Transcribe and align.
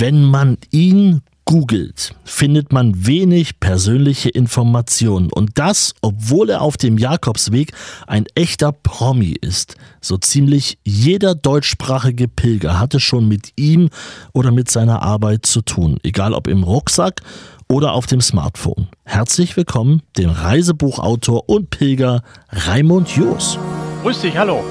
Wenn 0.00 0.24
man 0.24 0.56
ihn 0.70 1.20
googelt, 1.44 2.14
findet 2.24 2.72
man 2.72 3.06
wenig 3.06 3.60
persönliche 3.60 4.30
Informationen. 4.30 5.30
Und 5.30 5.58
das, 5.58 5.92
obwohl 6.00 6.48
er 6.48 6.62
auf 6.62 6.78
dem 6.78 6.96
Jakobsweg 6.96 7.72
ein 8.06 8.24
echter 8.34 8.72
Promi 8.72 9.36
ist. 9.42 9.76
So 10.00 10.16
ziemlich 10.16 10.78
jeder 10.84 11.34
deutschsprachige 11.34 12.28
Pilger 12.28 12.80
hatte 12.80 12.98
schon 12.98 13.28
mit 13.28 13.52
ihm 13.56 13.90
oder 14.32 14.52
mit 14.52 14.70
seiner 14.70 15.02
Arbeit 15.02 15.44
zu 15.44 15.60
tun. 15.60 15.98
Egal 16.02 16.32
ob 16.32 16.48
im 16.48 16.62
Rucksack 16.62 17.20
oder 17.68 17.92
auf 17.92 18.06
dem 18.06 18.22
Smartphone. 18.22 18.88
Herzlich 19.04 19.54
willkommen 19.58 20.00
dem 20.16 20.30
Reisebuchautor 20.30 21.46
und 21.46 21.68
Pilger 21.68 22.22
Raimund 22.48 23.14
Joos. 23.14 23.58
Grüß 24.02 24.22
dich, 24.22 24.34
hallo. 24.34 24.64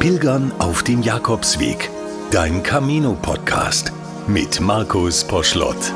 Pilgern 0.00 0.50
auf 0.58 0.82
dem 0.82 1.00
Jakobsweg. 1.00 1.90
Dein 2.32 2.64
Camino-Podcast 2.64 3.92
mit 4.28 4.60
Markus 4.60 5.24
Poschlott. 5.24 5.92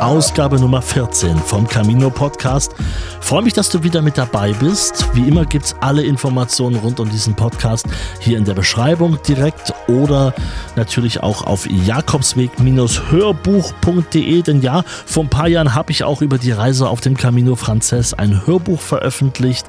Ausgabe 0.00 0.60
Nummer 0.60 0.82
14 0.82 1.38
vom 1.38 1.66
Camino 1.66 2.10
Podcast. 2.10 2.76
Freue 3.20 3.42
mich, 3.42 3.54
dass 3.54 3.70
du 3.70 3.82
wieder 3.82 4.02
mit 4.02 4.16
dabei 4.16 4.52
bist. 4.52 5.08
Wie 5.14 5.26
immer 5.26 5.46
gibt 5.46 5.64
es 5.64 5.74
alle 5.80 6.04
Informationen 6.04 6.76
rund 6.76 7.00
um 7.00 7.10
diesen 7.10 7.34
Podcast 7.34 7.86
hier 8.20 8.38
in 8.38 8.44
der 8.44 8.54
Beschreibung 8.54 9.18
direkt 9.26 9.74
oder 9.88 10.32
natürlich 10.76 11.20
auch 11.22 11.44
auf 11.44 11.66
jakobsweg-hörbuch.de. 11.66 14.42
Denn 14.42 14.62
ja, 14.62 14.84
vor 15.06 15.24
ein 15.24 15.30
paar 15.30 15.48
Jahren 15.48 15.74
habe 15.74 15.90
ich 15.90 16.04
auch 16.04 16.22
über 16.22 16.38
die 16.38 16.52
Reise 16.52 16.88
auf 16.88 17.00
dem 17.00 17.16
Camino 17.16 17.56
Frances 17.56 18.14
ein 18.14 18.46
Hörbuch 18.46 18.80
veröffentlicht. 18.80 19.66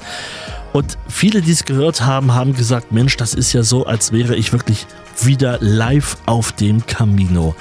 Und 0.72 0.98
viele, 1.08 1.40
die 1.40 1.50
es 1.52 1.64
gehört 1.64 2.02
haben, 2.02 2.34
haben 2.34 2.54
gesagt, 2.54 2.92
Mensch, 2.92 3.16
das 3.16 3.34
ist 3.34 3.54
ja 3.54 3.62
so, 3.62 3.86
als 3.86 4.12
wäre 4.12 4.36
ich 4.36 4.52
wirklich 4.52 4.86
wieder 5.24 5.58
live 5.60 6.16
auf 6.26 6.52
dem 6.52 6.84
Camino. 6.86 7.54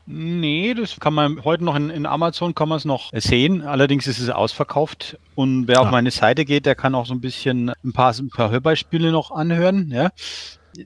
Nee, 0.06 0.74
das 0.74 0.98
kann 0.98 1.14
man 1.14 1.44
heute 1.44 1.64
noch 1.64 1.77
in, 1.77 1.91
in 1.91 2.06
Amazon 2.06 2.55
kann 2.55 2.69
man 2.69 2.78
es 2.78 2.84
noch 2.84 3.11
sehen. 3.12 3.62
Allerdings 3.62 4.06
ist 4.06 4.19
es 4.19 4.30
ausverkauft. 4.30 5.19
Und 5.34 5.69
wer 5.69 5.78
ah. 5.78 5.83
auf 5.83 5.91
meine 5.91 6.11
Seite 6.11 6.44
geht, 6.44 6.67
der 6.67 6.74
kann 6.74 6.94
auch 6.94 7.06
so 7.06 7.14
ein 7.14 7.20
bisschen 7.20 7.72
ein 7.84 7.92
paar, 7.92 8.14
ein 8.19 8.30
paar 8.30 8.50
Hörbeispiele 8.50 9.12
noch 9.12 9.30
anhören. 9.30 9.91
Ja 9.91 10.11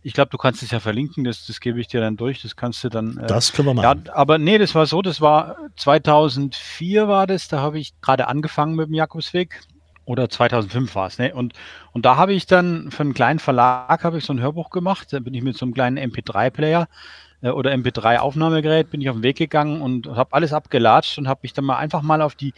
ich 0.02 0.12
glaube, 0.12 0.30
du 0.30 0.38
kannst 0.38 0.62
es 0.62 0.70
ja 0.70 0.80
verlinken, 0.80 1.24
das, 1.24 1.46
das 1.46 1.60
gebe 1.60 1.80
ich 1.80 1.88
dir 1.88 2.00
dann 2.00 2.16
durch, 2.16 2.42
das 2.42 2.56
kannst 2.56 2.82
du 2.84 2.88
dann. 2.88 3.18
Äh, 3.18 3.26
das 3.26 3.52
können 3.52 3.68
wir 3.68 3.74
machen. 3.74 4.04
Ja, 4.06 4.14
aber 4.14 4.38
nee, 4.38 4.58
das 4.58 4.74
war 4.74 4.86
so, 4.86 5.02
das 5.02 5.20
war 5.20 5.56
2004 5.76 7.08
war 7.08 7.26
das, 7.26 7.48
da 7.48 7.60
habe 7.60 7.78
ich 7.78 8.00
gerade 8.00 8.28
angefangen 8.28 8.74
mit 8.74 8.88
dem 8.88 8.94
Jakobsweg 8.94 9.60
oder 10.04 10.28
2005 10.28 10.94
war 10.94 11.06
es, 11.06 11.18
ne? 11.18 11.34
Und, 11.34 11.54
und 11.92 12.04
da 12.04 12.16
habe 12.16 12.32
ich 12.32 12.46
dann 12.46 12.90
für 12.90 13.02
einen 13.02 13.14
kleinen 13.14 13.38
Verlag 13.38 14.02
habe 14.02 14.18
ich 14.18 14.24
so 14.24 14.32
ein 14.32 14.40
Hörbuch 14.40 14.70
gemacht, 14.70 15.12
da 15.12 15.20
bin 15.20 15.34
ich 15.34 15.42
mit 15.42 15.56
so 15.56 15.64
einem 15.64 15.74
kleinen 15.74 15.98
MP3-Player 15.98 16.88
äh, 17.42 17.50
oder 17.50 17.72
MP3-Aufnahmegerät 17.72 18.90
bin 18.90 19.00
ich 19.00 19.10
auf 19.10 19.16
den 19.16 19.22
Weg 19.22 19.36
gegangen 19.36 19.82
und 19.82 20.08
habe 20.08 20.32
alles 20.32 20.52
abgelatscht 20.52 21.18
und 21.18 21.28
habe 21.28 21.40
mich 21.42 21.52
dann 21.52 21.64
mal 21.64 21.76
einfach 21.76 22.02
mal 22.02 22.22
auf 22.22 22.34
die, 22.34 22.54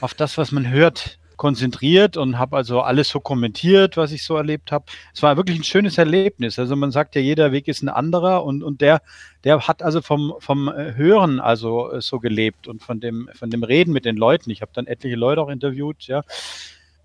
auf 0.00 0.14
das, 0.14 0.36
was 0.38 0.52
man 0.52 0.68
hört, 0.68 1.18
konzentriert 1.36 2.16
und 2.16 2.38
habe 2.38 2.56
also 2.56 2.80
alles 2.80 3.08
so 3.08 3.20
kommentiert, 3.20 3.96
was 3.96 4.12
ich 4.12 4.24
so 4.24 4.36
erlebt 4.36 4.72
habe. 4.72 4.86
Es 5.14 5.22
war 5.22 5.36
wirklich 5.36 5.58
ein 5.58 5.64
schönes 5.64 5.98
Erlebnis. 5.98 6.58
Also 6.58 6.76
man 6.76 6.90
sagt 6.90 7.14
ja, 7.14 7.20
jeder 7.20 7.52
Weg 7.52 7.68
ist 7.68 7.82
ein 7.82 7.88
anderer 7.88 8.44
und, 8.44 8.62
und 8.62 8.80
der, 8.80 9.02
der 9.44 9.66
hat 9.66 9.82
also 9.82 10.02
vom, 10.02 10.34
vom 10.38 10.68
äh, 10.68 10.94
Hören 10.94 11.40
also 11.40 11.92
äh, 11.92 12.00
so 12.00 12.20
gelebt 12.20 12.68
und 12.68 12.82
von 12.82 13.00
dem, 13.00 13.28
von 13.34 13.50
dem 13.50 13.62
Reden 13.62 13.92
mit 13.92 14.04
den 14.04 14.16
Leuten. 14.16 14.50
Ich 14.50 14.62
habe 14.62 14.72
dann 14.74 14.86
etliche 14.86 15.16
Leute 15.16 15.40
auch 15.42 15.48
interviewt, 15.48 16.06
ja. 16.06 16.22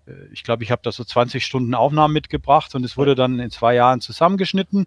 Äh, 0.06 0.12
ich 0.32 0.44
glaube, 0.44 0.64
ich 0.64 0.70
habe 0.70 0.82
da 0.82 0.92
so 0.92 1.04
20 1.04 1.44
Stunden 1.44 1.74
Aufnahmen 1.74 2.14
mitgebracht 2.14 2.74
und 2.74 2.84
es 2.84 2.96
wurde 2.96 3.14
dann 3.14 3.38
in 3.38 3.50
zwei 3.50 3.74
Jahren 3.74 4.00
zusammengeschnitten 4.00 4.86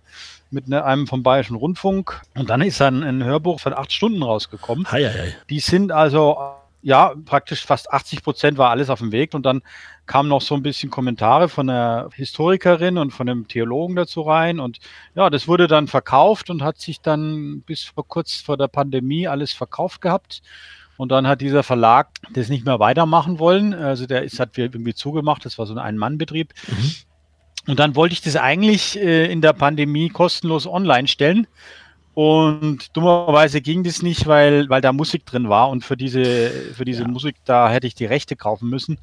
mit 0.52 0.68
ne, 0.68 0.84
einem 0.84 1.08
vom 1.08 1.24
Bayerischen 1.24 1.56
Rundfunk. 1.56 2.22
Und 2.36 2.50
dann 2.50 2.62
ist 2.62 2.80
dann 2.80 3.04
ein 3.04 3.24
Hörbuch 3.24 3.60
von 3.60 3.74
acht 3.74 3.92
Stunden 3.92 4.24
rausgekommen. 4.24 4.92
Hei, 4.92 5.06
hei. 5.06 5.36
Die 5.50 5.60
sind 5.60 5.92
also 5.92 6.38
ja, 6.86 7.16
praktisch 7.26 7.66
fast 7.66 7.92
80 7.92 8.22
Prozent 8.22 8.60
war 8.60 8.70
alles 8.70 8.92
auf 8.92 9.00
dem 9.00 9.12
Weg 9.12 9.34
und 9.34 9.44
dann 9.44 9.64
kamen 10.06 10.30
noch 10.30 10.42
so 10.44 10.54
ein 10.54 10.62
bisschen 10.62 10.92
Kommentare 10.92 11.50
von 11.50 11.66
der 11.66 12.10
Historikerin 12.14 13.00
und 13.00 13.10
von 13.10 13.26
dem 13.26 13.48
Theologen 13.48 13.96
dazu 13.96 14.22
rein 14.22 14.60
und 14.60 14.78
ja, 15.16 15.32
das 15.32 15.48
wurde 15.48 15.66
dann 15.66 15.88
verkauft 15.88 16.52
und 16.52 16.62
hat 16.62 16.78
sich 16.78 17.02
dann 17.02 17.64
bis 17.66 17.86
vor 17.86 18.08
kurz 18.08 18.36
vor 18.36 18.56
der 18.56 18.68
Pandemie 18.68 19.28
alles 19.28 19.52
verkauft 19.52 20.00
gehabt. 20.00 20.44
Und 20.98 21.12
dann 21.12 21.28
hat 21.28 21.42
dieser 21.42 21.64
Verlag 21.64 22.08
das 22.32 22.50
nicht 22.50 22.66
mehr 22.66 22.80
weitermachen 22.80 23.40
wollen. 23.40 23.74
Also 23.74 24.06
der 24.06 24.24
ist, 24.24 24.40
hat 24.40 24.58
irgendwie 24.58 24.94
zugemacht. 24.94 25.44
Das 25.44 25.58
war 25.58 25.66
so 25.66 25.74
ein 25.74 25.80
Ein-Mann-Betrieb. 25.80 26.54
Mhm. 26.68 26.92
Und 27.68 27.80
dann 27.80 27.98
wollte 27.98 28.14
ich 28.14 28.22
das 28.22 28.38
eigentlich 28.38 28.98
äh, 28.98 29.30
in 29.30 29.42
der 29.42 29.52
Pandemie 29.52 30.08
kostenlos 30.08 30.66
online 30.66 31.10
stellen. 31.10 31.48
Und 32.16 32.96
dummerweise 32.96 33.60
ging 33.62 33.84
das 33.84 34.02
nicht, 34.02 34.26
weil, 34.26 34.70
weil 34.70 34.80
da 34.80 34.94
Musik 34.94 35.26
drin 35.26 35.50
war 35.50 35.70
und 35.70 35.84
für 35.84 35.98
diese, 35.98 36.50
für 36.74 36.86
diese 36.86 37.02
ja. 37.02 37.08
Musik, 37.10 37.36
da 37.44 37.70
hätte 37.70 37.88
ich 37.88 37.94
die 37.94 38.06
Rechte 38.06 38.38
kaufen 38.38 38.70
müssen. 38.70 38.98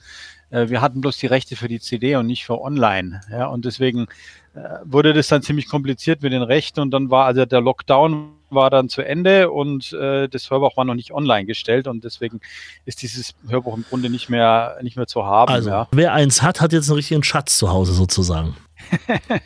Äh, 0.50 0.70
wir 0.70 0.80
hatten 0.80 1.02
bloß 1.02 1.18
die 1.18 1.26
Rechte 1.26 1.54
für 1.54 1.68
die 1.68 1.78
CD 1.78 2.16
und 2.16 2.26
nicht 2.26 2.46
für 2.46 2.58
online. 2.58 3.20
Ja, 3.30 3.46
und 3.48 3.66
deswegen 3.66 4.06
äh, 4.54 4.60
wurde 4.84 5.12
das 5.12 5.28
dann 5.28 5.42
ziemlich 5.42 5.68
kompliziert 5.68 6.22
mit 6.22 6.32
den 6.32 6.42
Rechten 6.42 6.80
und 6.80 6.90
dann 6.90 7.10
war 7.10 7.26
also 7.26 7.44
der 7.44 7.60
Lockdown 7.60 8.30
war 8.48 8.70
dann 8.70 8.88
zu 8.88 9.02
Ende 9.02 9.50
und 9.50 9.92
äh, 9.92 10.28
das 10.28 10.50
Hörbuch 10.50 10.76
war 10.76 10.84
noch 10.84 10.94
nicht 10.94 11.12
online 11.12 11.46
gestellt 11.46 11.86
und 11.86 12.04
deswegen 12.04 12.40
ist 12.84 13.02
dieses 13.02 13.34
Hörbuch 13.48 13.76
im 13.76 13.84
Grunde 13.88 14.10
nicht 14.10 14.28
mehr, 14.28 14.78
nicht 14.82 14.96
mehr 14.96 15.06
zu 15.06 15.24
haben. 15.24 15.52
Also, 15.52 15.70
ja. 15.70 15.88
wer 15.90 16.12
eins 16.12 16.42
hat, 16.42 16.60
hat 16.60 16.72
jetzt 16.72 16.88
einen 16.88 16.96
richtigen 16.96 17.22
Schatz 17.22 17.56
zu 17.56 17.70
Hause 17.70 17.92
sozusagen. 17.92 18.56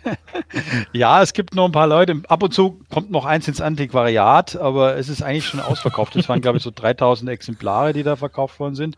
ja, 0.92 1.22
es 1.22 1.32
gibt 1.32 1.54
noch 1.54 1.66
ein 1.66 1.72
paar 1.72 1.86
Leute. 1.86 2.22
Ab 2.28 2.42
und 2.42 2.52
zu 2.52 2.80
kommt 2.91 3.10
noch 3.10 3.24
eins 3.24 3.48
ins 3.48 3.60
Antiquariat, 3.60 4.56
aber 4.56 4.97
es 4.97 5.08
ist 5.08 5.22
eigentlich 5.22 5.47
schon 5.47 5.60
ausverkauft. 5.60 6.16
Es 6.16 6.28
waren, 6.28 6.41
glaube 6.41 6.58
ich, 6.58 6.64
so 6.64 6.70
3000 6.74 7.30
Exemplare, 7.30 7.92
die 7.92 8.02
da 8.02 8.16
verkauft 8.16 8.58
worden 8.60 8.74
sind. 8.74 8.97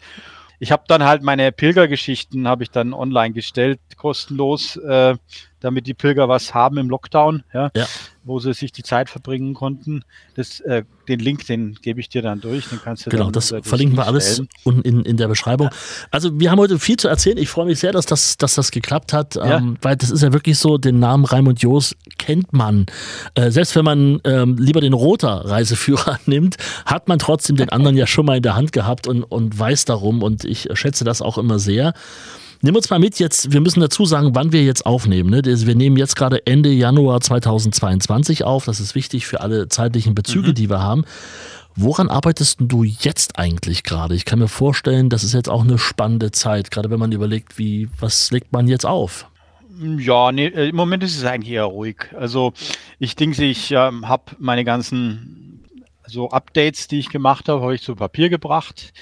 Ich 0.60 0.72
habe 0.72 0.82
dann 0.88 1.04
halt 1.04 1.22
meine 1.22 1.52
Pilgergeschichten 1.52 2.48
habe 2.48 2.64
ich 2.64 2.70
dann 2.70 2.92
online 2.92 3.32
gestellt, 3.32 3.78
kostenlos, 3.96 4.76
äh, 4.76 5.16
damit 5.60 5.86
die 5.86 5.94
Pilger 5.94 6.28
was 6.28 6.52
haben 6.52 6.78
im 6.78 6.90
Lockdown. 6.90 7.44
Ja. 7.52 7.70
ja 7.76 7.86
wo 8.28 8.38
sie 8.38 8.52
sich 8.52 8.70
die 8.70 8.84
Zeit 8.84 9.10
verbringen 9.10 9.54
konnten. 9.54 10.04
Das, 10.34 10.60
äh, 10.60 10.84
den 11.08 11.20
Link, 11.20 11.46
den 11.46 11.76
gebe 11.82 12.00
ich 12.00 12.08
dir 12.08 12.22
dann 12.22 12.40
durch. 12.40 12.68
Den 12.68 12.80
kannst 12.82 13.06
du 13.06 13.10
genau, 13.10 13.30
das 13.30 13.54
verlinken 13.62 13.96
wir 13.96 14.06
alles 14.06 14.42
unten 14.64 14.82
in, 14.82 15.02
in 15.04 15.16
der 15.16 15.28
Beschreibung. 15.28 15.70
Also 16.10 16.38
wir 16.38 16.50
haben 16.50 16.58
heute 16.58 16.78
viel 16.78 16.96
zu 16.96 17.08
erzählen. 17.08 17.38
Ich 17.38 17.48
freue 17.48 17.66
mich 17.66 17.78
sehr, 17.78 17.92
dass 17.92 18.06
das, 18.06 18.36
dass 18.36 18.54
das 18.54 18.70
geklappt 18.70 19.12
hat, 19.12 19.36
ja. 19.36 19.58
ähm, 19.58 19.76
weil 19.82 19.96
das 19.96 20.10
ist 20.10 20.22
ja 20.22 20.32
wirklich 20.32 20.58
so, 20.58 20.78
den 20.78 20.98
Namen 20.98 21.24
Raimund 21.24 21.60
Joos 21.60 21.96
kennt 22.18 22.52
man. 22.52 22.86
Äh, 23.34 23.50
selbst 23.50 23.74
wenn 23.76 23.84
man 23.84 24.20
ähm, 24.24 24.56
lieber 24.58 24.80
den 24.80 24.92
Roter 24.92 25.44
Reiseführer 25.44 26.18
nimmt, 26.26 26.56
hat 26.84 27.08
man 27.08 27.18
trotzdem 27.18 27.56
den 27.56 27.70
anderen 27.70 27.96
ja 27.96 28.06
schon 28.06 28.26
mal 28.26 28.36
in 28.36 28.42
der 28.42 28.56
Hand 28.56 28.72
gehabt 28.72 29.06
und, 29.06 29.22
und 29.22 29.58
weiß 29.58 29.84
darum 29.86 30.22
und 30.22 30.44
ich 30.44 30.68
schätze 30.74 31.04
das 31.04 31.22
auch 31.22 31.38
immer 31.38 31.58
sehr. 31.58 31.94
Nimm 32.60 32.74
uns 32.74 32.90
mal 32.90 32.98
mit 32.98 33.20
jetzt, 33.20 33.52
wir 33.52 33.60
müssen 33.60 33.80
dazu 33.80 34.04
sagen, 34.04 34.34
wann 34.34 34.52
wir 34.52 34.64
jetzt 34.64 34.84
aufnehmen. 34.84 35.30
Ne? 35.30 35.42
Wir 35.44 35.74
nehmen 35.76 35.96
jetzt 35.96 36.16
gerade 36.16 36.44
Ende 36.44 36.70
Januar 36.70 37.20
2022 37.20 38.42
auf. 38.42 38.64
Das 38.64 38.80
ist 38.80 38.96
wichtig 38.96 39.26
für 39.26 39.40
alle 39.40 39.68
zeitlichen 39.68 40.14
Bezüge, 40.14 40.48
mhm. 40.48 40.54
die 40.54 40.70
wir 40.70 40.80
haben. 40.80 41.04
Woran 41.76 42.08
arbeitest 42.08 42.58
du 42.60 42.82
jetzt 42.82 43.38
eigentlich 43.38 43.84
gerade? 43.84 44.16
Ich 44.16 44.24
kann 44.24 44.40
mir 44.40 44.48
vorstellen, 44.48 45.08
das 45.08 45.22
ist 45.22 45.34
jetzt 45.34 45.48
auch 45.48 45.62
eine 45.62 45.78
spannende 45.78 46.32
Zeit, 46.32 46.72
gerade 46.72 46.90
wenn 46.90 46.98
man 46.98 47.12
überlegt, 47.12 47.56
wie, 47.58 47.88
was 48.00 48.32
legt 48.32 48.52
man 48.52 48.66
jetzt 48.66 48.84
auf? 48.84 49.30
Ja, 49.98 50.32
nee, 50.32 50.46
äh, 50.46 50.70
im 50.70 50.74
Moment 50.74 51.04
ist 51.04 51.16
es 51.16 51.24
eigentlich 51.24 51.54
eher 51.54 51.64
ruhig. 51.64 52.06
Also 52.18 52.52
ich 52.98 53.14
denke, 53.14 53.44
ich 53.44 53.70
ähm, 53.70 54.08
habe 54.08 54.32
meine 54.40 54.64
ganzen 54.64 55.62
so 56.08 56.30
Updates, 56.30 56.88
die 56.88 56.98
ich 56.98 57.10
gemacht 57.10 57.48
habe, 57.48 57.62
habe 57.62 57.76
ich 57.76 57.82
zu 57.82 57.94
Papier 57.94 58.28
gebracht. 58.28 58.92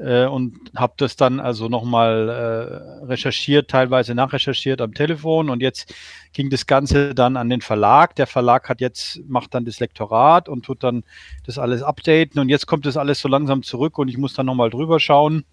Äh, 0.00 0.26
und 0.26 0.58
habe 0.76 0.94
das 0.96 1.16
dann 1.16 1.40
also 1.40 1.68
nochmal 1.68 2.28
äh, 2.28 3.04
recherchiert, 3.06 3.70
teilweise 3.70 4.14
nachrecherchiert 4.14 4.80
am 4.80 4.94
Telefon 4.94 5.50
und 5.50 5.62
jetzt 5.62 5.94
ging 6.32 6.50
das 6.50 6.66
Ganze 6.66 7.14
dann 7.14 7.36
an 7.36 7.48
den 7.48 7.60
Verlag. 7.60 8.14
Der 8.16 8.26
Verlag 8.26 8.68
hat 8.68 8.80
jetzt, 8.80 9.20
macht 9.28 9.54
dann 9.54 9.64
das 9.64 9.80
Lektorat 9.80 10.48
und 10.48 10.64
tut 10.64 10.82
dann 10.82 11.04
das 11.44 11.58
alles 11.58 11.82
updaten 11.82 12.40
und 12.40 12.48
jetzt 12.48 12.66
kommt 12.66 12.86
das 12.86 12.96
alles 12.96 13.20
so 13.20 13.28
langsam 13.28 13.62
zurück 13.62 13.98
und 13.98 14.08
ich 14.08 14.18
muss 14.18 14.34
dann 14.34 14.46
nochmal 14.46 14.70
drüber 14.70 15.00
schauen, 15.00 15.44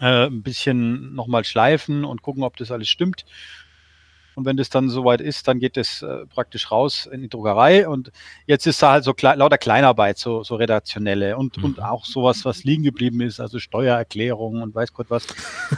äh, 0.00 0.26
ein 0.26 0.42
bisschen 0.42 1.14
nochmal 1.14 1.44
schleifen 1.44 2.04
und 2.04 2.22
gucken, 2.22 2.42
ob 2.42 2.56
das 2.56 2.70
alles 2.70 2.88
stimmt. 2.88 3.24
Und 4.34 4.44
wenn 4.44 4.56
das 4.56 4.70
dann 4.70 4.88
soweit 4.88 5.20
ist, 5.20 5.46
dann 5.48 5.60
geht 5.60 5.76
es 5.76 6.02
äh, 6.02 6.26
praktisch 6.26 6.70
raus 6.70 7.08
in 7.10 7.22
die 7.22 7.28
Druckerei. 7.28 7.88
Und 7.88 8.10
jetzt 8.46 8.66
ist 8.66 8.82
da 8.82 8.92
halt 8.92 9.04
so 9.04 9.14
kle 9.14 9.34
lauter 9.34 9.58
Kleinarbeit, 9.58 10.18
so, 10.18 10.42
so 10.42 10.56
redaktionelle 10.56 11.36
und, 11.36 11.58
mhm. 11.58 11.64
und 11.64 11.82
auch 11.82 12.04
sowas, 12.04 12.44
was 12.44 12.64
liegen 12.64 12.82
geblieben 12.82 13.20
ist, 13.20 13.40
also 13.40 13.58
Steuererklärungen 13.58 14.62
und 14.62 14.74
weiß 14.74 14.92
Gott 14.92 15.06
was. 15.08 15.26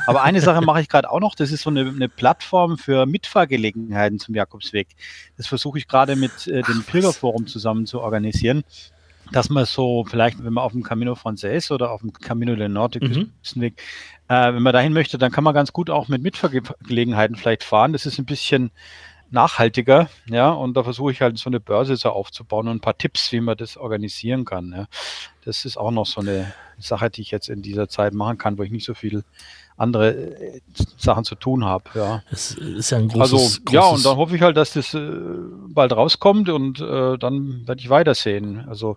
Aber 0.06 0.22
eine 0.22 0.40
Sache 0.40 0.60
mache 0.62 0.80
ich 0.80 0.88
gerade 0.88 1.10
auch 1.10 1.20
noch, 1.20 1.34
das 1.34 1.52
ist 1.52 1.62
so 1.62 1.70
eine, 1.70 1.88
eine 1.88 2.08
Plattform 2.08 2.78
für 2.78 3.06
Mitfahrgelegenheiten 3.06 4.18
zum 4.18 4.34
Jakobsweg. 4.34 4.88
Das 5.36 5.46
versuche 5.46 5.78
ich 5.78 5.88
gerade 5.88 6.16
mit 6.16 6.46
äh, 6.46 6.62
dem 6.62 6.82
Pilgerforum 6.84 7.46
zusammen 7.46 7.86
zu 7.86 8.00
organisieren 8.00 8.64
dass 9.32 9.50
man 9.50 9.64
so 9.64 10.04
vielleicht, 10.04 10.42
wenn 10.42 10.52
man 10.52 10.64
auf 10.64 10.72
dem 10.72 10.82
Camino 10.82 11.14
Frances 11.14 11.70
oder 11.70 11.90
auf 11.90 12.00
dem 12.00 12.12
Camino 12.12 12.54
del 12.54 12.68
Norte 12.68 13.00
mhm. 13.00 13.30
Küstenweg, 13.40 13.82
äh, 14.28 14.52
wenn 14.52 14.62
man 14.62 14.72
dahin 14.72 14.92
möchte, 14.92 15.18
dann 15.18 15.32
kann 15.32 15.44
man 15.44 15.54
ganz 15.54 15.72
gut 15.72 15.90
auch 15.90 16.08
mit 16.08 16.22
Mitfahrgelegenheiten 16.22 17.36
vielleicht 17.36 17.64
fahren. 17.64 17.92
Das 17.92 18.06
ist 18.06 18.18
ein 18.18 18.26
bisschen 18.26 18.70
nachhaltiger, 19.30 20.08
ja, 20.26 20.50
und 20.50 20.76
da 20.76 20.84
versuche 20.84 21.10
ich 21.10 21.20
halt 21.20 21.36
so 21.38 21.50
eine 21.50 21.58
Börse 21.58 21.96
so 21.96 22.10
aufzubauen 22.10 22.68
und 22.68 22.76
ein 22.76 22.80
paar 22.80 22.96
Tipps, 22.96 23.32
wie 23.32 23.40
man 23.40 23.56
das 23.56 23.76
organisieren 23.76 24.44
kann. 24.44 24.72
Ja. 24.72 24.86
Das 25.44 25.64
ist 25.64 25.76
auch 25.76 25.90
noch 25.90 26.06
so 26.06 26.20
eine 26.20 26.52
Sache, 26.78 27.10
die 27.10 27.22
ich 27.22 27.32
jetzt 27.32 27.48
in 27.48 27.62
dieser 27.62 27.88
Zeit 27.88 28.14
machen 28.14 28.38
kann, 28.38 28.56
wo 28.56 28.62
ich 28.62 28.70
nicht 28.70 28.84
so 28.84 28.94
viel 28.94 29.24
andere 29.76 30.14
äh, 30.14 30.60
Sachen 30.96 31.24
zu 31.24 31.34
tun 31.34 31.64
habe. 31.64 31.84
Ja. 31.94 32.22
Es 32.30 32.52
ist 32.52 32.90
ja 32.90 32.98
ein 32.98 33.08
großes, 33.08 33.20
also, 33.20 33.36
großes 33.36 33.72
ja, 33.72 33.84
und 33.84 34.04
dann 34.04 34.16
hoffe 34.16 34.36
ich 34.36 34.42
halt, 34.42 34.56
dass 34.56 34.72
das 34.72 34.94
äh, 34.94 35.10
bald 35.68 35.92
rauskommt 35.92 36.48
und 36.48 36.80
äh, 36.80 37.18
dann 37.18 37.66
werde 37.66 37.80
ich 37.80 37.90
weitersehen. 37.90 38.66
Also 38.68 38.96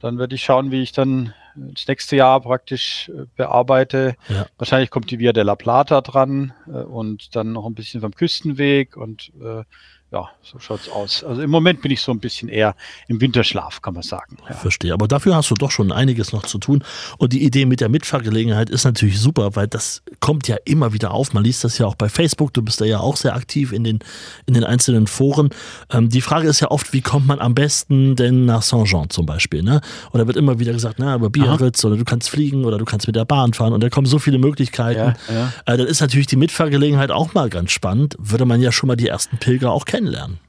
dann 0.00 0.18
werde 0.18 0.34
ich 0.34 0.44
schauen, 0.44 0.70
wie 0.70 0.82
ich 0.82 0.92
dann 0.92 1.32
das 1.54 1.86
nächste 1.88 2.16
Jahr 2.16 2.40
praktisch 2.40 3.10
äh, 3.10 3.24
bearbeite. 3.36 4.16
Ja. 4.28 4.46
Wahrscheinlich 4.58 4.90
kommt 4.90 5.10
die 5.10 5.18
Via 5.18 5.32
della 5.32 5.54
Plata 5.54 6.00
dran 6.00 6.52
äh, 6.66 6.82
und 6.82 7.34
dann 7.34 7.52
noch 7.52 7.66
ein 7.66 7.74
bisschen 7.74 8.00
vom 8.00 8.12
Küstenweg 8.12 8.96
und 8.96 9.32
äh, 9.40 9.64
ja, 10.12 10.28
so 10.40 10.60
schaut's 10.60 10.88
aus. 10.88 11.24
Also 11.24 11.42
im 11.42 11.50
Moment 11.50 11.82
bin 11.82 11.90
ich 11.90 12.00
so 12.00 12.12
ein 12.12 12.20
bisschen 12.20 12.48
eher 12.48 12.76
im 13.08 13.20
Winterschlaf, 13.20 13.82
kann 13.82 13.94
man 13.94 14.04
sagen. 14.04 14.36
Ja. 14.48 14.54
Verstehe. 14.54 14.92
Aber 14.92 15.08
dafür 15.08 15.34
hast 15.34 15.50
du 15.50 15.54
doch 15.54 15.72
schon 15.72 15.90
einiges 15.90 16.32
noch 16.32 16.44
zu 16.44 16.58
tun. 16.58 16.84
Und 17.18 17.32
die 17.32 17.42
Idee 17.42 17.66
mit 17.66 17.80
der 17.80 17.88
Mitfahrgelegenheit 17.88 18.70
ist 18.70 18.84
natürlich 18.84 19.18
super, 19.18 19.56
weil 19.56 19.66
das 19.66 20.02
kommt 20.20 20.46
ja 20.46 20.56
immer 20.64 20.92
wieder 20.92 21.10
auf. 21.10 21.34
Man 21.34 21.42
liest 21.42 21.64
das 21.64 21.78
ja 21.78 21.86
auch 21.86 21.96
bei 21.96 22.08
Facebook. 22.08 22.54
Du 22.54 22.62
bist 22.62 22.80
da 22.80 22.84
ja 22.84 23.00
auch 23.00 23.16
sehr 23.16 23.34
aktiv 23.34 23.72
in 23.72 23.82
den, 23.82 23.98
in 24.46 24.54
den 24.54 24.62
einzelnen 24.62 25.08
Foren. 25.08 25.50
Ähm, 25.90 26.08
die 26.08 26.20
Frage 26.20 26.46
ist 26.46 26.60
ja 26.60 26.70
oft, 26.70 26.92
wie 26.92 27.00
kommt 27.00 27.26
man 27.26 27.40
am 27.40 27.56
besten 27.56 28.14
denn 28.14 28.44
nach 28.44 28.62
Saint-Jean 28.62 29.10
zum 29.10 29.26
Beispiel? 29.26 29.64
Ne? 29.64 29.80
Und 30.12 30.24
wird 30.24 30.36
immer 30.36 30.60
wieder 30.60 30.72
gesagt, 30.72 30.96
na, 30.98 31.16
über 31.16 31.30
Biarritz 31.30 31.84
oder 31.84 31.96
du 31.96 32.04
kannst 32.04 32.30
fliegen 32.30 32.64
oder 32.64 32.78
du 32.78 32.84
kannst 32.84 33.08
mit 33.08 33.16
der 33.16 33.24
Bahn 33.24 33.54
fahren. 33.54 33.72
Und 33.72 33.82
da 33.82 33.90
kommen 33.90 34.06
so 34.06 34.20
viele 34.20 34.38
Möglichkeiten. 34.38 35.16
Ja, 35.28 35.34
ja. 35.34 35.52
Äh, 35.66 35.76
dann 35.76 35.86
ist 35.88 36.00
natürlich 36.00 36.28
die 36.28 36.36
Mitfahrgelegenheit 36.36 37.10
auch 37.10 37.34
mal 37.34 37.50
ganz 37.50 37.72
spannend. 37.72 38.14
Würde 38.20 38.44
man 38.44 38.60
ja 38.60 38.70
schon 38.70 38.86
mal 38.86 38.96
die 38.96 39.08
ersten 39.08 39.38
Pilger 39.38 39.72
auch 39.72 39.84
kennen 39.84 39.95
kennenlernen. 39.96 40.40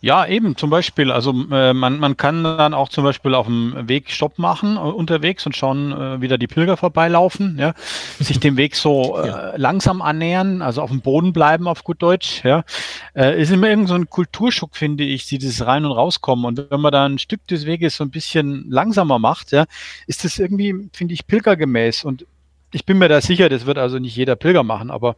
Ja, 0.00 0.26
eben 0.26 0.56
zum 0.56 0.70
Beispiel. 0.70 1.12
Also 1.12 1.32
äh, 1.50 1.72
man, 1.72 1.98
man 1.98 2.16
kann 2.16 2.42
dann 2.42 2.74
auch 2.74 2.88
zum 2.88 3.04
Beispiel 3.04 3.34
auf 3.34 3.46
dem 3.46 3.88
Weg 3.88 4.10
Stopp 4.10 4.38
machen 4.38 4.76
äh, 4.76 4.80
unterwegs 4.80 5.46
und 5.46 5.56
schauen, 5.56 5.92
äh, 5.92 6.20
wie 6.20 6.28
da 6.28 6.36
die 6.36 6.46
Pilger 6.46 6.76
vorbeilaufen, 6.76 7.56
ja, 7.58 7.74
sich 8.18 8.40
dem 8.40 8.56
Weg 8.56 8.76
so 8.76 9.18
äh, 9.22 9.28
ja. 9.28 9.56
langsam 9.56 10.02
annähern, 10.02 10.62
also 10.62 10.82
auf 10.82 10.90
dem 10.90 11.00
Boden 11.00 11.32
bleiben 11.32 11.68
auf 11.68 11.84
gut 11.84 12.02
Deutsch. 12.02 12.42
Ja, 12.44 12.64
äh, 13.14 13.40
ist 13.40 13.50
immer 13.50 13.68
irgend 13.68 13.88
so 13.88 13.94
ein 13.94 14.10
Kulturschock, 14.10 14.76
finde 14.76 15.04
ich, 15.04 15.26
dieses 15.26 15.64
rein 15.64 15.84
und 15.84 15.92
rauskommen. 15.92 16.44
Und 16.44 16.70
wenn 16.70 16.80
man 16.80 16.92
da 16.92 17.06
ein 17.06 17.18
Stück 17.18 17.46
des 17.46 17.66
Weges 17.66 17.96
so 17.96 18.04
ein 18.04 18.10
bisschen 18.10 18.68
langsamer 18.68 19.18
macht, 19.18 19.52
ja, 19.52 19.66
ist 20.06 20.24
das 20.24 20.38
irgendwie, 20.38 20.88
finde 20.92 21.14
ich, 21.14 21.26
pilgergemäß. 21.26 22.04
Und 22.04 22.26
ich 22.72 22.84
bin 22.84 22.98
mir 22.98 23.08
da 23.08 23.20
sicher, 23.20 23.48
das 23.48 23.64
wird 23.64 23.78
also 23.78 23.98
nicht 23.98 24.16
jeder 24.16 24.36
Pilger 24.36 24.62
machen, 24.62 24.90
aber 24.90 25.16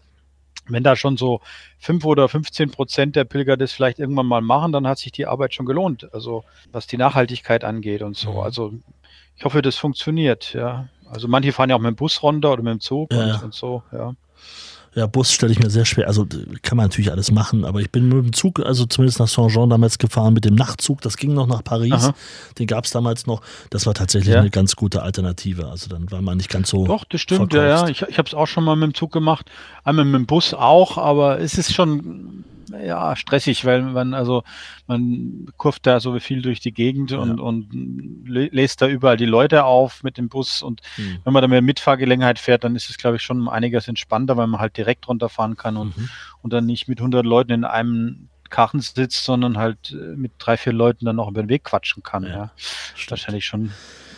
wenn 0.69 0.83
da 0.83 0.97
schon 0.97 1.17
so 1.17 1.41
fünf 1.79 2.05
oder 2.05 2.29
15 2.29 2.71
Prozent 2.71 3.17
der 3.17 3.25
Pilger 3.25 3.57
das 3.57 3.73
vielleicht 3.73 3.99
irgendwann 3.99 4.27
mal 4.27 4.43
machen, 4.43 4.73
dann 4.73 4.87
hat 4.87 4.99
sich 4.99 5.13
die 5.13 5.27
Arbeit 5.27 5.55
schon 5.55 5.67
gelohnt. 5.67 6.13
Also 6.13 6.45
was 6.71 6.87
die 6.87 6.97
Nachhaltigkeit 6.97 7.65
angeht 7.65 8.03
und 8.03 8.17
so. 8.17 8.33
Mhm. 8.33 8.39
Also 8.41 8.73
ich 9.37 9.45
hoffe, 9.45 9.63
das 9.63 9.77
funktioniert, 9.77 10.53
ja. 10.53 10.89
Also 11.11 11.29
manche 11.29 11.53
fahren 11.53 11.71
ja 11.71 11.77
auch 11.77 11.81
mit 11.81 11.91
dem 11.91 11.97
Bus 11.97 12.23
runter 12.23 12.53
oder 12.53 12.63
mit 12.63 12.73
dem 12.73 12.81
Zug 12.81 13.13
ja. 13.13 13.37
und, 13.37 13.45
und 13.45 13.55
so, 13.55 13.83
ja. 13.93 14.15
Ja, 14.95 15.07
Bus 15.07 15.33
stelle 15.33 15.53
ich 15.53 15.61
mir 15.61 15.71
sehr 15.71 15.85
schwer. 15.85 16.09
Also 16.09 16.27
kann 16.63 16.77
man 16.77 16.87
natürlich 16.87 17.13
alles 17.13 17.31
machen, 17.31 17.65
aber 17.65 17.81
ich 17.81 17.91
bin 17.93 18.09
mit 18.09 18.25
dem 18.25 18.33
Zug, 18.33 18.59
also 18.59 18.87
zumindest 18.87 19.21
nach 19.21 19.29
Saint-Jean 19.29 19.71
damals 19.71 19.99
gefahren, 19.99 20.35
mit 20.35 20.45
dem 20.45 20.57
Nachtzug. 20.57 21.01
Das 21.01 21.17
ging 21.17 21.33
noch 21.33 21.47
nach 21.47 21.63
Paris. 21.63 21.93
Aha. 21.93 22.15
Den 22.59 22.67
gab 22.67 22.87
es 22.87 22.91
damals 22.91 23.27
noch. 23.27 23.41
Das 23.71 23.87
war 23.87 23.95
tatsächlich 23.95 24.35
ja. 24.35 24.41
eine 24.41 24.51
ganz 24.51 24.75
gute 24.75 25.03
Alternative. 25.03 25.69
Also 25.69 25.89
dann 25.89 26.11
war 26.11 26.23
man 26.23 26.39
nicht 26.39 26.51
ganz 26.51 26.71
so. 26.71 26.87
Doch, 26.87 27.05
das 27.05 27.21
stimmt, 27.21 27.53
verkauft. 27.53 27.55
ja, 27.55 27.87
ja. 27.87 27.89
Ich, 27.89 28.03
ich 28.03 28.19
habe 28.19 28.27
es 28.27 28.35
auch 28.35 28.47
schon 28.47 28.65
mal 28.65 28.75
mit 28.75 28.89
dem 28.89 28.95
Zug 28.95 29.13
gemacht. 29.13 29.49
Einmal 29.85 30.05
mit 30.05 30.15
dem 30.15 30.27
Bus 30.27 30.55
auch, 30.55 30.99
aber 30.99 31.39
es 31.39 31.57
ist 31.57 31.73
schon 31.73 32.45
ja, 32.85 33.17
stressig, 33.17 33.65
weil 33.65 33.83
man, 33.83 34.15
also, 34.15 34.43
man 34.87 35.47
kurft 35.57 35.87
da 35.87 36.01
so 36.01 36.19
viel 36.19 36.43
durch 36.43 36.61
die 36.61 36.73
Gegend 36.73 37.11
ja. 37.11 37.19
und, 37.19 37.41
und 37.41 37.69
lässt 38.27 38.83
da 38.83 38.89
überall 38.89 39.17
die 39.17 39.27
Leute 39.27 39.65
auf 39.65 40.03
mit 40.03 40.19
dem 40.19 40.29
Bus 40.29 40.63
und 40.63 40.81
mhm. 40.97 41.19
wenn 41.25 41.33
man 41.33 41.43
da 41.43 41.49
mit 41.49 41.65
Mitfahrgelegenheit 41.65 42.39
fährt, 42.39 42.65
dann 42.65 42.77
ist 42.77 42.91
es, 42.91 42.99
glaube 42.99 43.17
ich, 43.17 43.23
schon 43.23 43.49
einiges 43.49 43.89
entspannter, 43.89 44.37
weil 44.37 44.47
man 44.47 44.61
halt 44.61 44.77
direkt 44.77 45.09
runterfahren 45.09 45.57
kann 45.57 45.77
und, 45.77 45.97
mhm. 45.97 46.09
und 46.43 46.53
dann 46.53 46.67
nicht 46.67 46.89
mit 46.89 46.99
100 46.99 47.25
Leuten 47.25 47.53
in 47.53 47.65
einem 47.65 48.29
Karren 48.51 48.81
sitzt, 48.81 49.25
sondern 49.25 49.57
halt 49.57 49.93
äh, 49.93 50.17
mit 50.17 50.33
drei, 50.39 50.57
vier 50.57 50.73
Leuten 50.73 51.07
dann 51.07 51.17
noch 51.17 51.29
über 51.29 51.43
den 51.43 51.49
Weg 51.49 51.65
quatschen 51.65 52.03
kann. 52.03 52.25
Ja, 52.25 52.31
ja. 52.31 52.51
Wahrscheinlich 53.09 53.47
schon 53.47 53.71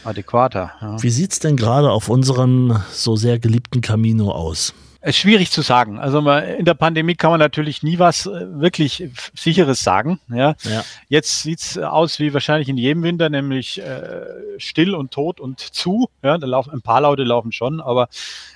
adäquater. 0.04 0.72
Ja. 0.80 1.02
Wie 1.02 1.10
sieht's 1.10 1.38
denn 1.38 1.56
gerade 1.56 1.90
auf 1.90 2.08
unserem 2.08 2.80
so 2.90 3.14
sehr 3.14 3.38
geliebten 3.38 3.80
Camino 3.82 4.32
aus? 4.32 4.74
Es 5.04 5.16
ist 5.16 5.22
schwierig 5.22 5.50
zu 5.50 5.62
sagen. 5.62 5.98
Also 5.98 6.20
in 6.20 6.64
der 6.64 6.74
Pandemie 6.74 7.16
kann 7.16 7.32
man 7.32 7.40
natürlich 7.40 7.82
nie 7.82 7.98
was 7.98 8.26
äh, 8.26 8.60
wirklich 8.60 9.08
Sicheres 9.34 9.82
sagen. 9.82 10.20
Ja. 10.28 10.54
ja. 10.62 10.84
Jetzt 11.08 11.42
sieht's 11.42 11.76
aus 11.76 12.20
wie 12.20 12.32
wahrscheinlich 12.32 12.68
in 12.68 12.78
jedem 12.78 13.02
Winter, 13.02 13.28
nämlich 13.28 13.80
äh, 13.80 14.22
still 14.58 14.94
und 14.94 15.10
tot 15.10 15.40
und 15.40 15.58
zu. 15.58 16.08
Ja, 16.22 16.38
da 16.38 16.46
laufen 16.46 16.70
ein 16.70 16.82
paar 16.82 17.00
Laute 17.00 17.24
laufen 17.24 17.50
schon, 17.50 17.80
aber 17.80 18.08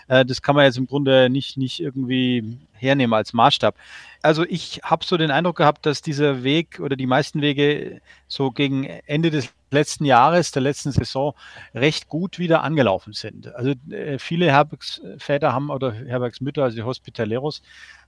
äh, 0.06 0.24
das 0.24 0.40
kann 0.40 0.54
man 0.54 0.64
jetzt 0.64 0.78
im 0.78 0.86
Grunde 0.86 1.28
nicht, 1.30 1.56
nicht 1.56 1.80
irgendwie 1.80 2.58
hernehmen 2.74 3.14
als 3.14 3.32
Maßstab. 3.32 3.74
Also 4.26 4.44
ich 4.44 4.80
habe 4.82 5.04
so 5.04 5.16
den 5.16 5.30
Eindruck 5.30 5.56
gehabt, 5.56 5.86
dass 5.86 6.02
dieser 6.02 6.42
Weg 6.42 6.80
oder 6.80 6.96
die 6.96 7.06
meisten 7.06 7.40
Wege 7.40 8.00
so 8.26 8.50
gegen 8.50 8.84
Ende 8.84 9.30
des 9.30 9.54
letzten 9.70 10.04
Jahres, 10.04 10.50
der 10.50 10.62
letzten 10.62 10.90
Saison, 10.90 11.34
recht 11.74 12.08
gut 12.08 12.40
wieder 12.40 12.64
angelaufen 12.64 13.12
sind. 13.12 13.54
Also 13.54 13.74
äh, 13.90 14.18
viele 14.18 14.46
Herbergsväter 14.46 15.52
haben 15.52 15.70
oder 15.70 15.92
Herbergsmütter, 15.92 16.64
also 16.64 16.76
die 16.76 16.82
Hospitaleros, 16.82 17.62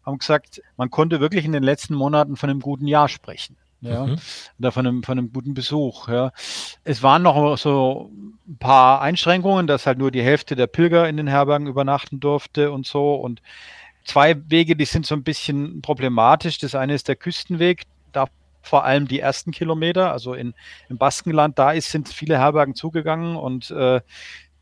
haben 0.04 0.18
gesagt, 0.18 0.60
man 0.76 0.90
konnte 0.90 1.20
wirklich 1.20 1.44
in 1.44 1.52
den 1.52 1.62
letzten 1.62 1.94
Monaten 1.94 2.36
von 2.36 2.50
einem 2.50 2.60
guten 2.60 2.88
Jahr 2.88 3.08
sprechen. 3.08 3.56
Ja, 3.80 4.06
mhm. 4.06 4.16
oder 4.58 4.72
von 4.72 4.86
einem, 4.88 5.02
von 5.04 5.18
einem 5.18 5.32
guten 5.32 5.54
Besuch. 5.54 6.08
Ja. 6.08 6.32
Es 6.82 7.04
waren 7.04 7.22
noch 7.22 7.56
so 7.58 8.10
ein 8.48 8.58
paar 8.58 9.00
Einschränkungen, 9.00 9.68
dass 9.68 9.86
halt 9.86 9.98
nur 9.98 10.10
die 10.10 10.22
Hälfte 10.22 10.56
der 10.56 10.66
Pilger 10.66 11.08
in 11.08 11.16
den 11.16 11.28
Herbergen 11.28 11.68
übernachten 11.68 12.18
durfte 12.18 12.72
und 12.72 12.88
so. 12.88 13.14
Und 13.14 13.40
zwei 14.08 14.36
Wege, 14.48 14.74
die 14.74 14.84
sind 14.84 15.06
so 15.06 15.14
ein 15.14 15.22
bisschen 15.22 15.82
problematisch. 15.82 16.58
Das 16.58 16.74
eine 16.74 16.94
ist 16.94 17.08
der 17.08 17.16
Küstenweg, 17.16 17.84
da 18.12 18.26
vor 18.62 18.84
allem 18.84 19.06
die 19.06 19.20
ersten 19.20 19.52
Kilometer, 19.52 20.12
also 20.12 20.34
in, 20.34 20.54
im 20.88 20.98
Baskenland, 20.98 21.58
da 21.58 21.72
ist, 21.72 21.90
sind 21.90 22.08
viele 22.08 22.38
Herbergen 22.38 22.74
zugegangen 22.74 23.36
und 23.36 23.70
äh, 23.70 24.00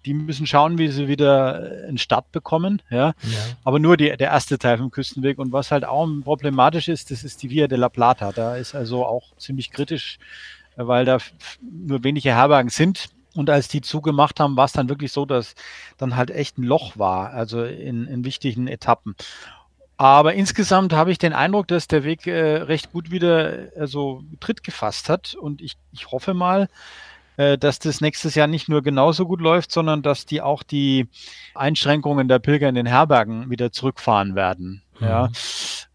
die 0.05 0.15
müssen 0.15 0.47
schauen, 0.47 0.79
wie 0.79 0.89
sie 0.89 1.09
wieder 1.09 1.85
einen 1.87 1.99
Start 1.99 2.31
bekommen. 2.31 2.81
Ja? 2.91 3.09
ja. 3.23 3.39
Aber 3.65 3.81
nur 3.81 3.97
die, 3.97 4.17
der 4.17 4.29
erste 4.29 4.59
Teil 4.59 4.79
vom 4.79 4.91
Küstenweg. 4.91 5.39
Und 5.39 5.53
was 5.53 5.73
halt 5.73 5.85
auch 5.85 6.09
problematisch 6.23 6.89
ist, 6.89 7.11
das 7.11 7.25
ist 7.25 7.43
die 7.43 7.51
Via 7.51 7.67
de 7.67 7.77
la 7.77 7.89
Plata. 7.89 8.31
Da 8.31 8.57
ist 8.57 8.75
also 8.75 9.05
auch 9.05 9.37
ziemlich 9.37 9.73
kritisch, 9.73 10.19
weil 10.77 11.05
da 11.05 11.19
nur 11.61 12.05
wenige 12.05 12.31
Herbergen 12.31 12.71
sind. 12.71 13.09
Und 13.37 13.51
als 13.51 13.69
die 13.69 13.81
zugemacht 13.81 14.41
haben, 14.41 14.57
war 14.57 14.65
es 14.65 14.73
dann 14.73 14.89
wirklich 14.89 15.13
so, 15.13 15.27
dass 15.27 15.55
dann 15.99 16.17
halt 16.17 16.31
echt 16.31 16.59
ein 16.59 16.63
Loch 16.63 16.99
war, 16.99 17.31
also 17.31 17.65
in, 17.65 18.07
in 18.07 18.25
wichtigen 18.25 18.67
Etappen. 18.67 19.15
Aber 19.99 20.35
insgesamt 20.35 20.93
habe 20.93 21.11
ich 21.11 21.19
den 21.19 21.33
Eindruck, 21.33 21.69
dass 21.69 21.89
der 21.89 22.05
Weg 22.05 22.27
äh, 22.27 22.57
recht 22.57 22.93
gut 22.93 23.11
wieder 23.11 23.69
also 23.79 24.23
Tritt 24.41 24.63
gefasst 24.63 25.09
hat. 25.09 25.35
Und 25.35 25.63
ich, 25.63 25.77
ich 25.93 26.11
hoffe 26.11 26.35
mal, 26.35 26.69
äh, 27.37 27.57
dass 27.57 27.79
das 27.79 28.01
nächstes 28.01 28.35
Jahr 28.35 28.47
nicht 28.47 28.69
nur 28.69 28.83
genauso 28.83 29.27
gut 29.27 29.41
läuft, 29.41 29.73
sondern 29.73 30.03
dass 30.03 30.27
die 30.27 30.43
auch 30.43 30.63
die 30.63 31.09
Einschränkungen 31.55 32.29
der 32.29 32.39
Pilger 32.39 32.69
in 32.69 32.75
den 32.75 32.87
Herbergen 32.87 33.51
wieder 33.51 33.73
zurückfahren 33.73 34.35
werden. 34.35 34.83
Mhm. 35.01 35.07
Ja. 35.07 35.31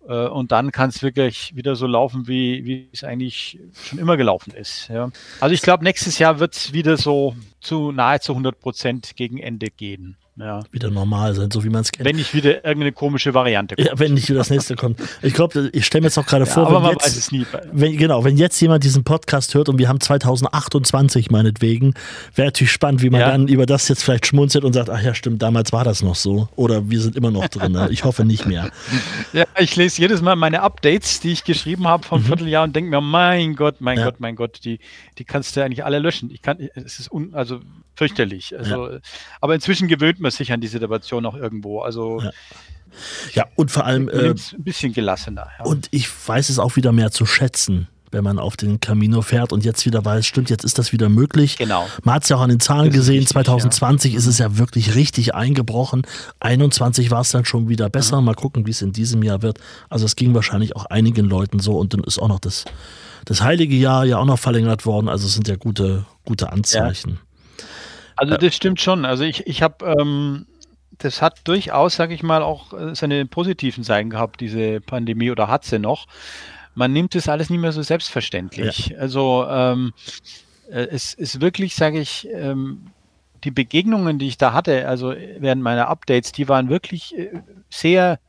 Äh, 0.07 0.27
und 0.27 0.51
dann 0.51 0.71
kann 0.71 0.89
es 0.89 1.01
wirklich 1.03 1.55
wieder 1.55 1.75
so 1.75 1.87
laufen, 1.87 2.27
wie, 2.27 2.65
wie 2.65 2.89
es 2.91 3.03
eigentlich 3.03 3.59
schon 3.83 3.99
immer 3.99 4.17
gelaufen 4.17 4.53
ist. 4.53 4.87
Ja. 4.89 5.11
Also 5.39 5.53
ich 5.53 5.61
glaube, 5.61 5.83
nächstes 5.83 6.19
Jahr 6.19 6.39
wird 6.39 6.55
es 6.55 6.73
wieder 6.73 6.97
so 6.97 7.35
zu 7.59 7.91
nahezu 7.91 8.33
100 8.33 8.59
Prozent 8.59 9.15
gegen 9.15 9.37
Ende 9.37 9.67
gehen. 9.67 10.17
Ja. 10.37 10.61
wieder 10.71 10.89
normal 10.89 11.35
sein, 11.35 11.51
so 11.51 11.63
wie 11.63 11.69
man 11.69 11.81
es 11.81 11.91
kennt. 11.91 12.07
Wenn 12.07 12.15
nicht 12.15 12.33
wieder 12.33 12.65
irgendeine 12.65 12.91
komische 12.91 13.33
Variante 13.33 13.75
kommt. 13.75 13.87
Ja, 13.87 13.99
wenn 13.99 14.13
nicht 14.13 14.29
wieder 14.29 14.39
das 14.39 14.49
nächste 14.49 14.75
kommt. 14.75 14.99
Ich 15.21 15.33
glaube, 15.33 15.69
ich 15.73 15.85
stelle 15.85 16.01
mir 16.01 16.07
jetzt 16.07 16.17
auch 16.17 16.25
gerade 16.25 16.45
ja, 16.45 16.51
vor, 16.51 16.67
aber 16.67 16.79
man 16.79 16.91
jetzt, 16.93 17.05
weiß 17.05 17.17
es 17.17 17.31
nie. 17.31 17.45
Wenn, 17.71 17.97
genau, 17.97 18.23
wenn 18.23 18.37
jetzt 18.37 18.59
jemand 18.61 18.83
diesen 18.83 19.03
Podcast 19.03 19.53
hört 19.53 19.69
und 19.69 19.77
wir 19.77 19.89
haben 19.89 19.99
2028 19.99 21.31
meinetwegen, 21.31 21.93
wäre 22.35 22.47
natürlich 22.47 22.71
spannend, 22.71 23.01
wie 23.01 23.09
man 23.09 23.21
ja. 23.21 23.31
dann 23.31 23.47
über 23.47 23.65
das 23.65 23.87
jetzt 23.87 24.03
vielleicht 24.03 24.27
schmunzelt 24.27 24.63
und 24.63 24.73
sagt, 24.73 24.89
ach 24.89 25.01
ja, 25.01 25.13
stimmt, 25.13 25.41
damals 25.41 25.73
war 25.73 25.83
das 25.83 26.01
noch 26.01 26.15
so. 26.15 26.47
Oder 26.55 26.89
wir 26.89 27.01
sind 27.01 27.15
immer 27.15 27.31
noch 27.31 27.47
drin. 27.47 27.73
Ne? 27.73 27.89
Ich 27.91 28.03
hoffe 28.03 28.25
nicht 28.25 28.45
mehr. 28.45 28.69
Ja, 29.33 29.45
ich 29.57 29.75
lese 29.75 30.01
jedes 30.01 30.21
Mal 30.21 30.35
meine 30.35 30.61
Updates, 30.61 31.19
die 31.21 31.31
ich 31.31 31.43
geschrieben 31.43 31.87
habe 31.87 32.03
vom 32.03 32.21
mhm. 32.21 32.25
Vierteljahr 32.25 32.63
und 32.63 32.75
denke 32.75 32.89
mir, 32.89 33.01
mein 33.01 33.55
Gott, 33.55 33.75
mein 33.79 33.97
ja. 33.97 34.05
Gott, 34.05 34.19
mein 34.19 34.35
Gott, 34.35 34.59
die, 34.63 34.79
die 35.17 35.23
kannst 35.23 35.55
du 35.55 35.63
eigentlich 35.63 35.85
alle 35.85 35.99
löschen. 35.99 36.29
Ich 36.31 36.41
kann, 36.41 36.57
es 36.75 36.99
ist 36.99 37.11
un, 37.11 37.33
also 37.33 37.61
fürchterlich. 37.95 38.57
Also, 38.57 38.89
ja. 38.89 38.99
Aber 39.39 39.55
inzwischen 39.55 39.87
gewöhnt 39.87 40.19
man 40.19 40.31
sich 40.31 40.51
an 40.51 40.61
die 40.61 40.67
Situation 40.67 41.25
auch 41.25 41.35
irgendwo. 41.35 41.81
Also 41.81 42.21
ja. 42.21 42.31
ja 43.33 43.45
und 43.55 43.71
vor 43.71 43.85
allem 43.85 44.09
äh, 44.09 44.29
ein 44.29 44.63
bisschen 44.63 44.93
gelassener. 44.93 45.47
Ja. 45.59 45.65
Und 45.65 45.87
ich 45.91 46.07
weiß 46.27 46.49
es 46.49 46.59
auch 46.59 46.75
wieder 46.75 46.91
mehr 46.91 47.11
zu 47.11 47.25
schätzen 47.25 47.87
wenn 48.11 48.23
man 48.23 48.39
auf 48.39 48.57
den 48.57 48.79
Camino 48.79 49.21
fährt 49.21 49.53
und 49.53 49.65
jetzt 49.65 49.85
wieder 49.85 50.03
weiß, 50.03 50.25
stimmt, 50.25 50.49
jetzt 50.49 50.65
ist 50.65 50.77
das 50.77 50.91
wieder 50.91 51.09
möglich. 51.09 51.57
Genau. 51.57 51.87
Man 52.03 52.15
hat 52.15 52.23
es 52.23 52.29
ja 52.29 52.35
auch 52.35 52.41
an 52.41 52.49
den 52.49 52.59
Zahlen 52.59 52.87
das 52.87 52.95
gesehen, 52.95 53.19
richtig, 53.19 53.33
2020 53.33 54.13
ja. 54.13 54.17
ist 54.19 54.25
es 54.25 54.37
ja 54.37 54.57
wirklich 54.57 54.95
richtig 54.95 55.33
eingebrochen. 55.33 56.03
21 56.39 57.09
war 57.09 57.21
es 57.21 57.29
dann 57.29 57.45
schon 57.45 57.69
wieder 57.69 57.89
besser. 57.89 58.19
Mhm. 58.19 58.25
Mal 58.25 58.35
gucken, 58.35 58.67
wie 58.67 58.71
es 58.71 58.81
in 58.81 58.91
diesem 58.91 59.23
Jahr 59.23 59.41
wird. 59.41 59.59
Also 59.89 60.05
es 60.05 60.15
ging 60.15 60.35
wahrscheinlich 60.35 60.75
auch 60.75 60.85
einigen 60.85 61.25
Leuten 61.25 61.59
so 61.59 61.77
und 61.77 61.93
dann 61.93 62.03
ist 62.03 62.19
auch 62.19 62.27
noch 62.27 62.39
das, 62.39 62.65
das 63.25 63.41
heilige 63.41 63.75
Jahr 63.75 64.05
ja 64.05 64.17
auch 64.17 64.25
noch 64.25 64.39
verlängert 64.39 64.85
worden. 64.85 65.07
Also 65.07 65.27
es 65.27 65.33
sind 65.33 65.47
ja 65.47 65.55
gute, 65.55 66.05
gute 66.25 66.51
Anzeichen. 66.51 67.11
Ja. 67.11 67.30
Also 68.21 68.37
das 68.37 68.55
stimmt 68.55 68.79
schon. 68.79 69.05
Also 69.05 69.23
ich, 69.23 69.47
ich 69.47 69.61
habe 69.61 69.95
ähm, 69.99 70.45
das 70.97 71.21
hat 71.21 71.39
durchaus, 71.45 71.95
sage 71.95 72.13
ich 72.13 72.21
mal, 72.21 72.43
auch 72.43 72.73
äh, 72.73 72.95
seine 72.95 73.25
positiven 73.25 73.83
Seiten 73.83 74.09
gehabt, 74.09 74.39
diese 74.41 74.79
Pandemie, 74.81 75.31
oder 75.31 75.47
hat 75.47 75.65
sie 75.65 75.79
noch 75.79 76.07
man 76.75 76.93
nimmt 76.93 77.15
das 77.15 77.27
alles 77.27 77.49
nicht 77.49 77.59
mehr 77.59 77.71
so 77.71 77.81
selbstverständlich. 77.81 78.87
Ja. 78.87 78.99
Also 78.99 79.45
ähm, 79.49 79.93
äh, 80.69 80.87
es 80.89 81.13
ist 81.13 81.41
wirklich, 81.41 81.75
sage 81.75 81.99
ich, 81.99 82.27
ähm, 82.31 82.87
die 83.43 83.51
Begegnungen, 83.51 84.19
die 84.19 84.27
ich 84.27 84.37
da 84.37 84.53
hatte, 84.53 84.87
also 84.87 85.13
während 85.39 85.63
meiner 85.63 85.87
Updates, 85.87 86.31
die 86.31 86.47
waren 86.47 86.69
wirklich 86.69 87.17
äh, 87.17 87.41
sehr 87.69 88.19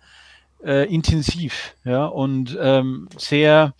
äh, 0.64 0.92
intensiv, 0.92 1.74
ja, 1.84 2.06
und 2.06 2.56
ähm, 2.60 3.08
sehr, 3.16 3.74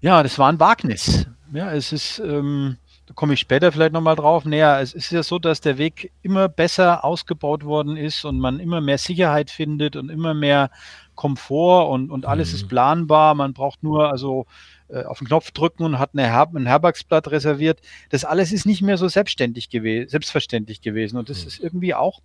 ja, 0.00 0.22
das 0.22 0.38
war 0.38 0.48
ein 0.52 0.60
Wagnis. 0.60 1.26
Ja, 1.52 1.72
es 1.72 1.92
ist, 1.92 2.18
ähm, 2.18 2.76
da 3.08 3.14
komme 3.14 3.32
ich 3.32 3.40
später 3.40 3.72
vielleicht 3.72 3.94
nochmal 3.94 4.16
drauf, 4.16 4.44
näher. 4.44 4.80
Es 4.82 4.92
ist 4.92 5.10
ja 5.10 5.22
so, 5.22 5.38
dass 5.38 5.62
der 5.62 5.78
Weg 5.78 6.12
immer 6.20 6.46
besser 6.46 7.06
ausgebaut 7.06 7.64
worden 7.64 7.96
ist 7.96 8.26
und 8.26 8.38
man 8.38 8.60
immer 8.60 8.82
mehr 8.82 8.98
Sicherheit 8.98 9.50
findet 9.50 9.96
und 9.96 10.10
immer 10.10 10.34
mehr 10.34 10.70
Komfort 11.14 11.88
und, 11.90 12.10
und 12.10 12.26
alles 12.26 12.50
mhm. 12.50 12.54
ist 12.56 12.68
planbar. 12.68 13.34
Man 13.34 13.54
braucht 13.54 13.82
nur 13.82 14.10
also 14.10 14.46
äh, 14.88 15.04
auf 15.04 15.20
den 15.20 15.26
Knopf 15.26 15.52
drücken 15.52 15.84
und 15.84 15.98
hat 15.98 16.10
eine 16.12 16.26
Her 16.26 16.50
ein 16.54 16.66
Herbergsblatt 16.66 17.30
reserviert. 17.30 17.80
Das 18.10 18.26
alles 18.26 18.52
ist 18.52 18.66
nicht 18.66 18.82
mehr 18.82 18.98
so 18.98 19.08
selbstständig 19.08 19.70
gewesen, 19.70 20.10
selbstverständlich 20.10 20.82
gewesen. 20.82 21.16
Und 21.16 21.30
das 21.30 21.40
mhm. 21.40 21.48
ist 21.48 21.60
irgendwie 21.60 21.94
auch, 21.94 22.20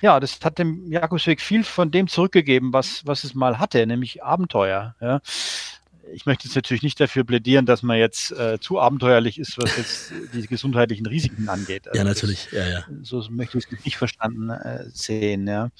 ja, 0.00 0.18
das 0.18 0.40
hat 0.42 0.58
dem 0.58 0.90
Jakobsweg 0.90 1.40
viel 1.40 1.62
von 1.62 1.92
dem 1.92 2.08
zurückgegeben, 2.08 2.72
was, 2.72 3.06
was 3.06 3.22
es 3.22 3.36
mal 3.36 3.60
hatte, 3.60 3.86
nämlich 3.86 4.24
Abenteuer. 4.24 4.96
Ja. 5.00 5.20
Ich 6.12 6.26
möchte 6.26 6.46
jetzt 6.46 6.54
natürlich 6.54 6.82
nicht 6.82 7.00
dafür 7.00 7.24
plädieren, 7.24 7.66
dass 7.66 7.82
man 7.82 7.98
jetzt 7.98 8.32
äh, 8.32 8.58
zu 8.60 8.78
abenteuerlich 8.78 9.38
ist, 9.38 9.58
was 9.58 9.76
jetzt 9.76 10.12
die 10.32 10.46
gesundheitlichen 10.46 11.06
Risiken 11.06 11.48
angeht. 11.48 11.88
Also 11.88 11.98
ja, 11.98 12.04
natürlich. 12.04 12.48
Das, 12.50 12.52
ja, 12.52 12.68
ja. 12.68 12.84
So 13.02 13.24
möchte 13.30 13.58
ich 13.58 13.66
es 13.70 13.84
nicht 13.84 13.96
verstanden 13.96 14.50
äh, 14.50 14.84
sehen. 14.92 15.46
Ja. 15.46 15.70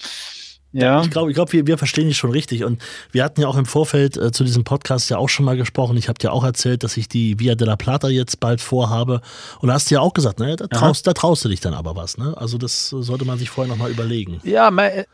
Ja. 0.73 1.03
Ich 1.03 1.11
glaube, 1.11 1.31
ich 1.31 1.35
glaub, 1.35 1.53
wir, 1.53 1.67
wir 1.67 1.79
verstehen 1.79 2.09
dich 2.09 2.19
schon 2.19 2.31
richtig. 2.31 2.65
Und 2.65 2.83
wir 3.11 3.25
hatten 3.25 3.41
ja 3.41 3.49
auch 3.49 3.57
im 3.57 3.65
Vorfeld 3.65 4.17
äh, 4.17 4.31
zu 4.31 4.45
diesem 4.45 4.65
Podcast 4.65 5.09
ja 5.09 5.17
auch 5.17 5.29
schon 5.29 5.47
mal 5.47 5.57
gesprochen. 5.57 5.97
Ich 5.97 6.09
habe 6.09 6.19
dir 6.19 6.33
auch 6.33 6.45
erzählt, 6.45 6.85
dass 6.85 6.97
ich 6.97 7.09
die 7.09 7.39
Via 7.41 7.55
de 7.55 7.67
la 7.67 7.77
Plata 7.77 8.09
jetzt 8.09 8.41
bald 8.41 8.61
vorhabe. 8.61 9.23
Und 9.61 9.69
da 9.69 9.75
hast 9.75 9.91
du 9.91 9.95
ja 9.95 10.01
auch 10.01 10.13
gesagt, 10.13 10.39
ne, 10.39 10.55
da 10.57 10.67
traust, 10.67 11.07
da 11.07 11.15
traust 11.15 11.45
du 11.45 11.49
dich 11.49 11.61
dann 11.61 11.73
aber 11.73 11.97
was. 11.97 12.19
Ne? 12.19 12.35
Also 12.37 12.59
das 12.59 12.91
sollte 12.91 13.25
man 13.25 13.39
sich 13.39 13.49
vorher 13.49 13.73
nochmal 13.73 13.91
überlegen. 13.91 14.41
Ja, 14.45 14.71
man, 14.71 14.87
äh, 14.87 15.05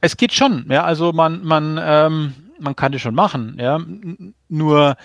es 0.00 0.16
geht 0.16 0.32
schon. 0.32 0.66
Ja, 0.70 0.84
also 0.84 1.12
man, 1.12 1.44
man, 1.44 1.78
ähm, 1.82 2.34
man 2.60 2.76
kann 2.76 2.92
das 2.92 3.00
schon 3.00 3.14
machen. 3.14 3.56
Ja, 3.58 3.80
nur 4.48 4.96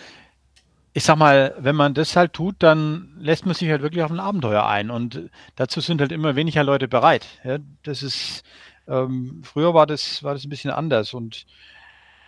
ich 0.94 1.04
sag 1.04 1.18
mal, 1.18 1.56
wenn 1.58 1.76
man 1.76 1.94
das 1.94 2.16
halt 2.16 2.34
tut, 2.34 2.56
dann 2.60 3.18
lässt 3.20 3.46
man 3.46 3.54
sich 3.54 3.70
halt 3.70 3.82
wirklich 3.82 4.04
auf 4.04 4.12
ein 4.12 4.20
Abenteuer 4.20 4.66
ein. 4.66 4.90
Und 4.90 5.30
dazu 5.58 5.82
sind 5.82 6.00
halt 6.00 6.14
immer 6.14 6.38
weniger 6.38 6.64
Leute 6.64 6.88
bereit. 6.88 7.28
Ja, 7.44 7.58
das 7.84 8.02
ist 8.02 8.44
ähm, 8.88 9.42
früher 9.44 9.74
war 9.74 9.88
das, 9.88 10.24
war 10.24 10.34
das 10.34 10.46
ein 10.46 10.50
bisschen 10.50 10.72
anders 10.72 11.14
und 11.14 11.46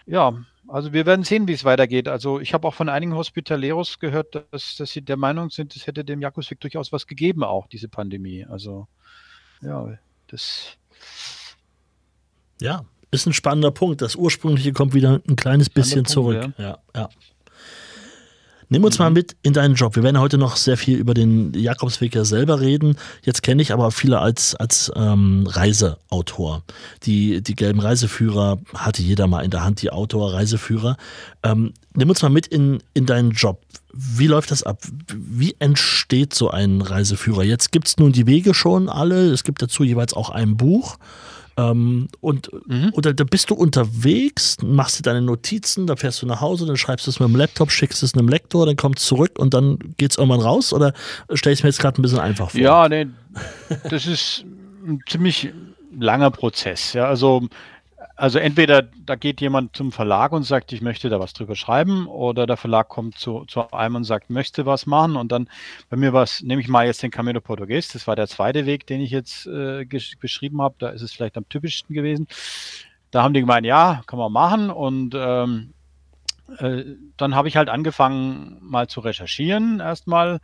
ja, 0.05 0.33
also 0.67 0.93
wir 0.93 1.05
werden 1.05 1.23
sehen, 1.23 1.47
wie 1.47 1.53
es 1.53 1.65
weitergeht. 1.65 2.07
Also 2.07 2.39
ich 2.39 2.53
habe 2.53 2.67
auch 2.67 2.73
von 2.73 2.89
einigen 2.89 3.13
Hospitaleros 3.15 3.99
gehört, 3.99 4.35
dass, 4.51 4.75
dass 4.75 4.91
sie 4.91 5.01
der 5.01 5.17
Meinung 5.17 5.49
sind, 5.49 5.75
es 5.75 5.85
hätte 5.87 6.03
dem 6.03 6.21
Jakobsweg 6.21 6.59
durchaus 6.59 6.91
was 6.91 7.07
gegeben, 7.07 7.43
auch 7.43 7.67
diese 7.67 7.89
Pandemie. 7.89 8.45
Also 8.45 8.87
ja, 9.61 9.97
das. 10.27 10.77
Ja, 12.59 12.85
ist 13.11 13.25
ein 13.25 13.33
spannender 13.33 13.71
Punkt. 13.71 14.01
Das 14.01 14.15
Ursprüngliche 14.15 14.73
kommt 14.73 14.93
wieder 14.93 15.21
ein 15.27 15.35
kleines 15.35 15.69
bisschen 15.69 16.03
Punkt, 16.03 16.09
zurück. 16.09 16.53
Ja. 16.57 16.65
ja, 16.65 16.77
ja. 16.95 17.09
Nimm 18.69 18.83
uns 18.83 18.99
mhm. 18.99 19.05
mal 19.05 19.09
mit 19.11 19.35
in 19.43 19.53
deinen 19.53 19.75
Job. 19.75 19.95
Wir 19.95 20.03
werden 20.03 20.19
heute 20.19 20.37
noch 20.37 20.57
sehr 20.57 20.77
viel 20.77 20.97
über 20.97 21.13
den 21.13 21.53
Jakobsweg 21.53 22.15
ja 22.15 22.25
selber 22.25 22.59
reden. 22.59 22.97
Jetzt 23.23 23.43
kenne 23.43 23.61
ich 23.61 23.71
aber 23.71 23.91
viele 23.91 24.19
als, 24.19 24.55
als 24.55 24.91
ähm, 24.95 25.47
Reiseautor. 25.47 26.63
Die, 27.03 27.41
die 27.41 27.55
gelben 27.55 27.79
Reiseführer 27.79 28.59
hatte 28.73 29.01
jeder 29.01 29.27
mal 29.27 29.45
in 29.45 29.51
der 29.51 29.63
Hand, 29.63 29.81
die 29.81 29.89
Autor, 29.89 30.33
Reiseführer. 30.33 30.97
Ähm, 31.43 31.73
nimm 31.93 32.09
uns 32.09 32.21
mal 32.21 32.29
mit 32.29 32.47
in, 32.47 32.83
in 32.93 33.05
deinen 33.05 33.31
Job. 33.31 33.61
Wie 33.93 34.27
läuft 34.27 34.51
das 34.51 34.63
ab? 34.63 34.81
Wie 35.15 35.55
entsteht 35.59 36.33
so 36.33 36.51
ein 36.51 36.81
Reiseführer? 36.81 37.43
Jetzt 37.43 37.71
gibt 37.71 37.87
es 37.87 37.97
nun 37.97 38.11
die 38.11 38.27
Wege 38.27 38.53
schon 38.53 38.89
alle. 38.89 39.31
Es 39.31 39.43
gibt 39.43 39.61
dazu 39.61 39.83
jeweils 39.83 40.13
auch 40.13 40.29
ein 40.29 40.57
Buch. 40.57 40.97
Ähm, 41.57 42.07
und 42.21 42.51
mhm. 42.67 42.91
oder 42.93 43.13
da 43.13 43.23
bist 43.23 43.49
du 43.49 43.55
unterwegs, 43.55 44.57
machst 44.61 44.99
dir 44.99 45.03
deine 45.03 45.23
Notizen, 45.23 45.87
da 45.87 45.95
fährst 45.95 46.21
du 46.21 46.27
nach 46.27 46.39
Hause, 46.39 46.67
dann 46.67 46.77
schreibst 46.77 47.07
du 47.07 47.11
es 47.11 47.19
mit 47.19 47.27
dem 47.27 47.35
Laptop, 47.35 47.71
schickst 47.71 48.03
es 48.03 48.13
einem 48.13 48.29
Lektor, 48.29 48.67
dann 48.67 48.75
kommt 48.75 48.99
es 48.99 49.05
zurück 49.05 49.39
und 49.39 49.55
dann 49.55 49.79
geht 49.97 50.11
es 50.11 50.17
irgendwann 50.17 50.41
raus? 50.41 50.71
Oder 50.71 50.93
stell 51.33 51.53
ich 51.53 51.63
mir 51.63 51.69
jetzt 51.69 51.79
gerade 51.79 51.99
ein 51.99 52.03
bisschen 52.03 52.19
einfach 52.19 52.51
vor? 52.51 52.61
Ja, 52.61 52.87
nee, 52.87 53.07
das 53.89 54.05
ist 54.05 54.45
ein 54.85 55.01
ziemlich 55.07 55.51
langer 55.99 56.29
Prozess. 56.29 56.93
Ja, 56.93 57.07
also 57.07 57.47
also 58.17 58.39
entweder 58.39 58.81
da 58.81 59.15
geht 59.15 59.41
jemand 59.41 59.75
zum 59.75 59.91
Verlag 59.91 60.31
und 60.31 60.41
sagt, 60.41 60.73
ich 60.73 60.81
möchte 60.81 61.07
da 61.09 61.19
was 61.19 61.33
drüber 61.33 61.55
schreiben, 61.55 62.07
oder 62.07 62.47
der 62.47 62.57
Verlag 62.57 62.89
kommt 62.89 63.17
zu, 63.19 63.45
zu 63.45 63.71
einem 63.71 63.95
und 63.95 64.03
sagt, 64.05 64.31
möchte 64.31 64.65
was 64.65 64.87
machen. 64.87 65.15
Und 65.15 65.31
dann 65.31 65.47
bei 65.89 65.97
mir 65.97 66.13
was, 66.13 66.41
nehme 66.41 66.59
ich 66.59 66.67
mal 66.67 66.87
jetzt 66.87 67.03
den 67.03 67.11
Camino 67.11 67.41
Portugues, 67.41 67.89
das 67.89 68.07
war 68.07 68.15
der 68.15 68.27
zweite 68.27 68.65
Weg, 68.65 68.87
den 68.87 69.01
ich 69.01 69.11
jetzt 69.11 69.45
äh, 69.45 69.85
beschrieben 70.19 70.63
habe. 70.63 70.75
Da 70.79 70.89
ist 70.89 71.03
es 71.03 71.13
vielleicht 71.13 71.37
am 71.37 71.47
typischsten 71.47 71.93
gewesen. 71.93 72.27
Da 73.11 73.21
haben 73.21 73.35
die 73.35 73.41
gemeint, 73.41 73.67
ja, 73.67 74.01
kann 74.07 74.17
man 74.17 74.31
machen. 74.31 74.71
Und 74.71 75.13
ähm, 75.15 75.73
äh, 76.57 76.85
dann 77.17 77.35
habe 77.35 77.47
ich 77.47 77.55
halt 77.55 77.69
angefangen, 77.69 78.57
mal 78.61 78.87
zu 78.87 78.99
recherchieren 78.99 79.79
erstmal. 79.79 80.39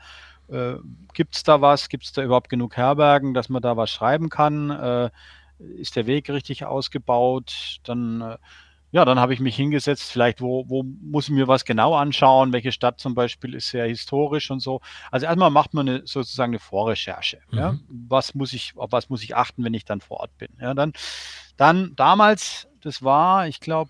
Äh, 0.48 0.76
Gibt 1.16 1.36
es 1.36 1.44
da 1.44 1.62
was? 1.62 1.90
Gibt 1.90 2.04
es 2.04 2.12
da 2.12 2.22
überhaupt 2.24 2.50
genug 2.50 2.78
Herbergen, 2.78 3.34
dass 3.34 3.50
man 3.50 3.64
da 3.64 3.76
was 3.78 3.90
schreiben 3.90 4.30
kann? 4.30 4.70
Äh, 4.70 5.10
ist 5.78 5.96
der 5.96 6.08
Weg 6.08 6.30
richtig 6.30 6.66
ausgebaut? 6.66 7.80
Dann, 7.84 8.22
äh, 8.22 8.38
ja, 8.92 9.06
dann 9.06 9.20
habe 9.20 9.34
ich 9.34 9.40
mich 9.40 9.56
hingesetzt, 9.56 10.12
vielleicht, 10.12 10.40
wo, 10.40 10.70
wo 10.70 10.84
muss 10.84 11.26
ich 11.26 11.34
mir 11.34 11.48
was 11.48 11.66
genau 11.66 11.96
anschauen? 11.96 12.54
Welche 12.54 12.72
Stadt 12.72 13.00
zum 13.00 13.16
Beispiel 13.16 13.56
ist 13.56 13.70
sehr 13.70 13.88
historisch 13.88 14.52
und 14.52 14.60
so. 14.60 14.82
Also 15.12 15.26
erstmal 15.26 15.50
macht 15.50 15.74
man 15.74 15.90
eine, 15.90 16.02
sozusagen 16.06 16.52
eine 16.52 16.60
Vorrecherche. 16.60 17.40
Mhm. 17.52 17.58
Ja? 17.58 17.76
Was 17.88 18.36
muss 18.36 18.54
ich, 18.54 18.74
auf 18.76 18.92
was 18.92 19.10
muss 19.10 19.24
ich 19.24 19.36
achten, 19.36 19.64
wenn 19.64 19.74
ich 19.74 19.86
dann 19.86 20.00
vor 20.00 20.20
Ort 20.20 20.38
bin? 20.38 20.50
Ja, 20.62 20.74
dann, 20.74 20.94
dann 21.58 21.96
damals, 21.96 22.68
das 22.82 23.02
war, 23.02 23.48
ich 23.48 23.60
glaube, 23.60 23.90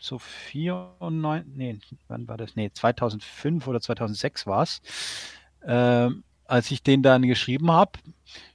so 0.00 0.18
94, 0.18 1.54
nee, 1.54 1.78
wann 2.08 2.26
war 2.26 2.36
das? 2.36 2.56
Nee, 2.56 2.70
2005 2.72 3.66
oder 3.66 3.80
2006 3.80 4.46
war 4.46 4.62
es, 4.62 4.80
äh, 5.60 6.08
als 6.46 6.70
ich 6.70 6.82
den 6.82 7.02
dann 7.02 7.22
geschrieben 7.22 7.70
habe 7.70 7.92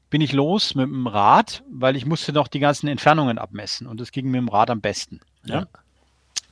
bin 0.10 0.22
ich 0.22 0.32
los 0.32 0.76
mit 0.76 0.88
dem 0.88 1.08
Rad, 1.08 1.64
weil 1.70 1.96
ich 1.96 2.06
musste 2.06 2.34
noch 2.34 2.48
die 2.48 2.60
ganzen 2.60 2.88
Entfernungen 2.88 3.38
abmessen 3.38 3.88
und 3.88 4.00
das 4.00 4.12
ging 4.12 4.28
mit 4.28 4.40
dem 4.40 4.50
Rad 4.50 4.70
am 4.70 4.82
besten. 4.82 5.20
Ja. 5.46 5.60
ja. 5.60 5.68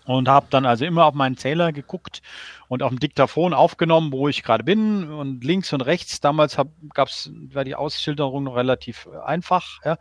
Und 0.06 0.28
habe 0.28 0.46
dann 0.52 0.68
also 0.68 0.86
immer 0.86 1.06
auf 1.06 1.16
meinen 1.16 1.36
Zähler 1.36 1.72
geguckt 1.72 2.22
und 2.68 2.84
auf 2.84 2.90
dem 2.90 3.00
Diktaphon 3.00 3.56
aufgenommen, 3.56 4.12
wo 4.12 4.28
ich 4.28 4.44
gerade 4.44 4.64
bin 4.64 5.12
und 5.12 5.44
links 5.44 5.74
und 5.74 5.82
rechts. 5.82 6.22
Damals 6.22 6.58
gab 6.94 7.08
es, 7.08 7.32
war 7.52 7.64
die 7.64 7.74
Ausschilderung 7.74 8.44
noch 8.44 8.56
relativ 8.56 9.08
einfach. 9.26 9.80
Ja. 9.84 9.98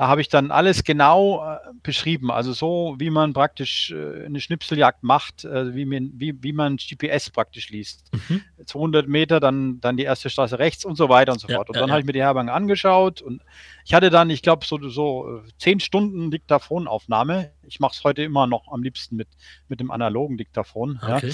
Da 0.00 0.08
habe 0.08 0.22
ich 0.22 0.30
dann 0.30 0.50
alles 0.50 0.82
genau 0.82 1.44
äh, 1.44 1.58
beschrieben, 1.82 2.30
also 2.30 2.54
so, 2.54 2.94
wie 2.96 3.10
man 3.10 3.34
praktisch 3.34 3.90
äh, 3.90 4.24
eine 4.24 4.40
Schnipseljagd 4.40 5.02
macht, 5.02 5.44
äh, 5.44 5.74
wie, 5.74 5.84
man, 5.84 6.12
wie, 6.14 6.42
wie 6.42 6.54
man 6.54 6.78
GPS 6.78 7.28
praktisch 7.28 7.68
liest. 7.68 8.10
Mhm. 8.14 8.40
200 8.64 9.06
Meter, 9.08 9.40
dann, 9.40 9.78
dann 9.82 9.98
die 9.98 10.04
erste 10.04 10.30
Straße 10.30 10.58
rechts 10.58 10.86
und 10.86 10.96
so 10.96 11.10
weiter 11.10 11.32
und 11.32 11.38
so 11.38 11.48
ja, 11.48 11.56
fort. 11.56 11.68
Und 11.68 11.74
ja, 11.74 11.80
dann 11.80 11.90
ja. 11.90 11.92
habe 11.92 12.00
ich 12.00 12.06
mir 12.06 12.14
die 12.14 12.22
Herberge 12.22 12.50
angeschaut 12.50 13.20
und 13.20 13.42
ich 13.84 13.92
hatte 13.92 14.08
dann, 14.08 14.30
ich 14.30 14.40
glaube, 14.40 14.64
so, 14.64 14.78
so 14.88 15.42
zehn 15.58 15.80
Stunden 15.80 16.30
Diktaphonaufnahme. 16.30 17.50
Ich 17.68 17.78
mache 17.78 17.92
es 17.92 18.02
heute 18.02 18.22
immer 18.22 18.46
noch 18.46 18.72
am 18.72 18.82
liebsten 18.82 19.16
mit, 19.16 19.28
mit 19.68 19.80
dem 19.80 19.90
analogen 19.90 20.38
Diktaphon. 20.38 20.98
Okay. 21.02 21.30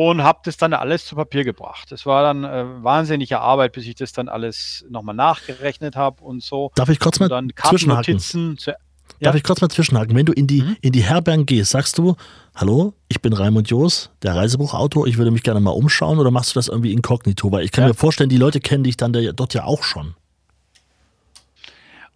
Und 0.00 0.22
habe 0.22 0.38
das 0.44 0.56
dann 0.56 0.72
alles 0.74 1.06
zu 1.06 1.16
Papier 1.16 1.42
gebracht. 1.42 1.90
Das 1.90 2.06
war 2.06 2.22
dann 2.22 2.44
äh, 2.44 2.84
wahnsinnige 2.84 3.40
Arbeit, 3.40 3.72
bis 3.72 3.84
ich 3.84 3.96
das 3.96 4.12
dann 4.12 4.28
alles 4.28 4.86
nochmal 4.88 5.16
nachgerechnet 5.16 5.96
habe 5.96 6.22
und 6.22 6.40
so. 6.40 6.70
Darf 6.76 6.88
ich 6.88 7.00
kurz 7.00 7.18
mal 7.18 7.28
dann 7.28 7.50
zwischenhaken? 7.60 8.20
Zu, 8.20 8.54
ja? 8.64 8.76
Darf 9.18 9.34
ich 9.34 9.42
kurz 9.42 9.60
mal 9.60 9.68
zwischenhaken? 9.68 10.14
Wenn 10.14 10.24
du 10.24 10.32
in 10.32 10.46
die, 10.46 10.62
mhm. 10.62 10.76
in 10.82 10.92
die 10.92 11.02
Herbergen 11.02 11.46
gehst, 11.46 11.72
sagst 11.72 11.98
du, 11.98 12.14
hallo, 12.54 12.94
ich 13.08 13.20
bin 13.20 13.32
Raimund 13.32 13.70
Joos, 13.70 14.10
der 14.22 14.36
Reisebuchautor, 14.36 15.08
ich 15.08 15.18
würde 15.18 15.32
mich 15.32 15.42
gerne 15.42 15.58
mal 15.58 15.72
umschauen 15.72 16.20
oder 16.20 16.30
machst 16.30 16.54
du 16.54 16.54
das 16.60 16.68
irgendwie 16.68 16.92
inkognito? 16.92 17.50
Weil 17.50 17.64
ich 17.64 17.72
kann 17.72 17.82
ja. 17.82 17.88
mir 17.88 17.94
vorstellen, 17.94 18.30
die 18.30 18.36
Leute 18.36 18.60
kennen 18.60 18.84
dich 18.84 18.96
dann 18.96 19.12
der, 19.12 19.32
dort 19.32 19.52
ja 19.52 19.64
auch 19.64 19.82
schon. 19.82 20.14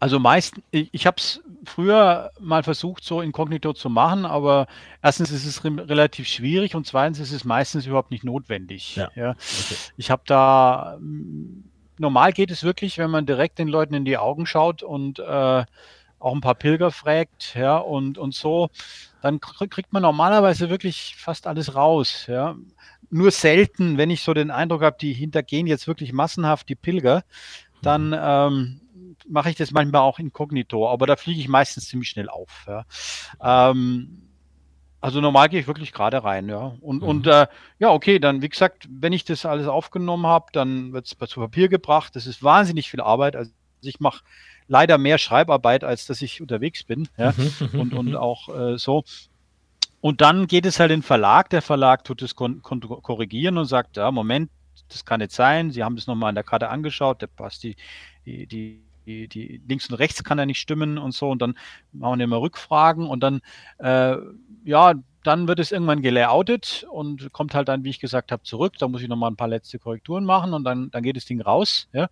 Also 0.03 0.19
meist, 0.19 0.55
ich, 0.73 0.89
ich 0.91 1.07
habe 1.07 1.19
es 1.19 1.41
früher 1.65 2.33
mal 2.41 2.65
versucht, 2.65 3.05
so 3.05 3.21
inkognito 3.21 3.73
zu 3.73 3.89
machen, 3.89 4.27
aber 4.27 4.67
erstens 5.01 5.31
ist 5.31 5.47
es 5.47 5.63
re 5.63 5.89
relativ 5.89 6.27
schwierig 6.27 6.75
und 6.75 6.89
zweitens 6.89 7.21
ist 7.21 7.31
es 7.31 7.45
meistens 7.45 7.87
überhaupt 7.87 8.11
nicht 8.11 8.25
notwendig. 8.25 8.97
Ja. 8.97 9.13
ja. 9.15 9.31
Okay. 9.31 9.77
Ich 9.97 10.11
habe 10.11 10.23
da, 10.27 10.99
normal 11.99 12.33
geht 12.33 12.51
es 12.51 12.65
wirklich, 12.65 12.99
wenn 12.99 13.13
man 13.13 13.27
direkt 13.27 13.61
den 13.61 13.69
Leuten 13.69 13.95
in 13.95 14.05
die 14.05 14.19
Augen 14.19 14.45
schaut 14.45 14.83
und 14.83 15.21
äh, 15.21 15.65
auch 16.19 16.35
ein 16.35 16.41
paar 16.41 16.57
Pilger 16.57 16.91
fragt, 16.91 17.55
ja, 17.55 17.77
und, 17.77 18.19
und 18.19 18.35
so, 18.35 18.71
dann 19.21 19.39
kriegt 19.39 19.93
man 19.93 20.03
normalerweise 20.03 20.69
wirklich 20.69 21.15
fast 21.17 21.47
alles 21.47 21.77
raus, 21.77 22.27
ja. 22.27 22.57
Nur 23.11 23.31
selten, 23.31 23.99
wenn 23.99 24.11
ich 24.11 24.23
so 24.25 24.35
den 24.35 24.51
Eindruck 24.51 24.83
habe, 24.83 24.97
die 25.01 25.13
hintergehen 25.13 25.69
jetzt 25.69 25.87
wirklich 25.87 26.13
massenhaft 26.13 26.69
die 26.69 26.75
Pilger, 26.75 27.23
dann 27.83 28.09
mhm. 28.09 28.19
ähm, 28.21 28.81
mache 29.29 29.51
ich 29.51 29.57
das 29.57 29.71
manchmal 29.71 30.03
auch 30.03 30.19
inkognito, 30.19 30.89
aber 30.89 31.07
da 31.07 31.17
fliege 31.17 31.41
ich 31.41 31.49
meistens 31.49 31.89
ziemlich 31.89 32.09
schnell 32.09 32.29
auf. 32.29 32.67
Ja. 32.67 32.85
Ähm, 33.71 34.29
also 35.01 35.21
normal 35.21 35.49
gehe 35.49 35.59
ich 35.59 35.67
wirklich 35.67 35.93
gerade 35.93 36.23
rein, 36.23 36.49
ja. 36.49 36.77
Und, 36.81 37.03
mhm. 37.03 37.09
und 37.09 37.27
äh, 37.27 37.49
ja, 37.81 37.91
okay, 37.91 38.21
dann, 38.21 38.41
wie 38.41 38.49
gesagt, 38.49 38.89
wenn 38.89 39.13
ich 39.13 39.25
das 39.25 39.45
alles 39.45 39.67
aufgenommen 39.67 40.27
habe, 40.27 40.47
dann 40.53 40.93
wird 40.93 41.07
es 41.07 41.29
zu 41.29 41.41
Papier 41.41 41.69
gebracht. 41.69 42.15
Das 42.15 42.27
ist 42.27 42.43
wahnsinnig 42.43 42.89
viel 42.89 43.01
Arbeit. 43.01 43.35
Also 43.35 43.51
ich 43.81 43.99
mache 43.99 44.23
leider 44.69 44.99
mehr 44.99 45.19
Schreibarbeit, 45.19 45.83
als 45.83 46.07
dass 46.07 46.23
ich 46.23 46.41
unterwegs 46.41 46.85
bin. 46.85 47.09
Ja. 47.17 47.35
Mhm. 47.37 47.81
und, 47.81 47.95
und 47.95 48.17
auch 48.17 48.49
äh, 48.49 48.79
so. 48.79 49.03
Und 50.01 50.21
dann 50.21 50.47
geht 50.47 50.67
es 50.67 50.79
halt 50.79 50.93
in 50.93 51.01
den 51.01 51.05
Verlag. 51.05 51.51
Der 51.51 51.63
Verlag 51.63 52.05
tut 52.05 52.23
es 52.23 52.37
korrigieren 52.37 53.59
und 53.59 53.67
sagt, 53.67 53.97
ja, 53.97 54.11
Moment, 54.13 54.51
das 54.89 55.05
kann 55.05 55.19
nicht 55.19 55.33
sein. 55.33 55.73
Sie 55.73 55.83
haben 55.83 55.97
das 55.97 56.07
nochmal 56.07 56.29
an 56.29 56.35
der 56.35 56.45
Karte 56.45 56.69
angeschaut, 56.69 57.23
da 57.23 57.27
passt 57.27 57.63
die, 57.65 57.77
die, 58.25 58.47
die 58.47 58.83
die, 59.07 59.29
die 59.29 59.61
links 59.69 59.89
und 59.89 59.97
rechts 59.97 60.25
kann 60.25 60.39
er 60.39 60.47
nicht 60.47 60.61
stimmen 60.61 60.99
und 60.99 61.13
so. 61.13 61.31
Und 61.31 61.43
dann 61.43 61.57
machen 61.93 62.19
wir 62.19 62.25
immer 62.25 62.41
Rückfragen 62.41 63.07
und 63.07 63.21
dann, 63.21 63.41
äh, 63.79 64.17
ja, 64.65 64.95
dann 65.25 65.47
wird 65.47 65.61
es 65.61 65.73
irgendwann 65.73 66.03
gelayoutet 66.03 66.85
und 66.91 67.33
kommt 67.33 67.55
halt 67.55 67.69
dann, 67.69 67.85
wie 67.85 67.91
ich 67.91 68.01
gesagt 68.01 68.33
habe, 68.33 68.43
zurück. 68.43 68.75
Da 68.79 68.89
muss 68.89 69.03
ich 69.03 69.09
nochmal 69.09 69.31
ein 69.31 69.37
paar 69.37 69.49
letzte 69.49 69.79
Korrekturen 69.79 70.25
machen 70.25 70.53
und 70.53 70.65
dann, 70.65 70.91
dann 70.91 71.03
geht 71.03 71.17
das 71.17 71.27
Ding 71.27 71.41
raus. 71.41 71.89
Ja. 71.93 72.09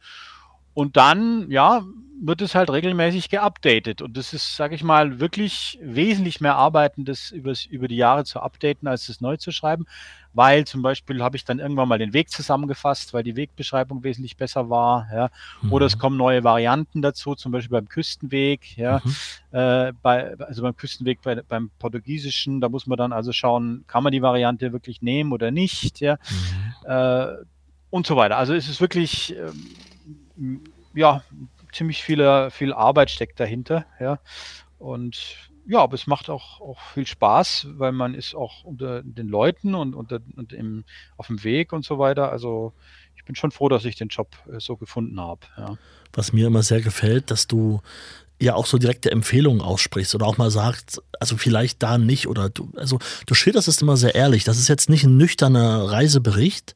Und 0.75 0.97
dann, 0.97 1.51
ja, 1.51 1.83
wird 2.23 2.43
es 2.43 2.55
halt 2.55 2.71
regelmäßig 2.71 3.31
geupdatet. 3.31 4.03
Und 4.03 4.17
das 4.17 4.35
ist, 4.35 4.57
sage 4.57 4.75
ich 4.75 4.83
mal, 4.83 5.21
wirklich 5.21 5.79
wesentlich 5.83 6.41
mehr 6.41 6.57
Arbeiten, 6.57 7.05
das 7.05 7.31
übers, 7.31 7.65
über 7.65 7.89
die 7.89 7.97
Jahre 7.97 8.25
zu 8.25 8.41
updaten, 8.41 8.89
als 8.89 9.07
das 9.07 9.21
neu 9.21 9.37
zu 9.39 9.53
schreiben 9.53 9.87
weil 10.33 10.65
zum 10.65 10.83
Beispiel 10.83 11.23
habe 11.23 11.37
ich 11.37 11.45
dann 11.45 11.59
irgendwann 11.59 11.89
mal 11.89 11.99
den 11.99 12.13
Weg 12.13 12.31
zusammengefasst, 12.31 13.13
weil 13.13 13.23
die 13.23 13.37
Wegbeschreibung 13.37 14.05
wesentlich 14.05 14.37
besser 14.37 14.71
war. 14.71 15.09
Ja. 15.13 15.31
Mhm. 15.63 15.73
Oder 15.73 15.87
es 15.87 15.99
kommen 15.99 16.17
neue 16.17 16.45
Varianten 16.45 17.03
dazu, 17.03 17.35
zum 17.35 17.53
Beispiel 17.53 17.79
beim 17.79 17.89
Küstenweg. 17.89 18.77
Ja. 18.77 19.01
Mhm. 19.05 19.15
Äh, 19.59 19.93
bei, 20.03 20.39
also 20.39 20.63
beim 20.63 20.77
Küstenweg 20.77 21.21
bei, 21.23 21.43
beim 21.43 21.71
Portugiesischen, 21.79 22.61
da 22.61 22.69
muss 22.69 22.87
man 22.87 22.99
dann 22.99 23.13
also 23.13 23.33
schauen, 23.33 23.85
kann 23.87 24.05
man 24.05 24.13
die 24.13 24.23
Variante 24.23 24.73
wirklich 24.73 25.03
nehmen 25.03 25.33
oder 25.33 25.51
nicht. 25.51 26.01
Ja. 26.01 26.17
Mhm. 26.85 26.91
Äh, 26.91 27.27
und 27.91 28.07
so 28.07 28.15
weiter. 28.15 28.37
Also 28.37 28.55
es 28.55 28.69
ist 28.69 28.81
wirklich, 28.81 29.35
ähm, 29.37 29.67
ja, 30.95 31.23
ziemlich 31.73 32.03
viele, 32.03 32.51
viel 32.51 32.73
Arbeit 32.73 33.11
steckt 33.11 33.41
dahinter. 33.41 33.87
Ja. 34.01 34.19
Und 34.79 35.51
ja, 35.67 35.81
aber 35.81 35.95
es 35.95 36.07
macht 36.07 36.31
auch, 36.31 36.61
auch 36.61 36.81
viel 36.95 37.07
Spaß, 37.07 37.69
weil 37.73 37.93
man 37.93 38.15
ist 38.15 38.35
auch 38.35 38.65
unter 38.65 39.03
den 39.03 39.29
Leuten 39.29 39.75
und, 39.75 39.95
unter, 39.95 40.21
und 40.37 40.53
im, 40.53 40.85
auf 41.17 41.29
dem 41.29 41.45
Weg 41.45 41.73
und 41.73 41.85
so 41.85 41.99
weiter. 41.99 42.33
Also 42.33 42.73
ich 43.15 43.25
bin 43.25 43.37
schon 43.37 43.51
froh, 43.51 43.69
dass 43.69 43.85
ich 43.85 43.97
den 43.97 44.09
Job 44.09 44.29
äh, 44.51 44.59
so 44.59 44.77
gefunden 44.77 45.21
habe. 45.21 45.43
Ja. 45.57 45.77
Was 46.13 46.33
mir 46.33 46.47
immer 46.47 46.63
sehr 46.63 46.81
gefällt, 46.81 47.31
dass 47.31 47.47
du 47.47 47.83
ja 48.41 48.55
auch 48.55 48.67
so 48.67 48.79
direkte 48.79 49.11
Empfehlungen 49.11 49.61
aussprichst 49.61 50.15
oder 50.15 50.27
auch 50.27 50.39
mal 50.39 50.51
sagst, 50.51 51.03
also 51.21 51.37
vielleicht 51.37 51.83
da 51.83 51.99
nicht 51.99 52.27
oder 52.27 52.49
du, 52.49 52.73
also 52.75 52.99
du 53.27 53.35
schilderst 53.35 53.69
es 53.69 53.83
immer 53.83 53.97
sehr 53.97 54.15
ehrlich. 54.15 54.45
Das 54.45 54.59
ist 54.59 54.69
jetzt 54.69 54.89
nicht 54.89 55.05
ein 55.05 55.19
nüchterner 55.19 55.91
Reisebericht, 55.91 56.75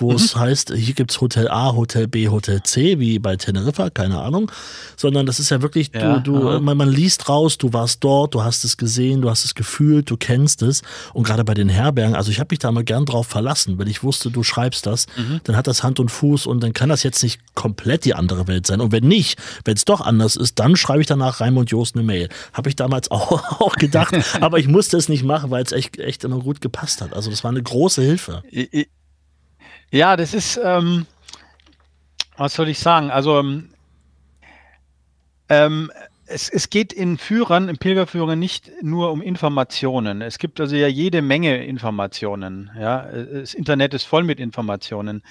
wo 0.00 0.10
mhm. 0.10 0.16
es 0.16 0.36
heißt, 0.36 0.72
hier 0.74 0.94
gibt 0.94 1.10
es 1.10 1.20
Hotel 1.20 1.48
A, 1.48 1.74
Hotel 1.74 2.08
B, 2.08 2.28
Hotel 2.28 2.62
C, 2.62 2.98
wie 2.98 3.18
bei 3.18 3.36
Teneriffa, 3.36 3.90
keine 3.90 4.20
Ahnung, 4.20 4.50
sondern 4.96 5.26
das 5.26 5.40
ist 5.40 5.50
ja 5.50 5.62
wirklich, 5.62 5.90
ja, 5.94 6.18
du, 6.18 6.38
du, 6.38 6.60
man, 6.60 6.76
man, 6.76 6.90
liest 6.90 7.28
raus, 7.28 7.58
du 7.58 7.72
warst 7.72 8.02
dort, 8.02 8.34
du 8.34 8.42
hast 8.42 8.64
es 8.64 8.76
gesehen, 8.76 9.22
du 9.22 9.30
hast 9.30 9.44
es 9.44 9.54
gefühlt, 9.54 10.10
du 10.10 10.16
kennst 10.16 10.62
es 10.62 10.82
und 11.12 11.24
gerade 11.24 11.44
bei 11.44 11.54
den 11.54 11.68
Herbergen, 11.68 12.14
also 12.14 12.30
ich 12.30 12.40
habe 12.40 12.48
mich 12.52 12.58
da 12.58 12.72
mal 12.72 12.84
gern 12.84 13.06
drauf 13.06 13.26
verlassen, 13.26 13.78
wenn 13.78 13.88
ich 13.88 14.02
wusste, 14.02 14.30
du 14.30 14.42
schreibst 14.42 14.86
das, 14.86 15.06
mhm. 15.16 15.40
dann 15.44 15.56
hat 15.56 15.66
das 15.66 15.82
Hand 15.82 16.00
und 16.00 16.10
Fuß 16.10 16.46
und 16.46 16.62
dann 16.62 16.72
kann 16.72 16.88
das 16.88 17.02
jetzt 17.02 17.22
nicht 17.22 17.40
komplett 17.54 18.04
die 18.04 18.14
andere 18.14 18.46
Welt 18.46 18.66
sein 18.66 18.80
und 18.80 18.92
wenn 18.92 19.04
nicht, 19.04 19.38
wenn 19.64 19.74
es 19.74 19.84
doch 19.84 20.00
anders 20.00 20.36
ist, 20.36 20.58
dann 20.58 20.76
schreibe 20.76 21.00
ich 21.00 21.06
danach 21.06 21.40
Raimund 21.40 21.70
Jost 21.70 21.96
eine 21.96 22.04
Mail. 22.04 22.28
Habe 22.52 22.68
ich 22.68 22.76
damals 22.76 23.10
auch, 23.10 23.60
auch 23.60 23.76
gedacht, 23.76 24.14
aber 24.40 24.58
ich 24.58 24.68
musste 24.68 24.96
es 24.96 25.08
nicht 25.08 25.24
machen, 25.24 25.50
weil 25.50 25.62
es 25.62 25.72
echt, 25.72 25.98
echt 25.98 26.24
immer 26.24 26.38
gut 26.38 26.60
gepasst 26.60 27.00
hat. 27.00 27.12
Also 27.14 27.30
das 27.30 27.44
war 27.44 27.50
eine 27.50 27.62
große 27.62 28.02
Hilfe. 28.02 28.42
Ich, 28.50 28.88
ja, 29.90 30.16
das 30.16 30.34
ist, 30.34 30.60
ähm, 30.62 31.06
was 32.36 32.54
soll 32.54 32.68
ich 32.68 32.78
sagen? 32.78 33.10
Also, 33.10 33.38
ähm, 33.38 33.70
ähm, 35.48 35.90
es, 36.26 36.48
es 36.48 36.70
geht 36.70 36.92
in 36.92 37.18
Führern, 37.18 37.68
in 37.68 37.76
Pilgerführern 37.76 38.38
nicht 38.38 38.70
nur 38.82 39.10
um 39.10 39.20
Informationen. 39.20 40.22
Es 40.22 40.38
gibt 40.38 40.60
also 40.60 40.76
ja 40.76 40.86
jede 40.86 41.22
Menge 41.22 41.64
Informationen. 41.64 42.70
Ja, 42.78 43.02
das 43.10 43.52
Internet 43.52 43.94
ist 43.94 44.04
voll 44.04 44.22
mit 44.22 44.38
Informationen. 44.38 45.24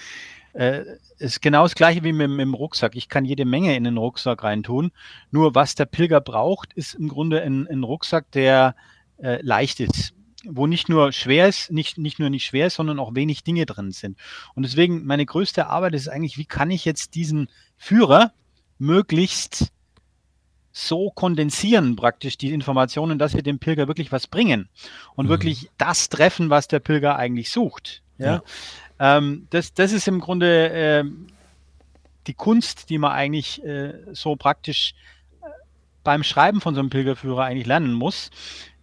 Äh, 0.52 0.82
ist 1.18 1.40
genau 1.40 1.62
das 1.62 1.74
gleiche 1.74 2.04
wie 2.04 2.12
mit, 2.12 2.28
mit, 2.28 2.40
dem 2.40 2.54
Rucksack. 2.54 2.96
Ich 2.96 3.08
kann 3.08 3.24
jede 3.24 3.46
Menge 3.46 3.74
in 3.76 3.84
den 3.84 3.96
Rucksack 3.96 4.42
reintun. 4.42 4.90
Nur 5.30 5.54
was 5.54 5.74
der 5.74 5.86
Pilger 5.86 6.20
braucht, 6.20 6.74
ist 6.74 6.94
im 6.94 7.08
Grunde 7.08 7.40
ein, 7.42 7.66
ein 7.68 7.82
Rucksack, 7.82 8.30
der 8.32 8.74
äh, 9.22 9.40
leicht 9.42 9.80
ist 9.80 10.12
wo 10.44 10.66
nicht 10.66 10.88
nur 10.88 11.12
schwer 11.12 11.48
ist, 11.48 11.70
nicht, 11.70 11.98
nicht 11.98 12.18
nur 12.18 12.30
nicht 12.30 12.46
schwer 12.46 12.68
ist, 12.68 12.74
sondern 12.74 12.98
auch 12.98 13.14
wenig 13.14 13.44
Dinge 13.44 13.66
drin 13.66 13.92
sind. 13.92 14.18
Und 14.54 14.64
deswegen 14.64 15.04
meine 15.04 15.26
größte 15.26 15.66
Arbeit 15.66 15.94
ist 15.94 16.08
eigentlich, 16.08 16.38
wie 16.38 16.46
kann 16.46 16.70
ich 16.70 16.84
jetzt 16.84 17.14
diesen 17.14 17.48
Führer 17.76 18.32
möglichst 18.78 19.72
so 20.72 21.10
kondensieren 21.10 21.96
praktisch 21.96 22.38
die 22.38 22.52
Informationen, 22.52 23.18
dass 23.18 23.34
wir 23.34 23.42
dem 23.42 23.58
Pilger 23.58 23.88
wirklich 23.88 24.12
was 24.12 24.26
bringen 24.28 24.68
und 25.14 25.26
mhm. 25.26 25.30
wirklich 25.30 25.68
das 25.78 26.08
treffen, 26.08 26.48
was 26.48 26.68
der 26.68 26.78
Pilger 26.78 27.16
eigentlich 27.16 27.50
sucht. 27.50 28.02
Ja, 28.18 28.26
ja. 28.26 28.42
Ähm, 29.18 29.46
das, 29.50 29.74
das 29.74 29.92
ist 29.92 30.06
im 30.08 30.20
Grunde 30.20 30.70
äh, 30.70 31.04
die 32.26 32.34
Kunst, 32.34 32.88
die 32.90 32.98
man 32.98 33.12
eigentlich 33.12 33.64
äh, 33.64 33.94
so 34.12 34.36
praktisch 34.36 34.94
äh, 35.42 35.46
beim 36.04 36.22
Schreiben 36.22 36.60
von 36.60 36.74
so 36.74 36.80
einem 36.80 36.90
Pilgerführer 36.90 37.44
eigentlich 37.44 37.66
lernen 37.66 37.92
muss 37.92 38.30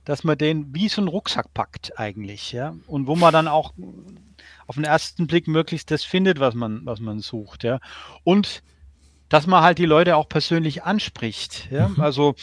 dass 0.08 0.24
man 0.24 0.38
den 0.38 0.74
wie 0.74 0.88
so 0.88 1.02
einen 1.02 1.10
Rucksack 1.10 1.54
packt 1.54 2.00
eigentlich, 2.00 2.54
ja. 2.54 2.74
Und 2.88 3.08
wo 3.08 3.18
man 3.18 3.34
dann 3.34 3.50
auch 3.50 3.74
auf 4.66 4.76
den 4.76 4.86
ersten 4.86 5.28
Blick 5.28 5.50
möglichst 5.50 5.92
das 5.92 6.06
findet, 6.06 6.40
was 6.40 6.56
man, 6.56 6.86
was 6.86 7.02
man 7.02 7.20
sucht, 7.20 7.66
ja. 7.66 7.82
Und 8.24 8.64
dass 9.28 9.48
man 9.48 9.64
halt 9.64 9.80
die 9.80 9.86
Leute 9.86 10.16
auch 10.16 10.30
persönlich 10.30 10.84
anspricht, 10.84 11.68
ja. 11.72 11.90
Mhm. 11.90 12.00
Also 12.00 12.36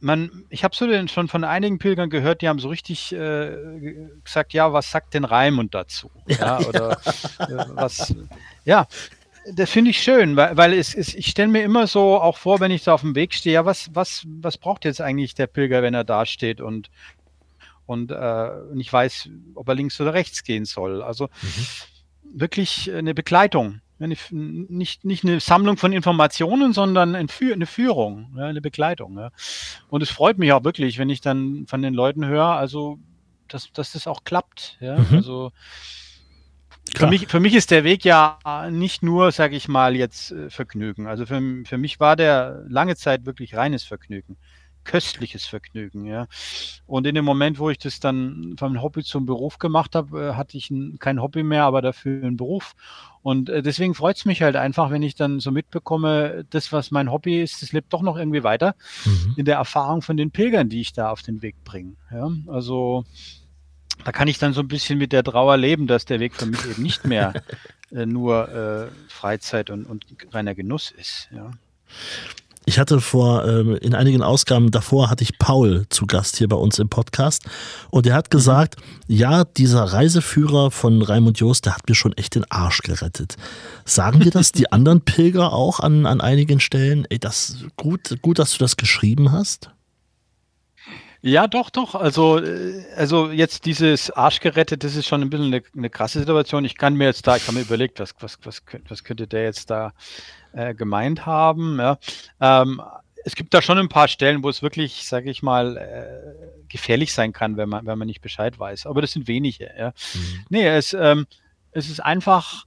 man, 0.00 0.46
ich 0.48 0.64
habe 0.64 0.74
so 0.74 0.86
schon 1.08 1.28
von 1.28 1.44
einigen 1.44 1.78
Pilgern 1.78 2.08
gehört, 2.08 2.40
die 2.40 2.48
haben 2.48 2.58
so 2.58 2.70
richtig 2.70 3.12
äh, 3.12 4.08
gesagt, 4.24 4.54
ja, 4.54 4.72
was 4.72 4.90
sagt 4.90 5.12
denn 5.12 5.24
Raimund 5.24 5.74
dazu? 5.74 6.10
Ja, 6.26 6.58
ja 6.58 6.66
oder 6.66 7.00
ja. 7.38 7.46
Äh, 7.46 7.66
was, 7.74 8.14
ja, 8.64 8.86
das 9.54 9.70
finde 9.70 9.90
ich 9.90 10.02
schön, 10.02 10.36
weil, 10.36 10.56
weil 10.56 10.72
es, 10.72 10.94
es, 10.94 11.14
ich 11.14 11.26
stelle 11.26 11.48
mir 11.48 11.62
immer 11.62 11.86
so 11.86 12.20
auch 12.20 12.36
vor, 12.36 12.60
wenn 12.60 12.70
ich 12.70 12.84
da 12.84 12.94
auf 12.94 13.02
dem 13.02 13.14
Weg 13.14 13.34
stehe, 13.34 13.54
ja, 13.54 13.64
was, 13.64 13.94
was, 13.94 14.24
was 14.26 14.58
braucht 14.58 14.84
jetzt 14.84 15.00
eigentlich 15.00 15.34
der 15.34 15.46
Pilger, 15.46 15.82
wenn 15.82 15.94
er 15.94 16.04
da 16.04 16.26
steht 16.26 16.60
und, 16.60 16.90
und 17.86 18.10
äh, 18.10 18.50
nicht 18.72 18.92
weiß, 18.92 19.28
ob 19.54 19.68
er 19.68 19.74
links 19.74 20.00
oder 20.00 20.14
rechts 20.14 20.44
gehen 20.44 20.64
soll. 20.64 21.02
Also 21.02 21.26
mhm. 21.26 22.38
wirklich 22.38 22.92
eine 22.92 23.14
Begleitung. 23.14 23.80
eine, 24.00 24.16
nicht, 24.30 25.04
nicht 25.04 25.24
eine 25.24 25.40
Sammlung 25.40 25.76
von 25.76 25.92
Informationen, 25.92 26.72
sondern 26.72 27.14
eine, 27.14 27.28
Führung, 27.66 28.36
eine 28.38 28.60
Begleitung. 28.60 29.18
Ja. 29.18 29.30
Und 29.88 30.02
es 30.02 30.10
freut 30.10 30.38
mich 30.38 30.52
auch 30.52 30.64
wirklich, 30.64 30.98
wenn 30.98 31.10
ich 31.10 31.20
dann 31.20 31.66
von 31.66 31.82
den 31.82 31.94
Leuten 31.94 32.24
höre, 32.26 32.56
also 32.56 32.98
dass, 33.48 33.72
dass 33.72 33.92
das 33.92 34.06
auch 34.06 34.24
klappt. 34.24 34.78
Ja. 34.80 34.98
Mhm. 34.98 35.16
Also 35.16 35.52
für 36.94 37.06
mich, 37.06 37.26
für 37.28 37.40
mich 37.40 37.54
ist 37.54 37.70
der 37.70 37.84
Weg 37.84 38.04
ja 38.04 38.38
nicht 38.70 39.02
nur, 39.02 39.32
sage 39.32 39.56
ich 39.56 39.68
mal, 39.68 39.96
jetzt 39.96 40.32
äh, 40.32 40.50
Vergnügen. 40.50 41.06
Also 41.06 41.26
für, 41.26 41.40
für 41.64 41.78
mich 41.78 42.00
war 42.00 42.16
der 42.16 42.64
lange 42.68 42.96
Zeit 42.96 43.26
wirklich 43.26 43.56
reines 43.56 43.84
Vergnügen 43.84 44.36
köstliches 44.84 45.46
Vergnügen, 45.46 46.04
ja. 46.04 46.26
Und 46.86 47.06
in 47.06 47.14
dem 47.14 47.24
Moment, 47.24 47.58
wo 47.58 47.70
ich 47.70 47.78
das 47.78 48.00
dann 48.00 48.54
vom 48.58 48.80
Hobby 48.82 49.04
zum 49.04 49.26
Beruf 49.26 49.58
gemacht 49.58 49.94
habe, 49.94 50.30
äh, 50.30 50.34
hatte 50.34 50.56
ich 50.56 50.70
ein, 50.70 50.98
kein 50.98 51.20
Hobby 51.20 51.42
mehr, 51.42 51.64
aber 51.64 51.82
dafür 51.82 52.24
einen 52.24 52.36
Beruf. 52.36 52.74
Und 53.22 53.50
äh, 53.50 53.62
deswegen 53.62 53.94
freut 53.94 54.16
es 54.16 54.24
mich 54.24 54.42
halt 54.42 54.56
einfach, 54.56 54.90
wenn 54.90 55.02
ich 55.02 55.14
dann 55.14 55.40
so 55.40 55.50
mitbekomme, 55.50 56.44
das, 56.50 56.72
was 56.72 56.90
mein 56.90 57.12
Hobby 57.12 57.40
ist, 57.40 57.62
das 57.62 57.72
lebt 57.72 57.92
doch 57.92 58.02
noch 58.02 58.16
irgendwie 58.16 58.42
weiter 58.42 58.74
mhm. 59.04 59.34
in 59.36 59.44
der 59.44 59.56
Erfahrung 59.56 60.02
von 60.02 60.16
den 60.16 60.30
Pilgern, 60.30 60.68
die 60.68 60.80
ich 60.80 60.92
da 60.92 61.10
auf 61.10 61.22
den 61.22 61.42
Weg 61.42 61.62
bringe. 61.64 61.92
Ja, 62.10 62.30
also 62.46 63.04
da 64.04 64.12
kann 64.12 64.28
ich 64.28 64.38
dann 64.38 64.52
so 64.52 64.60
ein 64.60 64.68
bisschen 64.68 64.98
mit 64.98 65.12
der 65.12 65.24
Trauer 65.24 65.56
leben, 65.56 65.86
dass 65.86 66.04
der 66.04 66.20
Weg 66.20 66.34
für 66.34 66.46
mich 66.46 66.64
eben 66.64 66.82
nicht 66.82 67.04
mehr 67.04 67.32
äh, 67.92 68.06
nur 68.06 68.48
äh, 68.48 68.88
Freizeit 69.08 69.70
und, 69.70 69.84
und 69.86 70.04
reiner 70.32 70.54
Genuss 70.54 70.90
ist. 70.90 71.28
Ja. 71.34 71.50
Ich 72.66 72.78
hatte 72.78 73.00
vor, 73.00 73.48
ähm, 73.48 73.74
in 73.76 73.94
einigen 73.94 74.22
Ausgaben 74.22 74.70
davor 74.70 75.10
hatte 75.10 75.24
ich 75.24 75.38
Paul 75.38 75.86
zu 75.88 76.06
Gast 76.06 76.36
hier 76.36 76.46
bei 76.46 76.56
uns 76.56 76.78
im 76.78 76.88
Podcast 76.88 77.44
und 77.90 78.06
er 78.06 78.14
hat 78.14 78.26
mhm. 78.26 78.36
gesagt, 78.36 78.76
ja, 79.08 79.44
dieser 79.44 79.82
Reiseführer 79.84 80.70
von 80.70 81.02
Raimund 81.02 81.40
Jost, 81.40 81.66
der 81.66 81.74
hat 81.74 81.88
mir 81.88 81.94
schon 81.94 82.12
echt 82.12 82.34
den 82.34 82.44
Arsch 82.50 82.82
gerettet. 82.82 83.36
Sagen 83.84 84.20
dir 84.20 84.30
das 84.30 84.52
die 84.52 84.70
anderen 84.72 85.00
Pilger 85.00 85.52
auch 85.52 85.80
an, 85.80 86.06
an 86.06 86.20
einigen 86.20 86.60
Stellen? 86.60 87.06
Ey, 87.08 87.18
das 87.18 87.64
gut, 87.76 88.18
gut, 88.22 88.38
dass 88.38 88.52
du 88.52 88.58
das 88.58 88.76
geschrieben 88.76 89.32
hast? 89.32 89.70
Ja, 91.22 91.46
doch, 91.46 91.68
doch. 91.70 91.94
Also, 91.94 92.38
äh, 92.38 92.84
also 92.96 93.30
jetzt 93.30 93.66
dieses 93.66 94.10
Arsch 94.10 94.40
gerettet, 94.40 94.84
das 94.84 94.96
ist 94.96 95.06
schon 95.06 95.20
ein 95.20 95.30
bisschen 95.30 95.52
eine, 95.52 95.62
eine 95.76 95.90
krasse 95.90 96.20
Situation. 96.20 96.64
Ich 96.64 96.76
kann 96.76 96.94
mir 96.94 97.04
jetzt 97.04 97.26
da, 97.26 97.36
ich 97.36 97.46
habe 97.46 97.58
mir 97.58 97.64
überlegt, 97.64 98.00
was, 98.00 98.14
was, 98.20 98.38
was, 98.42 98.62
was 98.88 99.04
könnte 99.04 99.26
der 99.26 99.44
jetzt 99.44 99.70
da 99.70 99.92
äh, 100.52 100.74
gemeint 100.74 101.26
haben. 101.26 101.78
Ja. 101.78 101.98
Ähm, 102.40 102.80
es 103.24 103.34
gibt 103.34 103.52
da 103.52 103.60
schon 103.60 103.78
ein 103.78 103.90
paar 103.90 104.08
Stellen, 104.08 104.42
wo 104.42 104.48
es 104.48 104.62
wirklich, 104.62 105.06
sage 105.06 105.30
ich 105.30 105.42
mal, 105.42 105.76
äh, 105.76 106.68
gefährlich 106.68 107.12
sein 107.12 107.32
kann, 107.32 107.58
wenn 107.58 107.68
man, 107.68 107.84
wenn 107.84 107.98
man 107.98 108.06
nicht 108.06 108.22
Bescheid 108.22 108.58
weiß. 108.58 108.86
Aber 108.86 109.02
das 109.02 109.12
sind 109.12 109.28
wenige. 109.28 109.70
Ja. 109.78 109.88
Mhm. 110.14 110.44
Nee, 110.48 110.66
es, 110.68 110.94
ähm, 110.94 111.26
es 111.72 111.90
ist 111.90 112.00
einfach, 112.00 112.64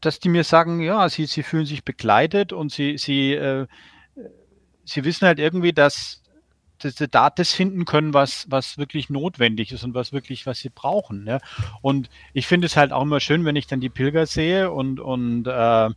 dass 0.00 0.20
die 0.20 0.28
mir 0.28 0.44
sagen, 0.44 0.80
ja, 0.80 1.08
sie, 1.08 1.26
sie 1.26 1.42
fühlen 1.42 1.66
sich 1.66 1.84
begleitet 1.84 2.52
und 2.52 2.70
sie, 2.70 2.98
sie, 2.98 3.32
äh, 3.32 3.66
sie 4.84 5.04
wissen 5.04 5.26
halt 5.26 5.38
irgendwie, 5.38 5.72
dass, 5.72 6.19
da 6.82 7.30
das 7.30 7.52
finden 7.52 7.84
können, 7.84 8.14
was, 8.14 8.46
was 8.50 8.78
wirklich 8.78 9.10
notwendig 9.10 9.72
ist 9.72 9.84
und 9.84 9.94
was 9.94 10.12
wirklich, 10.12 10.46
was 10.46 10.58
sie 10.58 10.70
brauchen. 10.70 11.26
Ja. 11.26 11.38
Und 11.82 12.10
ich 12.32 12.46
finde 12.46 12.66
es 12.66 12.76
halt 12.76 12.92
auch 12.92 13.02
immer 13.02 13.20
schön, 13.20 13.44
wenn 13.44 13.56
ich 13.56 13.66
dann 13.66 13.80
die 13.80 13.88
Pilger 13.88 14.26
sehe 14.26 14.70
und, 14.70 15.00
und 15.00 15.46
äh, 15.46 15.90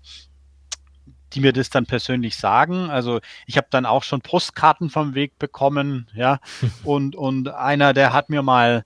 die 1.34 1.40
mir 1.40 1.54
das 1.54 1.70
dann 1.70 1.86
persönlich 1.86 2.36
sagen. 2.36 2.90
Also 2.90 3.20
ich 3.46 3.58
habe 3.58 3.68
dann 3.70 3.86
auch 3.86 4.04
schon 4.04 4.22
Postkarten 4.22 4.90
vom 4.90 5.16
Weg 5.16 5.40
bekommen, 5.40 6.08
ja. 6.14 6.40
und, 6.84 7.16
und 7.16 7.50
einer, 7.50 7.94
der 7.94 8.14
hat 8.14 8.30
mir 8.30 8.42
mal 8.42 8.84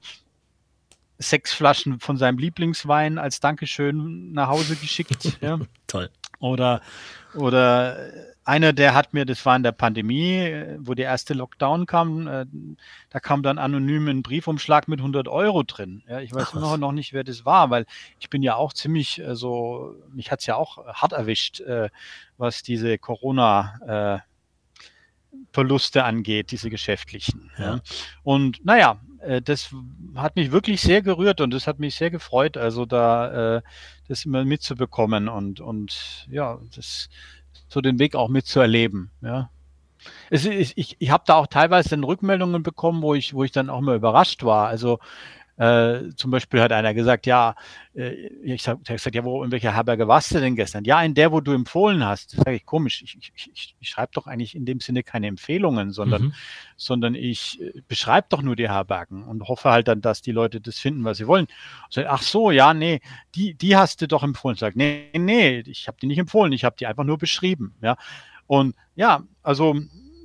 sechs 1.19 1.53
Flaschen 1.53 1.99
von 1.99 2.17
seinem 2.17 2.38
Lieblingswein 2.38 3.17
als 3.17 3.39
Dankeschön 3.39 4.31
nach 4.33 4.49
Hause 4.49 4.75
geschickt. 4.75 5.38
ja. 5.41 5.60
Toll. 5.88 6.10
Oder, 6.39 6.81
oder 7.33 7.97
einer, 8.47 8.73
der 8.73 8.93
hat 8.93 9.13
mir, 9.13 9.25
das 9.25 9.45
war 9.45 9.55
in 9.55 9.63
der 9.63 9.73
Pandemie, 9.73 10.51
wo 10.79 10.93
der 10.93 11.05
erste 11.05 11.33
Lockdown 11.33 11.86
kam, 11.86 12.27
äh, 12.27 12.45
da 13.10 13.19
kam 13.19 13.43
dann 13.43 13.57
anonym 13.57 14.07
ein 14.07 14.23
Briefumschlag 14.23 14.88
mit 14.88 14.99
100 14.99 15.27
Euro 15.27 15.63
drin. 15.63 16.03
Ja, 16.07 16.21
ich 16.21 16.33
weiß 16.33 16.53
noch, 16.53 16.77
noch 16.77 16.93
nicht, 16.93 17.13
wer 17.13 17.23
das 17.23 17.45
war, 17.45 17.69
weil 17.69 17.86
ich 18.19 18.29
bin 18.29 18.43
ja 18.43 18.55
auch 18.55 18.73
ziemlich 18.73 19.19
äh, 19.19 19.36
so, 19.36 19.95
mich 20.13 20.31
hat's 20.31 20.45
ja 20.45 20.55
auch 20.55 20.86
hart 20.88 21.12
erwischt, 21.12 21.60
äh, 21.60 21.89
was 22.38 22.63
diese 22.63 22.97
Corona- 22.97 24.21
äh, 24.23 24.27
Verluste 25.51 26.03
angeht, 26.03 26.51
diese 26.51 26.69
geschäftlichen. 26.69 27.51
Ja. 27.57 27.75
ja. 27.75 27.81
Und 28.23 28.63
naja, 28.65 28.99
äh, 29.21 29.41
das 29.41 29.73
hat 30.15 30.36
mich 30.36 30.51
wirklich 30.51 30.81
sehr 30.81 31.01
gerührt 31.01 31.41
und 31.41 31.53
das 31.53 31.67
hat 31.67 31.79
mich 31.79 31.95
sehr 31.95 32.10
gefreut, 32.10 32.57
also 32.57 32.86
da 32.86 33.57
äh, 33.57 33.62
das 34.07 34.25
immer 34.25 34.45
mitzubekommen 34.45 35.27
und, 35.27 35.60
und 35.60 36.27
ja, 36.29 36.60
das 36.75 37.10
so 37.67 37.82
den 37.82 37.99
Weg 37.99 38.15
auch 38.15 38.30
mitzuerleben. 38.30 39.12
Ja. 39.21 39.49
Es 40.30 40.45
ist, 40.45 40.73
ich 40.75 40.95
ich 40.99 41.10
habe 41.10 41.23
da 41.25 41.36
auch 41.36 41.47
teilweise 41.47 41.89
dann 41.89 42.03
Rückmeldungen 42.03 42.63
bekommen, 42.63 43.01
wo 43.01 43.13
ich, 43.13 43.34
wo 43.34 43.43
ich 43.43 43.51
dann 43.51 43.69
auch 43.69 43.82
mal 43.82 43.95
überrascht 43.95 44.43
war. 44.43 44.67
Also 44.67 44.99
äh, 45.57 46.09
zum 46.15 46.29
Beispiel 46.29 46.61
hat 46.61 46.71
einer 46.71 46.93
gesagt, 46.93 47.25
ja, 47.25 47.55
äh, 47.95 48.11
ich 48.43 48.67
habe 48.67 48.81
gesagt, 48.83 49.15
ja, 49.15 49.23
wo, 49.23 49.43
in 49.43 49.51
welcher 49.51 49.73
Herberge 49.73 50.07
warst 50.07 50.33
du 50.33 50.39
denn 50.39 50.55
gestern? 50.55 50.83
Ja, 50.83 51.01
in 51.01 51.15
der, 51.15 51.31
wo 51.31 51.41
du 51.41 51.51
empfohlen 51.51 52.05
hast. 52.05 52.33
Das 52.33 52.43
sage 52.43 52.57
ich 52.57 52.65
komisch. 52.65 53.01
Ich, 53.01 53.17
ich, 53.17 53.51
ich, 53.53 53.75
ich 53.79 53.89
schreibe 53.89 54.11
doch 54.13 54.27
eigentlich 54.27 54.55
in 54.55 54.65
dem 54.65 54.79
Sinne 54.79 55.01
keine 55.01 55.27
Empfehlungen, 55.27 55.91
sondern, 55.91 56.21
mhm. 56.21 56.33
sondern 56.75 57.15
ich 57.15 57.59
äh, 57.59 57.81
beschreibe 57.87 58.27
doch 58.29 58.43
nur 58.43 58.55
die 58.55 58.69
Herbergen 58.69 59.23
und 59.23 59.47
hoffe 59.47 59.71
halt 59.71 59.87
dann, 59.87 60.01
dass 60.01 60.21
die 60.21 60.31
Leute 60.31 60.61
das 60.61 60.77
finden, 60.77 61.03
was 61.03 61.17
sie 61.17 61.27
wollen. 61.27 61.47
Sag, 61.89 62.05
ach 62.07 62.21
so, 62.21 62.51
ja, 62.51 62.75
nee, 62.75 63.01
die, 63.33 63.55
die 63.55 63.75
hast 63.75 64.01
du 64.01 64.07
doch 64.07 64.23
empfohlen. 64.23 64.57
Sag, 64.57 64.75
nee, 64.75 65.09
nee, 65.13 65.63
ich 65.65 65.87
habe 65.87 65.97
die 65.99 66.07
nicht 66.07 66.19
empfohlen, 66.19 66.53
ich 66.53 66.65
habe 66.65 66.75
die 66.79 66.85
einfach 66.85 67.03
nur 67.03 67.17
beschrieben. 67.17 67.73
Ja. 67.81 67.97
Und 68.45 68.75
ja, 68.95 69.23
also 69.41 69.75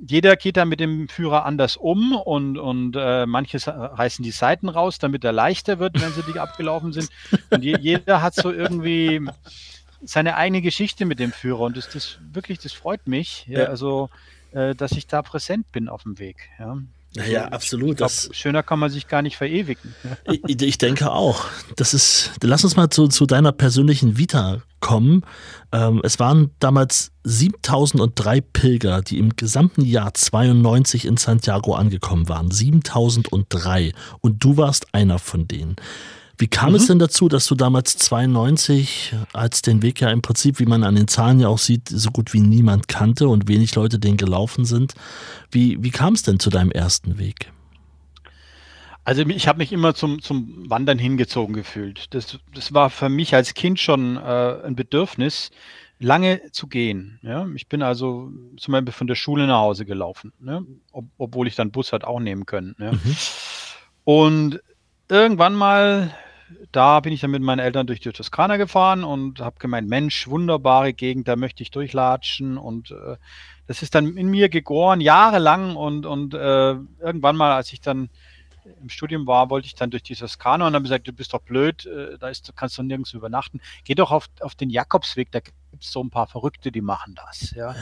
jeder 0.04 0.36
geht 0.36 0.56
da 0.56 0.64
mit 0.64 0.80
dem 0.80 1.08
Führer 1.08 1.44
anders 1.44 1.76
um 1.76 2.14
und, 2.14 2.58
und 2.58 2.96
äh, 2.96 3.24
manche 3.24 3.58
reißen 3.66 4.22
die 4.22 4.32
Seiten 4.32 4.68
raus, 4.68 4.98
damit 4.98 5.24
er 5.24 5.32
leichter 5.32 5.78
wird, 5.78 6.00
wenn 6.00 6.12
sie 6.12 6.22
die 6.22 6.40
abgelaufen 6.40 6.92
sind. 6.92 7.08
Und 7.50 7.62
je, 7.62 7.76
jeder 7.78 8.20
hat 8.20 8.34
so 8.34 8.52
irgendwie 8.52 9.24
seine 10.02 10.36
eigene 10.36 10.60
Geschichte 10.60 11.04
mit 11.04 11.20
dem 11.20 11.30
Führer 11.30 11.60
und 11.60 11.76
das, 11.76 11.88
das 11.88 12.18
wirklich, 12.32 12.58
das 12.58 12.72
freut 12.72 13.06
mich. 13.06 13.46
Ja. 13.46 13.66
Also, 13.66 14.10
äh, 14.50 14.74
dass 14.74 14.92
ich 14.92 15.06
da 15.06 15.22
präsent 15.22 15.70
bin 15.70 15.88
auf 15.88 16.02
dem 16.02 16.18
Weg. 16.18 16.48
Ja. 16.58 16.78
Naja, 17.14 17.48
absolut. 17.48 17.98
Glaub, 17.98 18.10
schöner 18.10 18.62
kann 18.62 18.78
man 18.78 18.90
sich 18.90 19.06
gar 19.06 19.20
nicht 19.20 19.36
verewigen. 19.36 19.94
Ich, 20.24 20.62
ich, 20.62 20.78
denke 20.78 21.10
auch. 21.12 21.44
Das 21.76 21.92
ist, 21.92 22.32
lass 22.42 22.64
uns 22.64 22.76
mal 22.76 22.88
zu, 22.88 23.08
zu 23.08 23.26
deiner 23.26 23.52
persönlichen 23.52 24.16
Vita 24.16 24.62
kommen. 24.80 25.22
Ähm, 25.72 26.00
es 26.04 26.18
waren 26.18 26.50
damals 26.58 27.12
7003 27.24 28.40
Pilger, 28.40 29.02
die 29.02 29.18
im 29.18 29.36
gesamten 29.36 29.82
Jahr 29.82 30.14
92 30.14 31.04
in 31.04 31.18
Santiago 31.18 31.74
angekommen 31.74 32.28
waren. 32.30 32.50
7003. 32.50 33.92
Und 34.20 34.42
du 34.42 34.56
warst 34.56 34.94
einer 34.94 35.18
von 35.18 35.46
denen. 35.46 35.76
Wie 36.42 36.48
kam 36.48 36.70
mhm. 36.70 36.74
es 36.74 36.88
denn 36.88 36.98
dazu, 36.98 37.28
dass 37.28 37.46
du 37.46 37.54
damals 37.54 37.96
92, 37.98 39.14
als 39.32 39.62
den 39.62 39.80
Weg 39.80 40.00
ja 40.00 40.10
im 40.10 40.22
Prinzip, 40.22 40.58
wie 40.58 40.66
man 40.66 40.82
an 40.82 40.96
den 40.96 41.06
Zahlen 41.06 41.38
ja 41.38 41.46
auch 41.46 41.58
sieht, 41.58 41.88
so 41.88 42.10
gut 42.10 42.32
wie 42.32 42.40
niemand 42.40 42.88
kannte 42.88 43.28
und 43.28 43.46
wenig 43.46 43.76
Leute 43.76 44.00
den 44.00 44.16
gelaufen 44.16 44.64
sind, 44.64 44.94
wie, 45.52 45.80
wie 45.84 45.92
kam 45.92 46.14
es 46.14 46.24
denn 46.24 46.40
zu 46.40 46.50
deinem 46.50 46.72
ersten 46.72 47.16
Weg? 47.20 47.52
Also 49.04 49.22
ich 49.22 49.46
habe 49.46 49.58
mich 49.58 49.72
immer 49.72 49.94
zum, 49.94 50.20
zum 50.20 50.68
Wandern 50.68 50.98
hingezogen 50.98 51.54
gefühlt. 51.54 52.12
Das, 52.12 52.40
das 52.52 52.74
war 52.74 52.90
für 52.90 53.08
mich 53.08 53.36
als 53.36 53.54
Kind 53.54 53.78
schon 53.78 54.16
äh, 54.16 54.64
ein 54.64 54.74
Bedürfnis, 54.74 55.52
lange 56.00 56.50
zu 56.50 56.66
gehen. 56.66 57.20
Ja? 57.22 57.46
Ich 57.54 57.68
bin 57.68 57.84
also 57.84 58.32
zum 58.56 58.72
Beispiel 58.72 58.90
von 58.92 59.06
der 59.06 59.14
Schule 59.14 59.46
nach 59.46 59.60
Hause 59.60 59.84
gelaufen, 59.84 60.32
ne? 60.40 60.66
Ob, 60.90 61.04
obwohl 61.18 61.46
ich 61.46 61.54
dann 61.54 61.70
Bus 61.70 61.92
hat 61.92 62.02
auch 62.02 62.18
nehmen 62.18 62.46
können. 62.46 62.74
Ja? 62.80 62.90
Mhm. 62.90 63.16
Und 64.02 64.60
irgendwann 65.08 65.54
mal 65.54 66.12
da 66.72 67.00
bin 67.00 67.12
ich 67.12 67.20
dann 67.20 67.30
mit 67.30 67.42
meinen 67.42 67.58
Eltern 67.58 67.86
durch 67.86 68.00
die 68.00 68.10
Toskana 68.10 68.56
gefahren 68.56 69.04
und 69.04 69.40
habe 69.40 69.56
gemeint, 69.58 69.88
Mensch, 69.88 70.28
wunderbare 70.28 70.92
Gegend, 70.92 71.28
da 71.28 71.36
möchte 71.36 71.62
ich 71.62 71.70
durchlatschen 71.70 72.58
und 72.58 72.90
äh, 72.90 73.16
das 73.66 73.82
ist 73.82 73.94
dann 73.94 74.16
in 74.16 74.28
mir 74.28 74.48
gegoren, 74.48 75.00
jahrelang 75.00 75.76
und, 75.76 76.06
und 76.06 76.34
äh, 76.34 76.74
irgendwann 77.00 77.36
mal, 77.36 77.52
als 77.52 77.72
ich 77.72 77.80
dann 77.80 78.10
im 78.80 78.88
Studium 78.88 79.26
war, 79.26 79.50
wollte 79.50 79.66
ich 79.66 79.74
dann 79.74 79.90
durch 79.90 80.02
die 80.02 80.14
Toskana 80.14 80.66
und 80.66 80.74
habe 80.74 80.82
gesagt, 80.82 81.08
du 81.08 81.12
bist 81.12 81.34
doch 81.34 81.42
blöd, 81.42 81.86
äh, 81.86 82.18
da 82.18 82.28
ist, 82.28 82.52
kannst 82.54 82.78
du 82.78 82.82
nirgends 82.82 83.12
übernachten. 83.12 83.60
Geh 83.84 83.94
doch 83.94 84.10
auf, 84.10 84.28
auf 84.40 84.54
den 84.54 84.70
Jakobsweg, 84.70 85.30
da 85.32 85.40
gibt 85.40 85.56
es 85.80 85.90
so 85.90 86.02
ein 86.02 86.10
paar 86.10 86.26
Verrückte, 86.26 86.70
die 86.70 86.80
machen 86.80 87.14
das. 87.14 87.52
Ja. 87.52 87.72
ja. 87.72 87.80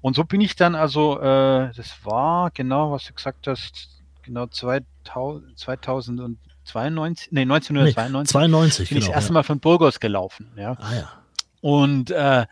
Und 0.00 0.16
so 0.16 0.24
bin 0.24 0.40
ich 0.40 0.56
dann 0.56 0.74
also, 0.74 1.18
äh, 1.20 1.72
das 1.74 2.04
war 2.04 2.50
genau, 2.52 2.92
was 2.92 3.04
du 3.04 3.14
gesagt 3.14 3.46
hast, 3.46 4.02
genau 4.22 4.46
2000, 4.46 5.58
2000 5.58 6.20
und 6.20 6.38
92, 6.68 7.32
nee, 7.32 7.42
1992 7.42 8.18
nee, 8.18 8.24
92, 8.24 8.88
bin 8.88 8.94
genau, 8.94 8.98
ich 8.98 9.06
das 9.06 9.14
erste 9.14 9.32
Mal 9.32 9.42
von 9.42 9.60
Burgos 9.60 10.00
gelaufen. 10.00 10.50
Ja. 10.56 10.76
Ah, 10.78 10.94
ja. 10.94 11.12
Und 11.60 12.10
äh, 12.10 12.46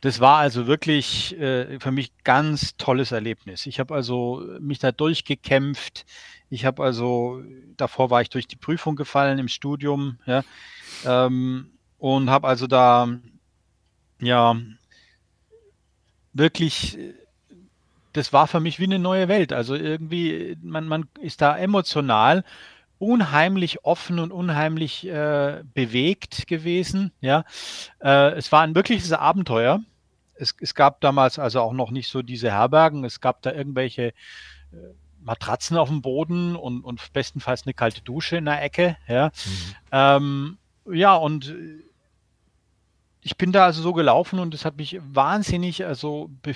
das 0.00 0.20
war 0.20 0.38
also 0.38 0.66
wirklich 0.66 1.38
äh, 1.38 1.78
für 1.80 1.90
mich 1.90 2.12
ganz 2.24 2.76
tolles 2.76 3.12
Erlebnis. 3.12 3.66
Ich 3.66 3.80
habe 3.80 3.94
also 3.94 4.42
mich 4.60 4.78
da 4.78 4.92
durchgekämpft. 4.92 6.06
Ich 6.48 6.64
habe 6.64 6.82
also, 6.82 7.42
davor 7.76 8.10
war 8.10 8.22
ich 8.22 8.30
durch 8.30 8.46
die 8.46 8.56
Prüfung 8.56 8.96
gefallen 8.96 9.38
im 9.38 9.48
Studium. 9.48 10.18
Ja. 10.26 10.42
Ähm, 11.04 11.70
und 11.98 12.30
habe 12.30 12.48
also 12.48 12.66
da 12.66 13.08
ja 14.20 14.56
wirklich 16.32 16.98
das 18.12 18.32
war 18.32 18.46
für 18.46 18.60
mich 18.60 18.78
wie 18.80 18.84
eine 18.84 18.98
neue 18.98 19.28
Welt. 19.28 19.52
Also 19.52 19.74
irgendwie, 19.74 20.56
man, 20.62 20.86
man 20.86 21.08
ist 21.20 21.40
da 21.40 21.56
emotional 21.56 22.44
unheimlich 23.00 23.84
offen 23.84 24.18
und 24.18 24.30
unheimlich 24.30 25.06
äh, 25.06 25.62
bewegt 25.74 26.46
gewesen. 26.46 27.12
Ja, 27.20 27.44
äh, 28.00 28.32
es 28.34 28.52
war 28.52 28.60
ein 28.60 28.74
wirkliches 28.74 29.12
Abenteuer. 29.12 29.80
Es, 30.34 30.54
es, 30.60 30.74
gab 30.74 31.00
damals 31.00 31.38
also 31.38 31.60
auch 31.60 31.72
noch 31.72 31.90
nicht 31.90 32.08
so 32.08 32.20
diese 32.22 32.50
Herbergen. 32.50 33.04
Es 33.04 33.20
gab 33.20 33.40
da 33.40 33.52
irgendwelche 33.52 34.08
äh, 34.08 34.12
Matratzen 35.22 35.78
auf 35.78 35.88
dem 35.88 36.02
Boden 36.02 36.54
und, 36.56 36.82
und 36.82 37.12
bestenfalls 37.14 37.66
eine 37.66 37.74
kalte 37.74 38.02
Dusche 38.02 38.36
in 38.36 38.44
der 38.44 38.62
Ecke. 38.62 38.98
Ja, 39.08 39.28
mhm. 39.28 39.74
ähm, 39.92 40.58
ja 40.92 41.14
und 41.14 41.54
ich 43.22 43.36
bin 43.36 43.52
da 43.52 43.64
also 43.64 43.82
so 43.82 43.92
gelaufen 43.92 44.38
und 44.38 44.54
es 44.54 44.64
hat 44.64 44.76
mich 44.76 44.98
wahnsinnig 45.02 45.84
also 45.84 46.30
be 46.42 46.54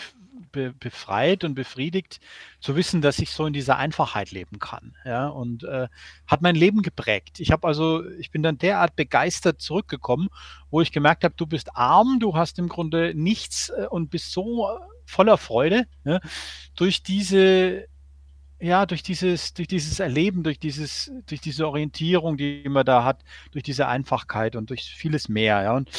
befreit 0.79 1.43
und 1.43 1.57
befriedigt 1.57 2.21
zu 2.61 2.77
wissen, 2.77 3.03
dass 3.03 3.19
ich 3.19 3.31
so 3.31 3.45
in 3.45 3.53
dieser 3.53 3.77
Einfachheit 3.77 4.31
leben 4.31 4.61
kann. 4.61 4.95
Ja, 5.05 5.27
und 5.27 5.65
äh, 5.65 5.89
hat 6.29 6.43
mein 6.43 6.55
Leben 6.55 6.83
geprägt. 6.83 7.41
Ich 7.41 7.51
habe 7.51 7.67
also, 7.67 8.09
ich 8.19 8.31
bin 8.31 8.45
dann 8.45 8.59
derart 8.59 8.95
begeistert 8.95 9.61
zurückgekommen, 9.61 10.29
wo 10.71 10.81
ich 10.81 10.93
gemerkt 10.93 11.25
habe, 11.25 11.35
du 11.37 11.47
bist 11.47 11.77
arm, 11.77 12.19
du 12.21 12.37
hast 12.37 12.61
im 12.61 12.69
Grunde 12.69 13.15
nichts 13.17 13.71
äh, 13.71 13.87
und 13.91 14.11
bist 14.11 14.31
so 14.31 14.69
voller 15.05 15.39
Freude 15.39 15.87
ja, 16.05 16.21
durch 16.77 17.03
diese 17.03 17.87
ja, 18.65 18.87
durch 18.87 19.03
dieses, 19.03 19.53
durch 19.53 19.69
dieses 19.69 20.01
Erleben, 20.01 20.43
durch 20.43 20.59
dieses, 20.59 21.13
durch 21.27 21.41
diese 21.41 21.67
Orientierung, 21.69 22.37
die 22.37 22.65
man 22.69 22.87
da 22.87 23.05
hat, 23.05 23.23
durch 23.53 23.63
diese 23.63 23.87
Einfachkeit 23.87 24.57
und 24.57 24.71
durch 24.71 24.95
vieles 24.97 25.29
mehr. 25.29 25.63
Ja, 25.63 25.77
und 25.77 25.91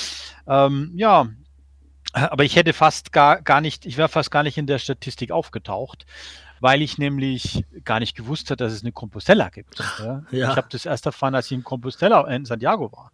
ähm, 0.48 0.92
ja, 0.96 1.28
aber 2.14 2.44
ich 2.44 2.56
hätte 2.56 2.74
fast 2.74 3.12
gar, 3.12 3.42
gar 3.42 3.62
nicht, 3.62 3.86
ich 3.86 3.98
wäre 3.98 4.10
fast 4.10 4.32
gar 4.32 4.42
nicht 4.42 4.58
in 4.58 4.66
der 4.66 4.80
Statistik 4.80 5.32
aufgetaucht, 5.32 6.06
weil 6.60 6.82
ich 6.82 6.98
nämlich 6.98 7.64
gar 7.84 8.00
nicht 8.00 8.16
gewusst 8.16 8.50
habe, 8.50 8.58
dass 8.58 8.74
es 8.74 8.82
eine 8.82 8.92
Compostella 8.92 9.50
gibt. 9.50 9.78
Ja? 10.00 10.24
Ja. 10.32 10.50
Ich 10.50 10.58
habe 10.58 10.68
das 10.72 10.86
erst 10.86 11.06
erfahren, 11.06 11.36
als 11.36 11.48
ich 11.48 11.52
in 11.52 11.64
Compostella 11.64 12.26
in 12.28 12.46
Santiago 12.46 12.92
war. 12.92 13.12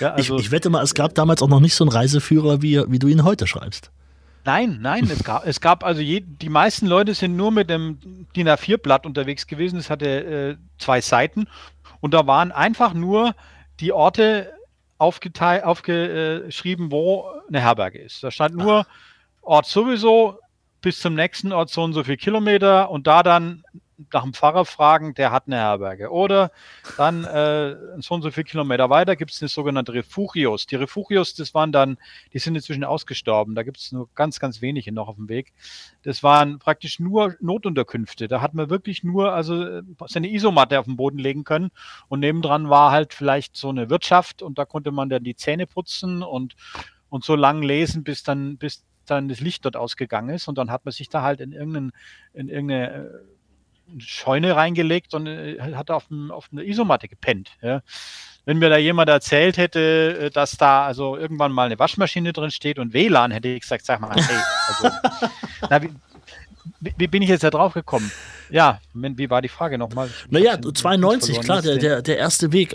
Ja 0.00 0.12
also, 0.12 0.38
ich, 0.38 0.46
ich, 0.46 0.50
wette 0.50 0.70
mal, 0.70 0.82
es 0.82 0.94
gab 0.94 1.14
damals 1.14 1.42
auch 1.42 1.48
noch 1.48 1.60
nicht 1.60 1.74
so 1.74 1.84
einen 1.84 1.92
Reiseführer, 1.92 2.62
wie, 2.62 2.82
wie 2.88 2.98
du 2.98 3.06
ihn 3.06 3.24
heute 3.24 3.46
schreibst. 3.46 3.90
Nein, 4.48 4.78
nein, 4.80 5.04
es 5.10 5.24
gab, 5.24 5.46
es 5.46 5.60
gab 5.60 5.84
also 5.84 6.00
je, 6.00 6.20
die 6.20 6.48
meisten 6.48 6.86
Leute 6.86 7.12
sind 7.12 7.36
nur 7.36 7.50
mit 7.50 7.68
dem 7.68 7.98
DIN 8.34 8.48
A4-Blatt 8.48 9.04
unterwegs 9.04 9.46
gewesen. 9.46 9.78
Es 9.78 9.90
hatte 9.90 10.06
äh, 10.08 10.56
zwei 10.78 11.02
Seiten 11.02 11.48
und 12.00 12.14
da 12.14 12.26
waren 12.26 12.50
einfach 12.50 12.94
nur 12.94 13.34
die 13.78 13.92
Orte 13.92 14.54
aufgeschrieben, 14.96 16.90
wo 16.90 17.26
eine 17.46 17.60
Herberge 17.60 17.98
ist. 17.98 18.24
Da 18.24 18.30
stand 18.30 18.56
nur 18.56 18.86
Ort 19.42 19.66
sowieso 19.66 20.38
bis 20.80 20.98
zum 20.98 21.14
nächsten 21.14 21.52
Ort 21.52 21.68
so 21.68 21.82
und 21.82 21.92
so 21.92 22.02
viel 22.02 22.16
Kilometer 22.16 22.90
und 22.90 23.06
da 23.06 23.22
dann 23.22 23.64
nach 24.12 24.22
dem 24.22 24.32
Pfarrer 24.32 24.64
fragen, 24.64 25.14
der 25.14 25.32
hat 25.32 25.44
eine 25.46 25.56
Herberge. 25.56 26.10
Oder 26.10 26.50
dann 26.96 27.24
äh, 27.24 27.76
so 28.00 28.14
und 28.14 28.22
so 28.22 28.30
viele 28.30 28.44
Kilometer 28.44 28.90
weiter 28.90 29.16
gibt 29.16 29.32
es 29.32 29.42
eine 29.42 29.48
sogenannte 29.48 29.92
Refugios. 29.92 30.66
Die 30.66 30.76
Refugios, 30.76 31.34
das 31.34 31.54
waren 31.54 31.72
dann, 31.72 31.98
die 32.32 32.38
sind 32.38 32.54
inzwischen 32.54 32.84
ausgestorben. 32.84 33.54
Da 33.54 33.62
gibt 33.62 33.78
es 33.78 33.92
nur 33.92 34.08
ganz, 34.14 34.38
ganz 34.38 34.62
wenige 34.62 34.92
noch 34.92 35.08
auf 35.08 35.16
dem 35.16 35.28
Weg. 35.28 35.52
Das 36.02 36.22
waren 36.22 36.58
praktisch 36.58 37.00
nur 37.00 37.34
Notunterkünfte. 37.40 38.28
Da 38.28 38.40
hat 38.40 38.54
man 38.54 38.70
wirklich 38.70 39.02
nur 39.02 39.32
also 39.32 39.62
äh, 39.62 39.82
seine 40.06 40.30
Isomatte 40.30 40.78
auf 40.78 40.86
den 40.86 40.96
Boden 40.96 41.18
legen 41.18 41.44
können 41.44 41.70
und 42.08 42.20
nebendran 42.20 42.70
war 42.70 42.92
halt 42.92 43.14
vielleicht 43.14 43.56
so 43.56 43.68
eine 43.68 43.90
Wirtschaft 43.90 44.42
und 44.42 44.58
da 44.58 44.64
konnte 44.64 44.92
man 44.92 45.08
dann 45.08 45.24
die 45.24 45.36
Zähne 45.36 45.66
putzen 45.66 46.22
und, 46.22 46.54
und 47.08 47.24
so 47.24 47.34
lang 47.34 47.62
lesen, 47.62 48.04
bis 48.04 48.22
dann, 48.22 48.58
bis 48.58 48.84
dann 49.06 49.28
das 49.28 49.40
Licht 49.40 49.64
dort 49.64 49.76
ausgegangen 49.76 50.30
ist 50.30 50.48
und 50.48 50.58
dann 50.58 50.70
hat 50.70 50.84
man 50.84 50.92
sich 50.92 51.08
da 51.08 51.22
halt 51.22 51.40
in 51.40 51.52
irgendeine, 51.52 51.90
in 52.34 52.48
irgendeine 52.48 52.92
äh, 52.92 53.08
Scheune 53.98 54.56
reingelegt 54.56 55.14
und 55.14 55.26
äh, 55.26 55.58
hat 55.74 55.90
auf, 55.90 56.08
dem, 56.08 56.30
auf 56.30 56.48
einer 56.52 56.62
Isomatte 56.62 57.08
gepennt. 57.08 57.50
Ja. 57.62 57.82
Wenn 58.44 58.58
mir 58.58 58.70
da 58.70 58.78
jemand 58.78 59.08
erzählt 59.10 59.56
hätte, 59.56 60.18
äh, 60.20 60.30
dass 60.30 60.52
da 60.52 60.86
also 60.86 61.16
irgendwann 61.16 61.52
mal 61.52 61.66
eine 61.66 61.78
Waschmaschine 61.78 62.32
drin 62.32 62.50
steht 62.50 62.78
und 62.78 62.92
WLAN, 62.92 63.30
hätte 63.30 63.48
ich 63.48 63.60
gesagt, 63.60 63.84
sag 63.84 64.00
mal, 64.00 64.14
hey, 64.14 64.36
also, 64.68 64.96
na, 65.70 65.82
wie, 65.82 65.90
wie, 66.80 67.06
bin 67.06 67.22
ich 67.22 67.28
jetzt 67.28 67.44
da 67.44 67.50
drauf 67.50 67.74
gekommen? 67.74 68.10
Ja, 68.50 68.80
wie 68.94 69.28
war 69.28 69.42
die 69.42 69.48
Frage 69.48 69.76
nochmal? 69.76 70.08
Naja, 70.30 70.58
92, 70.60 71.40
klar, 71.40 71.60
der, 71.60 71.76
der, 71.76 72.02
der 72.02 72.16
erste 72.16 72.52
Weg. 72.52 72.74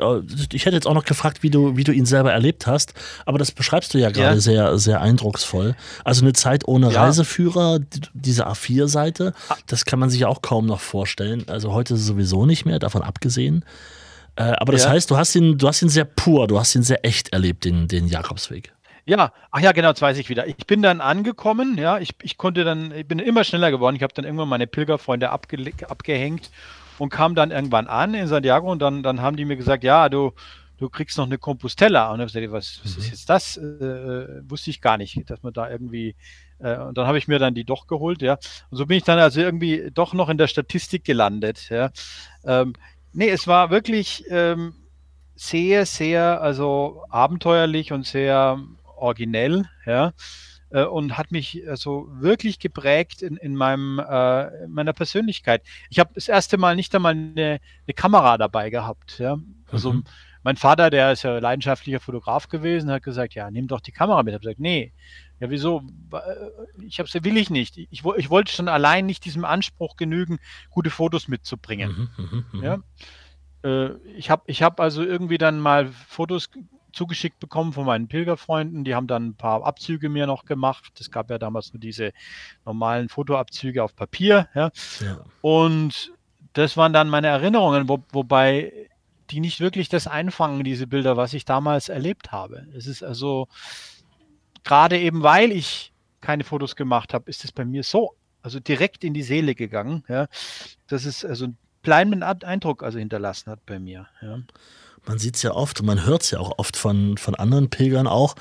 Ich 0.52 0.66
hätte 0.66 0.76
jetzt 0.76 0.86
auch 0.86 0.94
noch 0.94 1.06
gefragt, 1.06 1.42
wie 1.42 1.50
du, 1.50 1.76
wie 1.78 1.84
du 1.84 1.92
ihn 1.92 2.06
selber 2.06 2.32
erlebt 2.32 2.68
hast, 2.68 2.94
aber 3.26 3.40
das 3.40 3.52
beschreibst 3.52 3.94
du 3.94 3.98
ja 3.98 4.12
gerade 4.12 4.36
ja. 4.36 4.42
sehr, 4.42 4.78
sehr 4.78 5.02
eindrucksvoll. 5.02 5.76
Also 6.04 6.24
eine 6.24 6.34
Zeit 6.34 6.68
ohne 6.68 6.92
ja. 6.92 7.04
Reiseführer, 7.04 7.80
diese 8.14 8.48
A4-Seite, 8.48 9.34
ah. 9.50 9.56
das 9.68 9.86
kann 9.86 10.00
man 10.00 10.10
sich 10.10 10.22
ja 10.22 10.28
auch 10.28 10.42
kaum 10.42 10.66
noch 10.66 10.80
vorstellen. 10.82 11.46
Also 11.48 11.74
heute 11.74 11.98
sowieso 11.98 12.46
nicht 12.46 12.66
mehr, 12.66 12.80
davon 12.80 13.02
abgesehen. 13.02 13.66
Äh, 14.36 14.44
aber 14.44 14.72
das 14.74 14.84
ja. 14.84 14.92
heißt, 14.92 15.10
du 15.12 15.18
hast 15.18 15.36
ihn, 15.36 15.58
du 15.58 15.68
hast 15.68 15.82
ihn 15.82 15.90
sehr 15.90 16.06
pur, 16.06 16.48
du 16.48 16.60
hast 16.60 16.76
ihn 16.76 16.84
sehr 16.84 17.06
echt 17.06 17.34
erlebt, 17.34 17.66
den, 17.66 17.88
den 17.88 18.08
Jakobsweg. 18.08 18.74
Ja, 19.06 19.34
ach 19.52 19.60
ja, 19.60 19.74
genau, 19.74 19.92
das 19.92 20.02
weiß 20.02 20.18
ich 20.18 20.30
wieder. 20.30 20.48
Ich 20.48 20.66
bin 20.66 20.82
dann 20.82 21.02
angekommen, 21.02 21.78
ja, 21.78 22.00
ich, 22.00 22.16
ich 22.22 22.38
konnte 22.38 22.64
dann, 22.64 22.92
ich 22.94 23.06
bin 23.06 23.20
immer 23.20 23.44
schneller 23.44 23.70
geworden. 23.70 23.98
Ich 23.98 24.04
habe 24.04 24.14
dann 24.14 24.24
irgendwann 24.24 24.48
meine 24.48 24.68
Pilgerfreunde 24.68 25.30
abge, 25.30 25.74
abgehängt 25.90 26.52
und 27.00 27.10
kam 27.10 27.36
dann 27.36 27.52
irgendwann 27.52 27.88
an 27.88 28.14
in 28.14 28.28
Santiago 28.28 28.72
und 28.72 28.82
dann, 28.82 29.04
dann 29.04 29.22
haben 29.22 29.36
die 29.36 29.44
mir 29.44 29.58
gesagt, 29.58 29.84
ja, 29.84 30.08
du, 30.08 30.32
du 30.78 30.90
kriegst 30.90 31.18
noch 31.18 31.26
eine 31.26 31.38
Compostella. 31.38 32.12
Und 32.12 32.20
dann 32.20 32.30
habe 32.30 32.40
ich 32.40 32.50
gesagt, 32.50 32.54
was, 32.54 32.80
was 32.84 32.98
ist 32.98 33.06
mhm. 33.06 33.12
jetzt 33.12 33.30
das? 33.30 33.58
Äh, 33.58 34.50
wusste 34.50 34.70
ich 34.70 34.80
gar 34.80 34.98
nicht, 34.98 35.30
dass 35.30 35.44
man 35.44 35.52
da 35.52 35.70
irgendwie, 35.70 36.16
äh, 36.60 36.78
und 36.78 36.98
dann 36.98 37.06
habe 37.06 37.18
ich 37.18 37.28
mir 37.28 37.40
dann 37.40 37.56
die 37.56 37.66
doch 37.66 37.88
geholt, 37.88 38.22
ja. 38.22 38.38
Und 38.70 38.78
so 38.78 38.86
bin 38.86 38.98
ich 38.98 39.04
dann 39.04 39.20
also 39.20 39.42
irgendwie 39.42 39.92
doch 39.94 40.14
noch 40.14 40.30
in 40.30 40.38
der 40.38 40.48
Statistik 40.48 41.04
gelandet, 41.04 41.70
ja. 41.70 41.92
Ähm, 42.46 42.74
nee, 43.12 43.30
es 43.30 43.48
war 43.48 43.70
wirklich 43.70 44.24
ähm, 44.30 44.76
sehr, 45.36 45.86
sehr, 45.86 46.42
also 46.42 47.04
abenteuerlich 47.10 47.92
und 47.92 48.06
sehr 48.06 48.60
originell, 48.98 49.66
ja, 49.86 50.14
äh, 50.70 50.84
und 50.84 51.18
hat 51.18 51.32
mich 51.32 51.64
also 51.70 52.08
wirklich 52.12 52.60
geprägt 52.60 53.22
in, 53.22 53.38
in 53.38 53.56
meinem, 53.56 54.00
äh, 54.00 54.68
meiner 54.68 54.94
Persönlichkeit. 54.94 55.64
Ich 55.90 56.00
habe 56.00 56.12
das 56.16 56.28
erste 56.28 56.58
Mal 56.58 56.76
nicht 56.76 56.94
einmal 56.96 57.14
eine, 57.14 57.60
eine 57.88 57.94
Kamera 57.96 58.38
dabei 58.38 58.70
gehabt, 58.70 59.20
ja. 59.20 59.38
Also 59.72 59.94
mhm. 59.94 60.04
mein 60.44 60.58
Vater, 60.58 60.90
der 60.90 61.14
ist 61.14 61.24
ja 61.24 61.38
leidenschaftlicher 61.40 62.00
Fotograf 62.00 62.50
gewesen, 62.50 62.92
hat 62.92 63.04
gesagt, 63.04 63.34
ja, 63.36 63.50
nimm 63.50 63.68
doch 63.68 63.82
die 63.82 63.92
Kamera 63.92 64.22
mit. 64.24 64.32
Ich 64.32 64.36
habe 64.36 64.44
gesagt, 64.44 64.60
nee, 64.60 64.94
ja, 65.40 65.50
wieso? 65.50 65.84
Äh, 66.12 66.86
ich 66.86 67.00
hab's, 67.00 67.14
will 67.14 67.38
ich 67.38 67.50
nicht. 67.50 67.78
Ich, 67.78 68.04
ich 68.04 68.30
wollte 68.30 68.52
schon 68.52 68.68
allein 68.68 69.06
nicht 69.06 69.26
diesem 69.26 69.46
Anspruch 69.46 69.96
genügen, 69.96 70.40
gute 70.70 70.90
Fotos 70.90 71.28
mitzubringen. 71.28 72.10
Mhm, 72.18 72.26
mh, 72.26 72.44
mh. 72.52 72.66
Ja? 72.66 72.80
Äh, 73.64 73.98
ich 74.16 74.30
habe 74.30 74.44
ich 74.48 74.64
hab 74.64 74.80
also 74.80 75.04
irgendwie 75.04 75.38
dann 75.38 75.60
mal 75.60 75.88
Fotos 75.88 76.50
zugeschickt 76.94 77.40
bekommen 77.40 77.74
von 77.74 77.86
meinen 77.86 78.08
Pilgerfreunden. 78.08 78.84
Die 78.84 78.96
haben 78.96 79.08
dann 79.08 79.28
ein 79.28 79.36
paar 79.36 79.66
Abzüge 79.66 80.10
mir 80.10 80.28
noch 80.28 80.46
gemacht. 80.46 80.94
Es 81.00 81.12
gab 81.12 81.30
ja 81.30 81.38
damals 81.38 81.74
nur 81.74 81.80
diese 81.80 82.14
normalen 82.66 83.10
Fotoabzüge 83.10 83.84
auf 83.84 83.96
Papier. 83.96 84.48
Ja. 84.56 84.72
ja. 85.02 85.24
Und 85.42 86.14
das 86.54 86.78
waren 86.78 86.94
dann 86.94 87.10
meine 87.10 87.28
Erinnerungen, 87.28 87.90
wo, 87.90 88.04
wobei 88.12 88.72
die 89.32 89.40
nicht 89.40 89.60
wirklich 89.60 89.90
das 89.90 90.08
einfangen, 90.08 90.64
diese 90.64 90.88
Bilder, 90.88 91.18
was 91.18 91.34
ich 91.34 91.46
damals 91.46 91.90
erlebt 91.90 92.32
habe. 92.32 92.68
Es 92.76 92.86
ist 92.86 93.04
also 93.04 93.48
gerade 94.64 95.00
eben, 95.00 95.24
weil 95.24 95.52
ich 95.52 95.92
keine 96.22 96.44
Fotos 96.44 96.76
gemacht 96.76 97.14
habe, 97.14 97.30
ist 97.30 97.44
es 97.44 97.52
bei 97.52 97.66
mir 97.66 97.84
so, 97.84 98.16
also 98.42 98.60
direkt 98.60 99.04
in 99.04 99.14
die 99.14 99.24
Seele 99.24 99.56
gegangen, 99.56 100.04
ja, 100.08 100.28
dass 100.88 101.06
es 101.06 101.26
also 101.26 101.46
einen 101.46 101.58
bleibenden 101.82 102.24
Eindruck 102.24 102.84
also 102.84 103.00
hinterlassen 103.00 103.52
hat 103.52 103.66
bei 103.66 103.80
mir. 103.80 104.08
Ja 104.22 104.40
man 105.06 105.20
sieht 105.20 105.36
es 105.36 105.44
ja 105.44 105.52
oft 105.52 105.80
und 105.80 105.86
man 105.86 106.06
hört 106.06 106.24
es 106.24 106.32
ja 106.32 106.40
auch 106.40 106.58
oft 106.58 106.78
von, 106.78 107.18
von 107.18 107.36
anderen 107.36 107.70
Pilgern 107.70 108.08
auch, 108.08 108.36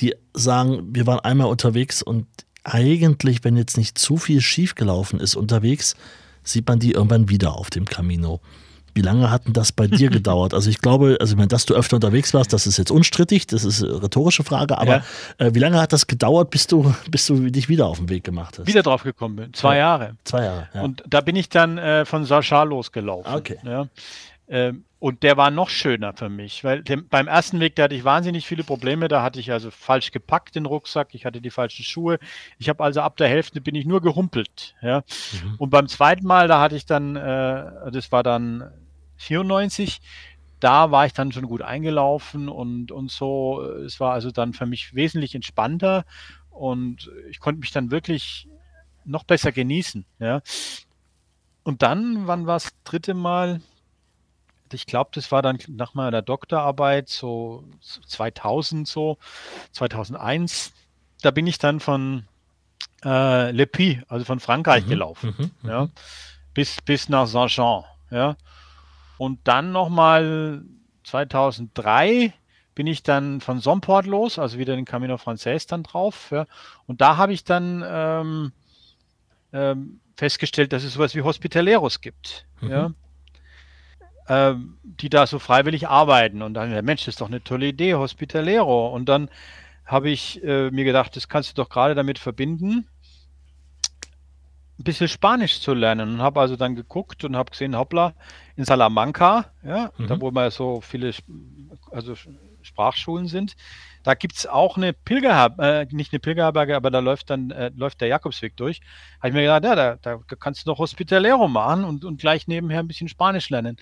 die 0.00 0.14
sagen, 0.34 0.88
wir 0.94 1.06
waren 1.06 1.20
einmal 1.20 1.48
unterwegs 1.48 2.02
und 2.02 2.26
eigentlich, 2.64 3.44
wenn 3.44 3.56
jetzt 3.56 3.76
nicht 3.76 3.98
zu 3.98 4.16
viel 4.16 4.40
schiefgelaufen 4.40 5.20
ist 5.20 5.34
unterwegs, 5.34 5.96
sieht 6.42 6.68
man 6.68 6.78
die 6.78 6.92
irgendwann 6.92 7.28
wieder 7.28 7.56
auf 7.56 7.70
dem 7.70 7.84
Camino. 7.84 8.40
Wie 8.92 9.02
lange 9.02 9.30
hat 9.30 9.46
denn 9.46 9.52
das 9.52 9.70
bei 9.70 9.86
dir 9.86 10.10
gedauert? 10.10 10.52
Also 10.52 10.68
ich 10.68 10.80
glaube, 10.80 11.16
also 11.20 11.32
ich 11.32 11.36
meine, 11.36 11.48
dass 11.48 11.64
du 11.64 11.74
öfter 11.74 11.96
unterwegs 11.96 12.34
warst, 12.34 12.52
das 12.52 12.66
ist 12.66 12.76
jetzt 12.76 12.90
unstrittig, 12.90 13.46
das 13.46 13.64
ist 13.64 13.84
eine 13.84 14.02
rhetorische 14.02 14.42
Frage, 14.42 14.78
aber 14.78 14.96
ja. 14.96 15.46
äh, 15.46 15.54
wie 15.54 15.60
lange 15.60 15.80
hat 15.80 15.92
das 15.92 16.06
gedauert, 16.06 16.50
bis 16.50 16.66
du, 16.66 16.92
bis 17.10 17.26
du 17.26 17.50
dich 17.50 17.68
wieder 17.68 17.86
auf 17.86 17.98
den 17.98 18.08
Weg 18.08 18.24
gemacht 18.24 18.58
hast? 18.58 18.66
Wieder 18.66 18.82
drauf 18.82 19.04
gekommen 19.04 19.36
bin. 19.36 19.54
Zwei 19.54 19.76
ja. 19.76 19.80
Jahre. 19.80 20.16
Zwei 20.24 20.44
Jahre. 20.44 20.68
Ja. 20.74 20.82
Und 20.82 21.04
da 21.08 21.20
bin 21.20 21.36
ich 21.36 21.48
dann 21.48 21.78
äh, 21.78 22.04
von 22.04 22.24
Sachar 22.24 22.66
losgelaufen. 22.66 23.32
Okay. 23.32 23.58
Ja. 23.64 23.86
Ähm, 24.48 24.84
und 25.00 25.22
der 25.22 25.38
war 25.38 25.50
noch 25.50 25.70
schöner 25.70 26.12
für 26.12 26.28
mich, 26.28 26.62
weil 26.62 26.82
dem, 26.82 27.08
beim 27.08 27.26
ersten 27.26 27.58
Weg, 27.58 27.74
da 27.74 27.84
hatte 27.84 27.94
ich 27.94 28.04
wahnsinnig 28.04 28.46
viele 28.46 28.64
Probleme. 28.64 29.08
Da 29.08 29.22
hatte 29.22 29.40
ich 29.40 29.50
also 29.50 29.70
falsch 29.70 30.10
gepackt 30.10 30.54
den 30.54 30.66
Rucksack, 30.66 31.14
ich 31.14 31.24
hatte 31.24 31.40
die 31.40 31.50
falschen 31.50 31.84
Schuhe. 31.84 32.18
Ich 32.58 32.68
habe 32.68 32.84
also 32.84 33.00
ab 33.00 33.16
der 33.16 33.28
Hälfte 33.28 33.62
bin 33.62 33.74
ich 33.74 33.86
nur 33.86 34.02
gehumpelt. 34.02 34.74
Ja. 34.82 34.98
Mhm. 35.42 35.54
Und 35.56 35.70
beim 35.70 35.88
zweiten 35.88 36.26
Mal, 36.26 36.48
da 36.48 36.60
hatte 36.60 36.76
ich 36.76 36.84
dann, 36.84 37.16
äh, 37.16 37.90
das 37.90 38.12
war 38.12 38.22
dann 38.22 38.70
94, 39.16 40.02
da 40.60 40.90
war 40.90 41.06
ich 41.06 41.14
dann 41.14 41.32
schon 41.32 41.46
gut 41.46 41.62
eingelaufen 41.62 42.50
und, 42.50 42.92
und 42.92 43.10
so. 43.10 43.62
Es 43.62 44.00
war 44.00 44.12
also 44.12 44.30
dann 44.30 44.52
für 44.52 44.66
mich 44.66 44.94
wesentlich 44.94 45.34
entspannter 45.34 46.04
und 46.50 47.10
ich 47.30 47.40
konnte 47.40 47.60
mich 47.60 47.72
dann 47.72 47.90
wirklich 47.90 48.48
noch 49.06 49.24
besser 49.24 49.50
genießen. 49.50 50.04
Ja. 50.18 50.42
Und 51.62 51.80
dann, 51.80 52.26
wann 52.26 52.46
war 52.46 52.56
es 52.56 52.68
dritte 52.84 53.14
Mal? 53.14 53.62
Ich 54.72 54.86
glaube, 54.86 55.10
das 55.14 55.32
war 55.32 55.42
dann 55.42 55.58
nach 55.68 55.94
meiner 55.94 56.22
Doktorarbeit 56.22 57.08
so 57.08 57.64
2000 58.06 58.86
so, 58.86 59.18
2001. 59.72 60.72
Da 61.22 61.30
bin 61.30 61.46
ich 61.46 61.58
dann 61.58 61.80
von 61.80 62.24
äh, 63.04 63.50
Le 63.50 63.66
Puy, 63.66 64.02
also 64.08 64.24
von 64.24 64.40
Frankreich 64.40 64.84
mhm, 64.86 64.90
gelaufen, 64.90 65.34
mhm, 65.36 65.50
mhm, 65.62 65.68
ja, 65.68 65.88
bis, 66.54 66.78
bis 66.82 67.08
nach 67.08 67.26
Saint-Jean. 67.26 67.84
Ja. 68.10 68.36
Und 69.18 69.40
dann 69.44 69.72
nochmal 69.72 70.62
2003 71.04 72.32
bin 72.74 72.86
ich 72.86 73.02
dann 73.02 73.40
von 73.40 73.60
Somport 73.60 74.06
los, 74.06 74.38
also 74.38 74.58
wieder 74.58 74.76
den 74.76 74.84
Camino 74.84 75.18
Frances 75.18 75.66
dann 75.66 75.82
drauf. 75.82 76.30
Ja. 76.30 76.46
Und 76.86 77.00
da 77.00 77.16
habe 77.16 77.32
ich 77.32 77.44
dann 77.44 77.84
ähm, 77.86 78.52
ähm, 79.52 80.00
festgestellt, 80.16 80.72
dass 80.72 80.84
es 80.84 80.94
sowas 80.94 81.14
wie 81.14 81.22
Hospitaleros 81.22 82.00
gibt. 82.00 82.46
Mhm. 82.60 82.70
Ja. 82.70 82.90
Ähm, 84.30 84.78
die 84.84 85.08
da 85.08 85.26
so 85.26 85.40
freiwillig 85.40 85.88
arbeiten. 85.88 86.42
Und 86.42 86.54
dann, 86.54 86.70
Mensch, 86.84 87.04
das 87.04 87.14
ist 87.14 87.20
doch 87.20 87.26
eine 87.26 87.42
tolle 87.42 87.66
Idee, 87.66 87.94
Hospitalero. 87.94 88.86
Und 88.86 89.08
dann 89.08 89.28
habe 89.84 90.08
ich 90.08 90.40
äh, 90.44 90.70
mir 90.70 90.84
gedacht, 90.84 91.16
das 91.16 91.28
kannst 91.28 91.50
du 91.50 91.60
doch 91.60 91.68
gerade 91.68 91.96
damit 91.96 92.20
verbinden, 92.20 92.86
ein 94.80 94.84
bisschen 94.84 95.08
Spanisch 95.08 95.60
zu 95.60 95.74
lernen. 95.74 96.14
Und 96.14 96.22
habe 96.22 96.40
also 96.40 96.56
dann 96.56 96.74
geguckt 96.74 97.24
und 97.24 97.36
habe 97.36 97.50
gesehen, 97.50 97.76
hoppla, 97.76 98.14
in 98.56 98.64
Salamanca, 98.64 99.46
ja, 99.62 99.90
mhm. 99.96 100.06
da 100.06 100.20
wo 100.20 100.30
mal 100.30 100.50
so 100.50 100.80
viele 100.80 101.12
also 101.90 102.14
Sprachschulen 102.62 103.26
sind, 103.26 103.56
da 104.02 104.14
gibt 104.14 104.36
es 104.36 104.46
auch 104.46 104.76
eine 104.76 104.92
Pilgerherberge, 104.92 105.90
äh, 105.90 105.94
nicht 105.94 106.12
eine 106.12 106.20
Pilgerherberge, 106.20 106.76
aber 106.76 106.90
da 106.90 107.00
läuft 107.00 107.30
dann 107.30 107.50
äh, 107.50 107.70
läuft 107.74 108.00
der 108.00 108.08
Jakobsweg 108.08 108.56
durch. 108.56 108.80
Habe 109.18 109.28
ich 109.28 109.34
mir 109.34 109.42
gedacht, 109.42 109.64
ja, 109.64 109.74
da, 109.74 109.96
da 109.96 110.18
kannst 110.36 110.66
du 110.66 110.70
noch 110.70 110.78
Hospitalero 110.78 111.48
machen 111.48 111.84
und, 111.84 112.04
und 112.04 112.20
gleich 112.20 112.48
nebenher 112.48 112.80
ein 112.80 112.88
bisschen 112.88 113.08
Spanisch 113.08 113.50
lernen. 113.50 113.76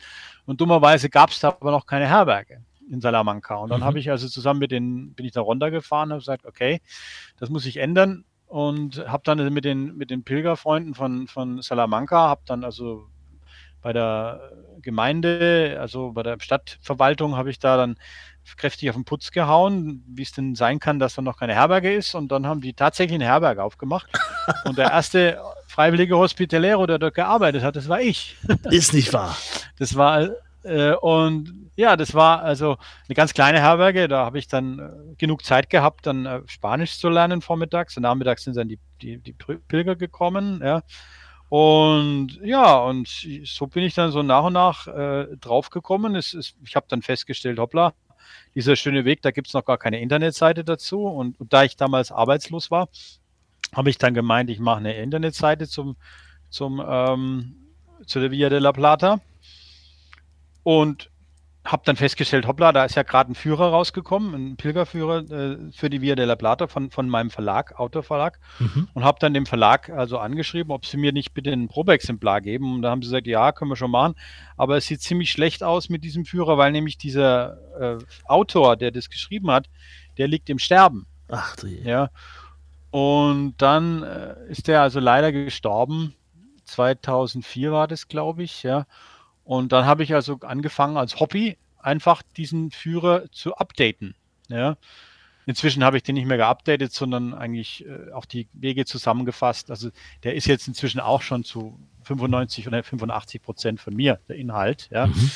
Und 0.46 0.60
dummerweise 0.60 1.08
gab 1.08 1.30
es 1.30 1.40
da 1.40 1.48
aber 1.48 1.70
noch 1.70 1.86
keine 1.86 2.08
Herberge 2.08 2.62
in 2.90 3.00
Salamanca. 3.00 3.56
Und 3.56 3.70
dann 3.70 3.80
mhm. 3.80 3.84
habe 3.84 3.98
ich 3.98 4.10
also 4.10 4.28
zusammen 4.28 4.60
mit 4.60 4.72
den, 4.72 5.14
bin 5.14 5.26
ich 5.26 5.32
da 5.32 5.40
runtergefahren, 5.40 6.10
habe 6.10 6.20
gesagt, 6.20 6.46
okay, 6.46 6.80
das 7.38 7.50
muss 7.50 7.62
sich 7.62 7.76
ändern 7.76 8.24
und 8.48 9.06
habe 9.06 9.22
dann 9.24 9.52
mit 9.52 9.64
den, 9.64 9.96
mit 9.96 10.10
den 10.10 10.24
Pilgerfreunden 10.24 10.94
von, 10.94 11.28
von 11.28 11.62
Salamanca, 11.62 12.28
habe 12.28 12.42
dann 12.46 12.64
also 12.64 13.06
bei 13.82 13.92
der 13.92 14.52
Gemeinde, 14.82 15.76
also 15.80 16.12
bei 16.12 16.22
der 16.22 16.38
Stadtverwaltung, 16.40 17.36
habe 17.36 17.50
ich 17.50 17.58
da 17.58 17.76
dann 17.76 17.96
kräftig 18.56 18.88
auf 18.88 18.96
den 18.96 19.04
Putz 19.04 19.30
gehauen, 19.30 20.02
wie 20.08 20.22
es 20.22 20.32
denn 20.32 20.54
sein 20.54 20.78
kann, 20.80 20.98
dass 20.98 21.14
da 21.14 21.22
noch 21.22 21.38
keine 21.38 21.54
Herberge 21.54 21.94
ist. 21.94 22.14
Und 22.14 22.32
dann 22.32 22.46
haben 22.46 22.60
die 22.60 22.72
tatsächlich 22.72 23.16
eine 23.16 23.26
Herberge 23.26 23.62
aufgemacht. 23.62 24.08
Und 24.64 24.78
der 24.78 24.90
erste 24.90 25.38
freiwillige 25.66 26.16
Hospitalero, 26.16 26.86
der 26.86 26.98
dort 26.98 27.14
gearbeitet 27.14 27.62
hat, 27.62 27.76
das 27.76 27.88
war 27.88 28.00
ich. 28.00 28.36
Ist 28.70 28.94
nicht 28.94 29.12
wahr. 29.12 29.36
Das 29.78 29.94
war, 29.96 30.30
äh, 30.68 30.94
und 30.94 31.70
ja, 31.76 31.96
das 31.96 32.14
war 32.14 32.42
also 32.42 32.76
eine 33.08 33.14
ganz 33.14 33.34
kleine 33.34 33.60
Herberge. 33.60 34.08
Da 34.08 34.24
habe 34.24 34.38
ich 34.38 34.48
dann 34.48 34.78
äh, 34.78 35.14
genug 35.16 35.44
Zeit 35.44 35.70
gehabt, 35.70 36.06
dann 36.06 36.26
äh, 36.26 36.42
Spanisch 36.46 36.98
zu 36.98 37.08
lernen 37.08 37.40
vormittags. 37.40 37.96
Und 37.96 38.02
nachmittags 38.02 38.44
sind 38.44 38.56
dann 38.56 38.68
die, 38.68 38.78
die, 39.00 39.18
die 39.18 39.32
Pilger 39.32 39.96
gekommen, 39.96 40.60
ja. 40.62 40.82
Und 41.48 42.38
ja, 42.42 42.76
und 42.76 43.08
so 43.44 43.66
bin 43.68 43.82
ich 43.82 43.94
dann 43.94 44.12
so 44.12 44.22
nach 44.22 44.44
und 44.44 44.52
nach 44.52 44.86
äh, 44.86 45.28
draufgekommen. 45.40 46.14
Es, 46.14 46.34
es, 46.34 46.54
ich 46.64 46.76
habe 46.76 46.86
dann 46.88 47.00
festgestellt, 47.00 47.58
hoppla, 47.58 47.94
dieser 48.54 48.76
schöne 48.76 49.04
Weg, 49.04 49.22
da 49.22 49.30
gibt 49.30 49.46
es 49.46 49.54
noch 49.54 49.64
gar 49.64 49.78
keine 49.78 50.00
Internetseite 50.00 50.64
dazu. 50.64 51.04
Und, 51.04 51.40
und 51.40 51.52
da 51.52 51.64
ich 51.64 51.76
damals 51.76 52.12
arbeitslos 52.12 52.70
war, 52.70 52.88
habe 53.74 53.90
ich 53.90 53.98
dann 53.98 54.14
gemeint, 54.14 54.50
ich 54.50 54.58
mache 54.58 54.78
eine 54.78 54.96
Internetseite 54.96 55.68
zum, 55.68 55.96
zum, 56.50 56.82
ähm, 56.86 57.56
zu 58.06 58.20
der 58.20 58.30
Via 58.30 58.48
de 58.48 58.58
la 58.58 58.72
Plata. 58.72 59.20
Und 60.62 61.10
habe 61.64 61.82
dann 61.84 61.96
festgestellt, 61.96 62.46
hoppla, 62.46 62.72
da 62.72 62.84
ist 62.84 62.94
ja 62.94 63.02
gerade 63.02 63.30
ein 63.30 63.34
Führer 63.34 63.68
rausgekommen, 63.68 64.34
ein 64.34 64.56
Pilgerführer 64.56 65.30
äh, 65.30 65.58
für 65.72 65.90
die 65.90 66.00
Via 66.00 66.14
de 66.14 66.24
la 66.24 66.34
Plata 66.34 66.66
von, 66.66 66.90
von 66.90 67.08
meinem 67.08 67.30
Verlag, 67.30 67.78
Autoverlag. 67.78 68.40
Mhm. 68.58 68.88
Und 68.94 69.04
habe 69.04 69.18
dann 69.20 69.34
dem 69.34 69.44
Verlag 69.44 69.90
also 69.90 70.18
angeschrieben, 70.18 70.72
ob 70.72 70.86
sie 70.86 70.96
mir 70.96 71.12
nicht 71.12 71.34
bitte 71.34 71.52
ein 71.52 71.68
Probeexemplar 71.68 72.40
geben. 72.40 72.74
Und 72.74 72.82
da 72.82 72.90
haben 72.90 73.02
sie 73.02 73.08
gesagt, 73.08 73.26
ja, 73.26 73.52
können 73.52 73.70
wir 73.70 73.76
schon 73.76 73.90
machen. 73.90 74.14
Aber 74.56 74.78
es 74.78 74.86
sieht 74.86 75.02
ziemlich 75.02 75.30
schlecht 75.30 75.62
aus 75.62 75.90
mit 75.90 76.04
diesem 76.04 76.24
Führer, 76.24 76.56
weil 76.56 76.72
nämlich 76.72 76.96
dieser 76.96 77.58
äh, 77.78 77.98
Autor, 78.24 78.76
der 78.76 78.90
das 78.90 79.10
geschrieben 79.10 79.50
hat, 79.50 79.68
der 80.16 80.28
liegt 80.28 80.48
im 80.48 80.58
Sterben. 80.58 81.06
Ach 81.28 81.54
du 81.56 81.66
je. 81.66 81.82
Ja. 81.82 82.08
Und 82.90 83.54
dann 83.58 84.02
äh, 84.02 84.36
ist 84.48 84.68
der 84.68 84.80
also 84.80 85.00
leider 85.00 85.32
gestorben. 85.32 86.14
2004 86.64 87.72
war 87.72 87.88
das, 87.88 88.08
glaube 88.08 88.42
ich, 88.42 88.62
ja. 88.62 88.86
Und 89.48 89.72
dann 89.72 89.86
habe 89.86 90.02
ich 90.02 90.12
also 90.12 90.40
angefangen 90.42 90.98
als 90.98 91.20
Hobby 91.20 91.56
einfach 91.78 92.20
diesen 92.36 92.70
Führer 92.70 93.32
zu 93.32 93.54
updaten. 93.54 94.14
Ja. 94.48 94.76
Inzwischen 95.46 95.82
habe 95.82 95.96
ich 95.96 96.02
den 96.02 96.16
nicht 96.16 96.26
mehr 96.26 96.36
geupdatet, 96.36 96.92
sondern 96.92 97.32
eigentlich 97.32 97.86
äh, 97.86 98.12
auch 98.12 98.26
die 98.26 98.46
Wege 98.52 98.84
zusammengefasst. 98.84 99.70
Also 99.70 99.88
der 100.22 100.34
ist 100.34 100.44
jetzt 100.44 100.68
inzwischen 100.68 101.00
auch 101.00 101.22
schon 101.22 101.44
zu 101.44 101.80
95 102.02 102.68
oder 102.68 102.82
85 102.82 103.40
Prozent 103.40 103.80
von 103.80 103.94
mir, 103.96 104.20
der 104.28 104.36
Inhalt. 104.36 104.90
Ja, 104.90 105.06
mhm. 105.06 105.30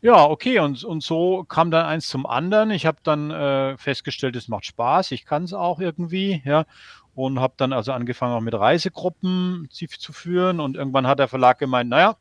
ja 0.00 0.24
okay. 0.24 0.58
Und, 0.60 0.82
und 0.82 1.02
so 1.02 1.44
kam 1.44 1.70
dann 1.70 1.84
eins 1.84 2.08
zum 2.08 2.24
anderen. 2.24 2.70
Ich 2.70 2.86
habe 2.86 3.00
dann 3.02 3.30
äh, 3.30 3.76
festgestellt, 3.76 4.34
es 4.34 4.48
macht 4.48 4.64
Spaß. 4.64 5.10
Ich 5.10 5.26
kann 5.26 5.44
es 5.44 5.52
auch 5.52 5.78
irgendwie. 5.78 6.40
Ja, 6.46 6.64
und 7.14 7.38
habe 7.38 7.52
dann 7.58 7.74
also 7.74 7.92
angefangen 7.92 8.32
auch 8.32 8.40
mit 8.40 8.54
Reisegruppen 8.54 9.68
zu, 9.70 9.86
zu 9.88 10.14
führen. 10.14 10.58
Und 10.58 10.78
irgendwann 10.78 11.06
hat 11.06 11.18
der 11.18 11.28
Verlag 11.28 11.58
gemeint, 11.58 11.90
naja, 11.90 12.16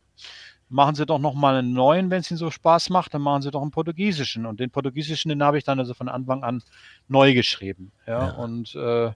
machen 0.72 0.96
Sie 0.96 1.06
doch 1.06 1.20
noch 1.20 1.34
mal 1.34 1.56
einen 1.56 1.74
neuen, 1.74 2.10
wenn 2.10 2.22
es 2.22 2.32
Ihnen 2.32 2.38
so 2.38 2.50
Spaß 2.50 2.90
macht, 2.90 3.14
dann 3.14 3.22
machen 3.22 3.42
Sie 3.42 3.52
doch 3.52 3.62
einen 3.62 3.72
portugiesischen. 3.72 4.46
Und 4.46 4.60
den 4.60 4.72
portugiesischen, 4.72 5.30
den 5.30 5.44
habe 5.44 5.58
ich 5.58 5.64
dann 5.64 5.80
also 5.80 5.94
von 5.94 6.10
Anfang 6.10 6.44
an 6.44 6.64
neu 7.08 7.34
geschrieben. 7.34 7.92
Ja, 8.08 8.28
ja. 8.28 8.32
und 8.34 8.74
äh, 8.76 9.12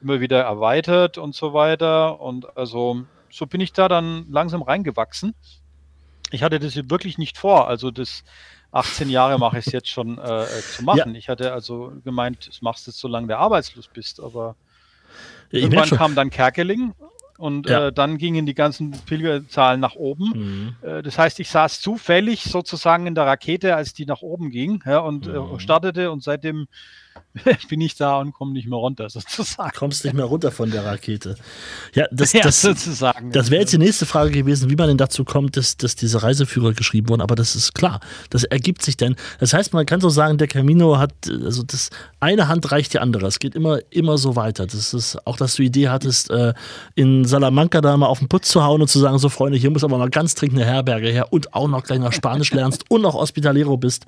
immer 0.00 0.20
wieder 0.20 0.42
erweitert 0.42 1.18
und 1.18 1.34
so 1.34 1.52
weiter. 1.52 2.20
Und 2.20 2.56
also 2.56 3.04
so 3.30 3.46
bin 3.46 3.60
ich 3.60 3.72
da 3.72 3.88
dann 3.88 4.26
langsam 4.30 4.62
reingewachsen. 4.62 5.34
Ich 6.30 6.42
hatte 6.42 6.58
das 6.58 6.74
wirklich 6.76 7.18
nicht 7.18 7.36
vor. 7.38 7.68
Also 7.68 7.90
das 7.90 8.24
18 8.72 9.08
Jahre 9.08 9.38
mache 9.38 9.58
ich 9.58 9.66
es 9.66 9.72
jetzt 9.72 9.88
schon 9.88 10.18
äh, 10.18 10.44
äh, 10.44 10.46
zu 10.62 10.84
machen. 10.84 11.12
Ja. 11.12 11.18
Ich 11.18 11.28
hatte 11.28 11.52
also 11.52 11.92
gemeint, 12.02 12.48
das 12.48 12.62
machst 12.62 12.86
du 12.86 12.90
solange 12.90 13.28
du 13.28 13.38
arbeitslos 13.38 13.88
bist, 13.88 14.20
aber 14.20 14.56
ja, 15.50 15.60
irgendwann 15.60 15.90
kam 15.90 16.14
dann 16.14 16.30
Kerkeling 16.30 16.94
und 17.38 17.68
ja. 17.68 17.88
äh, 17.88 17.92
dann 17.92 18.18
gingen 18.18 18.46
die 18.46 18.54
ganzen 18.54 18.92
Pilgerzahlen 18.92 19.80
nach 19.80 19.94
oben. 19.94 20.76
Mhm. 20.82 20.88
Äh, 20.88 21.02
das 21.02 21.18
heißt, 21.18 21.40
ich 21.40 21.48
saß 21.48 21.80
zufällig 21.80 22.44
sozusagen 22.44 23.06
in 23.06 23.14
der 23.14 23.26
Rakete, 23.26 23.74
als 23.76 23.94
die 23.94 24.06
nach 24.06 24.22
oben 24.22 24.50
ging 24.50 24.82
ja, 24.86 24.98
und 24.98 25.26
äh, 25.26 25.30
mhm. 25.30 25.58
startete 25.58 26.10
und 26.10 26.22
seitdem 26.22 26.66
bin 27.68 27.80
ich 27.80 27.96
da 27.96 28.18
und 28.18 28.32
komme 28.32 28.52
nicht 28.52 28.68
mehr 28.68 28.78
runter, 28.78 29.10
sozusagen. 29.10 29.72
Kommst 29.76 30.04
nicht 30.04 30.14
mehr 30.14 30.24
runter 30.24 30.52
von 30.52 30.70
der 30.70 30.84
Rakete. 30.84 31.36
Ja, 31.94 32.06
das, 32.12 32.32
ja, 32.32 32.42
das, 32.42 32.62
sozusagen. 32.62 33.32
Das 33.32 33.50
wäre 33.50 33.62
jetzt 33.62 33.72
die 33.72 33.78
nächste 33.78 34.06
Frage 34.06 34.30
gewesen, 34.30 34.70
wie 34.70 34.76
man 34.76 34.88
denn 34.88 34.98
dazu 34.98 35.24
kommt, 35.24 35.56
dass, 35.56 35.76
dass 35.76 35.96
diese 35.96 36.22
Reiseführer 36.22 36.72
geschrieben 36.72 37.08
wurden. 37.08 37.22
Aber 37.22 37.34
das 37.34 37.56
ist 37.56 37.74
klar. 37.74 38.00
Das 38.30 38.44
ergibt 38.44 38.82
sich 38.82 38.96
denn. 38.96 39.16
Das 39.40 39.52
heißt, 39.52 39.72
man 39.72 39.84
kann 39.84 40.00
so 40.00 40.10
sagen, 40.10 40.38
der 40.38 40.46
Camino 40.46 40.98
hat, 40.98 41.12
also 41.28 41.62
das 41.64 41.90
eine 42.20 42.48
Hand 42.48 42.70
reicht 42.70 42.94
die 42.94 43.00
andere. 43.00 43.26
Es 43.26 43.40
geht 43.40 43.54
immer, 43.54 43.78
immer 43.90 44.16
so 44.16 44.36
weiter. 44.36 44.66
Das 44.66 44.94
ist 44.94 45.26
auch, 45.26 45.36
dass 45.36 45.56
du 45.56 45.62
die 45.62 45.68
Idee 45.68 45.88
hattest, 45.88 46.30
äh, 46.30 46.54
in 46.94 47.24
Salamanca 47.24 47.80
da 47.80 47.96
mal 47.96 48.06
auf 48.06 48.20
den 48.20 48.28
Putz 48.28 48.48
zu 48.48 48.62
hauen 48.62 48.80
und 48.80 48.88
zu 48.88 49.00
sagen, 49.00 49.18
so 49.18 49.28
Freunde, 49.28 49.58
hier 49.58 49.70
muss 49.70 49.82
aber 49.82 49.98
mal 49.98 50.10
ganz 50.10 50.34
dringend 50.34 50.60
eine 50.60 50.70
Herberge 50.70 51.08
her 51.08 51.32
und 51.32 51.52
auch 51.52 51.68
noch 51.68 51.82
gleich 51.82 51.98
nach 51.98 52.12
Spanisch 52.12 52.52
lernst 52.52 52.90
und 52.90 53.02
noch 53.02 53.14
Hospitalero 53.14 53.76
bist. 53.76 54.06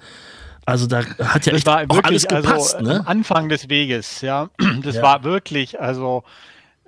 Also 0.66 0.86
da 0.88 1.04
hat 1.04 1.46
ja 1.46 1.54
echt 1.54 1.66
war 1.66 1.80
wirklich, 1.82 2.04
alles 2.04 2.26
gepasst. 2.26 2.74
Also, 2.74 2.92
ne? 2.92 3.06
Anfang 3.06 3.48
des 3.48 3.68
Weges, 3.68 4.20
ja. 4.20 4.50
Das 4.82 4.96
ja. 4.96 5.02
war 5.02 5.24
wirklich, 5.24 5.80
also 5.80 6.24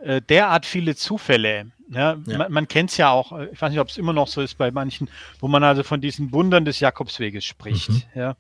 äh, 0.03 0.21
derart 0.21 0.67
viele 0.67 0.97
Zufälle. 0.97 1.71
Ja, 1.89 2.17
ja. 2.27 2.39
Man, 2.39 2.53
man 2.53 2.69
kennt 2.69 2.91
es 2.91 2.97
ja 2.97 3.11
auch, 3.11 3.33
äh, 3.33 3.47
ich 3.53 3.63
weiß 3.63 3.71
nicht, 3.71 3.81
ob 3.81 3.89
es 3.89 3.97
immer 3.97 4.13
noch 4.13 4.27
so 4.27 4.43
ist 4.43 4.59
bei 4.59 4.71
manchen, 4.71 5.09
wo 5.41 5.49
man 5.49 5.63
also 5.63 5.85
von 5.85 6.01
diesen 6.01 6.33
Wundern 6.33 6.65
des 6.65 6.81
Jakobsweges 6.81 7.45
spricht. 7.45 7.89
Mhm. 7.89 8.03
Ja. 8.15 8.37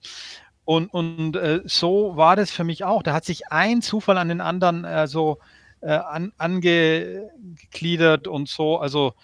Und, 0.64 0.92
und 0.92 1.36
äh, 1.36 1.60
so 1.64 2.16
war 2.16 2.36
das 2.36 2.50
für 2.50 2.64
mich 2.64 2.84
auch. 2.84 3.02
Da 3.02 3.14
hat 3.14 3.24
sich 3.24 3.50
ein 3.50 3.80
Zufall 3.80 4.18
an 4.18 4.28
den 4.28 4.40
anderen 4.40 4.84
äh, 4.84 5.06
so 5.06 5.38
äh, 5.80 5.92
an, 5.92 6.32
angegliedert 6.36 8.26
und 8.26 8.48
so. 8.48 8.78
Also 8.78 9.14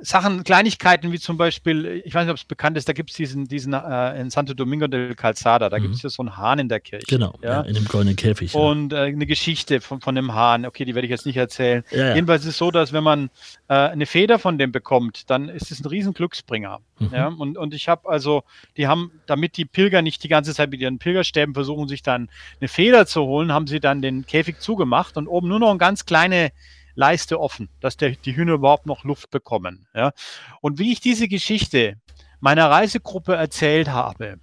Sachen, 0.00 0.44
Kleinigkeiten 0.44 1.12
wie 1.12 1.18
zum 1.18 1.36
Beispiel, 1.36 2.02
ich 2.04 2.14
weiß 2.14 2.24
nicht, 2.24 2.30
ob 2.30 2.36
es 2.36 2.44
bekannt 2.44 2.76
ist, 2.76 2.88
da 2.88 2.92
gibt 2.92 3.10
es 3.10 3.16
diesen, 3.16 3.46
diesen 3.46 3.72
äh, 3.72 4.20
in 4.20 4.30
Santo 4.30 4.54
Domingo 4.54 4.86
del 4.86 5.14
Calzada, 5.14 5.68
da 5.68 5.78
mhm. 5.78 5.82
gibt 5.82 5.94
es 5.96 6.02
ja 6.02 6.10
so 6.10 6.22
einen 6.22 6.36
Hahn 6.36 6.58
in 6.60 6.68
der 6.68 6.80
Kirche. 6.80 7.06
Genau, 7.08 7.34
ja, 7.42 7.48
ja 7.48 7.60
in 7.62 7.74
dem 7.74 7.84
goldenen 7.84 8.16
Käfig. 8.16 8.54
Ja. 8.54 8.60
Und 8.60 8.92
äh, 8.92 8.96
eine 8.96 9.26
Geschichte 9.26 9.80
von, 9.80 10.00
von 10.00 10.14
dem 10.14 10.34
Hahn, 10.34 10.66
okay, 10.66 10.84
die 10.84 10.94
werde 10.94 11.06
ich 11.06 11.10
jetzt 11.10 11.26
nicht 11.26 11.36
erzählen. 11.36 11.84
Jedenfalls 11.90 12.42
ist 12.42 12.50
es 12.50 12.58
so, 12.58 12.70
dass 12.70 12.92
wenn 12.92 13.04
man 13.04 13.30
äh, 13.68 13.74
eine 13.74 14.06
Feder 14.06 14.38
von 14.38 14.58
dem 14.58 14.72
bekommt, 14.72 15.30
dann 15.30 15.48
ist 15.48 15.70
es 15.70 15.80
ein 15.80 15.86
riesen 15.86 16.14
Glücksbringer. 16.14 16.80
Mhm. 16.98 17.10
Ja? 17.12 17.28
Und, 17.28 17.58
und 17.58 17.74
ich 17.74 17.88
habe 17.88 18.08
also, 18.08 18.44
die 18.76 18.86
haben, 18.86 19.12
damit 19.26 19.56
die 19.56 19.64
Pilger 19.64 20.02
nicht 20.02 20.22
die 20.22 20.28
ganze 20.28 20.54
Zeit 20.54 20.70
mit 20.70 20.80
ihren 20.80 20.98
Pilgerstäben 20.98 21.54
versuchen, 21.54 21.88
sich 21.88 22.02
dann 22.02 22.28
eine 22.60 22.68
Feder 22.68 23.06
zu 23.06 23.22
holen, 23.22 23.52
haben 23.52 23.66
sie 23.66 23.80
dann 23.80 24.02
den 24.02 24.26
Käfig 24.26 24.60
zugemacht 24.60 25.16
und 25.16 25.26
oben 25.26 25.48
nur 25.48 25.58
noch 25.58 25.70
eine 25.70 25.78
ganz 25.78 26.06
kleine 26.06 26.52
Leiste 26.98 27.38
offen, 27.38 27.68
dass 27.80 27.96
der, 27.96 28.10
die 28.10 28.34
Hühner 28.34 28.54
überhaupt 28.54 28.86
noch 28.86 29.04
Luft 29.04 29.30
bekommen. 29.30 29.86
Ja? 29.94 30.12
Und 30.60 30.80
wie 30.80 30.90
ich 30.92 31.00
diese 31.00 31.28
Geschichte 31.28 31.96
meiner 32.40 32.68
Reisegruppe 32.68 33.36
erzählt 33.36 33.88
habe, 33.88 34.40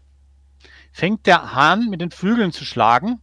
fängt 0.93 1.27
der 1.27 1.53
Hahn 1.53 1.89
mit 1.89 1.99
den 1.99 2.11
Flügeln 2.11 2.53
zu 2.53 2.63
schlagen 2.63 3.21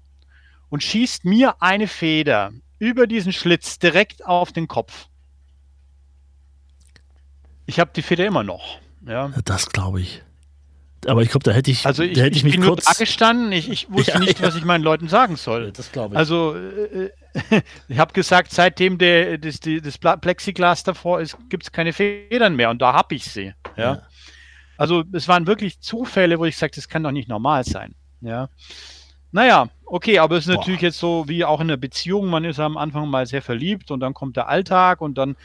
und 0.68 0.82
schießt 0.82 1.24
mir 1.24 1.62
eine 1.62 1.88
Feder 1.88 2.52
über 2.78 3.06
diesen 3.06 3.32
Schlitz 3.32 3.78
direkt 3.78 4.22
auf 4.26 4.52
den 4.52 4.68
Kopf. 4.68 5.08
Ich 7.64 7.80
habe 7.80 7.90
die 7.96 8.02
Feder 8.02 8.26
immer 8.26 8.42
noch. 8.42 8.80
Ja. 9.06 9.28
Das 9.44 9.70
glaube 9.70 10.02
ich. 10.02 10.22
Aber 11.06 11.22
ich 11.22 11.30
glaube, 11.30 11.44
da 11.44 11.52
hätte 11.52 11.70
ich, 11.70 11.84
also 11.84 12.02
ich, 12.02 12.14
da 12.14 12.22
hätte 12.22 12.36
ich, 12.36 12.38
ich 12.38 12.44
mich 12.44 12.56
bin 12.56 12.64
kurz 12.64 12.86
nur 12.86 12.94
gestanden. 12.94 13.50
Ich, 13.52 13.68
ich 13.68 13.90
wusste 13.90 14.12
ja, 14.12 14.18
nicht, 14.20 14.40
ja. 14.40 14.46
was 14.46 14.56
ich 14.56 14.64
meinen 14.64 14.84
Leuten 14.84 15.08
sagen 15.08 15.36
soll. 15.36 15.72
Das 15.72 15.90
glaube 15.90 16.14
ich. 16.14 16.18
Also 16.18 16.54
äh, 16.54 17.10
ich 17.88 17.98
habe 17.98 18.12
gesagt, 18.12 18.52
seitdem 18.52 18.98
der, 18.98 19.38
das, 19.38 19.60
die, 19.60 19.80
das 19.80 19.98
Plexiglas 19.98 20.84
davor 20.84 21.20
ist, 21.20 21.36
gibt 21.48 21.64
es 21.64 21.72
keine 21.72 21.92
Federn 21.92 22.54
mehr 22.54 22.70
und 22.70 22.80
da 22.80 22.92
habe 22.92 23.14
ich 23.14 23.24
sie. 23.24 23.52
Ja? 23.76 23.82
ja? 23.82 24.02
Also 24.76 25.04
es 25.12 25.28
waren 25.28 25.46
wirklich 25.46 25.80
Zufälle, 25.80 26.38
wo 26.38 26.44
ich 26.44 26.56
sagte, 26.56 26.76
das 26.76 26.88
kann 26.88 27.02
doch 27.02 27.12
nicht 27.12 27.28
normal 27.28 27.64
sein. 27.64 27.94
Ja. 28.20 28.48
Naja, 29.32 29.70
okay, 29.92 30.18
aber 30.18 30.38
es 30.38 30.46
ist 30.46 30.54
Boah. 30.54 30.60
natürlich 30.60 30.80
jetzt 30.80 30.98
so 30.98 31.28
wie 31.28 31.44
auch 31.44 31.60
in 31.60 31.68
einer 31.68 31.76
Beziehung, 31.76 32.30
man 32.30 32.44
ist 32.44 32.58
am 32.58 32.78
Anfang 32.78 33.10
mal 33.10 33.26
sehr 33.26 33.42
verliebt 33.42 33.90
und 33.90 34.00
dann 34.00 34.14
kommt 34.14 34.36
der 34.36 34.48
Alltag 34.48 35.02
und 35.02 35.18
dann 35.18 35.36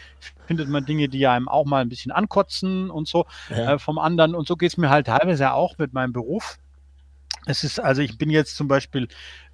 findet 0.48 0.70
man 0.70 0.86
Dinge, 0.86 1.10
die 1.10 1.28
einem 1.28 1.50
auch 1.50 1.66
mal 1.66 1.82
ein 1.82 1.89
bisschen 1.89 2.14
ankotzen 2.14 2.89
und 2.89 3.10
so 3.10 3.26
ja. 3.50 3.74
äh, 3.74 3.80
vom 3.80 4.00
anderen. 4.00 4.36
Und 4.36 4.48
so 4.48 4.56
geht 4.56 4.72
es 4.72 4.78
mir 4.78 4.89
halt 4.89 5.08
teilweise 5.08 5.52
auch 5.52 5.78
mit 5.78 5.91
meinem 5.91 6.14
Beruf. 6.14 6.60
Es 7.45 7.66
ist, 7.66 7.80
also 7.80 8.02
ich 8.02 8.18
bin 8.18 8.30
jetzt 8.30 8.56
zum 8.56 8.70
Beispiel 8.70 9.10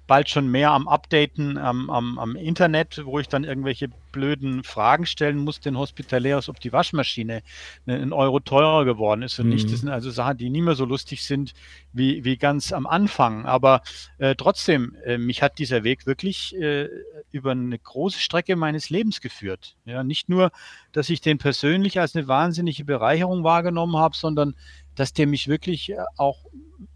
bald 0.06 0.28
schon 0.28 0.48
mehr 0.48 0.70
am 0.70 0.86
Updaten 0.86 1.56
am, 1.56 1.88
am, 1.88 2.18
am 2.18 2.36
Internet, 2.36 3.02
wo 3.04 3.18
ich 3.18 3.28
dann 3.28 3.44
irgendwelche 3.44 3.88
blöden 4.12 4.62
Fragen 4.62 5.06
stellen 5.06 5.38
muss, 5.38 5.60
den 5.60 5.76
Hospitalärs, 5.76 6.48
ob 6.48 6.60
die 6.60 6.72
Waschmaschine 6.72 7.42
einen 7.86 8.12
Euro 8.12 8.38
teurer 8.38 8.84
geworden 8.84 9.22
ist 9.22 9.38
und 9.40 9.46
mhm. 9.46 9.54
nicht. 9.54 9.72
Das 9.72 9.80
sind 9.80 9.88
also 9.88 10.10
Sachen, 10.10 10.38
die 10.38 10.50
nie 10.50 10.62
mehr 10.62 10.76
so 10.76 10.84
lustig 10.84 11.24
sind 11.24 11.54
wie, 11.92 12.24
wie 12.24 12.36
ganz 12.36 12.72
am 12.72 12.86
Anfang. 12.86 13.44
Aber 13.46 13.82
äh, 14.18 14.34
trotzdem, 14.36 14.94
äh, 15.04 15.18
mich 15.18 15.42
hat 15.42 15.58
dieser 15.58 15.84
Weg 15.84 16.06
wirklich 16.06 16.54
äh, 16.56 16.88
über 17.32 17.52
eine 17.52 17.78
große 17.78 18.20
Strecke 18.20 18.56
meines 18.56 18.90
Lebens 18.90 19.20
geführt. 19.20 19.74
Ja, 19.84 20.04
nicht 20.04 20.28
nur, 20.28 20.52
dass 20.92 21.10
ich 21.10 21.20
den 21.20 21.38
persönlich 21.38 21.98
als 21.98 22.14
eine 22.14 22.28
wahnsinnige 22.28 22.84
Bereicherung 22.84 23.42
wahrgenommen 23.42 23.96
habe, 23.96 24.16
sondern 24.16 24.54
dass 24.94 25.12
der 25.12 25.26
mich 25.26 25.48
wirklich 25.48 25.90
äh, 25.90 25.96
auch 26.16 26.44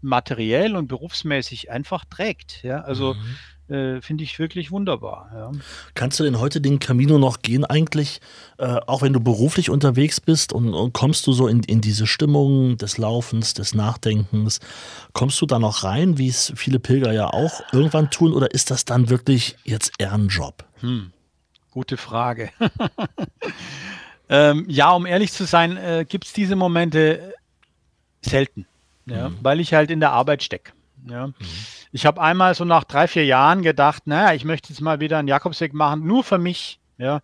materiell 0.01 0.75
und 0.75 0.87
berufsmäßig 0.87 1.71
einfach 1.71 2.05
trägt. 2.05 2.63
Ja, 2.63 2.81
also 2.81 3.15
mhm. 3.67 3.75
äh, 3.75 4.01
finde 4.01 4.23
ich 4.23 4.39
wirklich 4.39 4.71
wunderbar. 4.71 5.29
Ja. 5.33 5.51
Kannst 5.95 6.19
du 6.19 6.23
denn 6.23 6.39
heute 6.39 6.61
den 6.61 6.79
Camino 6.79 7.17
noch 7.17 7.41
gehen 7.41 7.65
eigentlich, 7.65 8.21
äh, 8.57 8.79
auch 8.87 9.01
wenn 9.01 9.13
du 9.13 9.19
beruflich 9.19 9.69
unterwegs 9.69 10.21
bist 10.21 10.53
und, 10.53 10.73
und, 10.73 10.93
kommst 10.93 11.27
du 11.27 11.33
so 11.33 11.47
in, 11.47 11.63
in 11.63 11.81
diese 11.81 12.07
Stimmung 12.07 12.77
des 12.77 12.97
Laufens, 12.97 13.53
des 13.53 13.73
Nachdenkens, 13.73 14.59
kommst 15.13 15.41
du 15.41 15.45
da 15.45 15.59
noch 15.59 15.83
rein, 15.83 16.17
wie 16.17 16.29
es 16.29 16.53
viele 16.55 16.79
Pilger 16.79 17.11
ja 17.11 17.27
auch 17.27 17.61
irgendwann 17.71 18.09
tun, 18.09 18.33
oder 18.33 18.51
ist 18.51 18.71
das 18.71 18.85
dann 18.85 19.09
wirklich 19.09 19.55
jetzt 19.63 19.93
eher 19.99 20.13
ein 20.13 20.27
Job? 20.27 20.65
Hm. 20.81 21.11
Gute 21.71 21.97
Frage. 21.97 22.49
ähm, 24.29 24.65
ja, 24.67 24.91
um 24.91 25.05
ehrlich 25.05 25.31
zu 25.31 25.45
sein, 25.45 25.77
äh, 25.77 26.05
gibt 26.07 26.25
es 26.25 26.33
diese 26.33 26.55
Momente 26.55 27.33
selten 28.21 28.65
ja, 29.09 29.29
mhm. 29.29 29.37
weil 29.41 29.59
ich 29.59 29.73
halt 29.73 29.91
in 29.91 29.99
der 29.99 30.11
Arbeit 30.11 30.43
stecke. 30.43 30.73
Ja. 31.07 31.27
Mhm. 31.27 31.35
Ich 31.91 32.05
habe 32.05 32.21
einmal 32.21 32.53
so 32.55 32.65
nach 32.65 32.83
drei, 32.83 33.07
vier 33.07 33.25
Jahren 33.25 33.61
gedacht, 33.61 34.05
naja, 34.05 34.33
ich 34.33 34.45
möchte 34.45 34.69
jetzt 34.69 34.81
mal 34.81 34.99
wieder 34.99 35.17
einen 35.17 35.27
Jakobsweg 35.27 35.73
machen, 35.73 36.05
nur 36.05 36.23
für 36.23 36.37
mich, 36.37 36.79
ja, 36.97 37.21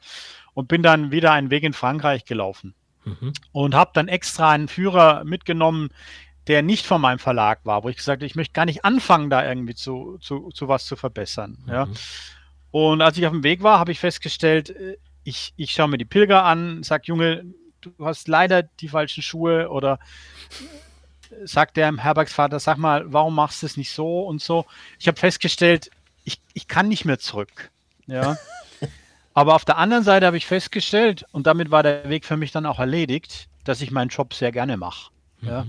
und 0.53 0.67
bin 0.67 0.81
dann 0.83 1.11
wieder 1.11 1.31
einen 1.31 1.51
Weg 1.51 1.63
in 1.63 1.73
Frankreich 1.73 2.25
gelaufen 2.25 2.73
mhm. 3.03 3.33
und 3.51 3.75
habe 3.75 3.91
dann 3.93 4.07
extra 4.07 4.51
einen 4.51 4.67
Führer 4.67 5.23
mitgenommen, 5.23 5.89
der 6.47 6.61
nicht 6.61 6.86
von 6.86 7.01
meinem 7.01 7.19
Verlag 7.19 7.65
war, 7.65 7.83
wo 7.83 7.89
ich 7.89 7.97
gesagt 7.97 8.21
habe, 8.21 8.27
ich 8.27 8.36
möchte 8.36 8.53
gar 8.53 8.65
nicht 8.65 8.86
anfangen, 8.86 9.29
da 9.29 9.47
irgendwie 9.47 9.75
zu, 9.75 10.17
zu, 10.19 10.49
zu 10.53 10.67
was 10.67 10.86
zu 10.86 10.95
verbessern. 10.95 11.57
Mhm. 11.65 11.71
Ja. 11.71 11.88
Und 12.71 13.01
als 13.01 13.17
ich 13.17 13.25
auf 13.25 13.31
dem 13.31 13.43
Weg 13.43 13.63
war, 13.63 13.79
habe 13.79 13.91
ich 13.91 13.99
festgestellt, 13.99 14.69
äh, 14.69 14.97
ich, 15.23 15.53
ich 15.55 15.71
schaue 15.71 15.88
mir 15.88 15.97
die 15.97 16.05
Pilger 16.05 16.43
an, 16.43 16.83
sage, 16.83 17.03
Junge, 17.07 17.45
du 17.81 17.91
hast 17.99 18.27
leider 18.27 18.63
die 18.63 18.89
falschen 18.89 19.23
Schuhe 19.23 19.69
oder 19.69 19.99
sagt 21.43 21.78
der 21.78 21.95
Herbergsvater, 21.95 22.59
sag 22.59 22.78
mal, 22.78 23.11
warum 23.11 23.36
machst 23.36 23.61
du 23.61 23.65
es 23.65 23.78
nicht 23.78 23.91
so 23.91 24.21
und 24.21 24.41
so? 24.41 24.65
Ich 24.99 25.07
habe 25.07 25.19
festgestellt, 25.19 25.89
ich, 26.23 26.41
ich 26.53 26.67
kann 26.67 26.88
nicht 26.88 27.05
mehr 27.05 27.19
zurück. 27.19 27.71
Ja. 28.07 28.38
Aber 29.34 29.55
auf 29.55 29.65
der 29.65 29.78
anderen 29.78 30.03
Seite 30.03 30.26
habe 30.26 30.38
ich 30.38 30.45
festgestellt, 30.45 31.26
und 31.32 31.45
damit 31.45 31.71
war 31.71 31.84
der 31.84 32.09
Weg 32.09 32.26
für 32.26 32.38
mich 32.38 32.51
dann 32.51 32.65
auch 32.65 32.80
erledigt, 32.80 33.47
dass 33.65 33.82
ich 33.82 33.91
meinen 33.91 34.09
Job 34.09 34.34
sehr 34.34 34.51
gerne 34.51 34.78
mache. 34.78 35.11
Mhm. 35.41 35.47
Ja. 35.47 35.65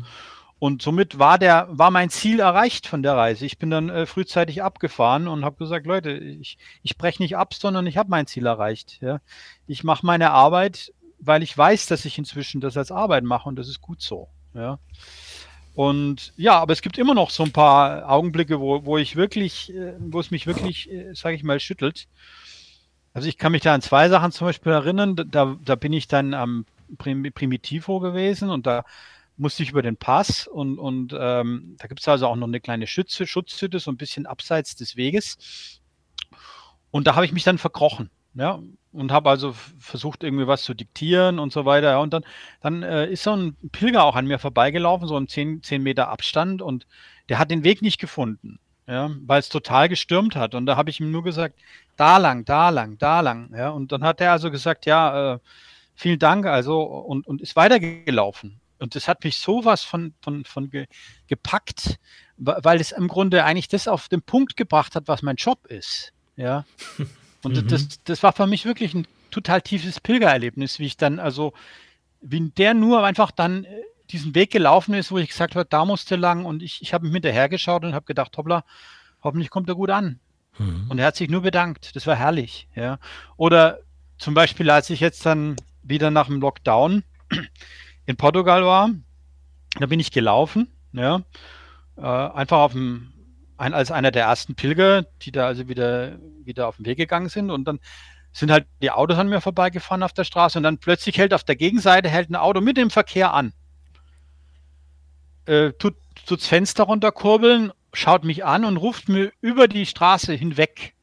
Und 0.58 0.80
somit 0.80 1.18
war 1.18 1.38
der, 1.38 1.68
war 1.70 1.90
mein 1.90 2.08
Ziel 2.08 2.40
erreicht 2.40 2.86
von 2.86 3.02
der 3.02 3.14
Reise. 3.14 3.44
Ich 3.44 3.58
bin 3.58 3.70
dann 3.70 3.90
äh, 3.90 4.06
frühzeitig 4.06 4.62
abgefahren 4.62 5.28
und 5.28 5.44
habe 5.44 5.56
gesagt, 5.56 5.86
Leute, 5.86 6.12
ich, 6.12 6.56
ich 6.82 6.96
breche 6.96 7.22
nicht 7.22 7.36
ab, 7.36 7.52
sondern 7.52 7.86
ich 7.86 7.98
habe 7.98 8.08
mein 8.08 8.26
Ziel 8.26 8.46
erreicht. 8.46 8.98
Ja. 9.02 9.20
Ich 9.66 9.84
mache 9.84 10.06
meine 10.06 10.30
Arbeit, 10.30 10.94
weil 11.18 11.42
ich 11.42 11.56
weiß, 11.56 11.86
dass 11.86 12.06
ich 12.06 12.16
inzwischen 12.16 12.60
das 12.62 12.76
als 12.76 12.90
Arbeit 12.90 13.24
mache 13.24 13.48
und 13.48 13.56
das 13.56 13.68
ist 13.68 13.82
gut 13.82 14.00
so. 14.00 14.28
Ja. 14.54 14.78
Und 15.76 16.32
ja, 16.38 16.58
aber 16.58 16.72
es 16.72 16.80
gibt 16.80 16.96
immer 16.96 17.12
noch 17.12 17.28
so 17.28 17.42
ein 17.42 17.52
paar 17.52 18.10
Augenblicke, 18.10 18.60
wo, 18.60 18.86
wo 18.86 18.96
ich 18.96 19.14
wirklich, 19.14 19.74
äh, 19.74 19.92
wo 19.98 20.18
es 20.18 20.30
mich 20.30 20.46
wirklich, 20.46 20.90
äh, 20.90 21.12
sage 21.14 21.36
ich 21.36 21.44
mal, 21.44 21.60
schüttelt. 21.60 22.08
Also 23.12 23.28
ich 23.28 23.36
kann 23.36 23.52
mich 23.52 23.60
da 23.60 23.74
an 23.74 23.82
zwei 23.82 24.08
Sachen 24.08 24.32
zum 24.32 24.46
Beispiel 24.46 24.72
erinnern. 24.72 25.16
Da, 25.30 25.54
da 25.62 25.74
bin 25.74 25.92
ich 25.92 26.08
dann 26.08 26.32
am 26.32 26.64
Primitivo 26.96 28.00
gewesen 28.00 28.48
und 28.48 28.66
da 28.66 28.86
musste 29.36 29.64
ich 29.64 29.70
über 29.70 29.82
den 29.82 29.98
Pass 29.98 30.46
und, 30.46 30.78
und 30.78 31.14
ähm, 31.18 31.76
da 31.78 31.88
gibt 31.88 32.00
es 32.00 32.08
also 32.08 32.26
auch 32.26 32.36
noch 32.36 32.46
eine 32.46 32.60
kleine 32.60 32.86
Schütze, 32.86 33.26
Schutzhütte, 33.26 33.78
so 33.78 33.90
ein 33.90 33.98
bisschen 33.98 34.24
abseits 34.24 34.76
des 34.76 34.96
Weges. 34.96 35.82
Und 36.90 37.06
da 37.06 37.16
habe 37.16 37.26
ich 37.26 37.32
mich 37.32 37.44
dann 37.44 37.58
verkrochen. 37.58 38.08
Ja, 38.36 38.60
und 38.92 39.12
habe 39.12 39.30
also 39.30 39.54
versucht, 39.78 40.22
irgendwie 40.22 40.46
was 40.46 40.62
zu 40.62 40.74
diktieren 40.74 41.38
und 41.38 41.52
so 41.52 41.64
weiter. 41.64 41.92
Ja, 41.92 41.98
und 41.98 42.12
dann, 42.12 42.24
dann 42.60 42.82
äh, 42.82 43.10
ist 43.10 43.22
so 43.22 43.34
ein 43.34 43.56
Pilger 43.72 44.04
auch 44.04 44.14
an 44.14 44.26
mir 44.26 44.38
vorbeigelaufen, 44.38 45.08
so 45.08 45.16
ein 45.16 45.26
10, 45.26 45.62
10 45.62 45.82
Meter 45.82 46.08
Abstand, 46.08 46.60
und 46.60 46.86
der 47.30 47.38
hat 47.38 47.50
den 47.50 47.64
Weg 47.64 47.80
nicht 47.80 47.98
gefunden, 47.98 48.58
ja, 48.86 49.10
weil 49.26 49.40
es 49.40 49.48
total 49.48 49.88
gestürmt 49.88 50.36
hat. 50.36 50.54
Und 50.54 50.66
da 50.66 50.76
habe 50.76 50.90
ich 50.90 51.00
ihm 51.00 51.10
nur 51.10 51.24
gesagt, 51.24 51.58
da 51.96 52.18
lang, 52.18 52.44
da 52.44 52.68
lang, 52.68 52.98
da 52.98 53.20
lang. 53.20 53.54
Ja, 53.56 53.70
und 53.70 53.90
dann 53.90 54.04
hat 54.04 54.20
er 54.20 54.32
also 54.32 54.50
gesagt, 54.50 54.84
ja, 54.84 55.34
äh, 55.34 55.38
vielen 55.94 56.18
Dank, 56.18 56.44
also, 56.44 56.82
und, 56.82 57.26
und 57.26 57.40
ist 57.40 57.56
weitergelaufen. 57.56 58.60
Und 58.78 58.94
das 58.94 59.08
hat 59.08 59.24
mich 59.24 59.38
sowas 59.38 59.82
von, 59.82 60.12
von, 60.20 60.44
von 60.44 60.68
ge, 60.68 60.86
gepackt, 61.26 61.98
weil 62.36 62.80
es 62.80 62.92
im 62.92 63.08
Grunde 63.08 63.44
eigentlich 63.44 63.68
das 63.68 63.88
auf 63.88 64.10
den 64.10 64.20
Punkt 64.20 64.58
gebracht 64.58 64.94
hat, 64.94 65.08
was 65.08 65.22
mein 65.22 65.36
Job 65.36 65.66
ist. 65.66 66.12
Ja. 66.36 66.66
Und 67.46 67.62
mhm. 67.62 67.68
das, 67.68 68.02
das 68.02 68.22
war 68.24 68.32
für 68.32 68.48
mich 68.48 68.64
wirklich 68.64 68.92
ein 68.92 69.06
total 69.30 69.62
tiefes 69.62 70.00
Pilgererlebnis, 70.00 70.80
wie 70.80 70.86
ich 70.86 70.96
dann, 70.96 71.20
also, 71.20 71.52
wie 72.20 72.50
der 72.50 72.74
nur 72.74 73.04
einfach 73.04 73.30
dann 73.30 73.64
äh, 73.64 73.68
diesen 74.10 74.34
Weg 74.34 74.50
gelaufen 74.50 74.94
ist, 74.94 75.12
wo 75.12 75.18
ich 75.18 75.28
gesagt 75.28 75.54
habe, 75.54 75.64
da 75.64 75.84
musste 75.84 76.16
lang 76.16 76.44
und 76.44 76.60
ich, 76.60 76.82
ich 76.82 76.92
habe 76.92 77.04
mich 77.04 77.12
hinterhergeschaut 77.12 77.84
und 77.84 77.94
habe 77.94 78.04
gedacht, 78.04 78.36
hoppla, 78.36 78.64
hoffentlich 79.22 79.48
kommt 79.48 79.68
er 79.68 79.76
gut 79.76 79.90
an. 79.90 80.18
Mhm. 80.58 80.86
Und 80.88 80.98
er 80.98 81.06
hat 81.06 81.14
sich 81.14 81.30
nur 81.30 81.42
bedankt. 81.42 81.94
Das 81.94 82.04
war 82.08 82.16
herrlich, 82.16 82.66
ja. 82.74 82.98
Oder 83.36 83.78
zum 84.18 84.34
Beispiel, 84.34 84.68
als 84.70 84.90
ich 84.90 84.98
jetzt 84.98 85.24
dann 85.24 85.54
wieder 85.84 86.10
nach 86.10 86.26
dem 86.26 86.40
Lockdown 86.40 87.04
in 88.06 88.16
Portugal 88.16 88.64
war, 88.64 88.90
da 89.78 89.86
bin 89.86 90.00
ich 90.00 90.10
gelaufen, 90.10 90.72
ja, 90.92 91.22
äh, 91.96 92.00
einfach 92.00 92.58
auf 92.58 92.72
dem 92.72 93.12
ein, 93.58 93.74
als 93.74 93.90
einer 93.90 94.10
der 94.10 94.24
ersten 94.24 94.54
Pilger, 94.54 95.02
die 95.22 95.32
da 95.32 95.46
also 95.46 95.68
wieder, 95.68 96.18
wieder 96.44 96.68
auf 96.68 96.76
den 96.76 96.86
Weg 96.86 96.98
gegangen 96.98 97.28
sind. 97.28 97.50
Und 97.50 97.64
dann 97.66 97.80
sind 98.32 98.50
halt 98.50 98.66
die 98.82 98.90
Autos 98.90 99.18
an 99.18 99.28
mir 99.28 99.40
vorbeigefahren 99.40 100.02
auf 100.02 100.12
der 100.12 100.24
Straße 100.24 100.58
und 100.58 100.62
dann 100.62 100.78
plötzlich 100.78 101.16
hält 101.16 101.32
auf 101.32 101.44
der 101.44 101.56
Gegenseite 101.56 102.08
hält 102.08 102.30
ein 102.30 102.36
Auto 102.36 102.60
mit 102.60 102.76
dem 102.76 102.90
Verkehr 102.90 103.32
an. 103.32 103.52
Äh, 105.46 105.72
tut, 105.72 105.94
das 106.28 106.46
Fenster 106.46 106.84
runterkurbeln, 106.84 107.72
schaut 107.92 108.24
mich 108.24 108.44
an 108.44 108.64
und 108.64 108.76
ruft 108.76 109.08
mir 109.08 109.32
über 109.40 109.68
die 109.68 109.86
Straße 109.86 110.34
hinweg. 110.34 110.94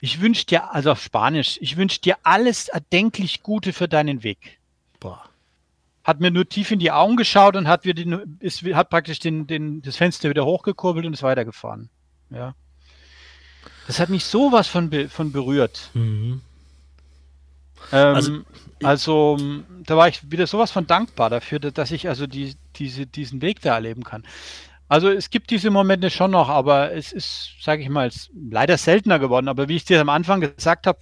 Ich 0.00 0.20
wünsche 0.20 0.46
dir, 0.46 0.72
also 0.72 0.92
auf 0.92 1.02
Spanisch, 1.02 1.58
ich 1.60 1.76
wünsche 1.76 2.00
dir 2.00 2.16
alles 2.22 2.68
erdenklich 2.68 3.42
Gute 3.42 3.72
für 3.72 3.88
deinen 3.88 4.22
Weg. 4.22 4.58
Boah. 5.00 5.31
Hat 6.04 6.20
mir 6.20 6.30
nur 6.30 6.48
tief 6.48 6.70
in 6.70 6.78
die 6.78 6.90
Augen 6.90 7.16
geschaut 7.16 7.56
und 7.56 7.68
hat, 7.68 7.84
wir 7.84 7.94
den, 7.94 8.38
ist, 8.40 8.62
hat 8.62 8.90
praktisch 8.90 9.18
den, 9.18 9.46
den, 9.46 9.82
das 9.82 9.96
Fenster 9.96 10.28
wieder 10.28 10.44
hochgekurbelt 10.44 11.06
und 11.06 11.12
ist 11.12 11.22
weitergefahren. 11.22 11.90
Ja. 12.30 12.54
Das 13.86 14.00
hat 14.00 14.08
mich 14.08 14.24
sowas 14.24 14.68
von, 14.68 14.90
von 15.08 15.32
berührt. 15.32 15.90
Mhm. 15.94 16.40
Ähm, 17.92 18.14
also, 18.14 18.40
also, 18.82 19.38
da 19.84 19.96
war 19.96 20.08
ich 20.08 20.30
wieder 20.30 20.46
sowas 20.46 20.70
von 20.70 20.86
dankbar 20.86 21.30
dafür, 21.30 21.58
dass 21.58 21.90
ich 21.90 22.08
also 22.08 22.26
die, 22.26 22.54
diese, 22.76 23.06
diesen 23.06 23.42
Weg 23.42 23.60
da 23.60 23.74
erleben 23.74 24.02
kann. 24.04 24.24
Also 24.88 25.08
es 25.08 25.30
gibt 25.30 25.50
diese 25.50 25.70
Momente 25.70 26.10
schon 26.10 26.32
noch, 26.32 26.50
aber 26.50 26.92
es 26.92 27.12
ist, 27.12 27.52
sage 27.62 27.82
ich 27.82 27.88
mal, 27.88 28.10
leider 28.50 28.76
seltener 28.76 29.18
geworden. 29.18 29.48
Aber 29.48 29.68
wie 29.68 29.76
ich 29.76 29.86
dir 29.86 30.00
am 30.00 30.10
Anfang 30.10 30.40
gesagt 30.42 30.86
habe, 30.86 30.98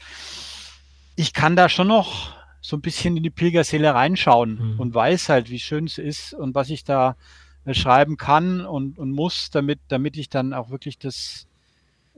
ich 1.16 1.32
kann 1.32 1.56
da 1.56 1.68
schon 1.68 1.88
noch 1.88 2.32
so 2.60 2.76
ein 2.76 2.80
bisschen 2.80 3.16
in 3.16 3.22
die 3.22 3.30
Pilgerseele 3.30 3.94
reinschauen 3.94 4.74
mhm. 4.74 4.80
und 4.80 4.94
weiß 4.94 5.28
halt, 5.28 5.50
wie 5.50 5.58
schön 5.58 5.86
es 5.86 5.98
ist 5.98 6.34
und 6.34 6.54
was 6.54 6.70
ich 6.70 6.84
da 6.84 7.16
äh, 7.64 7.74
schreiben 7.74 8.16
kann 8.16 8.64
und, 8.64 8.98
und 8.98 9.12
muss, 9.12 9.50
damit, 9.50 9.80
damit 9.88 10.16
ich 10.16 10.28
dann 10.28 10.52
auch 10.52 10.70
wirklich 10.70 10.98
das, 10.98 11.46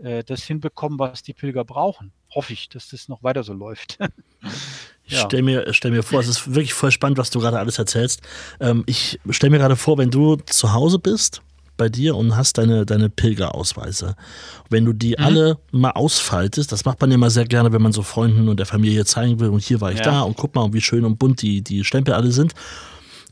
äh, 0.02 0.24
das 0.24 0.44
hinbekomme, 0.44 0.98
was 0.98 1.22
die 1.22 1.34
Pilger 1.34 1.64
brauchen. 1.64 2.12
Hoffe 2.34 2.52
ich, 2.52 2.68
dass 2.68 2.88
das 2.88 3.08
noch 3.08 3.22
weiter 3.22 3.42
so 3.42 3.52
läuft. 3.52 3.98
Ich 5.04 5.14
ja. 5.14 5.24
stell, 5.26 5.42
mir, 5.42 5.74
stell 5.74 5.90
mir 5.90 6.04
vor, 6.04 6.20
es 6.20 6.28
ist 6.28 6.54
wirklich 6.54 6.74
voll 6.74 6.92
spannend, 6.92 7.18
was 7.18 7.30
du 7.30 7.40
gerade 7.40 7.58
alles 7.58 7.76
erzählst. 7.76 8.22
Ähm, 8.60 8.84
ich 8.86 9.18
stelle 9.30 9.50
mir 9.50 9.58
gerade 9.58 9.74
vor, 9.74 9.98
wenn 9.98 10.12
du 10.12 10.36
zu 10.36 10.72
Hause 10.72 11.00
bist 11.00 11.42
bei 11.76 11.88
dir 11.88 12.16
und 12.16 12.36
hast 12.36 12.58
deine, 12.58 12.86
deine 12.86 13.08
Pilgerausweise. 13.08 14.14
Wenn 14.70 14.84
du 14.84 14.92
die 14.92 15.16
mhm. 15.18 15.24
alle 15.24 15.58
mal 15.70 15.90
ausfaltest, 15.90 16.72
das 16.72 16.84
macht 16.84 17.00
man 17.00 17.10
ja 17.10 17.14
immer 17.14 17.30
sehr 17.30 17.44
gerne, 17.44 17.72
wenn 17.72 17.82
man 17.82 17.92
so 17.92 18.02
Freunden 18.02 18.48
und 18.48 18.58
der 18.58 18.66
Familie 18.66 19.04
zeigen 19.04 19.40
will, 19.40 19.48
und 19.48 19.62
hier 19.62 19.80
war 19.80 19.92
ich 19.92 19.98
ja. 19.98 20.04
da 20.04 20.20
und 20.22 20.36
guck 20.36 20.54
mal, 20.54 20.72
wie 20.72 20.80
schön 20.80 21.04
und 21.04 21.18
bunt 21.18 21.42
die, 21.42 21.62
die 21.62 21.84
Stempel 21.84 22.14
alle 22.14 22.32
sind. 22.32 22.52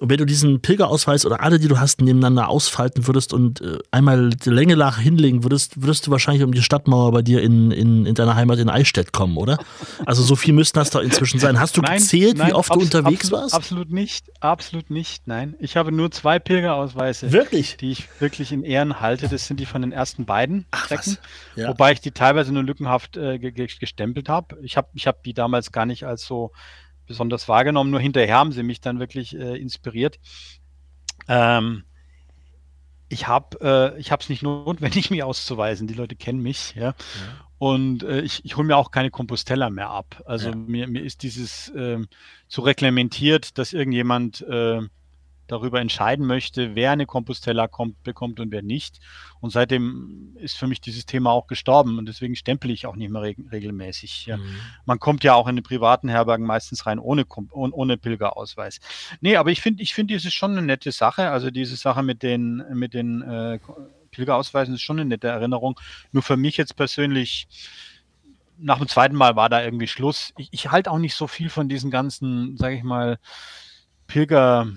Und 0.00 0.08
wenn 0.08 0.16
du 0.16 0.24
diesen 0.24 0.60
Pilgerausweis 0.60 1.26
oder 1.26 1.42
alle, 1.42 1.58
die 1.58 1.68
du 1.68 1.78
hast, 1.78 2.00
nebeneinander 2.00 2.48
ausfalten 2.48 3.06
würdest 3.06 3.34
und 3.34 3.60
äh, 3.60 3.78
einmal 3.90 4.30
die 4.30 4.48
Länge 4.48 4.76
nach 4.76 4.98
hinlegen 4.98 5.44
würdest, 5.44 5.82
würdest 5.82 6.06
du 6.06 6.10
wahrscheinlich 6.10 6.42
um 6.42 6.54
die 6.54 6.62
Stadtmauer 6.62 7.12
bei 7.12 7.20
dir 7.20 7.42
in, 7.42 7.70
in, 7.70 8.06
in 8.06 8.14
deiner 8.14 8.34
Heimat 8.34 8.58
in 8.58 8.70
Eichstätt 8.70 9.12
kommen, 9.12 9.36
oder? 9.36 9.58
Also 10.06 10.22
so 10.22 10.36
viel 10.36 10.54
müssten 10.54 10.78
das 10.78 10.88
da 10.88 11.00
inzwischen 11.00 11.38
sein. 11.38 11.60
Hast 11.60 11.76
du 11.76 11.82
nein, 11.82 11.98
gezählt, 11.98 12.38
nein, 12.38 12.48
wie 12.48 12.54
oft 12.54 12.74
du 12.74 12.80
unterwegs 12.80 13.26
absolut, 13.26 13.42
warst? 13.42 13.54
Absolut 13.54 13.90
nicht, 13.90 14.26
absolut 14.40 14.88
nicht, 14.88 15.26
nein. 15.26 15.54
Ich 15.60 15.76
habe 15.76 15.92
nur 15.92 16.10
zwei 16.10 16.38
Pilgerausweise. 16.38 17.30
Wirklich? 17.30 17.76
Die 17.76 17.90
ich 17.90 18.08
wirklich 18.20 18.52
in 18.52 18.62
Ehren 18.62 19.00
halte. 19.00 19.28
Das 19.28 19.46
sind 19.46 19.60
die 19.60 19.66
von 19.66 19.82
den 19.82 19.92
ersten 19.92 20.24
beiden 20.24 20.64
Ach, 20.70 20.86
Strecken. 20.86 21.18
Ja. 21.56 21.68
Wobei 21.68 21.92
ich 21.92 22.00
die 22.00 22.12
teilweise 22.12 22.52
nur 22.52 22.62
lückenhaft 22.62 23.18
äh, 23.18 23.38
gestempelt 23.38 24.30
habe. 24.30 24.56
Ich 24.62 24.78
habe 24.78 24.88
ich 24.94 25.06
hab 25.06 25.22
die 25.24 25.34
damals 25.34 25.72
gar 25.72 25.84
nicht 25.84 26.04
als 26.04 26.24
so 26.24 26.52
besonders 27.10 27.48
wahrgenommen. 27.48 27.90
Nur 27.90 27.98
hinterher 27.98 28.36
haben 28.36 28.52
sie 28.52 28.62
mich 28.62 28.80
dann 28.80 29.00
wirklich 29.00 29.34
äh, 29.36 29.56
inspiriert. 29.60 30.20
Ähm, 31.26 31.82
ich 33.08 33.26
habe 33.26 33.96
äh, 33.98 34.00
es 34.00 34.28
nicht 34.28 34.44
notwendig, 34.44 35.10
mich 35.10 35.24
auszuweisen. 35.24 35.88
Die 35.88 35.94
Leute 35.94 36.14
kennen 36.14 36.40
mich, 36.40 36.76
ja. 36.76 36.82
ja. 36.82 36.94
Und 37.58 38.04
äh, 38.04 38.20
ich, 38.20 38.44
ich 38.44 38.56
hole 38.56 38.64
mir 38.64 38.76
auch 38.76 38.92
keine 38.92 39.10
Compostella 39.10 39.70
mehr 39.70 39.90
ab. 39.90 40.22
Also 40.24 40.50
ja. 40.50 40.54
mir, 40.54 40.86
mir 40.86 41.02
ist 41.02 41.24
dieses 41.24 41.72
ähm, 41.76 42.06
so 42.46 42.62
reglementiert, 42.62 43.58
dass 43.58 43.72
irgendjemand 43.72 44.42
äh, 44.42 44.80
darüber 45.50 45.80
entscheiden 45.80 46.26
möchte, 46.26 46.74
wer 46.74 46.92
eine 46.92 47.06
Compostella 47.06 47.68
kommt, 47.68 48.02
bekommt 48.02 48.40
und 48.40 48.52
wer 48.52 48.62
nicht. 48.62 49.00
Und 49.40 49.50
seitdem 49.50 50.36
ist 50.36 50.56
für 50.56 50.66
mich 50.66 50.80
dieses 50.80 51.06
Thema 51.06 51.30
auch 51.30 51.46
gestorben 51.46 51.98
und 51.98 52.06
deswegen 52.06 52.36
stempel 52.36 52.70
ich 52.70 52.86
auch 52.86 52.96
nicht 52.96 53.10
mehr 53.10 53.22
reg 53.22 53.38
regelmäßig. 53.50 54.28
Mhm. 54.28 54.56
Man 54.84 54.98
kommt 54.98 55.24
ja 55.24 55.34
auch 55.34 55.48
in 55.48 55.56
den 55.56 55.62
privaten 55.62 56.08
Herbergen 56.08 56.46
meistens 56.46 56.86
rein 56.86 56.98
ohne, 56.98 57.24
ohne 57.50 57.96
Pilgerausweis. 57.96 58.80
Nee, 59.20 59.36
aber 59.36 59.50
ich 59.50 59.60
finde, 59.60 59.82
ich 59.82 59.94
finde, 59.94 60.14
das 60.14 60.24
ist 60.24 60.34
schon 60.34 60.52
eine 60.52 60.62
nette 60.62 60.92
Sache. 60.92 61.30
Also 61.30 61.50
diese 61.50 61.76
Sache 61.76 62.02
mit 62.02 62.22
den, 62.22 62.64
mit 62.72 62.94
den 62.94 63.22
äh, 63.22 63.58
Pilgerausweisen 64.10 64.74
ist 64.74 64.82
schon 64.82 65.00
eine 65.00 65.08
nette 65.08 65.28
Erinnerung. 65.28 65.78
Nur 66.12 66.22
für 66.22 66.36
mich 66.36 66.56
jetzt 66.56 66.76
persönlich, 66.76 67.48
nach 68.58 68.78
dem 68.78 68.88
zweiten 68.88 69.16
Mal 69.16 69.36
war 69.36 69.48
da 69.48 69.62
irgendwie 69.62 69.88
Schluss. 69.88 70.32
Ich, 70.36 70.48
ich 70.52 70.70
halte 70.70 70.90
auch 70.90 70.98
nicht 70.98 71.14
so 71.14 71.26
viel 71.26 71.48
von 71.48 71.68
diesen 71.68 71.90
ganzen, 71.90 72.56
sage 72.56 72.76
ich 72.76 72.82
mal, 72.82 73.18
Pilger, 74.06 74.68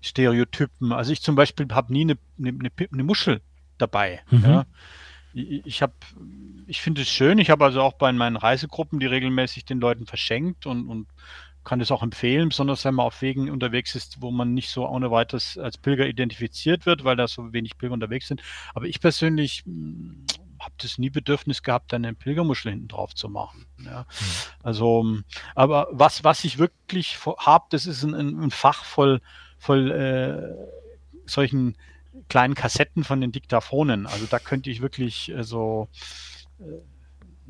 Stereotypen. 0.00 0.92
Also 0.92 1.12
ich 1.12 1.22
zum 1.22 1.34
Beispiel 1.34 1.66
habe 1.72 1.92
nie 1.92 2.02
eine, 2.02 2.18
eine, 2.38 2.70
eine, 2.92 3.02
Muschel 3.02 3.40
dabei. 3.78 4.20
Mhm. 4.30 4.44
Ja. 4.44 4.66
Ich, 5.34 5.82
habe, 5.82 5.92
ich 6.66 6.80
finde 6.80 7.02
es 7.02 7.08
schön. 7.08 7.38
Ich 7.38 7.50
habe 7.50 7.64
also 7.64 7.82
auch 7.82 7.92
bei 7.94 8.12
meinen 8.12 8.36
Reisegruppen 8.36 8.98
die 8.98 9.06
regelmäßig 9.06 9.64
den 9.64 9.78
Leuten 9.78 10.06
verschenkt 10.06 10.66
und, 10.66 10.88
und 10.88 11.06
kann 11.64 11.80
es 11.82 11.90
auch 11.90 12.02
empfehlen, 12.02 12.48
besonders 12.48 12.84
wenn 12.86 12.94
man 12.94 13.06
auf 13.06 13.20
Wegen 13.20 13.50
unterwegs 13.50 13.94
ist, 13.94 14.22
wo 14.22 14.30
man 14.30 14.54
nicht 14.54 14.70
so 14.70 14.88
ohne 14.88 15.10
weiteres 15.10 15.58
als 15.58 15.76
Pilger 15.76 16.06
identifiziert 16.06 16.86
wird, 16.86 17.04
weil 17.04 17.14
da 17.14 17.28
so 17.28 17.52
wenig 17.52 17.76
Pilger 17.76 17.92
unterwegs 17.92 18.26
sind. 18.26 18.42
Aber 18.74 18.86
ich 18.86 19.00
persönlich 19.00 19.64
hm, 19.66 20.24
habe 20.60 20.74
das 20.78 20.96
nie 20.96 21.10
Bedürfnis 21.10 21.62
gehabt, 21.62 21.92
eine 21.92 22.14
Pilgermuschel 22.14 22.72
hinten 22.72 22.88
drauf 22.88 23.14
zu 23.14 23.28
machen. 23.28 23.66
Ja. 23.84 24.00
Mhm. 24.00 24.06
Also, 24.62 25.16
aber 25.54 25.88
was, 25.90 26.24
was 26.24 26.44
ich 26.44 26.58
wirklich 26.58 27.18
habe, 27.24 27.66
das 27.68 27.86
ist 27.86 28.02
ein, 28.02 28.14
ein 28.14 28.50
Fach 28.50 28.84
voll 28.84 29.20
voll 29.58 29.90
äh, 29.90 31.28
solchen 31.28 31.76
kleinen 32.28 32.54
Kassetten 32.54 33.04
von 33.04 33.20
den 33.20 33.32
Diktaphonen. 33.32 34.06
Also 34.06 34.26
da 34.28 34.38
könnte 34.38 34.70
ich 34.70 34.80
wirklich 34.80 35.30
äh, 35.30 35.44
so 35.44 35.88
äh, 36.60 36.64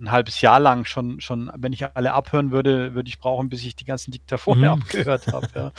ein 0.01 0.11
halbes 0.11 0.41
Jahr 0.41 0.61
lang 0.61 0.85
schon, 0.85 1.21
schon, 1.21 1.51
wenn 1.57 1.73
ich 1.73 1.85
alle 1.95 2.13
abhören 2.13 2.51
würde, 2.51 2.95
würde 2.95 3.09
ich 3.09 3.19
brauchen, 3.19 3.49
bis 3.49 3.65
ich 3.65 3.77
die 3.77 3.85
ganzen 3.85 4.11
Diktaphone 4.11 4.59
mhm. 4.59 4.69
abgehört 4.69 5.27
habe. 5.33 5.49
Ja. 5.55 5.73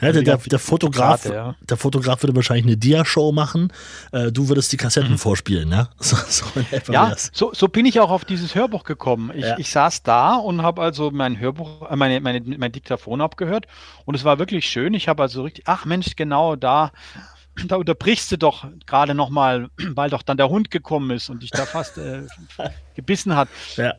ja 0.00 0.08
also 0.08 0.22
der, 0.22 0.36
der, 0.38 0.58
Fotograf, 0.58 1.22
Zitate, 1.22 1.34
ja. 1.34 1.54
der 1.60 1.76
Fotograf 1.76 2.22
würde 2.22 2.34
wahrscheinlich 2.36 2.66
eine 2.66 2.76
Dia-Show 2.76 3.32
machen. 3.32 3.72
Äh, 4.12 4.32
du 4.32 4.48
würdest 4.48 4.72
die 4.72 4.76
Kassetten 4.76 5.12
mhm. 5.12 5.18
vorspielen, 5.18 5.70
ja? 5.70 5.88
So, 6.00 6.16
so 6.16 6.46
ja, 6.90 7.14
so, 7.32 7.52
so, 7.52 7.68
bin 7.68 7.84
ich 7.84 8.00
auch 8.00 8.10
auf 8.10 8.24
dieses 8.24 8.54
Hörbuch 8.54 8.84
gekommen. 8.84 9.30
Ich, 9.34 9.44
ja. 9.44 9.58
ich 9.58 9.70
saß 9.70 10.02
da 10.02 10.36
und 10.36 10.62
habe 10.62 10.80
also 10.80 11.10
mein 11.10 11.38
Hörbuch, 11.38 11.90
äh, 11.90 11.96
meine, 11.96 12.20
meine, 12.20 12.40
mein 12.40 12.72
Diktaphon 12.72 13.20
abgehört 13.20 13.66
und 14.04 14.14
es 14.14 14.24
war 14.24 14.38
wirklich 14.38 14.68
schön. 14.68 14.94
Ich 14.94 15.08
habe 15.08 15.22
also 15.22 15.42
richtig, 15.42 15.64
ach 15.66 15.84
Mensch, 15.84 16.16
genau 16.16 16.56
da 16.56 16.92
da 17.66 17.76
unterbrichst 17.76 18.30
du 18.32 18.38
doch 18.38 18.66
gerade 18.86 19.14
nochmal, 19.14 19.68
weil 19.78 20.10
doch 20.10 20.22
dann 20.22 20.36
der 20.36 20.48
Hund 20.48 20.70
gekommen 20.70 21.10
ist 21.10 21.28
und 21.28 21.42
dich 21.42 21.50
da 21.50 21.66
fast 21.66 21.98
äh, 21.98 22.22
gebissen 22.94 23.34
hat. 23.34 23.48
Ja. 23.76 23.94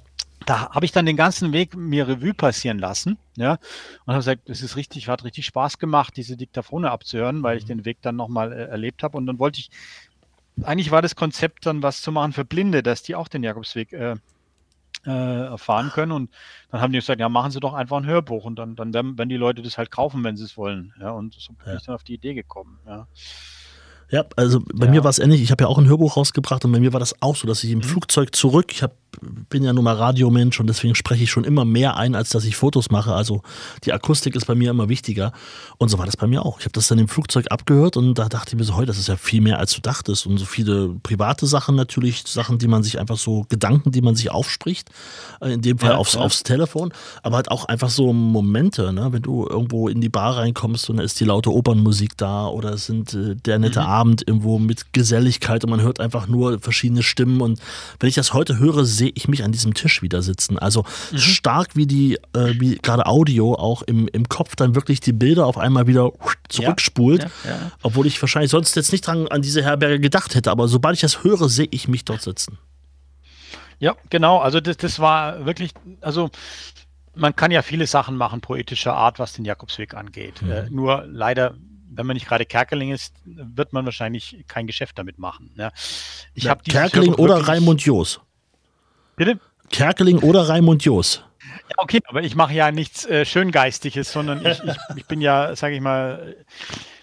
Da 0.45 0.69
habe 0.71 0.85
ich 0.85 0.91
dann 0.91 1.05
den 1.05 1.17
ganzen 1.17 1.51
Weg 1.51 1.75
mir 1.75 2.07
Revue 2.07 2.33
passieren 2.33 2.79
lassen, 2.79 3.17
ja, 3.35 3.59
und 4.05 4.13
habe 4.13 4.19
gesagt, 4.19 4.49
es 4.49 4.61
ist 4.61 4.77
richtig, 4.77 5.07
hat 5.09 5.23
richtig 5.23 5.45
Spaß 5.45 5.79
gemacht, 5.79 6.15
diese 6.15 6.37
Diktaphone 6.37 6.85
abzuhören, 6.85 7.43
weil 7.43 7.57
ich 7.57 7.65
mhm. 7.65 7.67
den 7.67 7.85
Weg 7.85 7.97
dann 8.01 8.15
nochmal 8.15 8.53
äh, 8.53 8.65
erlebt 8.65 9.03
habe. 9.03 9.17
Und 9.17 9.27
dann 9.27 9.37
wollte 9.37 9.59
ich, 9.59 9.69
eigentlich 10.63 10.91
war 10.91 11.01
das 11.01 11.15
Konzept 11.15 11.65
dann 11.65 11.83
was 11.83 12.01
zu 12.01 12.11
machen 12.11 12.33
für 12.33 12.45
Blinde, 12.45 12.81
dass 12.81 13.03
die 13.03 13.15
auch 13.15 13.27
den 13.27 13.43
Jakobsweg 13.43 13.91
äh, 13.91 14.15
äh, 15.09 15.45
erfahren 15.47 15.89
können. 15.89 16.11
Und 16.11 16.31
dann 16.71 16.81
haben 16.81 16.93
die 16.93 16.99
gesagt, 16.99 17.19
ja, 17.19 17.29
machen 17.29 17.51
Sie 17.51 17.59
doch 17.59 17.73
einfach 17.73 17.97
ein 17.97 18.05
Hörbuch 18.05 18.45
und 18.45 18.57
dann, 18.57 18.75
dann 18.75 18.93
werden, 18.93 19.29
die 19.29 19.37
Leute 19.37 19.61
das 19.61 19.77
halt 19.77 19.91
kaufen, 19.91 20.23
wenn 20.23 20.37
sie 20.37 20.45
es 20.45 20.57
wollen. 20.57 20.93
Ja, 20.99 21.11
und 21.11 21.33
so 21.33 21.53
bin 21.53 21.67
ja. 21.67 21.75
ich 21.75 21.83
dann 21.83 21.95
auf 21.95 22.03
die 22.03 22.13
Idee 22.13 22.33
gekommen. 22.33 22.79
Ja. 22.85 23.07
Ja, 24.09 24.25
also 24.35 24.61
bei 24.73 24.87
ja. 24.87 24.91
mir 24.91 25.03
war 25.03 25.09
es 25.09 25.19
ähnlich. 25.19 25.41
Ich 25.41 25.51
habe 25.51 25.63
ja 25.63 25.67
auch 25.67 25.77
ein 25.77 25.87
Hörbuch 25.87 26.17
rausgebracht 26.17 26.65
und 26.65 26.71
bei 26.71 26.79
mir 26.79 26.93
war 26.93 26.99
das 26.99 27.21
auch 27.21 27.35
so, 27.35 27.47
dass 27.47 27.63
ich 27.63 27.71
im 27.71 27.79
mhm. 27.79 27.83
Flugzeug 27.83 28.35
zurück, 28.35 28.71
ich 28.71 28.81
habe 28.81 28.93
bin 29.49 29.63
ja 29.63 29.73
nun 29.73 29.83
mal 29.83 29.95
Radiomensch 29.95 30.59
und 30.59 30.67
deswegen 30.67 30.95
spreche 30.95 31.23
ich 31.23 31.31
schon 31.31 31.43
immer 31.43 31.65
mehr 31.65 31.97
ein, 31.97 32.15
als 32.15 32.29
dass 32.29 32.45
ich 32.45 32.55
Fotos 32.55 32.91
mache. 32.91 33.13
Also 33.13 33.41
die 33.83 33.91
Akustik 33.91 34.35
ist 34.35 34.45
bei 34.45 34.55
mir 34.55 34.69
immer 34.69 34.87
wichtiger. 34.87 35.33
Und 35.77 35.89
so 35.89 35.97
war 35.97 36.05
das 36.05 36.15
bei 36.15 36.27
mir 36.27 36.45
auch. 36.45 36.59
Ich 36.59 36.65
habe 36.65 36.73
das 36.73 36.87
dann 36.87 36.99
im 36.99 37.07
Flugzeug 37.07 37.47
abgehört 37.49 37.97
und 37.97 38.13
da 38.15 38.29
dachte 38.29 38.49
ich 38.49 38.59
mir 38.59 38.63
so, 38.63 38.75
heute, 38.75 38.87
das 38.87 38.97
ist 38.97 39.07
ja 39.07 39.17
viel 39.17 39.41
mehr, 39.41 39.59
als 39.59 39.73
du 39.73 39.81
dachtest. 39.81 40.25
Und 40.25 40.37
so 40.37 40.45
viele 40.45 40.89
private 41.01 41.47
Sachen 41.47 41.75
natürlich, 41.75 42.23
Sachen, 42.27 42.59
die 42.59 42.67
man 42.67 42.83
sich 42.83 42.99
einfach 42.99 43.17
so, 43.17 43.45
Gedanken, 43.49 43.91
die 43.91 44.01
man 44.01 44.15
sich 44.15 44.31
aufspricht, 44.31 44.89
äh, 45.41 45.53
in 45.53 45.61
dem 45.61 45.79
Fall 45.79 45.91
ja, 45.91 45.97
aufs, 45.97 46.13
ja. 46.13 46.21
aufs 46.21 46.43
Telefon, 46.43 46.93
aber 47.23 47.37
halt 47.37 47.51
auch 47.51 47.65
einfach 47.65 47.89
so 47.89 48.13
Momente, 48.13 48.93
ne? 48.93 49.11
wenn 49.11 49.21
du 49.21 49.47
irgendwo 49.47 49.89
in 49.89 50.01
die 50.01 50.09
Bar 50.09 50.37
reinkommst 50.37 50.89
und 50.89 50.97
da 50.97 51.03
ist 51.03 51.19
die 51.19 51.25
laute 51.25 51.51
Opernmusik 51.51 52.15
da 52.15 52.47
oder 52.47 52.73
es 52.73 52.85
sind 52.85 53.13
äh, 53.13 53.35
der 53.35 53.59
nette 53.59 53.81
mhm. 53.81 53.85
Abend 53.85 53.98
irgendwo 54.07 54.59
mit 54.59 54.93
Geselligkeit 54.93 55.63
und 55.63 55.69
man 55.69 55.81
hört 55.81 55.99
einfach 55.99 56.27
nur 56.27 56.59
verschiedene 56.59 57.03
Stimmen. 57.03 57.41
Und 57.41 57.59
wenn 57.99 58.09
ich 58.09 58.15
das 58.15 58.33
heute 58.33 58.59
höre, 58.59 58.85
sehe 58.85 59.11
ich 59.15 59.27
mich 59.27 59.43
an 59.43 59.51
diesem 59.51 59.73
Tisch 59.73 60.01
wieder 60.01 60.21
sitzen. 60.21 60.57
Also 60.57 60.85
mhm. 61.11 61.17
stark 61.17 61.75
wie 61.75 61.87
die, 61.87 62.15
äh, 62.33 62.53
wie 62.59 62.75
gerade 62.75 63.05
Audio 63.05 63.55
auch 63.55 63.81
im, 63.83 64.07
im 64.07 64.29
Kopf 64.29 64.55
dann 64.55 64.75
wirklich 64.75 64.99
die 64.99 65.13
Bilder 65.13 65.45
auf 65.45 65.57
einmal 65.57 65.87
wieder 65.87 66.11
zurückspult. 66.49 67.23
Ja, 67.23 67.29
ja, 67.43 67.49
ja. 67.51 67.71
Obwohl 67.83 68.07
ich 68.07 68.21
wahrscheinlich 68.21 68.51
sonst 68.51 68.75
jetzt 68.75 68.91
nicht 68.91 69.05
dran 69.05 69.27
an 69.27 69.41
diese 69.41 69.63
Herberge 69.63 69.99
gedacht 69.99 70.35
hätte. 70.35 70.51
Aber 70.51 70.67
sobald 70.67 70.95
ich 70.95 71.01
das 71.01 71.23
höre, 71.23 71.49
sehe 71.49 71.67
ich 71.71 71.87
mich 71.87 72.05
dort 72.05 72.21
sitzen. 72.21 72.57
Ja, 73.79 73.95
genau. 74.09 74.39
Also 74.39 74.59
das, 74.59 74.77
das 74.77 74.99
war 74.99 75.45
wirklich, 75.45 75.71
also 76.01 76.29
man 77.15 77.35
kann 77.35 77.51
ja 77.51 77.61
viele 77.61 77.87
Sachen 77.87 78.17
machen, 78.17 78.41
poetischer 78.41 78.93
Art, 78.93 79.19
was 79.19 79.33
den 79.33 79.45
Jakobsweg 79.45 79.93
angeht. 79.93 80.41
Mhm. 80.41 80.51
Äh, 80.51 80.69
nur 80.69 81.05
leider 81.07 81.55
wenn 81.91 82.05
man 82.05 82.15
nicht 82.15 82.27
gerade 82.27 82.45
Kerkeling 82.45 82.91
ist, 82.91 83.15
wird 83.25 83.73
man 83.73 83.85
wahrscheinlich 83.85 84.43
kein 84.47 84.67
Geschäft 84.67 84.97
damit 84.97 85.19
machen. 85.19 85.51
Ja. 85.57 85.71
Ich 86.33 86.43
ja, 86.43 86.55
Kerkeling 86.55 87.13
oder 87.13 87.47
Raimund 87.47 87.81
Joos? 87.81 88.19
Bitte? 89.15 89.39
Kerkeling 89.69 90.19
oder 90.19 90.47
Raimund 90.47 90.83
Joos? 90.83 91.23
Ja, 91.69 91.75
okay, 91.77 91.99
aber 92.07 92.23
ich 92.23 92.35
mache 92.35 92.53
ja 92.53 92.71
nichts 92.71 93.05
äh, 93.05 93.25
Schöngeistiges, 93.25 94.11
sondern 94.11 94.45
ich, 94.45 94.61
ich, 94.63 94.77
ich 94.97 95.05
bin 95.05 95.21
ja, 95.21 95.55
sage 95.55 95.75
ich 95.75 95.81
mal, 95.81 96.35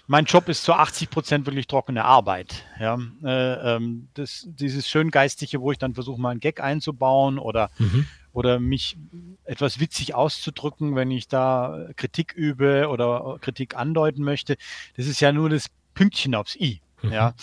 mein 0.07 0.25
Job 0.25 0.47
ist 0.47 0.63
zu 0.63 0.73
80 0.73 1.09
Prozent 1.09 1.45
wirklich 1.45 1.67
trockene 1.67 2.05
Arbeit. 2.05 2.63
Ja, 2.79 2.97
äh, 3.23 3.75
ähm, 3.75 4.07
das, 4.13 4.45
dieses 4.47 4.87
Schöngeistige, 4.87 5.61
wo 5.61 5.71
ich 5.71 5.77
dann 5.77 5.93
versuche, 5.93 6.19
mal 6.19 6.31
einen 6.31 6.39
Gag 6.39 6.61
einzubauen 6.61 7.39
oder, 7.39 7.69
mhm. 7.77 8.07
Oder 8.37 8.59
mich 8.59 8.97
etwas 9.45 9.79
witzig 9.79 10.13
auszudrücken, 10.13 10.95
wenn 10.95 11.09
ich 11.09 11.27
da 11.27 11.87
Kritik 11.95 12.33
übe 12.33 12.87
oder 12.87 13.39
Kritik 13.41 13.75
andeuten 13.75 14.23
möchte, 14.23 14.57
das 14.95 15.07
ist 15.07 15.19
ja 15.21 15.31
nur 15.31 15.49
das 15.49 15.71
Pünktchen 15.95 16.35
aufs 16.35 16.55
I. 16.55 16.79
Mhm. 17.01 17.11
Ja, 17.11 17.33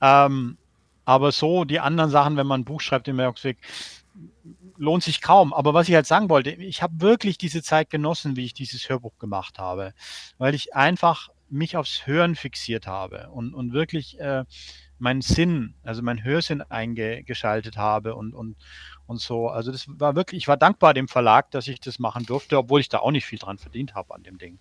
ähm, 0.00 0.56
aber 1.04 1.32
so 1.32 1.66
die 1.66 1.80
anderen 1.80 2.08
Sachen, 2.08 2.38
wenn 2.38 2.46
man 2.46 2.62
ein 2.62 2.64
Buch 2.64 2.80
schreibt 2.80 3.08
im 3.08 3.18
Werksweg, 3.18 3.58
lohnt 4.78 5.02
sich 5.02 5.20
kaum. 5.20 5.52
Aber 5.52 5.74
was 5.74 5.86
ich 5.86 5.94
halt 5.94 6.06
sagen 6.06 6.30
wollte, 6.30 6.50
ich 6.52 6.82
habe 6.82 6.98
wirklich 7.02 7.36
diese 7.36 7.62
Zeit 7.62 7.90
genossen, 7.90 8.36
wie 8.36 8.46
ich 8.46 8.54
dieses 8.54 8.88
Hörbuch 8.88 9.18
gemacht 9.18 9.58
habe, 9.58 9.92
weil 10.38 10.54
ich 10.54 10.74
einfach 10.74 11.28
mich 11.50 11.76
aufs 11.76 12.06
Hören 12.06 12.36
fixiert 12.36 12.86
habe 12.86 13.28
und, 13.32 13.52
und 13.52 13.74
wirklich 13.74 14.18
äh, 14.18 14.44
meinen 14.98 15.22
Sinn, 15.22 15.74
also 15.82 16.02
mein 16.02 16.24
Hörsinn 16.24 16.62
eingeschaltet 16.62 17.76
habe 17.76 18.14
und, 18.14 18.34
und, 18.34 18.56
und 19.06 19.20
so. 19.20 19.48
Also 19.48 19.72
das 19.72 19.86
war 19.88 20.16
wirklich, 20.16 20.42
ich 20.42 20.48
war 20.48 20.56
dankbar 20.56 20.94
dem 20.94 21.08
Verlag, 21.08 21.50
dass 21.50 21.68
ich 21.68 21.80
das 21.80 21.98
machen 21.98 22.24
durfte, 22.26 22.58
obwohl 22.58 22.80
ich 22.80 22.88
da 22.88 22.98
auch 22.98 23.10
nicht 23.10 23.26
viel 23.26 23.38
dran 23.38 23.58
verdient 23.58 23.94
habe 23.94 24.14
an 24.14 24.22
dem 24.22 24.38
Ding. 24.38 24.58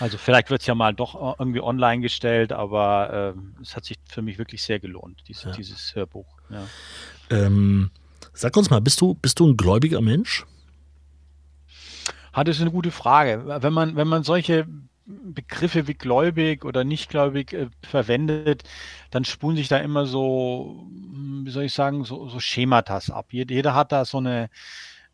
Also 0.00 0.18
vielleicht 0.18 0.50
wird 0.50 0.60
es 0.60 0.66
ja 0.66 0.74
mal 0.74 0.94
doch 0.94 1.38
irgendwie 1.38 1.60
online 1.60 2.02
gestellt, 2.02 2.52
aber 2.52 3.34
äh, 3.36 3.62
es 3.62 3.74
hat 3.74 3.84
sich 3.84 3.98
für 4.08 4.22
mich 4.22 4.38
wirklich 4.38 4.62
sehr 4.62 4.78
gelohnt, 4.78 5.22
diese, 5.28 5.48
ja. 5.48 5.54
dieses 5.54 5.94
Hörbuch. 5.94 6.26
Ja. 6.50 6.66
Ähm, 7.30 7.90
sag 8.32 8.56
uns 8.56 8.70
mal, 8.70 8.80
bist 8.80 9.00
du, 9.00 9.14
bist 9.14 9.40
du 9.40 9.48
ein 9.48 9.56
gläubiger 9.56 10.00
Mensch? 10.00 10.44
Hat 12.32 12.48
es 12.48 12.60
eine 12.60 12.70
gute 12.70 12.90
Frage. 12.90 13.44
Wenn 13.62 13.72
man, 13.72 13.96
wenn 13.96 14.08
man 14.08 14.22
solche 14.22 14.66
Begriffe 15.04 15.88
wie 15.88 15.94
gläubig 15.94 16.64
oder 16.64 16.84
nichtgläubig 16.84 17.52
äh, 17.52 17.68
verwendet, 17.82 18.62
dann 19.10 19.24
spulen 19.24 19.56
sich 19.56 19.68
da 19.68 19.78
immer 19.78 20.06
so, 20.06 20.86
wie 21.44 21.50
soll 21.50 21.64
ich 21.64 21.74
sagen, 21.74 22.04
so, 22.04 22.28
so 22.28 22.40
Schematas 22.40 23.10
ab. 23.10 23.32
Jeder 23.32 23.74
hat 23.74 23.92
da 23.92 24.04
so 24.04 24.18
eine, 24.18 24.48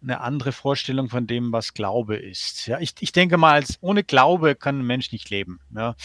eine 0.03 0.20
andere 0.20 0.53
Vorstellung 0.53 1.09
von 1.09 1.26
dem, 1.26 1.53
was 1.53 1.74
Glaube 1.74 2.16
ist. 2.16 2.66
Ja, 2.66 2.78
ich, 2.80 2.95
ich 3.01 3.12
denke 3.12 3.39
mal, 3.39 3.53
als 3.55 3.78
ohne 3.80 4.05
Glaube 4.05 4.55
kann 4.55 4.80
ein 4.80 4.86
Mensch 4.86 5.11
nicht 5.12 5.30
leben. 5.30 5.61
Ja. 5.74 5.97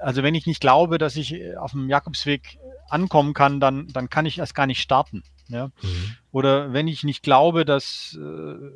Also 0.00 0.22
wenn 0.22 0.34
ich 0.34 0.46
nicht 0.46 0.60
glaube, 0.60 0.98
dass 0.98 1.16
ich 1.16 1.32
äh, 1.34 1.56
auf 1.56 1.72
dem 1.72 1.88
Jakobsweg 1.88 2.58
ankommen 2.90 3.34
kann, 3.34 3.60
dann, 3.60 3.88
dann 3.88 4.10
kann 4.10 4.26
ich 4.26 4.38
erst 4.38 4.54
gar 4.54 4.66
nicht 4.66 4.80
starten. 4.80 5.22
Ja. 5.48 5.68
Mhm. 5.82 6.16
Oder 6.30 6.72
wenn 6.72 6.88
ich 6.88 7.04
nicht 7.04 7.22
glaube, 7.22 7.64
dass 7.64 8.18
äh, 8.20 8.70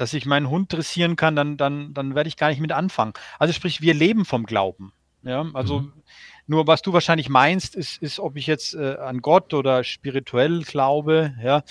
dass 0.00 0.14
ich 0.14 0.24
meinen 0.24 0.48
Hund 0.48 0.72
dressieren 0.72 1.14
kann, 1.14 1.36
dann, 1.36 1.58
dann, 1.58 1.92
dann 1.92 2.14
werde 2.14 2.28
ich 2.28 2.38
gar 2.38 2.48
nicht 2.48 2.60
mit 2.60 2.72
anfangen. 2.72 3.12
Also 3.38 3.52
sprich, 3.52 3.82
wir 3.82 3.92
leben 3.92 4.24
vom 4.24 4.46
Glauben. 4.46 4.94
Ja, 5.22 5.44
also 5.52 5.80
mhm. 5.80 5.92
nur 6.46 6.66
was 6.66 6.80
du 6.80 6.94
wahrscheinlich 6.94 7.28
meinst, 7.28 7.74
ist, 7.74 7.98
ist 7.98 8.18
ob 8.18 8.36
ich 8.36 8.46
jetzt 8.46 8.72
äh, 8.74 8.96
an 8.96 9.20
Gott 9.20 9.52
oder 9.52 9.84
spirituell 9.84 10.62
glaube. 10.62 11.34
Ja, 11.42 11.62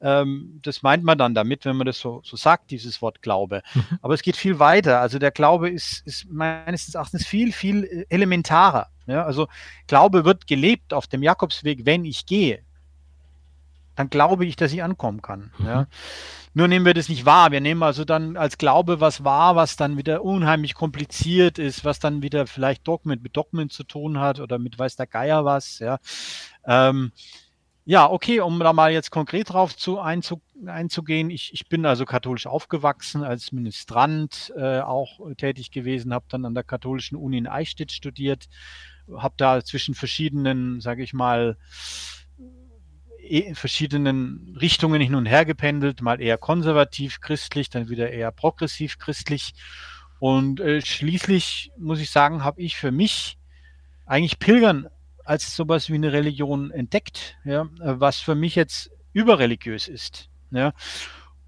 ähm, 0.00 0.60
das 0.62 0.82
meint 0.82 1.02
man 1.02 1.18
dann 1.18 1.34
damit, 1.34 1.64
wenn 1.64 1.76
man 1.76 1.88
das 1.88 1.98
so, 1.98 2.20
so 2.24 2.36
sagt, 2.36 2.70
dieses 2.70 3.02
Wort 3.02 3.20
Glaube. 3.20 3.62
Mhm. 3.74 3.98
Aber 4.00 4.14
es 4.14 4.22
geht 4.22 4.36
viel 4.36 4.60
weiter. 4.60 5.00
Also 5.00 5.18
der 5.18 5.32
Glaube 5.32 5.68
ist, 5.68 6.06
ist 6.06 6.30
meines 6.30 6.94
Erachtens 6.94 7.26
viel, 7.26 7.50
viel 7.50 7.82
äh, 7.82 8.06
elementarer. 8.08 8.90
Ja, 9.08 9.24
also 9.24 9.48
Glaube 9.88 10.24
wird 10.24 10.46
gelebt 10.46 10.94
auf 10.94 11.08
dem 11.08 11.24
Jakobsweg, 11.24 11.84
wenn 11.84 12.04
ich 12.04 12.26
gehe. 12.26 12.62
Dann 13.94 14.10
glaube 14.10 14.46
ich, 14.46 14.56
dass 14.56 14.72
ich 14.72 14.82
ankommen 14.82 15.22
kann. 15.22 15.52
Mhm. 15.58 15.66
Ja. 15.66 15.86
Nur 16.54 16.68
nehmen 16.68 16.84
wir 16.84 16.94
das 16.94 17.08
nicht 17.08 17.24
wahr. 17.24 17.50
Wir 17.50 17.60
nehmen 17.60 17.82
also 17.82 18.04
dann 18.04 18.36
als 18.36 18.58
Glaube 18.58 19.00
was 19.00 19.24
wahr, 19.24 19.56
was 19.56 19.76
dann 19.76 19.96
wieder 19.96 20.22
unheimlich 20.22 20.74
kompliziert 20.74 21.58
ist, 21.58 21.84
was 21.84 21.98
dann 21.98 22.22
wieder 22.22 22.46
vielleicht 22.46 22.86
Dogmen 22.86 23.20
mit 23.22 23.36
Dogmen 23.36 23.70
zu 23.70 23.84
tun 23.84 24.18
hat 24.18 24.38
oder 24.38 24.58
mit 24.58 24.78
weiß 24.78 24.96
der 24.96 25.06
Geier 25.06 25.46
was. 25.46 25.78
Ja, 25.78 25.98
ähm, 26.66 27.12
ja 27.86 28.08
okay, 28.08 28.40
um 28.40 28.60
da 28.60 28.74
mal 28.74 28.92
jetzt 28.92 29.10
konkret 29.10 29.50
drauf 29.50 29.74
zu, 29.74 29.98
einzu, 29.98 30.42
einzugehen. 30.66 31.30
Ich, 31.30 31.54
ich 31.54 31.68
bin 31.70 31.86
also 31.86 32.04
katholisch 32.04 32.46
aufgewachsen, 32.46 33.24
als 33.24 33.52
Ministrant 33.52 34.52
äh, 34.54 34.80
auch 34.80 35.20
tätig 35.38 35.70
gewesen, 35.70 36.12
habe 36.12 36.26
dann 36.28 36.44
an 36.44 36.54
der 36.54 36.64
katholischen 36.64 37.16
Uni 37.16 37.38
in 37.38 37.46
Eichstätt 37.46 37.92
studiert, 37.92 38.50
habe 39.16 39.34
da 39.38 39.64
zwischen 39.64 39.94
verschiedenen, 39.94 40.82
sage 40.82 41.02
ich 41.02 41.14
mal, 41.14 41.56
in 43.22 43.54
verschiedenen 43.54 44.56
Richtungen 44.60 45.00
hin 45.00 45.14
und 45.14 45.26
her 45.26 45.44
gependelt, 45.44 46.02
mal 46.02 46.20
eher 46.20 46.38
konservativ 46.38 47.20
christlich, 47.20 47.70
dann 47.70 47.88
wieder 47.88 48.10
eher 48.10 48.32
progressiv 48.32 48.98
christlich. 48.98 49.54
Und 50.18 50.60
äh, 50.60 50.80
schließlich 50.80 51.72
muss 51.78 52.00
ich 52.00 52.10
sagen, 52.10 52.44
habe 52.44 52.60
ich 52.60 52.76
für 52.76 52.90
mich 52.90 53.38
eigentlich 54.06 54.38
Pilgern 54.38 54.88
als 55.24 55.54
sowas 55.54 55.88
wie 55.88 55.94
eine 55.94 56.12
Religion 56.12 56.70
entdeckt, 56.70 57.36
ja, 57.44 57.68
was 57.78 58.18
für 58.18 58.34
mich 58.34 58.56
jetzt 58.56 58.90
überreligiös 59.12 59.88
ist. 59.88 60.28
Ja. 60.50 60.72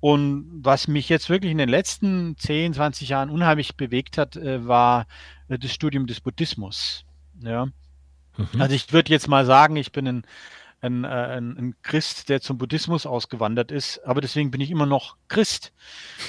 Und 0.01 0.61
was 0.63 0.87
mich 0.87 1.09
jetzt 1.09 1.31
wirklich 1.31 1.51
in 1.51 1.59
den 1.59 1.69
letzten 1.69 2.37
10, 2.37 2.75
20 2.75 3.09
Jahren 3.09 3.31
unheimlich 3.31 3.77
bewegt 3.77 4.19
hat, 4.19 4.37
äh, 4.37 4.67
war 4.67 5.07
äh, 5.49 5.59
das 5.59 5.73
Studium 5.73 6.07
des 6.07 6.21
Buddhismus. 6.21 7.05
Ja. 7.41 7.67
Mhm. 8.37 8.61
Also 8.61 8.75
ich 8.75 8.93
würde 8.93 9.11
jetzt 9.11 9.29
mal 9.29 9.47
sagen, 9.47 9.77
ich 9.77 9.93
bin 9.93 10.07
ein 10.07 10.27
ein, 10.85 11.05
äh, 11.05 11.09
ein, 11.09 11.57
ein, 11.57 11.75
Christ, 11.83 12.29
der 12.29 12.41
zum 12.41 12.59
Buddhismus 12.59 13.07
ausgewandert 13.07 13.71
ist, 13.73 14.01
aber 14.05 14.21
deswegen 14.21 14.51
bin 14.51 14.61
ich 14.61 14.71
immer 14.71 14.87
noch 14.87 15.17
Christ. 15.29 15.73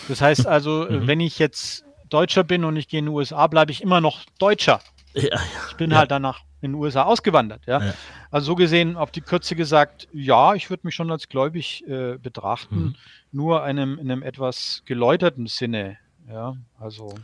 Das 0.07 0.21
heißt 0.21 0.47
also, 0.47 0.87
mhm. 0.89 1.07
wenn 1.07 1.19
ich 1.19 1.39
jetzt 1.39 1.85
Deutscher 2.09 2.43
bin 2.43 2.63
und 2.63 2.77
ich 2.77 2.87
gehe 2.87 2.99
in 2.99 3.05
die 3.05 3.11
USA, 3.11 3.47
bleibe 3.47 3.71
ich 3.71 3.81
immer 3.81 4.01
noch 4.01 4.23
Deutscher. 4.39 4.79
Ja, 5.13 5.23
ja, 5.23 5.39
ich 5.69 5.75
bin 5.77 5.91
ja. 5.91 5.97
halt 5.97 6.11
danach 6.11 6.41
in 6.61 6.71
den 6.71 6.81
USA 6.81 7.03
ausgewandert. 7.03 7.61
Ja? 7.67 7.93
Also 8.31 8.47
so 8.47 8.55
gesehen, 8.55 8.97
auf 8.97 9.11
die 9.11 9.21
Kürze 9.21 9.55
gesagt, 9.55 10.07
ja, 10.11 10.55
ich 10.55 10.69
würde 10.69 10.81
mich 10.85 10.95
schon 10.95 11.11
als 11.11 11.29
gläubig 11.29 11.87
äh, 11.87 12.17
betrachten, 12.17 12.77
mhm. 12.77 12.95
nur 13.31 13.63
einem, 13.63 13.97
in 13.99 14.11
einem 14.11 14.23
etwas 14.23 14.81
geläuterten 14.85 15.47
Sinne. 15.47 15.97
Ja, 16.27 16.57
also. 16.79 17.15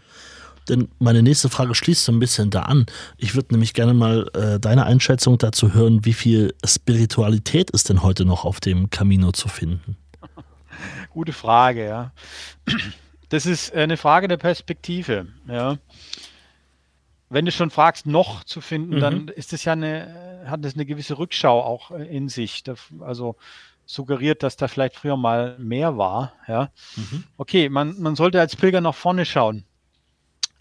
Denn 0.71 0.87
meine 0.99 1.21
nächste 1.21 1.49
Frage 1.49 1.75
schließt 1.75 2.05
so 2.05 2.13
ein 2.13 2.19
bisschen 2.19 2.49
da 2.49 2.61
an. 2.63 2.85
Ich 3.17 3.35
würde 3.35 3.49
nämlich 3.51 3.73
gerne 3.73 3.93
mal 3.93 4.27
äh, 4.33 4.57
deine 4.57 4.85
Einschätzung 4.85 5.37
dazu 5.37 5.73
hören, 5.73 6.05
wie 6.05 6.13
viel 6.13 6.55
Spiritualität 6.65 7.69
ist 7.71 7.89
denn 7.89 8.01
heute 8.03 8.23
noch 8.23 8.45
auf 8.45 8.61
dem 8.61 8.89
Camino 8.89 9.33
zu 9.33 9.49
finden? 9.49 9.97
Gute 11.09 11.33
Frage, 11.33 11.85
ja. 11.85 12.11
Das 13.27 13.45
ist 13.45 13.73
eine 13.73 13.97
Frage 13.97 14.29
der 14.29 14.37
Perspektive, 14.37 15.27
ja. 15.45 15.77
Wenn 17.29 17.45
du 17.45 17.51
schon 17.51 17.69
fragst, 17.69 18.05
noch 18.05 18.45
zu 18.45 18.61
finden, 18.61 18.95
mhm. 18.95 18.99
dann 18.99 19.27
ist 19.27 19.51
es 19.51 19.65
ja 19.65 19.73
eine, 19.73 20.43
hat 20.45 20.63
es 20.63 20.75
eine 20.75 20.85
gewisse 20.85 21.17
Rückschau 21.17 21.61
auch 21.61 21.91
in 21.91 22.29
sich. 22.29 22.63
Also 23.01 23.35
suggeriert, 23.85 24.41
dass 24.41 24.55
da 24.55 24.69
vielleicht 24.69 24.95
früher 24.95 25.17
mal 25.17 25.57
mehr 25.59 25.97
war, 25.97 26.31
ja. 26.47 26.69
Mhm. 26.95 27.25
Okay, 27.35 27.67
man, 27.67 27.99
man 28.01 28.15
sollte 28.15 28.39
als 28.39 28.55
Pilger 28.55 28.79
nach 28.79 28.95
vorne 28.95 29.25
schauen. 29.25 29.65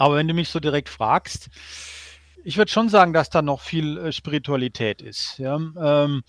Aber 0.00 0.16
wenn 0.16 0.26
du 0.26 0.32
mich 0.32 0.48
so 0.48 0.60
direkt 0.60 0.88
fragst, 0.88 1.50
ich 2.42 2.56
würde 2.56 2.72
schon 2.72 2.88
sagen, 2.88 3.12
dass 3.12 3.28
da 3.28 3.42
noch 3.42 3.60
viel 3.60 3.98
äh, 3.98 4.12
Spiritualität 4.12 5.02
ist. 5.02 5.36
Ja? 5.36 5.56
Ähm, 5.56 6.22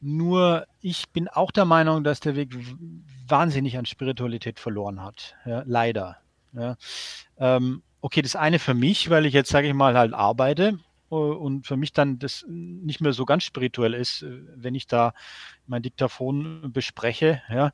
nur 0.00 0.68
ich 0.80 1.08
bin 1.08 1.26
auch 1.26 1.50
der 1.50 1.64
Meinung, 1.64 2.04
dass 2.04 2.20
der 2.20 2.36
Weg 2.36 2.56
wahnsinnig 3.26 3.76
an 3.76 3.86
Spiritualität 3.86 4.60
verloren 4.60 5.02
hat. 5.02 5.34
Ja? 5.44 5.64
Leider. 5.66 6.18
Ja? 6.52 6.76
Ähm, 7.38 7.82
okay, 8.02 8.22
das 8.22 8.36
eine 8.36 8.60
für 8.60 8.74
mich, 8.74 9.10
weil 9.10 9.26
ich 9.26 9.34
jetzt, 9.34 9.50
sage 9.50 9.66
ich 9.66 9.74
mal, 9.74 9.98
halt 9.98 10.14
arbeite 10.14 10.78
äh, 11.10 11.14
und 11.16 11.66
für 11.66 11.76
mich 11.76 11.92
dann 11.92 12.20
das 12.20 12.44
nicht 12.48 13.00
mehr 13.00 13.12
so 13.12 13.24
ganz 13.24 13.42
spirituell 13.42 13.94
ist, 13.94 14.22
äh, 14.22 14.42
wenn 14.54 14.76
ich 14.76 14.86
da 14.86 15.12
mein 15.66 15.82
Diktaphon 15.82 16.70
bespreche. 16.72 17.42
Ja? 17.48 17.72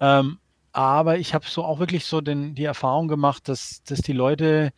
Ähm, 0.00 0.38
aber 0.72 1.18
ich 1.18 1.34
habe 1.34 1.46
so 1.48 1.64
auch 1.64 1.78
wirklich 1.78 2.04
so 2.04 2.20
den, 2.20 2.54
die 2.54 2.64
Erfahrung 2.64 3.08
gemacht, 3.08 3.48
dass, 3.48 3.82
dass 3.84 4.00
die 4.00 4.12
Leute, 4.12 4.72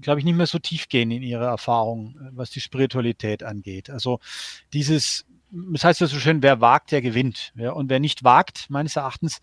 glaube 0.00 0.20
ich, 0.20 0.24
nicht 0.24 0.36
mehr 0.36 0.46
so 0.46 0.58
tief 0.58 0.88
gehen 0.88 1.10
in 1.10 1.22
ihre 1.22 1.46
Erfahrung, 1.46 2.16
äh, 2.16 2.30
was 2.32 2.50
die 2.50 2.60
Spiritualität 2.60 3.42
angeht. 3.42 3.90
Also 3.90 4.20
dieses, 4.72 5.26
das 5.50 5.84
heißt 5.84 6.00
ja 6.00 6.06
so 6.06 6.18
schön, 6.18 6.42
wer 6.42 6.60
wagt, 6.60 6.92
der 6.92 7.02
gewinnt. 7.02 7.52
Ja? 7.56 7.72
Und 7.72 7.88
wer 7.90 8.00
nicht 8.00 8.22
wagt, 8.22 8.68
meines 8.68 8.96
Erachtens, 8.96 9.40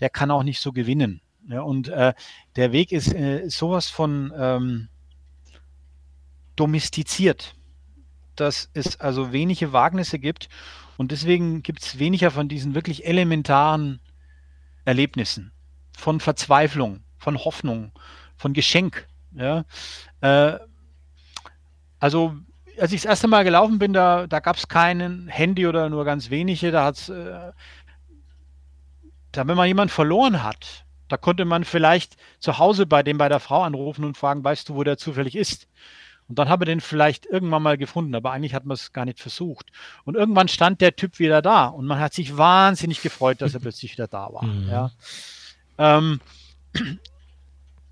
der 0.00 0.10
kann 0.10 0.30
auch 0.30 0.42
nicht 0.42 0.60
so 0.60 0.72
gewinnen. 0.72 1.20
Ja? 1.48 1.62
Und 1.62 1.88
äh, 1.88 2.14
der 2.56 2.72
Weg 2.72 2.92
ist 2.92 3.12
äh, 3.14 3.48
sowas 3.48 3.88
von 3.88 4.32
ähm, 4.36 4.88
domestiziert, 6.56 7.54
dass 8.36 8.70
es 8.74 9.00
also 9.00 9.32
wenige 9.32 9.72
Wagnisse 9.72 10.18
gibt. 10.18 10.48
Und 10.96 11.12
deswegen 11.12 11.62
gibt 11.62 11.82
es 11.82 11.98
weniger 11.98 12.30
von 12.30 12.48
diesen 12.48 12.74
wirklich 12.74 13.06
elementaren 13.06 14.00
Erlebnissen, 14.88 15.52
von 15.96 16.18
Verzweiflung, 16.18 17.04
von 17.18 17.36
Hoffnung, 17.36 17.92
von 18.36 18.54
Geschenk. 18.54 19.06
Ja? 19.34 19.66
Äh, 20.22 20.58
also 21.98 22.34
als 22.80 22.92
ich 22.92 23.02
das 23.02 23.10
erste 23.10 23.28
Mal 23.28 23.44
gelaufen 23.44 23.78
bin, 23.78 23.92
da, 23.92 24.26
da 24.26 24.40
gab 24.40 24.56
es 24.56 24.66
keinen 24.66 25.28
Handy 25.28 25.66
oder 25.66 25.90
nur 25.90 26.06
ganz 26.06 26.30
wenige. 26.30 26.70
Da 26.70 26.86
hat's, 26.86 27.10
äh, 27.10 27.52
da, 29.32 29.46
wenn 29.46 29.56
man 29.56 29.66
jemanden 29.66 29.92
verloren 29.92 30.42
hat, 30.42 30.86
da 31.08 31.18
konnte 31.18 31.44
man 31.44 31.64
vielleicht 31.64 32.16
zu 32.38 32.58
Hause 32.58 32.86
bei 32.86 33.02
dem 33.02 33.18
bei 33.18 33.28
der 33.28 33.40
Frau 33.40 33.62
anrufen 33.62 34.06
und 34.06 34.16
fragen, 34.16 34.42
weißt 34.42 34.70
du, 34.70 34.74
wo 34.74 34.84
der 34.84 34.96
zufällig 34.96 35.36
ist? 35.36 35.68
Und 36.28 36.38
dann 36.38 36.48
habe 36.48 36.64
ich 36.64 36.68
den 36.68 36.80
vielleicht 36.80 37.24
irgendwann 37.24 37.62
mal 37.62 37.78
gefunden, 37.78 38.14
aber 38.14 38.32
eigentlich 38.32 38.54
hat 38.54 38.66
man 38.66 38.74
es 38.74 38.92
gar 38.92 39.06
nicht 39.06 39.18
versucht. 39.18 39.70
Und 40.04 40.14
irgendwann 40.14 40.48
stand 40.48 40.80
der 40.80 40.94
Typ 40.94 41.18
wieder 41.18 41.40
da 41.40 41.66
und 41.66 41.86
man 41.86 42.00
hat 42.00 42.12
sich 42.12 42.36
wahnsinnig 42.36 43.00
gefreut, 43.00 43.40
dass 43.40 43.54
er 43.54 43.60
plötzlich 43.60 43.92
wieder 43.92 44.08
da 44.08 44.32
war. 44.32 44.44
Mhm. 44.44 44.68
Ja. 44.68 44.90
Ähm, 45.78 46.20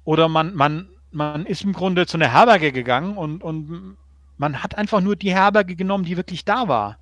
oder 0.05 0.28
man, 0.28 0.55
man, 0.55 0.89
man 1.12 1.47
ist 1.47 1.64
im 1.64 1.72
Grunde 1.72 2.07
zu 2.07 2.18
einer 2.18 2.30
Herberge 2.30 2.72
gegangen 2.72 3.16
und, 3.16 3.43
und 3.43 3.97
man 4.37 4.62
hat 4.62 4.76
einfach 4.76 5.01
nur 5.01 5.16
die 5.16 5.32
Herberge 5.32 5.74
genommen, 5.74 6.05
die 6.05 6.16
wirklich 6.16 6.45
da 6.45 6.68
war. 6.68 6.99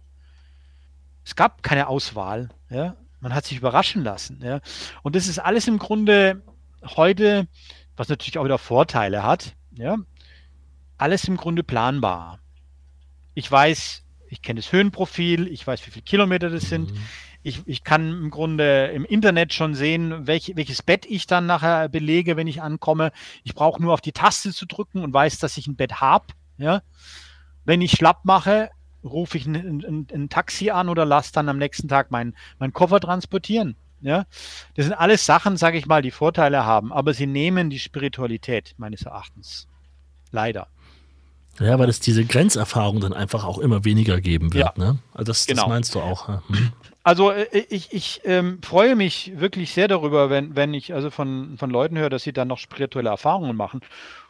Es 1.25 1.35
gab 1.35 1.63
keine 1.63 1.89
Auswahl. 1.89 2.51
Ja. 2.71 2.95
Man 3.21 3.35
hat 3.35 3.45
sich 3.47 3.59
überraschen 3.59 4.05
lassen. 4.05 4.41
Ja. 4.43 4.61
Und 5.03 5.17
das 5.17 5.27
ist 5.27 5.39
alles 5.39 5.67
im 5.67 5.79
Grunde 5.79 6.43
heute, 6.97 7.49
was 7.97 8.09
natürlich 8.09 8.39
auch 8.39 8.45
wieder 8.45 8.59
Vorteile 8.59 9.23
hat. 9.23 9.55
Ja. 9.73 9.97
Alles 10.97 11.25
im 11.25 11.37
Grunde 11.37 11.63
planbar. 11.63 12.39
Ich 13.35 13.51
weiß, 13.51 14.05
ich 14.29 14.43
kenne 14.43 14.61
das 14.61 14.73
Höhenprofil, 14.73 15.49
ich 15.49 15.67
weiß, 15.67 15.87
wie 15.87 15.91
viele 15.91 16.05
Kilometer 16.05 16.51
das 16.51 16.69
sind. 16.69 16.93
Mhm. 16.93 16.99
Ich, 17.43 17.63
ich 17.67 17.85
kann 17.85 18.09
im 18.09 18.31
Grunde 18.31 18.87
im 18.87 19.05
Internet 19.05 19.53
schon 19.53 19.75
sehen, 19.75 20.27
welch, 20.27 20.53
welches 20.55 20.83
Bett 20.83 21.05
ich 21.07 21.27
dann 21.27 21.47
nachher 21.47 21.89
belege, 21.89 22.37
wenn 22.37 22.47
ich 22.47 22.63
ankomme. 22.63 23.13
Ich 23.43 23.55
brauche 23.55 23.83
nur 23.83 23.93
auf 23.93 24.01
die 24.01 24.13
Taste 24.13 24.53
zu 24.53 24.67
drücken 24.67 25.03
und 25.05 25.13
weiß, 25.13 25.39
dass 25.39 25.59
ich 25.59 25.67
ein 25.67 25.77
Bett 25.77 26.01
habe. 26.01 26.27
Ja? 26.57 26.83
Wenn 27.65 27.83
ich 27.83 27.93
schlapp 27.93 28.25
mache, 28.25 28.71
rufe 29.05 29.37
ich 29.37 29.47
ein, 29.47 29.55
ein, 29.55 30.07
ein, 30.13 30.29
Taxi 30.31 30.71
an 30.71 30.89
oder 30.89 31.05
lasse 31.05 31.33
dann 31.33 31.49
am 31.49 31.59
nächsten 31.59 31.89
Tag 31.89 32.11
meinen 32.11 32.35
mein 32.59 32.73
Koffer 32.73 33.01
transportieren. 33.01 33.77
Ja, 34.01 34.27
das 34.75 34.85
sind 34.85 34.95
alles 34.95 35.25
Sachen, 35.25 35.57
sage 35.57 35.79
ich 35.79 35.87
mal, 35.87 36.03
die 36.03 36.11
Vorteile 36.11 36.67
haben, 36.67 36.93
aber 36.93 37.15
sie 37.15 37.27
nehmen 37.27 37.71
die 37.71 37.79
Spiritualität 37.79 38.75
meines 38.77 39.03
Erachtens. 39.03 39.67
Leider. 40.31 40.67
Ja, 41.61 41.79
weil 41.79 41.89
es 41.89 42.01
diese 42.01 42.25
Grenzerfahrung 42.25 43.01
dann 43.01 43.13
einfach 43.13 43.45
auch 43.45 43.59
immer 43.59 43.85
weniger 43.85 44.21
geben 44.21 44.53
wird. 44.53 44.77
Ja, 44.77 44.85
ne? 44.85 44.99
Also 45.13 45.31
das, 45.31 45.47
genau. 45.47 45.63
das 45.63 45.69
meinst 45.69 45.95
du 45.95 46.01
auch. 46.01 46.29
Hm. 46.29 46.73
Also 47.05 47.31
äh, 47.31 47.47
ich, 47.69 47.93
ich 47.93 48.23
ähm, 48.25 48.59
freue 48.63 48.97
mich 48.97 49.33
wirklich 49.37 49.73
sehr 49.73 49.89
darüber, 49.89 50.31
wenn, 50.31 50.57
wenn 50.57 50.75
ich 50.75 50.95
also 50.95 51.11
von, 51.11 51.57
von 51.59 51.71
Leuten 51.71 51.99
höre, 51.99 52.11
dass 52.11 52.25
sie 52.25 52.33
dann 52.33 52.49
noch 52.49 52.59
spirituelle 52.59 53.11
Erfahrungen 53.11 53.57
machen. 53.57 53.81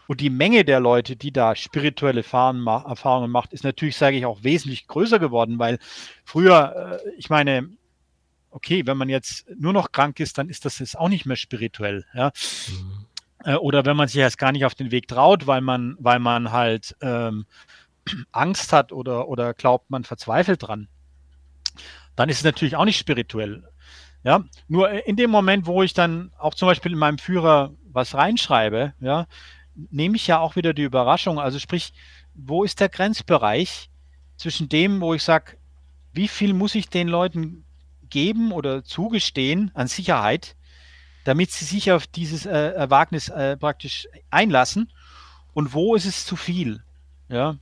Und 0.06 0.20
die 0.20 0.28
Menge 0.28 0.64
der 0.64 0.80
Leute, 0.80 1.16
die 1.16 1.32
da 1.32 1.56
spirituelle 1.56 2.20
Erfahrungen 2.20 3.30
macht, 3.30 3.52
ist 3.52 3.64
natürlich, 3.64 3.96
sage 3.96 4.18
ich, 4.18 4.26
auch 4.26 4.42
wesentlich 4.42 4.86
größer 4.86 5.18
geworden, 5.18 5.58
weil 5.58 5.78
früher, 6.24 7.00
äh, 7.04 7.10
ich 7.16 7.30
meine, 7.30 7.70
okay, 8.50 8.86
wenn 8.86 8.96
man 8.96 9.08
jetzt 9.08 9.46
nur 9.56 9.72
noch 9.72 9.92
krank 9.92 10.20
ist, 10.20 10.36
dann 10.38 10.48
ist 10.48 10.64
das 10.64 10.78
jetzt 10.78 10.98
auch 10.98 11.08
nicht 11.08 11.26
mehr 11.26 11.36
spirituell. 11.36 12.04
Ja? 12.14 12.32
Mhm. 12.68 12.93
Äh, 13.44 13.56
oder 13.56 13.84
wenn 13.84 13.96
man 13.96 14.08
sich 14.08 14.18
erst 14.18 14.38
gar 14.38 14.52
nicht 14.52 14.64
auf 14.64 14.74
den 14.74 14.90
Weg 14.90 15.08
traut, 15.08 15.46
weil 15.46 15.60
man, 15.60 15.96
weil 15.98 16.18
man 16.18 16.50
halt 16.50 16.96
ähm, 17.00 17.46
Angst 18.32 18.72
hat 18.72 18.92
oder, 18.92 19.28
oder 19.28 19.54
glaubt, 19.54 19.90
man 19.90 20.04
verzweifelt 20.04 20.66
dran, 20.66 20.88
dann 22.16 22.28
ist 22.28 22.38
es 22.38 22.44
natürlich 22.44 22.76
auch 22.76 22.84
nicht 22.84 22.98
spirituell. 22.98 23.64
Ja, 24.22 24.42
nur 24.68 25.06
in 25.06 25.16
dem 25.16 25.30
Moment, 25.30 25.66
wo 25.66 25.82
ich 25.82 25.92
dann 25.92 26.32
auch 26.38 26.54
zum 26.54 26.66
Beispiel 26.66 26.92
in 26.92 26.98
meinem 26.98 27.18
Führer 27.18 27.74
was 27.92 28.14
reinschreibe, 28.14 28.94
ja, 29.00 29.26
nehme 29.74 30.16
ich 30.16 30.26
ja 30.26 30.38
auch 30.38 30.56
wieder 30.56 30.72
die 30.72 30.82
Überraschung. 30.82 31.38
Also 31.38 31.58
sprich, 31.58 31.92
wo 32.34 32.64
ist 32.64 32.80
der 32.80 32.88
Grenzbereich 32.88 33.90
zwischen 34.36 34.70
dem, 34.70 35.00
wo 35.02 35.12
ich 35.12 35.22
sage, 35.22 35.58
wie 36.12 36.28
viel 36.28 36.54
muss 36.54 36.74
ich 36.74 36.88
den 36.88 37.08
Leuten 37.08 37.64
geben 38.08 38.52
oder 38.52 38.82
zugestehen 38.84 39.70
an 39.74 39.88
Sicherheit, 39.88 40.56
damit 41.24 41.50
sie 41.50 41.64
sich 41.64 41.92
auf 41.92 42.06
dieses 42.06 42.46
äh, 42.46 42.86
Wagnis 42.88 43.28
äh, 43.28 43.56
praktisch 43.56 44.06
einlassen 44.30 44.92
und 45.52 45.72
wo 45.74 45.94
ist 45.94 46.06
es 46.06 46.24
zu 46.26 46.36
viel? 46.36 46.82
Ja, 47.28 47.56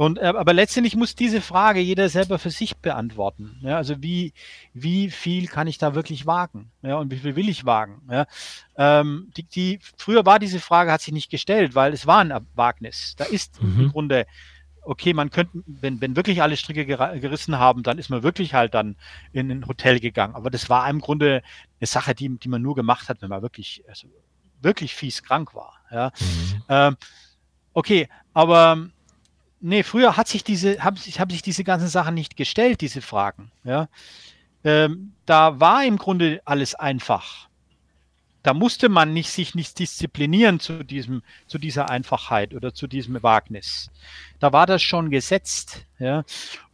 und, 0.00 0.16
äh, 0.16 0.32
aber 0.34 0.54
letztendlich 0.54 0.96
muss 0.96 1.14
diese 1.14 1.42
Frage 1.42 1.78
jeder 1.78 2.08
selber 2.08 2.38
für 2.38 2.48
sich 2.48 2.78
beantworten. 2.78 3.60
Ja, 3.60 3.76
also 3.76 4.02
wie, 4.02 4.32
wie 4.72 5.10
viel 5.10 5.46
kann 5.46 5.66
ich 5.66 5.76
da 5.76 5.94
wirklich 5.94 6.24
wagen? 6.24 6.70
Ja, 6.80 6.96
und 6.96 7.10
wie 7.10 7.18
viel 7.18 7.36
will 7.36 7.50
ich 7.50 7.66
wagen? 7.66 8.00
Ja, 8.10 8.24
ähm, 8.78 9.30
die, 9.36 9.42
die, 9.42 9.78
früher 9.98 10.24
war 10.24 10.38
diese 10.38 10.58
Frage, 10.58 10.90
hat 10.90 11.02
sich 11.02 11.12
nicht 11.12 11.30
gestellt, 11.30 11.74
weil 11.74 11.92
es 11.92 12.06
war 12.06 12.20
ein 12.20 12.32
Wagnis. 12.54 13.14
Da 13.18 13.24
ist 13.24 13.62
mhm. 13.62 13.78
im 13.78 13.92
Grunde, 13.92 14.26
okay, 14.80 15.12
man 15.12 15.28
könnte, 15.28 15.62
wenn, 15.66 16.00
wenn 16.00 16.16
wirklich 16.16 16.40
alle 16.40 16.56
Stricke 16.56 16.86
gerissen 16.86 17.58
haben, 17.58 17.82
dann 17.82 17.98
ist 17.98 18.08
man 18.08 18.22
wirklich 18.22 18.54
halt 18.54 18.72
dann 18.72 18.96
in 19.34 19.50
ein 19.50 19.68
Hotel 19.68 20.00
gegangen. 20.00 20.34
Aber 20.34 20.48
das 20.48 20.70
war 20.70 20.88
im 20.88 21.02
Grunde 21.02 21.42
eine 21.80 21.86
Sache, 21.86 22.14
die, 22.14 22.28
die 22.38 22.48
man 22.48 22.62
nur 22.62 22.74
gemacht 22.74 23.08
hat, 23.08 23.22
wenn 23.22 23.30
man 23.30 23.42
wirklich, 23.42 23.82
also 23.88 24.08
wirklich 24.60 24.94
fies 24.94 25.22
krank 25.22 25.54
war. 25.54 25.74
Ja, 25.90 26.12
mhm. 26.20 26.62
ähm, 26.68 26.96
okay, 27.72 28.08
aber 28.32 28.90
nee, 29.60 29.82
früher 29.82 30.16
hat 30.16 30.28
sich 30.28 30.42
diese, 30.44 30.82
haben 30.82 30.96
sich, 30.96 31.20
haben 31.20 31.30
sich 31.30 31.42
diese 31.42 31.64
ganzen 31.64 31.88
Sachen 31.88 32.14
nicht 32.14 32.36
gestellt, 32.36 32.80
diese 32.80 33.02
Fragen. 33.02 33.50
Ja? 33.64 33.88
Ähm, 34.64 35.12
da 35.26 35.60
war 35.60 35.84
im 35.84 35.96
Grunde 35.96 36.40
alles 36.44 36.74
einfach. 36.74 37.48
Da 38.42 38.54
musste 38.54 38.88
man 38.88 39.12
nicht, 39.12 39.30
sich 39.30 39.54
nicht 39.54 39.78
disziplinieren 39.78 40.60
zu, 40.60 40.82
diesem, 40.82 41.22
zu 41.46 41.58
dieser 41.58 41.90
Einfachheit 41.90 42.54
oder 42.54 42.72
zu 42.72 42.86
diesem 42.86 43.22
Wagnis. 43.22 43.90
Da 44.38 44.52
war 44.52 44.64
das 44.66 44.82
schon 44.82 45.10
gesetzt. 45.10 45.84
Ja? 45.98 46.24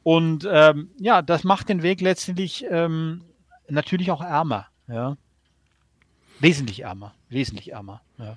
Und 0.04 0.46
ähm, 0.48 0.90
ja, 1.00 1.22
das 1.22 1.42
macht 1.42 1.68
den 1.68 1.82
Weg 1.82 2.00
letztendlich 2.00 2.64
ähm, 2.70 3.24
natürlich 3.68 4.12
auch 4.12 4.20
ärmer. 4.20 4.68
Ja? 4.89 5.16
Wesentlich 6.39 6.80
ärmer, 6.80 7.14
wesentlich 7.30 7.72
ärmer. 7.72 8.03
Ja. 8.18 8.37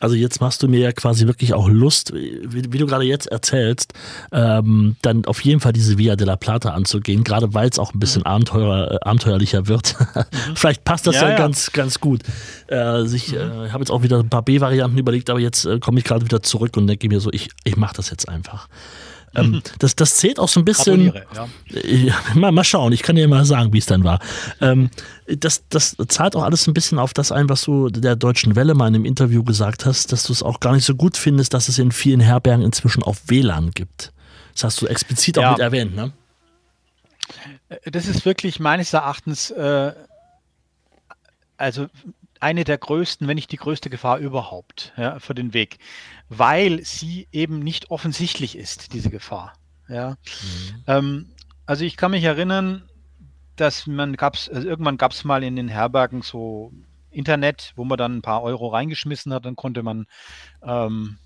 Also 0.00 0.16
jetzt 0.16 0.40
machst 0.40 0.62
du 0.62 0.68
mir 0.68 0.80
ja 0.80 0.92
quasi 0.92 1.26
wirklich 1.26 1.54
auch 1.54 1.68
Lust, 1.68 2.12
wie, 2.12 2.72
wie 2.72 2.78
du 2.78 2.86
gerade 2.86 3.04
jetzt 3.04 3.26
erzählst, 3.26 3.92
ähm, 4.32 4.96
dann 5.02 5.24
auf 5.26 5.40
jeden 5.42 5.60
Fall 5.60 5.72
diese 5.72 5.96
Via 5.96 6.16
de 6.16 6.26
la 6.26 6.36
Plata 6.36 6.70
anzugehen, 6.70 7.22
gerade 7.22 7.54
weil 7.54 7.68
es 7.68 7.78
auch 7.78 7.94
ein 7.94 8.00
bisschen 8.00 8.22
mhm. 8.22 8.26
Abenteuer, 8.26 8.90
äh, 8.92 8.98
abenteuerlicher 9.00 9.68
wird. 9.68 9.96
Mhm. 10.16 10.56
Vielleicht 10.56 10.84
passt 10.84 11.06
das 11.06 11.16
ja, 11.16 11.22
ja, 11.22 11.30
ja, 11.30 11.36
ganz, 11.36 11.72
ganz 11.72 12.00
gut. 12.00 12.22
Äh, 12.66 13.04
sich, 13.04 13.32
mhm. 13.32 13.38
äh, 13.38 13.66
ich 13.66 13.72
habe 13.72 13.82
jetzt 13.82 13.90
auch 13.90 14.02
wieder 14.02 14.18
ein 14.18 14.28
paar 14.28 14.42
B-Varianten 14.42 14.98
überlegt, 14.98 15.30
aber 15.30 15.40
jetzt 15.40 15.64
äh, 15.64 15.78
komme 15.78 15.98
ich 15.98 16.04
gerade 16.04 16.24
wieder 16.24 16.42
zurück 16.42 16.76
und 16.76 16.86
denke 16.86 17.08
mir 17.08 17.20
so, 17.20 17.30
ich, 17.32 17.50
ich 17.64 17.76
mache 17.76 17.94
das 17.94 18.10
jetzt 18.10 18.28
einfach. 18.28 18.68
Ähm, 19.36 19.62
das, 19.78 19.96
das 19.96 20.16
zählt 20.16 20.38
auch 20.38 20.48
so 20.48 20.60
ein 20.60 20.64
bisschen. 20.64 21.12
Ja. 21.34 21.48
Äh, 21.72 22.10
mal, 22.34 22.52
mal 22.52 22.64
schauen, 22.64 22.92
ich 22.92 23.02
kann 23.02 23.16
dir 23.16 23.28
mal 23.28 23.44
sagen, 23.44 23.72
wie 23.72 23.78
es 23.78 23.86
dann 23.86 24.04
war. 24.04 24.18
Ähm, 24.60 24.90
das, 25.26 25.64
das 25.68 25.96
zahlt 26.08 26.36
auch 26.36 26.42
alles 26.42 26.66
ein 26.66 26.74
bisschen 26.74 26.98
auf 26.98 27.14
das 27.14 27.32
ein, 27.32 27.48
was 27.48 27.62
du 27.62 27.88
der 27.88 28.16
Deutschen 28.16 28.56
Welle 28.56 28.74
mal 28.74 28.88
in 28.88 28.94
einem 28.94 29.04
Interview 29.04 29.44
gesagt 29.44 29.86
hast, 29.86 30.12
dass 30.12 30.24
du 30.24 30.32
es 30.32 30.42
auch 30.42 30.60
gar 30.60 30.72
nicht 30.72 30.84
so 30.84 30.94
gut 30.94 31.16
findest, 31.16 31.54
dass 31.54 31.68
es 31.68 31.78
in 31.78 31.92
vielen 31.92 32.20
Herbergen 32.20 32.64
inzwischen 32.64 33.02
auch 33.02 33.16
WLAN 33.26 33.72
gibt. 33.72 34.12
Das 34.54 34.64
hast 34.64 34.82
du 34.82 34.86
explizit 34.86 35.38
auch 35.38 35.42
ja. 35.42 35.50
mit 35.52 35.60
erwähnt, 35.60 35.94
ne? 35.94 36.12
Äh, 37.68 37.90
das 37.90 38.06
ist 38.06 38.24
wirklich 38.24 38.60
meines 38.60 38.92
Erachtens 38.92 39.50
äh, 39.50 39.92
also 41.56 41.88
eine 42.46 42.62
der 42.62 42.78
größten, 42.78 43.26
wenn 43.26 43.34
nicht 43.34 43.50
die 43.50 43.56
größte 43.56 43.90
Gefahr 43.90 44.18
überhaupt 44.18 44.92
ja, 44.96 45.18
für 45.18 45.34
den 45.34 45.52
Weg, 45.52 45.78
weil 46.28 46.84
sie 46.84 47.26
eben 47.32 47.58
nicht 47.58 47.90
offensichtlich 47.90 48.56
ist, 48.56 48.92
diese 48.92 49.10
Gefahr. 49.10 49.54
Ja. 49.88 50.10
Mhm. 50.10 50.84
Ähm, 50.86 51.26
also 51.66 51.84
ich 51.84 51.96
kann 51.96 52.12
mich 52.12 52.22
erinnern, 52.22 52.88
dass 53.56 53.88
man 53.88 54.14
gab's, 54.14 54.48
also 54.48 54.68
irgendwann 54.68 54.96
gab 54.96 55.10
es 55.10 55.24
mal 55.24 55.42
in 55.42 55.56
den 55.56 55.66
Herbergen 55.66 56.22
so 56.22 56.72
Internet, 57.10 57.72
wo 57.74 57.84
man 57.84 57.98
dann 57.98 58.18
ein 58.18 58.22
paar 58.22 58.44
Euro 58.44 58.68
reingeschmissen 58.68 59.34
hat, 59.34 59.44
dann 59.44 59.56
konnte 59.56 59.82
man 59.82 60.06
ähm, 60.62 61.18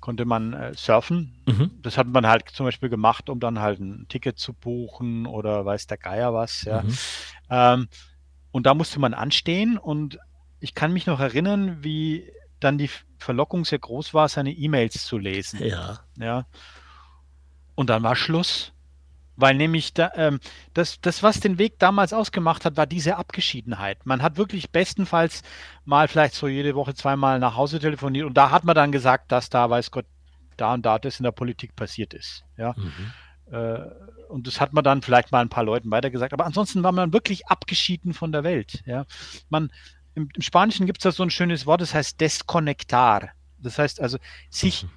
konnte 0.00 0.24
man 0.24 0.54
äh, 0.54 0.72
surfen. 0.74 1.42
Mhm. 1.46 1.72
Das 1.82 1.98
hat 1.98 2.06
man 2.06 2.26
halt 2.26 2.48
zum 2.48 2.64
Beispiel 2.64 2.88
gemacht, 2.88 3.28
um 3.28 3.38
dann 3.38 3.58
halt 3.58 3.80
ein 3.80 4.06
Ticket 4.08 4.38
zu 4.38 4.54
buchen 4.54 5.26
oder 5.26 5.66
weiß 5.66 5.88
der 5.88 5.98
Geier 5.98 6.32
was. 6.32 6.62
Ja. 6.62 6.82
Mhm. 6.82 6.98
Ähm, 7.50 7.88
und 8.50 8.64
da 8.64 8.74
musste 8.74 8.98
man 8.98 9.12
anstehen 9.12 9.76
und 9.76 10.18
ich 10.60 10.74
kann 10.74 10.92
mich 10.92 11.06
noch 11.06 11.20
erinnern, 11.20 11.82
wie 11.82 12.30
dann 12.60 12.78
die 12.78 12.90
Verlockung 13.18 13.64
sehr 13.64 13.78
groß 13.78 14.14
war, 14.14 14.28
seine 14.28 14.52
E-Mails 14.52 15.04
zu 15.04 15.18
lesen. 15.18 15.64
Ja. 15.64 16.00
Ja. 16.16 16.46
Und 17.74 17.90
dann 17.90 18.02
war 18.02 18.16
Schluss. 18.16 18.72
Weil 19.40 19.54
nämlich 19.54 19.94
da, 19.94 20.10
ähm, 20.16 20.40
das, 20.74 21.00
das, 21.00 21.22
was 21.22 21.38
den 21.38 21.58
Weg 21.58 21.78
damals 21.78 22.12
ausgemacht 22.12 22.64
hat, 22.64 22.76
war 22.76 22.88
diese 22.88 23.16
Abgeschiedenheit. 23.18 24.04
Man 24.04 24.20
hat 24.20 24.36
wirklich 24.36 24.70
bestenfalls 24.70 25.42
mal 25.84 26.08
vielleicht 26.08 26.34
so 26.34 26.48
jede 26.48 26.74
Woche 26.74 26.94
zweimal 26.94 27.38
nach 27.38 27.54
Hause 27.54 27.78
telefoniert 27.78 28.26
und 28.26 28.34
da 28.34 28.50
hat 28.50 28.64
man 28.64 28.74
dann 28.74 28.90
gesagt, 28.90 29.30
dass 29.30 29.48
da, 29.48 29.70
weiß 29.70 29.92
Gott, 29.92 30.06
da 30.56 30.74
und 30.74 30.84
da 30.84 30.98
das 30.98 31.20
in 31.20 31.22
der 31.22 31.30
Politik 31.30 31.76
passiert 31.76 32.14
ist. 32.14 32.42
Ja. 32.56 32.74
Mhm. 32.76 33.12
Äh, 33.54 33.78
und 34.28 34.48
das 34.48 34.60
hat 34.60 34.72
man 34.72 34.82
dann 34.82 35.02
vielleicht 35.02 35.30
mal 35.30 35.40
ein 35.40 35.48
paar 35.48 35.62
Leuten 35.62 35.90
weitergesagt. 35.92 36.32
Aber 36.32 36.44
ansonsten 36.44 36.82
war 36.82 36.90
man 36.90 37.12
wirklich 37.12 37.46
abgeschieden 37.46 38.14
von 38.14 38.32
der 38.32 38.42
Welt. 38.42 38.82
Ja. 38.86 39.06
Man, 39.48 39.70
im, 40.18 40.28
im 40.34 40.42
Spanischen 40.42 40.86
gibt 40.86 40.98
es 40.98 41.04
da 41.04 41.12
so 41.12 41.22
ein 41.22 41.30
schönes 41.30 41.64
Wort, 41.64 41.80
das 41.80 41.94
heißt 41.94 42.20
desconectar. 42.20 43.30
Das 43.58 43.78
heißt 43.78 44.00
also 44.00 44.18
sich 44.50 44.82
mhm. 44.82 44.90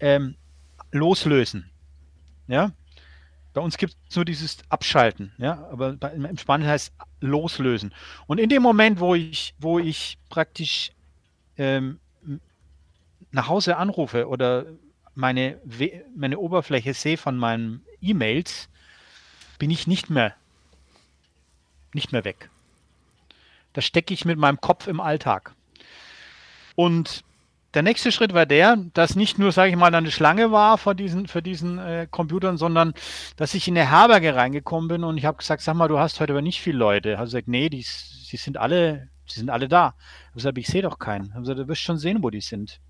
ähm, 0.00 0.34
loslösen. 0.92 1.70
Ja. 2.48 2.72
Bei 3.54 3.60
uns 3.60 3.76
gibt 3.76 3.96
es 4.08 4.16
nur 4.16 4.24
dieses 4.24 4.58
Abschalten, 4.70 5.32
ja, 5.36 5.68
aber 5.70 5.92
bei, 5.92 6.10
im 6.12 6.38
Spanischen 6.38 6.70
heißt 6.70 6.92
loslösen. 7.20 7.92
Und 8.26 8.38
in 8.38 8.48
dem 8.48 8.62
Moment, 8.62 9.00
wo 9.00 9.14
ich, 9.14 9.54
wo 9.58 9.78
ich 9.78 10.18
praktisch 10.30 10.92
ähm, 11.58 11.98
nach 13.30 13.48
Hause 13.48 13.76
anrufe 13.76 14.26
oder 14.28 14.66
meine, 15.14 15.60
meine 16.16 16.38
Oberfläche 16.38 16.94
sehe 16.94 17.18
von 17.18 17.36
meinen 17.36 17.84
E-Mails, 18.00 18.68
bin 19.58 19.70
ich 19.70 19.86
nicht 19.86 20.08
mehr, 20.08 20.34
nicht 21.92 22.12
mehr 22.12 22.24
weg. 22.24 22.50
Da 23.72 23.80
stecke 23.80 24.12
ich 24.14 24.24
mit 24.24 24.38
meinem 24.38 24.60
Kopf 24.60 24.86
im 24.86 25.00
Alltag. 25.00 25.54
Und 26.74 27.24
der 27.74 27.82
nächste 27.82 28.12
Schritt 28.12 28.34
war 28.34 28.44
der, 28.44 28.76
dass 28.92 29.16
nicht 29.16 29.38
nur, 29.38 29.50
sage 29.50 29.70
ich 29.70 29.76
mal, 29.76 29.94
eine 29.94 30.10
Schlange 30.10 30.52
war 30.52 30.76
vor 30.76 30.94
diesen, 30.94 31.26
für 31.26 31.42
diesen 31.42 31.78
äh, 31.78 32.06
Computern, 32.10 32.58
sondern 32.58 32.92
dass 33.36 33.54
ich 33.54 33.66
in 33.66 33.78
eine 33.78 33.88
Herberge 33.88 34.34
reingekommen 34.34 34.88
bin 34.88 35.04
und 35.04 35.16
ich 35.16 35.24
habe 35.24 35.38
gesagt, 35.38 35.62
sag 35.62 35.74
mal, 35.74 35.88
du 35.88 35.98
hast 35.98 36.20
heute 36.20 36.34
aber 36.34 36.42
nicht 36.42 36.60
viele 36.60 36.78
Leute. 36.78 37.16
Habe 37.16 37.24
gesagt, 37.24 37.48
nee, 37.48 37.70
die, 37.70 37.84
die 38.30 38.36
sind 38.36 38.58
alle, 38.58 39.08
die 39.30 39.38
sind 39.38 39.48
alle 39.48 39.68
da. 39.68 39.94
Ich 40.30 40.34
gesagt, 40.34 40.58
ich 40.58 40.66
sehe 40.66 40.82
doch 40.82 40.98
keinen. 40.98 41.26
Ich 41.28 41.34
gesagt, 41.34 41.58
du 41.58 41.68
wirst 41.68 41.80
schon 41.80 41.98
sehen, 41.98 42.22
wo 42.22 42.28
die 42.28 42.42
sind. 42.42 42.80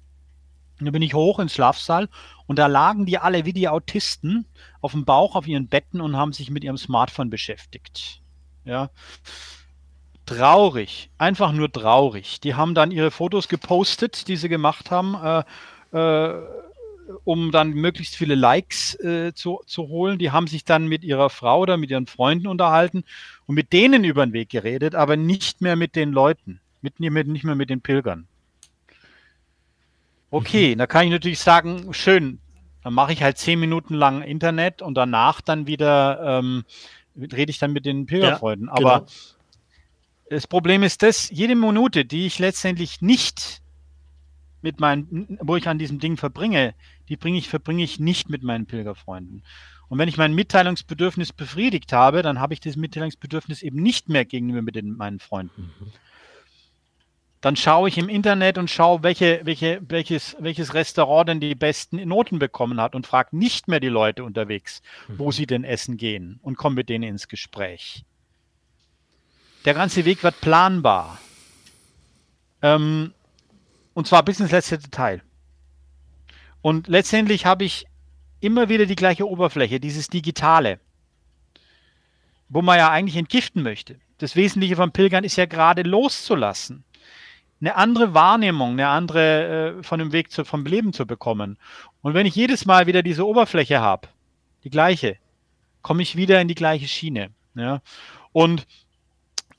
Und 0.81 0.87
dann 0.87 0.93
bin 0.93 1.03
ich 1.03 1.15
hoch 1.15 1.39
ins 1.39 1.55
Schlafsaal 1.55 2.09
und 2.47 2.59
da 2.59 2.67
lagen 2.67 3.07
die 3.07 3.19
alle 3.19 3.45
wie 3.45 3.53
die 3.53 3.69
Autisten 3.69 4.47
auf 4.81 4.93
dem 4.93 5.05
Bauch 5.05 5.37
auf 5.37 5.47
ihren 5.47 5.69
Betten 5.69 6.01
und 6.01 6.17
haben 6.17 6.33
sich 6.33 6.51
mit 6.51 6.65
ihrem 6.65 6.79
Smartphone 6.79 7.31
beschäftigt. 7.31 8.21
Ja 8.65 8.91
traurig, 10.27 11.11
einfach 11.19 11.53
nur 11.53 11.71
traurig. 11.71 12.41
Die 12.41 12.55
haben 12.55 12.75
dann 12.75 12.91
ihre 12.91 13.11
Fotos 13.11 13.49
gepostet, 13.49 14.29
die 14.29 14.37
sie 14.37 14.49
gemacht 14.49 14.91
haben, 14.91 15.15
äh, 15.93 15.97
äh, 15.97 16.43
um 17.25 17.51
dann 17.51 17.71
möglichst 17.71 18.17
viele 18.17 18.35
Likes 18.35 18.95
äh, 19.01 19.33
zu, 19.35 19.61
zu 19.67 19.89
holen. 19.89 20.19
Die 20.19 20.31
haben 20.31 20.47
sich 20.47 20.65
dann 20.65 20.87
mit 20.87 21.05
ihrer 21.05 21.31
Frau 21.31 21.61
oder 21.61 21.77
mit 21.77 21.91
ihren 21.91 22.07
Freunden 22.07 22.47
unterhalten 22.47 23.05
und 23.47 23.55
mit 23.55 23.73
denen 23.73 24.05
über 24.05 24.25
den 24.25 24.33
Weg 24.33 24.51
geredet, 24.51 24.95
aber 24.95 25.17
nicht 25.17 25.61
mehr 25.61 25.77
mit 25.77 25.97
den 25.97 26.13
Leuten, 26.13 26.61
mit, 26.81 27.01
nicht 27.01 27.45
mehr 27.45 27.55
mit 27.55 27.71
den 27.71 27.81
Pilgern. 27.81 28.27
Okay, 30.31 30.75
mhm. 30.75 30.79
da 30.79 30.87
kann 30.87 31.05
ich 31.05 31.11
natürlich 31.11 31.41
sagen, 31.41 31.93
schön, 31.93 32.39
dann 32.83 32.95
mache 32.95 33.13
ich 33.13 33.23
halt 33.23 33.39
zehn 33.39 33.61
Minuten 33.61 33.95
lang 33.95 34.23
Internet 34.23 34.83
und 34.83 34.95
danach 34.95 35.41
dann 35.41 35.67
wieder 35.67 36.39
ähm, 36.41 36.65
rede 37.17 37.51
ich 37.51 37.59
dann 37.59 37.73
mit 37.73 37.85
den 37.85 38.07
Pilgerfreunden. 38.07 38.69
Ja, 38.69 38.73
aber 38.73 39.01
genau. 39.01 39.11
Das 40.33 40.47
Problem 40.47 40.83
ist 40.83 41.03
das, 41.03 41.29
jede 41.29 41.55
Minute, 41.55 42.07
die 42.07 42.25
ich 42.25 42.39
letztendlich 42.39 43.03
nicht 43.03 43.61
mit 44.63 44.81
meinen, 44.81 45.37
wo 45.43 45.57
ich 45.57 45.69
an 45.69 45.79
diesem 45.79 45.99
Ding 45.99 46.17
verbringe, 46.17 46.75
die 47.11 47.19
bringe 47.19 47.37
ich, 47.37 47.51
verbringe 47.51 47.85
ich 47.85 48.01
nicht 48.01 48.31
mit 48.31 48.43
meinen 48.43 48.65
Pilgerfreunden. 48.65 49.43
Und 49.91 49.99
wenn 49.99 50.09
ich 50.09 50.17
mein 50.17 50.35
Mitteilungsbedürfnis 50.35 51.35
befriedigt 51.35 51.93
habe, 51.93 52.23
dann 52.23 52.41
habe 52.41 52.55
ich 52.55 52.61
das 52.61 52.77
Mitteilungsbedürfnis 52.77 53.63
eben 53.63 53.83
nicht 53.83 54.09
mehr 54.09 54.25
gegenüber 54.25 54.63
mit 54.63 54.75
den, 54.75 54.97
meinen 54.97 55.21
Freunden. 55.21 55.71
Mhm. 55.79 55.93
Dann 57.43 57.57
schaue 57.57 57.91
ich 57.91 57.99
im 57.99 58.09
Internet 58.09 58.57
und 58.57 58.71
schaue, 58.71 59.03
welche, 59.03 59.43
welche, 59.45 59.83
welches, 59.87 60.35
welches 60.39 60.73
Restaurant 60.73 61.29
denn 61.29 61.41
die 61.41 61.55
besten 61.55 62.09
Noten 62.09 62.39
bekommen 62.39 62.81
hat 62.81 62.95
und 62.95 63.07
frage 63.07 63.37
nicht 63.37 63.69
mehr 63.69 63.81
die 63.81 63.89
Leute 63.89 64.25
unterwegs, 64.25 64.81
mhm. 65.09 65.19
wo 65.19 65.31
sie 65.31 65.45
denn 65.47 65.65
essen 65.65 65.99
gehen 65.99 66.41
und 66.41 66.57
komme 66.57 66.77
mit 66.77 66.89
denen 66.89 67.05
ins 67.05 67.29
Gespräch. 67.29 68.07
Der 69.65 69.75
ganze 69.75 70.05
Weg 70.05 70.23
wird 70.23 70.41
planbar. 70.41 71.19
Ähm, 72.63 73.13
und 73.95 74.07
zwar 74.07 74.23
bis 74.25 74.41
ins 74.41 74.51
letzte 74.51 74.79
Detail. 74.79 75.23
Und 76.63 76.89
letztendlich 76.89 77.47
habe 77.47 77.65
ich 77.65 77.87
immer 78.41 78.69
wieder 78.69 78.87
die 78.87 78.97
gleiche 78.97 79.29
Oberfläche, 79.29 79.81
dieses 79.81 80.09
Digitale, 80.09 80.81
wo 82.49 82.63
man 82.63 82.79
ja 82.79 82.91
eigentlich 82.91 83.17
entgiften 83.17 83.63
möchte. 83.63 83.97
Das 84.19 84.37
Wesentliche 84.37 84.77
vom 84.77 84.93
Pilgern 84.93 85.25
ist 85.25 85.37
ja 85.37 85.47
gerade 85.47 85.83
loszulassen. 85.83 86.85
Eine 87.61 87.77
andere 87.77 88.15
Wahrnehmung, 88.15 88.73
eine 88.73 88.89
andere 88.89 89.79
äh, 89.79 89.83
von 89.83 90.01
dem 90.01 90.13
Weg 90.13 90.33
zu, 90.33 90.45
vom 90.45 90.65
Leben 90.65 90.93
zu 90.93 91.07
bekommen. 91.07 91.57
Und 92.03 92.15
wenn 92.15 92.27
ich 92.27 92.35
jedes 92.35 92.67
Mal 92.67 92.87
wieder 92.89 93.03
diese 93.03 93.27
Oberfläche 93.27 93.81
habe, 93.81 94.09
die 94.65 94.71
gleiche, 94.71 95.17
komme 95.83 96.03
ich 96.03 96.17
wieder 96.17 96.41
in 96.41 96.49
die 96.49 96.57
gleiche 96.57 96.89
Schiene. 96.89 97.31
Ja? 97.55 97.81
Und 98.33 98.67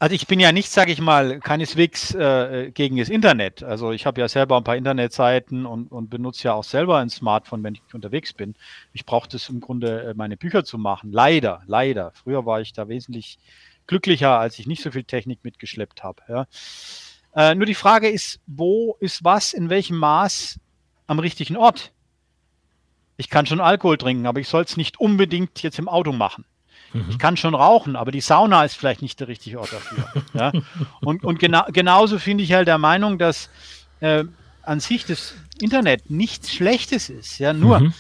also 0.03 0.15
ich 0.15 0.27
bin 0.27 0.41
ja 0.41 0.51
nicht, 0.51 0.69
sage 0.69 0.91
ich 0.91 0.99
mal, 0.99 1.39
keineswegs 1.39 2.13
äh, 2.13 2.71
gegen 2.73 2.97
das 2.97 3.07
Internet. 3.07 3.63
Also 3.63 3.93
ich 3.93 4.05
habe 4.05 4.19
ja 4.19 4.27
selber 4.27 4.57
ein 4.57 4.65
paar 4.65 4.75
Internetseiten 4.75 5.65
und, 5.65 5.93
und 5.93 6.09
benutze 6.09 6.43
ja 6.49 6.53
auch 6.55 6.65
selber 6.65 6.97
ein 6.97 7.09
Smartphone, 7.09 7.63
wenn 7.63 7.75
ich 7.75 7.81
unterwegs 7.93 8.33
bin. 8.33 8.55
Ich 8.91 9.05
brauche 9.05 9.29
das 9.29 9.47
im 9.47 9.61
Grunde, 9.61 10.03
äh, 10.03 10.13
meine 10.13 10.35
Bücher 10.35 10.65
zu 10.65 10.77
machen. 10.77 11.13
Leider, 11.13 11.61
leider. 11.67 12.11
Früher 12.15 12.45
war 12.45 12.59
ich 12.59 12.73
da 12.73 12.89
wesentlich 12.89 13.39
glücklicher, 13.87 14.37
als 14.37 14.59
ich 14.59 14.67
nicht 14.67 14.83
so 14.83 14.91
viel 14.91 15.05
Technik 15.05 15.39
mitgeschleppt 15.43 16.03
habe. 16.03 16.21
Ja. 16.27 16.47
Äh, 17.33 17.55
nur 17.55 17.65
die 17.65 17.73
Frage 17.73 18.09
ist, 18.09 18.41
wo 18.45 18.97
ist 18.99 19.23
was, 19.23 19.53
in 19.53 19.69
welchem 19.69 19.95
Maß 19.95 20.59
am 21.07 21.19
richtigen 21.19 21.55
Ort? 21.55 21.93
Ich 23.15 23.29
kann 23.29 23.45
schon 23.45 23.61
Alkohol 23.61 23.97
trinken, 23.97 24.25
aber 24.25 24.41
ich 24.41 24.49
soll 24.49 24.63
es 24.63 24.75
nicht 24.75 24.99
unbedingt 24.99 25.63
jetzt 25.63 25.79
im 25.79 25.87
Auto 25.87 26.11
machen. 26.11 26.43
Mhm. 26.93 27.05
Ich 27.09 27.19
kann 27.19 27.37
schon 27.37 27.55
rauchen, 27.55 27.95
aber 27.95 28.11
die 28.11 28.21
Sauna 28.21 28.63
ist 28.63 28.75
vielleicht 28.75 29.01
nicht 29.01 29.19
der 29.19 29.27
richtige 29.27 29.59
Ort 29.59 29.73
dafür. 29.73 30.23
ja? 30.33 30.51
Und, 31.01 31.23
und 31.23 31.39
gena 31.39 31.67
genauso 31.71 32.19
finde 32.19 32.43
ich 32.43 32.53
halt 32.53 32.67
der 32.67 32.77
Meinung, 32.77 33.17
dass 33.17 33.49
äh, 33.99 34.23
an 34.61 34.79
sich 34.79 35.05
das 35.05 35.33
Internet 35.59 36.09
nichts 36.09 36.53
Schlechtes 36.53 37.09
ist. 37.09 37.39
Ja, 37.39 37.53
nur 37.53 37.79
mhm. 37.79 37.93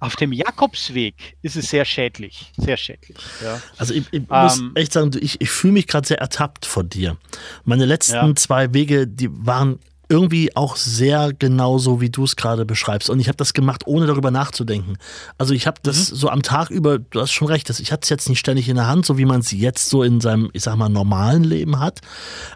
auf 0.00 0.16
dem 0.16 0.32
Jakobsweg 0.32 1.14
ist 1.42 1.56
es 1.56 1.70
sehr 1.70 1.84
schädlich. 1.84 2.52
Sehr 2.56 2.76
schädlich. 2.76 3.16
Ja. 3.42 3.60
Also 3.78 3.94
ich, 3.94 4.04
ich 4.10 4.28
muss 4.28 4.58
ähm, 4.58 4.72
echt 4.74 4.92
sagen, 4.92 5.10
ich, 5.20 5.40
ich 5.40 5.50
fühle 5.50 5.72
mich 5.74 5.86
gerade 5.86 6.06
sehr 6.06 6.18
ertappt 6.18 6.66
von 6.66 6.88
dir. 6.88 7.16
Meine 7.64 7.86
letzten 7.86 8.14
ja. 8.14 8.34
zwei 8.34 8.74
Wege, 8.74 9.06
die 9.06 9.28
waren 9.30 9.78
irgendwie 10.10 10.54
auch 10.56 10.76
sehr 10.76 11.32
genauso, 11.32 12.00
wie 12.00 12.10
du 12.10 12.24
es 12.24 12.36
gerade 12.36 12.66
beschreibst. 12.66 13.08
Und 13.08 13.20
ich 13.20 13.28
habe 13.28 13.36
das 13.36 13.54
gemacht, 13.54 13.86
ohne 13.86 14.06
darüber 14.06 14.30
nachzudenken. 14.30 14.98
Also 15.38 15.54
ich 15.54 15.66
habe 15.66 15.78
das 15.82 16.10
mhm. 16.10 16.16
so 16.16 16.28
am 16.28 16.42
Tag 16.42 16.70
über, 16.70 16.98
du 16.98 17.20
hast 17.20 17.32
schon 17.32 17.48
recht, 17.48 17.70
ich 17.70 17.92
hatte 17.92 18.02
es 18.02 18.08
jetzt 18.08 18.28
nicht 18.28 18.40
ständig 18.40 18.68
in 18.68 18.76
der 18.76 18.88
Hand, 18.88 19.06
so 19.06 19.16
wie 19.18 19.24
man 19.24 19.40
es 19.40 19.52
jetzt 19.52 19.88
so 19.88 20.02
in 20.02 20.20
seinem, 20.20 20.50
ich 20.52 20.62
sag 20.62 20.76
mal, 20.76 20.88
normalen 20.88 21.44
Leben 21.44 21.78
hat. 21.78 22.00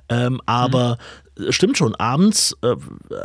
Ähm, 0.08 0.40
aber 0.46 0.96
mhm 0.96 1.23
stimmt 1.50 1.76
schon, 1.76 1.94
abends 1.96 2.56
äh, 2.62 2.76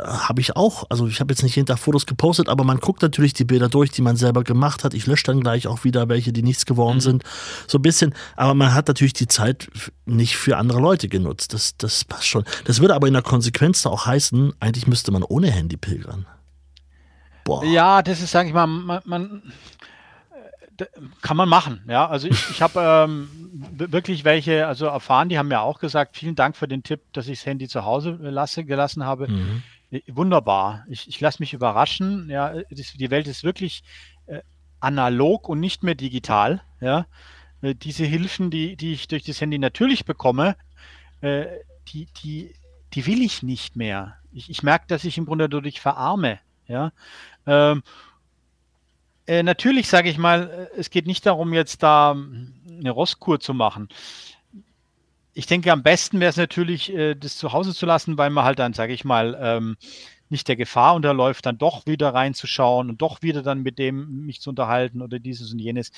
habe 0.04 0.40
ich 0.40 0.56
auch, 0.56 0.84
also 0.90 1.06
ich 1.06 1.20
habe 1.20 1.32
jetzt 1.32 1.42
nicht 1.42 1.56
jeden 1.56 1.66
Tag 1.66 1.78
Fotos 1.78 2.06
gepostet, 2.06 2.48
aber 2.48 2.64
man 2.64 2.78
guckt 2.78 3.02
natürlich 3.02 3.34
die 3.34 3.44
Bilder 3.44 3.68
durch, 3.68 3.90
die 3.90 4.02
man 4.02 4.16
selber 4.16 4.42
gemacht 4.42 4.84
hat. 4.84 4.94
Ich 4.94 5.06
lösche 5.06 5.24
dann 5.24 5.40
gleich 5.40 5.66
auch 5.66 5.84
wieder 5.84 6.08
welche, 6.08 6.32
die 6.32 6.42
nichts 6.42 6.66
geworden 6.66 6.96
mhm. 6.96 7.00
sind. 7.00 7.24
So 7.66 7.78
ein 7.78 7.82
bisschen, 7.82 8.14
aber 8.36 8.54
man 8.54 8.74
hat 8.74 8.88
natürlich 8.88 9.12
die 9.12 9.28
Zeit 9.28 9.70
nicht 10.06 10.36
für 10.36 10.56
andere 10.56 10.80
Leute 10.80 11.08
genutzt. 11.08 11.54
Das, 11.54 11.76
das 11.76 12.04
passt 12.04 12.26
schon. 12.26 12.44
Das 12.64 12.80
würde 12.80 12.94
aber 12.94 13.06
in 13.06 13.14
der 13.14 13.22
Konsequenz 13.22 13.82
da 13.82 13.90
auch 13.90 14.06
heißen, 14.06 14.54
eigentlich 14.60 14.86
müsste 14.86 15.12
man 15.12 15.22
ohne 15.22 15.50
Handy 15.50 15.76
pilgern. 15.76 16.26
Boah. 17.44 17.64
Ja, 17.64 18.02
das 18.02 18.20
ist, 18.20 18.30
sage 18.30 18.48
ich 18.48 18.54
mal, 18.54 18.66
man, 18.66 19.00
man 19.04 19.42
kann 21.22 21.36
man 21.36 21.48
machen, 21.48 21.82
ja. 21.88 22.08
Also 22.08 22.28
ich, 22.28 22.50
ich 22.50 22.62
habe 22.62 22.80
ähm, 22.80 23.28
wirklich 23.72 24.24
welche, 24.24 24.66
also 24.66 24.86
erfahren, 24.86 25.28
die 25.28 25.38
haben 25.38 25.48
mir 25.48 25.60
auch 25.60 25.78
gesagt, 25.78 26.16
vielen 26.16 26.34
Dank 26.34 26.56
für 26.56 26.68
den 26.68 26.82
Tipp, 26.82 27.00
dass 27.12 27.28
ich 27.28 27.38
das 27.40 27.46
Handy 27.46 27.68
zu 27.68 27.84
Hause 27.84 28.18
lasse, 28.20 28.64
gelassen 28.64 29.04
habe. 29.04 29.28
Mhm. 29.28 29.62
Äh, 29.90 30.00
wunderbar. 30.08 30.84
Ich, 30.88 31.08
ich 31.08 31.20
lasse 31.20 31.40
mich 31.40 31.52
überraschen. 31.52 32.28
Ja, 32.30 32.54
das, 32.70 32.92
die 32.92 33.10
Welt 33.10 33.26
ist 33.26 33.44
wirklich 33.44 33.82
äh, 34.26 34.40
analog 34.80 35.48
und 35.48 35.60
nicht 35.60 35.82
mehr 35.82 35.94
digital. 35.94 36.62
Ja, 36.80 37.06
äh, 37.62 37.74
diese 37.74 38.04
Hilfen, 38.04 38.50
die, 38.50 38.76
die 38.76 38.92
ich 38.92 39.08
durch 39.08 39.24
das 39.24 39.40
Handy 39.40 39.58
natürlich 39.58 40.04
bekomme, 40.04 40.56
äh, 41.20 41.46
die, 41.88 42.06
die, 42.22 42.54
die 42.94 43.06
will 43.06 43.22
ich 43.22 43.42
nicht 43.42 43.76
mehr. 43.76 44.16
Ich, 44.32 44.50
ich 44.50 44.62
merke, 44.62 44.86
dass 44.88 45.04
ich 45.04 45.18
im 45.18 45.26
Grunde 45.26 45.48
dadurch 45.48 45.80
verarme. 45.80 46.38
Ja, 46.66 46.92
ähm, 47.46 47.82
äh, 49.30 49.44
natürlich 49.44 49.88
sage 49.88 50.10
ich 50.10 50.18
mal, 50.18 50.68
äh, 50.74 50.80
es 50.80 50.90
geht 50.90 51.06
nicht 51.06 51.24
darum, 51.24 51.52
jetzt 51.52 51.84
da 51.84 52.14
hm, 52.14 52.52
eine 52.80 52.90
Rostkur 52.90 53.38
zu 53.38 53.54
machen. 53.54 53.88
Ich 55.34 55.46
denke, 55.46 55.70
am 55.70 55.84
besten 55.84 56.18
wäre 56.18 56.30
es 56.30 56.36
natürlich, 56.36 56.92
äh, 56.92 57.14
das 57.14 57.36
zu 57.36 57.52
Hause 57.52 57.72
zu 57.72 57.86
lassen, 57.86 58.18
weil 58.18 58.30
man 58.30 58.44
halt 58.44 58.58
dann, 58.58 58.72
sage 58.72 58.92
ich 58.92 59.04
mal, 59.04 59.38
ähm, 59.40 59.76
nicht 60.30 60.48
der 60.48 60.56
Gefahr 60.56 60.96
unterläuft, 60.96 61.46
dann 61.46 61.58
doch 61.58 61.86
wieder 61.86 62.12
reinzuschauen 62.12 62.90
und 62.90 63.02
doch 63.02 63.22
wieder 63.22 63.42
dann 63.42 63.62
mit 63.62 63.78
dem 63.78 64.26
mich 64.26 64.40
zu 64.40 64.50
unterhalten 64.50 65.00
oder 65.00 65.20
dieses 65.20 65.52
und 65.52 65.60
jenes. 65.60 65.92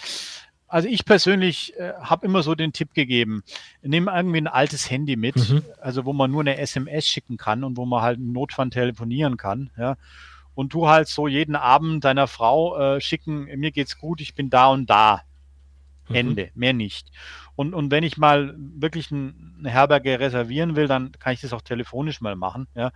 Also 0.68 0.88
ich 0.88 1.06
persönlich 1.06 1.74
äh, 1.78 1.94
habe 2.02 2.26
immer 2.26 2.42
so 2.42 2.54
den 2.54 2.74
Tipp 2.74 2.92
gegeben, 2.92 3.44
nimm 3.80 4.08
irgendwie 4.08 4.42
ein 4.42 4.46
altes 4.46 4.90
Handy 4.90 5.16
mit, 5.16 5.36
mhm. 5.36 5.64
also 5.80 6.04
wo 6.04 6.12
man 6.12 6.30
nur 6.30 6.42
eine 6.42 6.58
SMS 6.58 7.06
schicken 7.08 7.38
kann 7.38 7.64
und 7.64 7.78
wo 7.78 7.86
man 7.86 8.02
halt 8.02 8.18
im 8.18 8.32
Notfall 8.32 8.68
telefonieren 8.68 9.38
kann, 9.38 9.70
ja 9.78 9.96
und 10.54 10.74
du 10.74 10.88
halt 10.88 11.08
so 11.08 11.28
jeden 11.28 11.56
Abend 11.56 12.04
deiner 12.04 12.26
Frau 12.26 12.78
äh, 12.78 13.00
schicken, 13.00 13.44
mir 13.44 13.72
geht's 13.72 13.98
gut, 13.98 14.20
ich 14.20 14.34
bin 14.34 14.50
da 14.50 14.66
und 14.68 14.88
da. 14.88 15.22
Mhm. 16.08 16.14
Ende, 16.14 16.50
mehr 16.54 16.72
nicht. 16.72 17.10
Und, 17.54 17.74
und 17.74 17.90
wenn 17.90 18.04
ich 18.04 18.16
mal 18.16 18.54
wirklich 18.56 19.10
ein, 19.10 19.56
eine 19.58 19.70
Herberge 19.70 20.20
reservieren 20.20 20.76
will, 20.76 20.88
dann 20.88 21.12
kann 21.12 21.34
ich 21.34 21.40
das 21.40 21.52
auch 21.52 21.62
telefonisch 21.62 22.20
mal 22.20 22.36
machen. 22.36 22.66
Ja. 22.74 22.92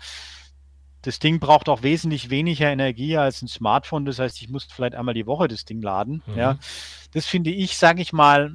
Das 1.02 1.18
Ding 1.18 1.38
braucht 1.38 1.68
auch 1.68 1.82
wesentlich 1.82 2.30
weniger 2.30 2.70
Energie 2.70 3.16
als 3.16 3.40
ein 3.42 3.48
Smartphone. 3.48 4.06
Das 4.06 4.18
heißt, 4.18 4.42
ich 4.42 4.48
muss 4.48 4.64
vielleicht 4.64 4.94
einmal 4.94 5.14
die 5.14 5.26
Woche 5.26 5.46
das 5.46 5.64
Ding 5.64 5.80
laden. 5.80 6.22
Mhm. 6.26 6.36
Ja. 6.36 6.58
das 7.12 7.26
finde 7.26 7.50
ich, 7.50 7.76
sage 7.76 8.02
ich 8.02 8.12
mal, 8.12 8.46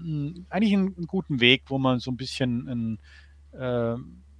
eigentlich 0.49 0.73
einen, 0.73 0.95
einen, 0.95 1.07
guten 1.07 1.39
Weg, 1.39 1.63
wo 1.67 1.77
man 1.77 1.99
so 1.99 2.11
ein 2.11 2.17
bisschen 2.17 2.99
ein, 3.53 3.59
äh, 3.59 3.95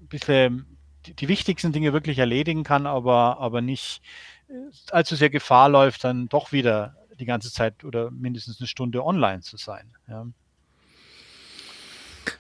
bisschen 0.10 0.78
die, 1.06 1.16
die, 1.16 1.28
wichtigsten 1.30 1.72
Dinge 1.72 1.94
wirklich 1.94 2.20
erledigen 2.20 2.64
kann, 2.64 2.86
aber, 2.86 3.40
aber 3.40 3.62
nicht 3.62 4.02
allzu 4.92 5.16
sehr 5.16 5.30
Gefahr 5.30 5.70
läuft, 5.70 6.04
dann 6.04 6.28
doch 6.28 6.52
wieder 6.52 6.96
die 7.20 7.26
ganze 7.26 7.52
Zeit 7.52 7.84
oder 7.84 8.12
mindestens 8.12 8.60
eine 8.60 8.68
Stunde 8.68 9.06
online 9.06 9.42
zu 9.42 9.58
sein. 9.58 9.92
Ja. 10.08 10.26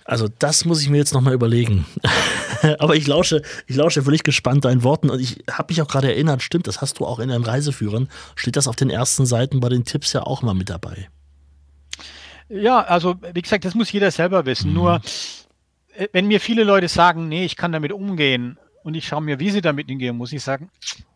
Also 0.05 0.28
das 0.39 0.66
muss 0.66 0.82
ich 0.82 0.89
mir 0.89 0.97
jetzt 0.97 1.14
nochmal 1.14 1.34
überlegen. 1.34 1.86
Aber 2.80 2.95
ich 2.95 3.07
lausche, 3.07 3.41
ich 3.68 3.76
lausche 3.76 4.03
völlig 4.03 4.24
gespannt 4.24 4.66
deinen 4.66 4.84
Worten 4.84 5.09
und 5.09 5.20
ich 5.20 5.43
habe 5.49 5.72
mich 5.72 5.82
auch 5.82 5.88
gerade 5.88 6.12
erinnert, 6.12 6.41
stimmt, 6.41 6.68
das 6.68 6.82
hast 6.82 6.99
du 6.99 7.05
auch 7.05 7.20
in 7.20 7.30
deinen 7.30 7.43
Reiseführern, 7.43 8.09
steht 8.36 8.55
das 8.55 8.68
auf 8.68 8.76
den 8.76 8.89
ersten 8.89 9.26
Seiten 9.26 9.59
bei 9.59 9.70
den 9.70 9.86
Tipps 9.86 10.14
ja 10.14 10.24
auch 10.24 10.41
mal 10.41 10.53
mit 10.53 10.70
dabei. 10.70 11.09
Ja, 12.49 12.82
also 12.82 13.16
wie 13.34 13.41
gesagt, 13.41 13.66
das 13.66 13.76
muss 13.76 13.91
jeder 13.91 14.12
selber 14.12 14.45
wissen. 14.45 14.70
Mhm. 14.70 14.76
Nur 14.76 15.01
äh, 15.95 16.07
wenn 16.12 16.28
mir 16.28 16.39
viele 16.39 16.64
Leute 16.64 16.88
sagen, 16.88 17.28
nee, 17.28 17.45
ich 17.45 17.55
kann 17.55 17.72
damit 17.72 17.91
umgehen 17.91 18.57
und 18.84 18.96
ich 18.96 19.08
schaue 19.08 19.22
mir, 19.22 19.40
wie 19.40 19.52
sie 19.52 19.62
damit 19.62 19.90
umgehen, 19.90 20.18
muss 20.18 20.34
ich 20.34 20.44
sagen, 20.44 20.70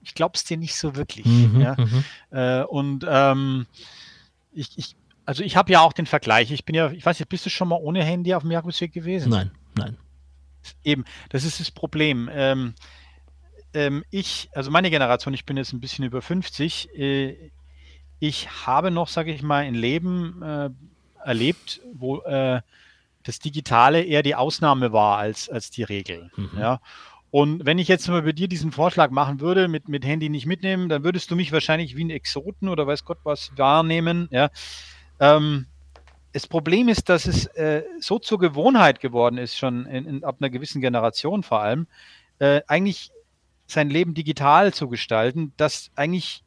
ich 0.03 0.13
glaube 0.13 0.33
es 0.35 0.43
dir 0.43 0.57
nicht 0.57 0.75
so 0.75 0.95
wirklich. 0.95 1.25
Mhm, 1.25 1.61
ja? 1.61 1.75
Mhm. 1.77 2.03
Äh, 2.31 2.63
und 2.63 3.05
ähm, 3.07 3.65
ich, 4.53 4.77
ich 4.77 4.95
also 5.25 5.43
ich 5.43 5.57
habe 5.57 5.71
ja 5.71 5.81
auch 5.81 5.93
den 5.93 6.05
Vergleich. 6.05 6.51
Ich 6.51 6.65
bin 6.65 6.75
ja, 6.75 6.91
ich 6.91 7.05
weiß 7.05 7.19
nicht, 7.19 7.29
bist 7.29 7.45
du 7.45 7.49
schon 7.49 7.67
mal 7.67 7.79
ohne 7.81 8.03
Handy 8.03 8.33
auf 8.33 8.43
dem 8.43 8.51
Jakobsweg 8.51 8.93
gewesen? 8.93 9.29
Nein, 9.29 9.51
nein. 9.75 9.97
Eben, 10.83 11.05
das 11.29 11.43
ist 11.43 11.59
das 11.59 11.71
Problem. 11.71 12.29
Ähm, 12.31 12.75
ähm, 13.73 14.03
ich, 14.11 14.49
also 14.53 14.71
meine 14.71 14.89
Generation, 14.89 15.33
ich 15.33 15.45
bin 15.45 15.57
jetzt 15.57 15.73
ein 15.73 15.79
bisschen 15.79 16.05
über 16.05 16.21
50, 16.21 16.89
äh, 16.97 17.51
ich 18.19 18.65
habe 18.65 18.91
noch, 18.91 19.09
sage 19.09 19.33
ich 19.33 19.43
mal, 19.43 19.63
ein 19.63 19.75
Leben 19.75 20.41
äh, 20.41 20.69
erlebt, 21.23 21.81
wo 21.93 22.21
äh, 22.21 22.61
das 23.23 23.39
Digitale 23.39 24.03
eher 24.03 24.23
die 24.23 24.35
Ausnahme 24.35 24.93
war 24.93 25.17
als, 25.17 25.49
als 25.49 25.71
die 25.71 25.83
Regel. 25.83 26.31
Mhm. 26.35 26.51
Ja. 26.57 26.79
Und 27.31 27.65
wenn 27.65 27.79
ich 27.79 27.87
jetzt 27.87 28.07
mal 28.07 28.21
bei 28.21 28.31
dir 28.31 28.47
diesen 28.47 28.71
Vorschlag 28.71 29.11
machen 29.11 29.41
würde, 29.41 29.67
mit, 29.67 29.89
mit 29.89 30.05
Handy 30.05 30.29
nicht 30.29 30.45
mitnehmen, 30.45 30.87
dann 30.87 31.03
würdest 31.03 31.29
du 31.31 31.35
mich 31.35 31.51
wahrscheinlich 31.51 31.95
wie 31.95 32.05
ein 32.05 32.09
Exoten 32.09 32.69
oder 32.69 32.87
weiß 32.87 33.03
Gott 33.03 33.19
was 33.23 33.51
wahrnehmen. 33.57 34.27
Ja. 34.31 34.49
Ähm, 35.19 35.65
das 36.31 36.47
Problem 36.47 36.89
ist, 36.89 37.09
dass 37.09 37.27
es 37.27 37.45
äh, 37.47 37.83
so 37.99 38.19
zur 38.19 38.39
Gewohnheit 38.39 38.99
geworden 38.99 39.37
ist, 39.37 39.57
schon 39.57 39.85
in, 39.85 40.05
in, 40.05 40.23
ab 40.23 40.37
einer 40.39 40.49
gewissen 40.49 40.81
Generation 40.81 41.43
vor 41.43 41.61
allem, 41.61 41.87
äh, 42.39 42.61
eigentlich 42.67 43.11
sein 43.67 43.89
Leben 43.89 44.13
digital 44.13 44.73
zu 44.73 44.87
gestalten, 44.89 45.53
dass 45.57 45.91
eigentlich 45.95 46.43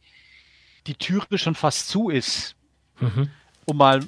die 0.86 0.94
Türe 0.94 1.38
schon 1.38 1.54
fast 1.54 1.88
zu 1.88 2.10
ist, 2.10 2.54
mhm. 3.00 3.30
um 3.64 3.76
mal 3.76 4.00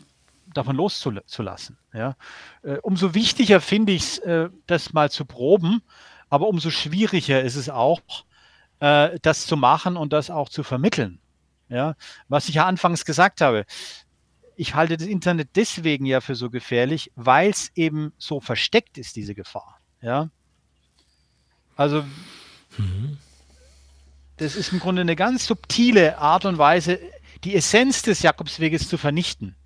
davon 0.52 0.76
loszulassen. 0.76 1.78
Ja? 1.92 2.16
Äh, 2.62 2.76
umso 2.82 3.14
wichtiger 3.14 3.60
finde 3.60 3.92
ich 3.92 4.02
es, 4.02 4.18
äh, 4.18 4.48
das 4.66 4.92
mal 4.92 5.10
zu 5.10 5.24
proben, 5.24 5.82
aber 6.30 6.48
umso 6.48 6.70
schwieriger 6.70 7.42
ist 7.42 7.56
es 7.56 7.68
auch, 7.68 8.00
äh, 8.78 9.18
das 9.20 9.46
zu 9.46 9.56
machen 9.56 9.96
und 9.96 10.12
das 10.12 10.30
auch 10.30 10.48
zu 10.48 10.62
vermitteln. 10.62 11.20
Ja? 11.68 11.96
Was 12.28 12.48
ich 12.48 12.54
ja 12.56 12.66
anfangs 12.66 13.04
gesagt 13.04 13.40
habe, 13.40 13.66
ich 14.56 14.74
halte 14.74 14.96
das 14.96 15.06
Internet 15.06 15.50
deswegen 15.56 16.06
ja 16.06 16.20
für 16.20 16.34
so 16.34 16.50
gefährlich, 16.50 17.10
weil 17.16 17.50
es 17.50 17.70
eben 17.74 18.12
so 18.18 18.40
versteckt 18.40 18.98
ist, 18.98 19.16
diese 19.16 19.34
Gefahr. 19.34 19.80
Ja. 20.02 20.30
Also, 21.76 22.04
mhm. 22.76 23.16
das 24.36 24.56
ist 24.56 24.72
im 24.72 24.80
Grunde 24.80 25.00
eine 25.00 25.16
ganz 25.16 25.46
subtile 25.46 26.18
Art 26.18 26.44
und 26.44 26.58
Weise, 26.58 26.98
die 27.44 27.54
Essenz 27.54 28.02
des 28.02 28.22
Jakobsweges 28.22 28.88
zu 28.88 28.98
vernichten. 28.98 29.56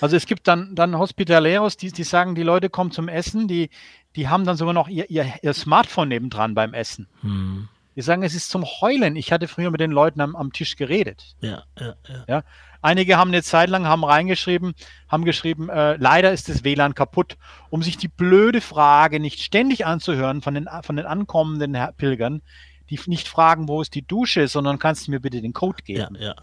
Also 0.00 0.16
es 0.16 0.26
gibt 0.26 0.48
dann, 0.48 0.74
dann 0.74 0.98
Hospitaleros, 0.98 1.76
die, 1.76 1.92
die 1.92 2.04
sagen, 2.04 2.34
die 2.34 2.42
Leute 2.42 2.70
kommen 2.70 2.90
zum 2.90 3.08
Essen, 3.08 3.48
die, 3.48 3.70
die 4.16 4.28
haben 4.28 4.44
dann 4.44 4.56
sogar 4.56 4.74
noch 4.74 4.88
ihr, 4.88 5.10
ihr, 5.10 5.32
ihr 5.42 5.54
Smartphone 5.54 6.08
nebendran 6.08 6.54
beim 6.54 6.74
Essen. 6.74 7.08
Mhm. 7.22 7.68
Die 7.96 8.02
sagen, 8.02 8.24
es 8.24 8.34
ist 8.34 8.50
zum 8.50 8.64
Heulen. 8.64 9.14
Ich 9.14 9.30
hatte 9.30 9.46
früher 9.46 9.70
mit 9.70 9.80
den 9.80 9.92
Leuten 9.92 10.20
am, 10.20 10.34
am 10.34 10.52
Tisch 10.52 10.76
geredet. 10.76 11.36
Ja, 11.40 11.62
ja, 11.78 11.94
ja, 12.08 12.24
ja. 12.28 12.42
Einige 12.82 13.16
haben 13.16 13.28
eine 13.28 13.42
Zeit 13.42 13.70
lang 13.70 13.86
haben 13.86 14.04
reingeschrieben, 14.04 14.74
haben 15.08 15.24
geschrieben, 15.24 15.70
äh, 15.70 15.96
leider 15.96 16.32
ist 16.32 16.50
das 16.50 16.64
WLAN 16.64 16.94
kaputt, 16.94 17.38
um 17.70 17.82
sich 17.82 17.96
die 17.96 18.08
blöde 18.08 18.60
Frage 18.60 19.20
nicht 19.20 19.40
ständig 19.40 19.86
anzuhören 19.86 20.42
von 20.42 20.54
den, 20.54 20.68
von 20.82 20.96
den 20.96 21.06
ankommenden 21.06 21.78
Pilgern, 21.96 22.42
die 22.90 23.00
nicht 23.06 23.26
fragen, 23.26 23.68
wo 23.68 23.80
ist 23.80 23.94
die 23.94 24.06
Dusche, 24.06 24.48
sondern 24.48 24.78
kannst 24.78 25.06
du 25.06 25.12
mir 25.12 25.20
bitte 25.20 25.40
den 25.40 25.54
Code 25.54 25.82
geben. 25.82 26.16
Ja, 26.20 26.34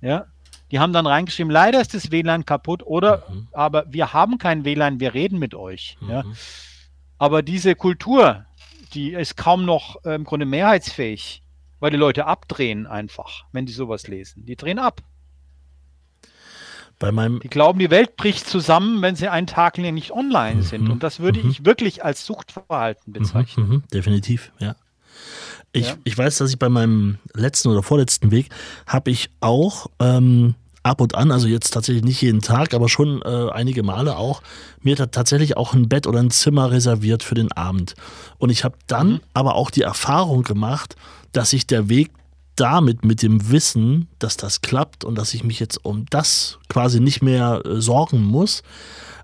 ja. 0.00 0.08
ja? 0.08 0.26
Die 0.70 0.78
haben 0.78 0.92
dann 0.92 1.06
reingeschrieben, 1.06 1.50
leider 1.50 1.80
ist 1.80 1.94
das 1.94 2.10
WLAN 2.10 2.44
kaputt 2.44 2.82
oder 2.84 3.24
mhm. 3.28 3.48
aber 3.52 3.84
wir 3.88 4.12
haben 4.12 4.38
kein 4.38 4.64
WLAN, 4.64 5.00
wir 5.00 5.14
reden 5.14 5.38
mit 5.38 5.54
euch. 5.54 5.96
Mhm. 6.00 6.10
Ja? 6.10 6.24
Aber 7.18 7.42
diese 7.42 7.74
Kultur, 7.74 8.44
die 8.94 9.12
ist 9.12 9.36
kaum 9.36 9.64
noch 9.64 10.04
äh, 10.04 10.14
im 10.14 10.24
Grunde 10.24 10.46
mehrheitsfähig, 10.46 11.42
weil 11.80 11.90
die 11.90 11.96
Leute 11.96 12.26
abdrehen 12.26 12.86
einfach, 12.86 13.44
wenn 13.52 13.66
die 13.66 13.72
sowas 13.72 14.06
lesen. 14.06 14.46
Die 14.46 14.56
drehen 14.56 14.78
ab. 14.78 15.02
Bei 16.98 17.12
meinem 17.12 17.40
die 17.40 17.48
glauben, 17.48 17.78
die 17.78 17.90
Welt 17.90 18.16
bricht 18.16 18.46
zusammen, 18.46 19.00
wenn 19.00 19.16
sie 19.16 19.28
einen 19.28 19.46
Tag 19.46 19.78
lang 19.78 19.94
nicht 19.94 20.12
online 20.12 20.56
mhm. 20.56 20.62
sind. 20.62 20.90
Und 20.90 21.02
das 21.02 21.18
würde 21.18 21.42
mhm. 21.42 21.50
ich 21.50 21.64
wirklich 21.64 22.04
als 22.04 22.26
Suchtverhalten 22.26 23.12
bezeichnen. 23.12 23.66
Mhm. 23.66 23.72
mhm. 23.72 23.82
Definitiv, 23.92 24.52
ja. 24.58 24.76
Ich, 25.72 25.86
ja. 25.86 25.96
ich 26.04 26.16
weiß, 26.16 26.38
dass 26.38 26.50
ich 26.50 26.58
bei 26.58 26.68
meinem 26.68 27.18
letzten 27.34 27.68
oder 27.68 27.82
vorletzten 27.82 28.30
Weg 28.30 28.48
habe 28.86 29.10
ich 29.10 29.30
auch 29.40 29.86
ähm, 30.00 30.54
ab 30.82 31.00
und 31.00 31.14
an, 31.14 31.30
also 31.30 31.46
jetzt 31.46 31.70
tatsächlich 31.70 32.04
nicht 32.04 32.22
jeden 32.22 32.40
Tag, 32.40 32.74
aber 32.74 32.88
schon 32.88 33.22
äh, 33.22 33.50
einige 33.52 33.82
Male 33.82 34.16
auch, 34.16 34.42
mir 34.82 34.96
tatsächlich 34.96 35.56
auch 35.56 35.74
ein 35.74 35.88
Bett 35.88 36.06
oder 36.06 36.20
ein 36.20 36.30
Zimmer 36.30 36.70
reserviert 36.70 37.22
für 37.22 37.34
den 37.34 37.52
Abend. 37.52 37.94
Und 38.38 38.50
ich 38.50 38.64
habe 38.64 38.76
dann 38.86 39.08
mhm. 39.08 39.20
aber 39.34 39.54
auch 39.54 39.70
die 39.70 39.82
Erfahrung 39.82 40.42
gemacht, 40.42 40.96
dass 41.32 41.50
sich 41.50 41.66
der 41.66 41.88
Weg 41.88 42.10
damit, 42.56 43.04
mit 43.04 43.22
dem 43.22 43.50
Wissen, 43.50 44.08
dass 44.18 44.36
das 44.36 44.60
klappt 44.60 45.04
und 45.04 45.16
dass 45.16 45.34
ich 45.34 45.44
mich 45.44 45.60
jetzt 45.60 45.84
um 45.84 46.06
das 46.10 46.58
quasi 46.68 47.00
nicht 47.00 47.22
mehr 47.22 47.62
äh, 47.64 47.80
sorgen 47.80 48.22
muss, 48.22 48.62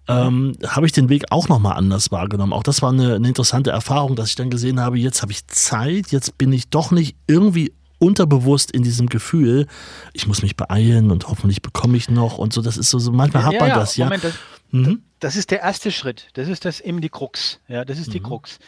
ähm, 0.08 0.56
habe 0.66 0.86
ich 0.86 0.92
den 0.92 1.08
Weg 1.08 1.24
auch 1.30 1.48
nochmal 1.48 1.76
anders 1.76 2.12
wahrgenommen. 2.12 2.52
Auch 2.52 2.62
das 2.62 2.80
war 2.80 2.90
eine, 2.90 3.16
eine 3.16 3.28
interessante 3.28 3.70
Erfahrung, 3.70 4.14
dass 4.14 4.28
ich 4.28 4.34
dann 4.36 4.50
gesehen 4.50 4.80
habe, 4.80 4.98
jetzt 4.98 5.22
habe 5.22 5.32
ich 5.32 5.46
Zeit, 5.48 6.12
jetzt 6.12 6.38
bin 6.38 6.52
ich 6.52 6.68
doch 6.68 6.92
nicht 6.92 7.16
irgendwie 7.26 7.72
unterbewusst 7.98 8.70
in 8.70 8.82
diesem 8.82 9.08
Gefühl, 9.08 9.66
ich 10.12 10.26
muss 10.26 10.42
mich 10.42 10.56
beeilen 10.56 11.10
und 11.10 11.28
hoffentlich 11.28 11.62
bekomme 11.62 11.96
ich 11.96 12.10
noch 12.10 12.38
und 12.38 12.52
so. 12.52 12.62
Das 12.62 12.76
ist 12.76 12.90
so, 12.90 12.98
so 12.98 13.10
manchmal 13.10 13.44
hat 13.44 13.58
man 13.58 13.68
ja, 13.68 13.74
das, 13.74 13.96
ja. 13.96 14.06
Moment, 14.06 14.24
das, 14.24 14.34
mhm. 14.70 15.02
das, 15.18 15.36
ist 15.36 15.50
der 15.50 15.60
erste 15.60 15.90
Schritt. 15.90 16.28
Das 16.34 16.48
ist 16.48 16.64
das 16.64 16.80
eben 16.80 17.00
die 17.00 17.08
Krux. 17.08 17.60
Ja, 17.68 17.84
das 17.84 17.98
ist 17.98 18.08
mhm. 18.08 18.12
die 18.12 18.20
Krux. 18.20 18.58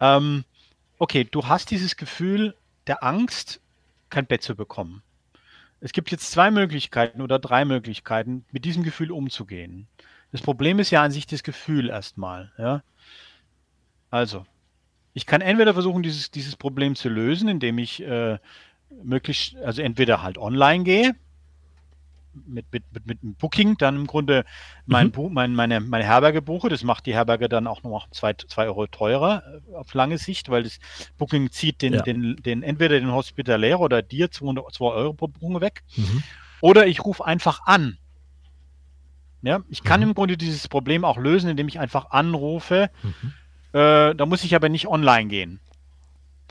Ähm, 0.00 0.44
okay, 0.98 1.26
du 1.28 1.46
hast 1.46 1.70
dieses 1.70 1.96
Gefühl 1.96 2.54
der 2.86 3.02
Angst, 3.02 3.60
kein 4.10 4.26
Bett 4.26 4.42
zu 4.42 4.54
bekommen. 4.54 5.02
Es 5.80 5.92
gibt 5.92 6.10
jetzt 6.10 6.30
zwei 6.30 6.50
Möglichkeiten 6.50 7.20
oder 7.20 7.38
drei 7.38 7.64
Möglichkeiten, 7.64 8.44
mit 8.50 8.64
diesem 8.64 8.82
Gefühl 8.82 9.10
umzugehen. 9.10 9.88
Das 10.32 10.40
Problem 10.40 10.78
ist 10.78 10.90
ja 10.90 11.02
an 11.02 11.12
sich 11.12 11.26
das 11.26 11.42
Gefühl 11.42 11.90
erstmal. 11.90 12.52
Ja? 12.58 12.82
Also, 14.10 14.46
ich 15.12 15.26
kann 15.26 15.40
entweder 15.40 15.74
versuchen, 15.74 16.02
dieses, 16.02 16.30
dieses 16.30 16.56
Problem 16.56 16.94
zu 16.94 17.08
lösen, 17.08 17.48
indem 17.48 17.78
ich 17.78 18.02
äh, 18.02 18.38
möglichst, 19.02 19.56
also 19.56 19.82
entweder 19.82 20.22
halt 20.22 20.38
online 20.38 20.84
gehe, 20.84 21.14
mit, 22.46 22.72
mit, 22.72 22.84
mit, 22.92 23.06
mit 23.06 23.22
einem 23.22 23.34
Booking 23.34 23.76
dann 23.78 23.96
im 23.96 24.06
Grunde 24.06 24.44
mein, 24.86 25.12
mhm. 25.16 25.32
mein, 25.32 25.54
meine, 25.54 25.80
meine 25.80 26.04
Herberge 26.04 26.42
buche. 26.42 26.68
Das 26.68 26.82
macht 26.82 27.06
die 27.06 27.14
Herberge 27.14 27.48
dann 27.48 27.66
auch 27.66 27.82
noch 27.82 28.10
zwei, 28.10 28.34
zwei 28.34 28.66
Euro 28.66 28.86
teurer 28.86 29.42
äh, 29.70 29.74
auf 29.74 29.94
lange 29.94 30.18
Sicht, 30.18 30.48
weil 30.48 30.62
das 30.64 30.78
Booking 31.18 31.50
zieht 31.50 31.82
den, 31.82 31.94
ja. 31.94 32.02
den, 32.02 32.36
den 32.36 32.62
entweder 32.62 32.98
den 32.98 33.12
Hospitalier 33.12 33.80
oder 33.80 34.02
dir 34.02 34.30
200, 34.30 34.72
2 34.72 34.84
Euro 34.84 35.12
pro 35.12 35.28
Buchung 35.28 35.60
weg. 35.60 35.82
Mhm. 35.96 36.22
Oder 36.60 36.86
ich 36.86 37.04
rufe 37.04 37.24
einfach 37.24 37.66
an. 37.66 37.98
Ja, 39.42 39.60
ich 39.68 39.84
kann 39.84 40.00
mhm. 40.00 40.08
im 40.08 40.14
Grunde 40.14 40.36
dieses 40.36 40.68
Problem 40.68 41.04
auch 41.04 41.18
lösen, 41.18 41.50
indem 41.50 41.68
ich 41.68 41.78
einfach 41.78 42.10
anrufe. 42.10 42.90
Mhm. 43.02 43.32
Äh, 43.72 44.14
da 44.14 44.26
muss 44.26 44.44
ich 44.44 44.54
aber 44.54 44.68
nicht 44.68 44.88
online 44.88 45.28
gehen. 45.28 45.60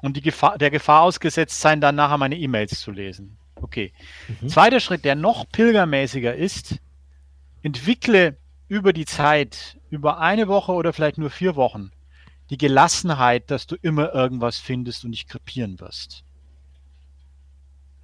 Und 0.01 0.17
die 0.17 0.21
Gefahr, 0.21 0.57
der 0.57 0.71
Gefahr 0.71 1.01
ausgesetzt 1.01 1.59
sein, 1.59 1.81
dann 1.81 1.95
nachher 1.95 2.17
meine 2.17 2.37
E-Mails 2.37 2.79
zu 2.79 2.91
lesen. 2.91 3.37
Okay. 3.55 3.93
Mhm. 4.41 4.49
Zweiter 4.49 4.79
Schritt, 4.79 5.05
der 5.05 5.15
noch 5.15 5.49
pilgermäßiger 5.49 6.35
ist, 6.35 6.79
entwickle 7.63 8.37
über 8.67 8.93
die 8.93 9.05
Zeit, 9.05 9.77
über 9.89 10.19
eine 10.19 10.47
Woche 10.47 10.71
oder 10.73 10.93
vielleicht 10.93 11.17
nur 11.17 11.29
vier 11.29 11.55
Wochen, 11.55 11.91
die 12.49 12.57
Gelassenheit, 12.57 13.49
dass 13.49 13.67
du 13.67 13.75
immer 13.75 14.13
irgendwas 14.13 14.57
findest 14.57 15.05
und 15.05 15.11
dich 15.11 15.27
krepieren 15.27 15.79
wirst. 15.79 16.23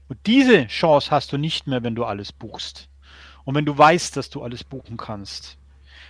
Und 0.08 0.20
diese 0.26 0.68
Chance 0.68 1.12
hast 1.12 1.32
du 1.32 1.38
nicht 1.38 1.68
mehr, 1.68 1.84
wenn 1.84 1.95
du 1.95 2.04
alles 2.04 2.34
buchst. 2.34 2.89
Und 3.45 3.56
wenn 3.56 3.66
du 3.66 3.78
weißt, 3.78 4.18
dass 4.18 4.30
du 4.30 4.43
alles 4.43 4.64
buchen 4.64 4.97
kannst. 4.97 5.58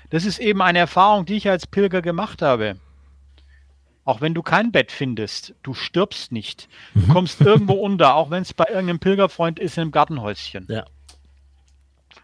Das 0.10 0.26
ist 0.26 0.40
eben 0.40 0.62
eine 0.62 0.80
Erfahrung, 0.80 1.26
die 1.26 1.36
ich 1.36 1.50
als 1.50 1.68
Pilger 1.68 2.02
gemacht 2.02 2.42
habe. 2.42 2.78
Auch 4.12 4.20
wenn 4.20 4.34
du 4.34 4.42
kein 4.42 4.74
Bett 4.74 4.92
findest, 4.92 5.56
du 5.64 5.74
stirbst 5.74 6.34
nicht. 6.34 6.68
Du 6.94 7.00
mhm. 7.00 7.14
kommst 7.14 7.40
irgendwo 7.52 7.76
unter, 7.76 8.16
auch 8.16 8.30
wenn 8.30 8.42
es 8.42 8.54
bei 8.54 8.66
irgendeinem 8.66 9.00
Pilgerfreund 9.00 9.58
ist 9.58 9.78
in 9.78 9.84
einem 9.84 9.92
Gartenhäuschen. 9.92 10.68
Ja. 10.70 10.84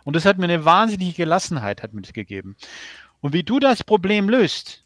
Und 0.04 0.18
das 0.18 0.26
hat 0.26 0.38
mir 0.38 0.44
eine 0.44 0.66
wahnsinnige 0.66 1.14
Gelassenheit 1.14 1.82
hat 1.82 1.94
mitgegeben. 1.94 2.58
Und 3.22 3.32
wie 3.32 3.44
du 3.44 3.62
das 3.62 3.86
Problem 3.86 4.28
löst, 4.28 4.84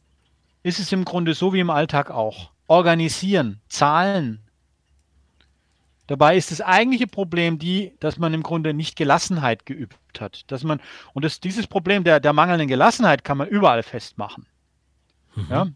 ist 0.62 0.78
es 0.78 0.92
im 0.92 1.04
Grunde 1.04 1.34
so 1.34 1.54
wie 1.54 1.60
im 1.60 1.72
Alltag 1.72 2.12
auch. 2.12 2.52
Organisieren, 2.68 3.62
Zahlen. 3.68 4.40
Dabei 6.06 6.38
ist 6.38 6.52
das 6.52 6.62
eigentliche 6.62 7.08
Problem 7.08 7.58
die, 7.58 7.94
dass 8.00 8.20
man 8.20 8.32
im 8.36 8.44
Grunde 8.44 8.76
nicht 8.76 8.96
Gelassenheit 8.96 9.66
geübt 9.66 9.98
hat. 10.20 10.44
Dass 10.52 10.64
man, 10.64 10.80
und 11.14 11.26
das, 11.26 11.40
dieses 11.40 11.66
Problem 11.66 12.04
der, 12.04 12.20
der 12.20 12.34
mangelnden 12.34 12.68
Gelassenheit 12.68 13.24
kann 13.24 13.40
man 13.40 13.48
überall 13.48 13.82
festmachen. 13.82 14.46
Mhm. 15.34 15.48
Ja? 15.50 15.68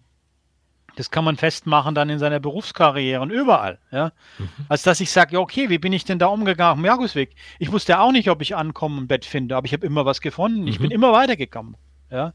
Das 0.95 1.11
kann 1.11 1.23
man 1.23 1.35
festmachen 1.37 1.93
dann 1.93 2.09
in 2.09 2.19
seiner 2.19 2.39
Berufskarriere 2.39 3.21
und 3.21 3.29
überall. 3.29 3.79
Ja? 3.91 4.11
Mhm. 4.37 4.49
Als 4.69 4.83
dass 4.83 4.99
ich 4.99 5.11
sage, 5.11 5.33
ja, 5.33 5.39
okay, 5.39 5.69
wie 5.69 5.77
bin 5.77 5.93
ich 5.93 6.05
denn 6.05 6.19
da 6.19 6.27
umgegangen 6.27 6.79
am 6.79 6.85
Jagusweg? 6.85 7.35
Ich 7.59 7.71
wusste 7.71 7.99
auch 7.99 8.11
nicht, 8.11 8.29
ob 8.29 8.41
ich 8.41 8.55
ankommen 8.55 8.99
im 8.99 9.07
Bett 9.07 9.25
finde, 9.25 9.55
aber 9.55 9.65
ich 9.65 9.73
habe 9.73 9.85
immer 9.85 10.05
was 10.05 10.21
gefunden. 10.21 10.67
Ich 10.67 10.77
bin 10.77 10.87
mhm. 10.87 10.93
immer 10.93 11.11
weitergekommen. 11.11 11.75
Ja? 12.09 12.33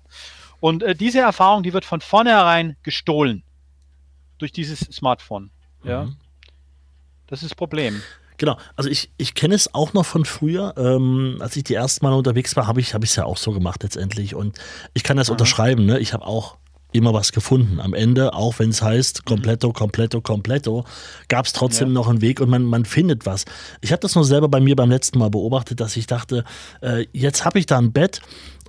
Und 0.61 0.83
äh, 0.83 0.95
diese 0.95 1.21
Erfahrung, 1.21 1.63
die 1.63 1.73
wird 1.73 1.85
von 1.85 2.01
vornherein 2.01 2.77
gestohlen 2.83 3.43
durch 4.39 4.53
dieses 4.53 4.81
Smartphone. 4.81 5.51
Ja? 5.85 6.05
Mhm. 6.05 6.17
Das 7.27 7.43
ist 7.43 7.53
das 7.53 7.57
Problem. 7.57 8.03
Genau, 8.37 8.57
also 8.75 8.89
ich, 8.89 9.11
ich 9.19 9.35
kenne 9.35 9.55
es 9.55 9.75
auch 9.75 9.93
noch 9.93 10.07
von 10.07 10.25
früher. 10.25 10.75
Ähm, 10.79 11.37
als 11.41 11.57
ich 11.57 11.65
die 11.65 11.75
ersten 11.75 12.05
Mal 12.07 12.15
unterwegs 12.15 12.57
war, 12.57 12.67
habe 12.67 12.81
ich 12.81 12.95
es 12.95 13.17
ja 13.17 13.25
auch 13.25 13.37
so 13.37 13.53
gemacht 13.53 13.83
letztendlich. 13.83 14.35
Und 14.35 14.59
ich 14.95 15.03
kann 15.03 15.19
das 15.19 15.29
mhm. 15.29 15.33
unterschreiben. 15.33 15.85
Ne? 15.85 15.99
Ich 15.99 16.15
habe 16.15 16.27
auch 16.27 16.57
immer 16.93 17.15
was 17.15 17.33
gefunden. 17.33 17.81
Am 17.81 17.95
Ende, 17.95 18.35
auch 18.35 18.59
wenn 18.59 18.71
es 18.71 18.83
heißt, 18.83 19.25
kompletto, 19.25 19.73
kompletto, 19.73 20.21
kompletto, 20.21 20.85
gab 21.29 21.47
es 21.47 21.53
trotzdem 21.53 21.89
ja. 21.89 21.95
noch 21.95 22.09
einen 22.09 22.21
Weg 22.21 22.41
und 22.41 22.51
man, 22.51 22.65
man 22.65 22.85
findet 22.85 23.27
was. 23.27 23.45
Ich 23.81 23.93
habe 23.93 24.01
das 24.01 24.15
nur 24.15 24.25
selber 24.25 24.49
bei 24.49 24.61
mir 24.61 24.77
beim 24.77 24.91
letzten 24.91 25.19
Mal 25.19 25.31
beobachtet, 25.31 25.81
dass 25.81 25.97
ich 25.97 26.07
dachte, 26.07 26.45
äh, 26.81 27.07
jetzt 27.13 27.45
habe 27.45 27.59
ich 27.59 27.67
da 27.67 27.79
ein 27.79 27.93
Bett 27.93 28.21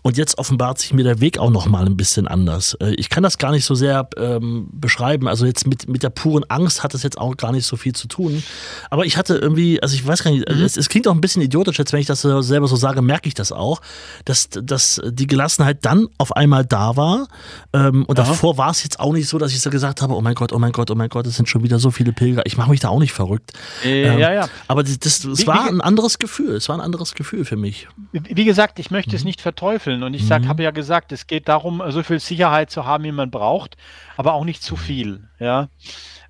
und 0.03 0.17
jetzt 0.17 0.37
offenbart 0.37 0.79
sich 0.79 0.93
mir 0.93 1.03
der 1.03 1.21
Weg 1.21 1.37
auch 1.37 1.51
noch 1.51 1.67
mal 1.67 1.85
ein 1.85 1.95
bisschen 1.95 2.27
anders. 2.27 2.75
Äh, 2.81 2.95
ich 2.95 3.09
kann 3.09 3.21
das 3.21 3.37
gar 3.37 3.51
nicht 3.51 3.65
so 3.65 3.75
sehr 3.75 4.09
ähm, 4.17 4.67
beschreiben. 4.71 5.27
Also 5.27 5.45
jetzt 5.45 5.67
mit, 5.67 5.87
mit 5.87 6.01
der 6.01 6.09
puren 6.09 6.43
Angst 6.49 6.83
hat 6.83 6.93
es 6.95 7.03
jetzt 7.03 7.19
auch 7.19 7.37
gar 7.37 7.51
nicht 7.51 7.65
so 7.65 7.77
viel 7.77 7.93
zu 7.93 8.07
tun. 8.07 8.43
Aber 8.89 9.05
ich 9.05 9.17
hatte 9.17 9.35
irgendwie, 9.35 9.81
also 9.81 9.93
ich 9.93 10.05
weiß 10.05 10.23
gar 10.23 10.31
nicht, 10.31 10.49
mhm. 10.49 10.63
es, 10.63 10.75
es, 10.75 10.89
klingt 10.89 11.07
auch 11.07 11.13
ein 11.13 11.21
bisschen 11.21 11.41
idiotisch, 11.41 11.77
jetzt 11.77 11.93
wenn 11.93 11.99
ich 11.99 12.07
das 12.07 12.21
selber 12.21 12.67
so 12.67 12.75
sage, 12.75 13.01
merke 13.01 13.27
ich 13.27 13.35
das 13.35 13.51
auch, 13.51 13.81
dass, 14.25 14.49
dass 14.49 15.01
die 15.05 15.27
Gelassenheit 15.27 15.85
dann 15.85 16.07
auf 16.17 16.35
einmal 16.35 16.65
da 16.65 16.95
war. 16.95 17.27
Ähm, 17.73 18.05
und 18.05 18.19
Aha. 18.19 18.27
davor 18.27 18.57
war 18.57 18.71
es 18.71 18.83
jetzt 18.83 18.99
auch 18.99 19.13
nicht 19.13 19.27
so, 19.27 19.37
dass 19.37 19.51
ich 19.51 19.61
so 19.61 19.69
gesagt 19.69 20.01
habe, 20.01 20.15
oh 20.15 20.21
mein 20.21 20.33
Gott, 20.33 20.51
oh 20.51 20.59
mein 20.59 20.71
Gott, 20.71 20.89
oh 20.89 20.95
mein 20.95 21.09
Gott, 21.09 21.27
es 21.27 21.35
sind 21.35 21.47
schon 21.47 21.63
wieder 21.63 21.77
so 21.77 21.91
viele 21.91 22.11
Pilger. 22.11 22.41
Ich 22.45 22.57
mache 22.57 22.71
mich 22.71 22.79
da 22.79 22.89
auch 22.89 22.99
nicht 22.99 23.13
verrückt. 23.13 23.53
Äh, 23.83 24.03
ähm, 24.03 24.19
ja, 24.19 24.33
ja. 24.33 24.49
Aber 24.67 24.81
das, 24.81 24.97
das, 24.97 25.23
es 25.25 25.45
war 25.45 25.67
ein 25.67 25.81
anderes 25.81 26.17
Gefühl. 26.17 26.55
Es 26.55 26.69
war 26.69 26.75
ein 26.75 26.81
anderes 26.81 27.13
Gefühl 27.13 27.45
für 27.45 27.55
mich. 27.55 27.87
Wie 28.11 28.45
gesagt, 28.45 28.79
ich 28.79 28.89
möchte 28.89 29.11
mhm. 29.11 29.17
es 29.17 29.23
nicht 29.23 29.41
verteufeln 29.41 29.90
verteufeln. 29.91 30.03
Und 30.03 30.13
ich 30.13 30.29
mhm. 30.29 30.47
habe 30.47 30.63
ja 30.63 30.71
gesagt, 30.71 31.11
es 31.11 31.27
geht 31.27 31.47
darum, 31.47 31.81
so 31.89 32.03
viel 32.03 32.19
Sicherheit 32.19 32.69
zu 32.69 32.85
haben, 32.85 33.03
wie 33.03 33.11
man 33.11 33.31
braucht, 33.31 33.77
aber 34.17 34.33
auch 34.33 34.45
nicht 34.45 34.63
zu 34.63 34.75
viel. 34.75 35.27
Ja. 35.39 35.69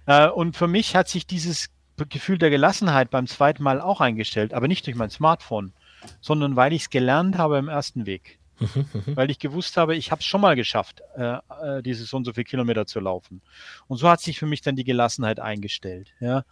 Äh, 0.05 0.27
und 0.27 0.55
für 0.55 0.67
mich 0.67 0.95
hat 0.95 1.07
sich 1.07 1.27
dieses 1.27 1.69
Gefühl 2.09 2.37
der 2.37 2.49
Gelassenheit 2.49 3.11
beim 3.11 3.27
zweiten 3.27 3.63
Mal 3.63 3.79
auch 3.79 4.01
eingestellt, 4.01 4.53
aber 4.53 4.67
nicht 4.67 4.87
durch 4.87 4.95
mein 4.95 5.11
Smartphone, 5.11 5.73
sondern 6.19 6.55
weil 6.55 6.73
ich 6.73 6.83
es 6.83 6.89
gelernt 6.89 7.37
habe 7.37 7.57
im 7.57 7.69
ersten 7.69 8.05
Weg. 8.05 8.39
Mhm, 8.59 8.85
mhm. 8.93 9.15
weil 9.15 9.31
ich 9.31 9.39
gewusst 9.39 9.77
habe, 9.77 9.95
ich 9.95 10.11
habe 10.11 10.19
es 10.19 10.25
schon 10.25 10.41
mal 10.41 10.55
geschafft, 10.55 11.01
äh, 11.15 11.37
äh, 11.63 11.81
diese 11.81 12.05
so 12.05 12.17
und 12.17 12.25
so 12.25 12.33
viele 12.33 12.45
Kilometer 12.45 12.85
zu 12.85 12.99
laufen. 12.99 13.41
Und 13.87 13.97
so 13.97 14.07
hat 14.07 14.21
sich 14.21 14.37
für 14.37 14.45
mich 14.45 14.61
dann 14.61 14.75
die 14.75 14.83
Gelassenheit 14.83 15.39
eingestellt. 15.39 16.13
Ja. 16.19 16.43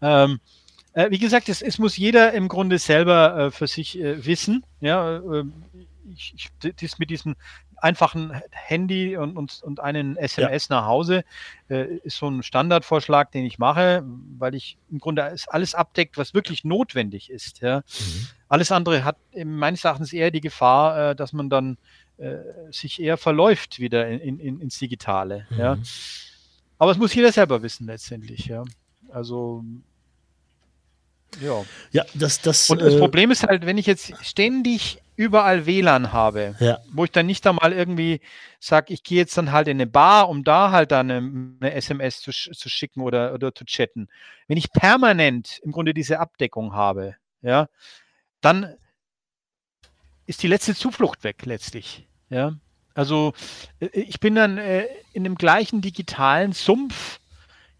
Ähm, 0.00 0.40
äh, 0.94 1.10
wie 1.10 1.18
gesagt, 1.18 1.50
es, 1.50 1.60
es, 1.60 1.78
muss 1.78 1.98
jeder 1.98 2.32
im 2.32 2.48
Grunde 2.48 2.78
selber 2.78 3.36
äh, 3.36 3.50
für 3.50 3.66
sich 3.66 4.00
äh, 4.00 4.24
wissen. 4.24 4.64
Ja, 4.80 5.20
ich, 6.14 6.34
ich, 6.34 6.74
das 6.74 6.98
mit 6.98 7.10
diesem 7.10 7.36
einfachen 7.76 8.32
Handy 8.50 9.16
und, 9.16 9.36
und, 9.36 9.62
und 9.62 9.80
einen 9.80 10.16
SMS 10.16 10.68
ja. 10.68 10.76
nach 10.76 10.86
Hause 10.86 11.24
äh, 11.68 11.96
ist 11.98 12.16
so 12.16 12.28
ein 12.28 12.42
Standardvorschlag, 12.42 13.30
den 13.32 13.44
ich 13.44 13.58
mache, 13.58 14.04
weil 14.38 14.54
ich 14.54 14.78
im 14.90 14.98
Grunde 14.98 15.34
alles 15.46 15.74
abdeckt, 15.74 16.18
was 16.18 16.34
wirklich 16.34 16.64
notwendig 16.64 17.30
ist. 17.30 17.60
Ja. 17.60 17.78
Mhm. 17.78 18.28
Alles 18.48 18.72
andere 18.72 19.04
hat 19.04 19.16
meines 19.44 19.84
Erachtens 19.84 20.12
eher 20.12 20.30
die 20.30 20.40
Gefahr, 20.40 21.10
äh, 21.10 21.16
dass 21.16 21.32
man 21.32 21.50
dann 21.50 21.78
äh, 22.18 22.36
sich 22.70 23.00
eher 23.00 23.16
verläuft 23.16 23.78
wieder 23.78 24.08
in, 24.08 24.40
in, 24.40 24.60
ins 24.60 24.78
Digitale. 24.78 25.46
Mhm. 25.50 25.58
Ja. 25.58 25.78
Aber 26.78 26.92
es 26.92 26.98
muss 26.98 27.14
jeder 27.14 27.32
selber 27.32 27.62
wissen 27.62 27.86
letztendlich. 27.86 28.46
Ja. 28.46 28.64
Also 29.10 29.64
ja. 31.40 31.64
Ja, 31.92 32.04
das, 32.14 32.40
das. 32.40 32.70
Und 32.70 32.80
das 32.80 32.94
äh, 32.94 32.98
Problem 32.98 33.30
ist 33.30 33.44
halt, 33.44 33.66
wenn 33.66 33.78
ich 33.78 33.86
jetzt 33.86 34.12
ständig 34.24 34.98
überall 35.18 35.66
WLAN 35.66 36.12
habe, 36.12 36.54
ja. 36.60 36.78
wo 36.92 37.02
ich 37.02 37.10
dann 37.10 37.26
nicht 37.26 37.44
einmal 37.44 37.72
irgendwie 37.72 38.20
sage, 38.60 38.94
ich 38.94 39.02
gehe 39.02 39.18
jetzt 39.18 39.36
dann 39.36 39.50
halt 39.50 39.66
in 39.66 39.76
eine 39.76 39.88
Bar, 39.88 40.28
um 40.28 40.44
da 40.44 40.70
halt 40.70 40.92
dann 40.92 41.10
eine, 41.10 41.54
eine 41.60 41.74
SMS 41.74 42.20
zu, 42.20 42.30
zu, 42.30 42.68
schicken 42.68 43.00
oder, 43.00 43.34
oder 43.34 43.52
zu 43.52 43.64
chatten. 43.64 44.08
Wenn 44.46 44.56
ich 44.56 44.70
permanent 44.72 45.58
im 45.64 45.72
Grunde 45.72 45.92
diese 45.92 46.20
Abdeckung 46.20 46.72
habe, 46.72 47.16
ja, 47.42 47.68
dann 48.40 48.76
ist 50.26 50.44
die 50.44 50.48
letzte 50.48 50.76
Zuflucht 50.76 51.24
weg 51.24 51.44
letztlich. 51.46 52.06
Ja. 52.30 52.52
Also 52.94 53.32
äh, 53.80 53.86
ich 53.86 54.20
bin 54.20 54.36
dann 54.36 54.56
äh, 54.56 54.86
in 55.12 55.24
dem 55.24 55.34
gleichen 55.34 55.80
digitalen 55.80 56.52
Sumpf 56.52 57.18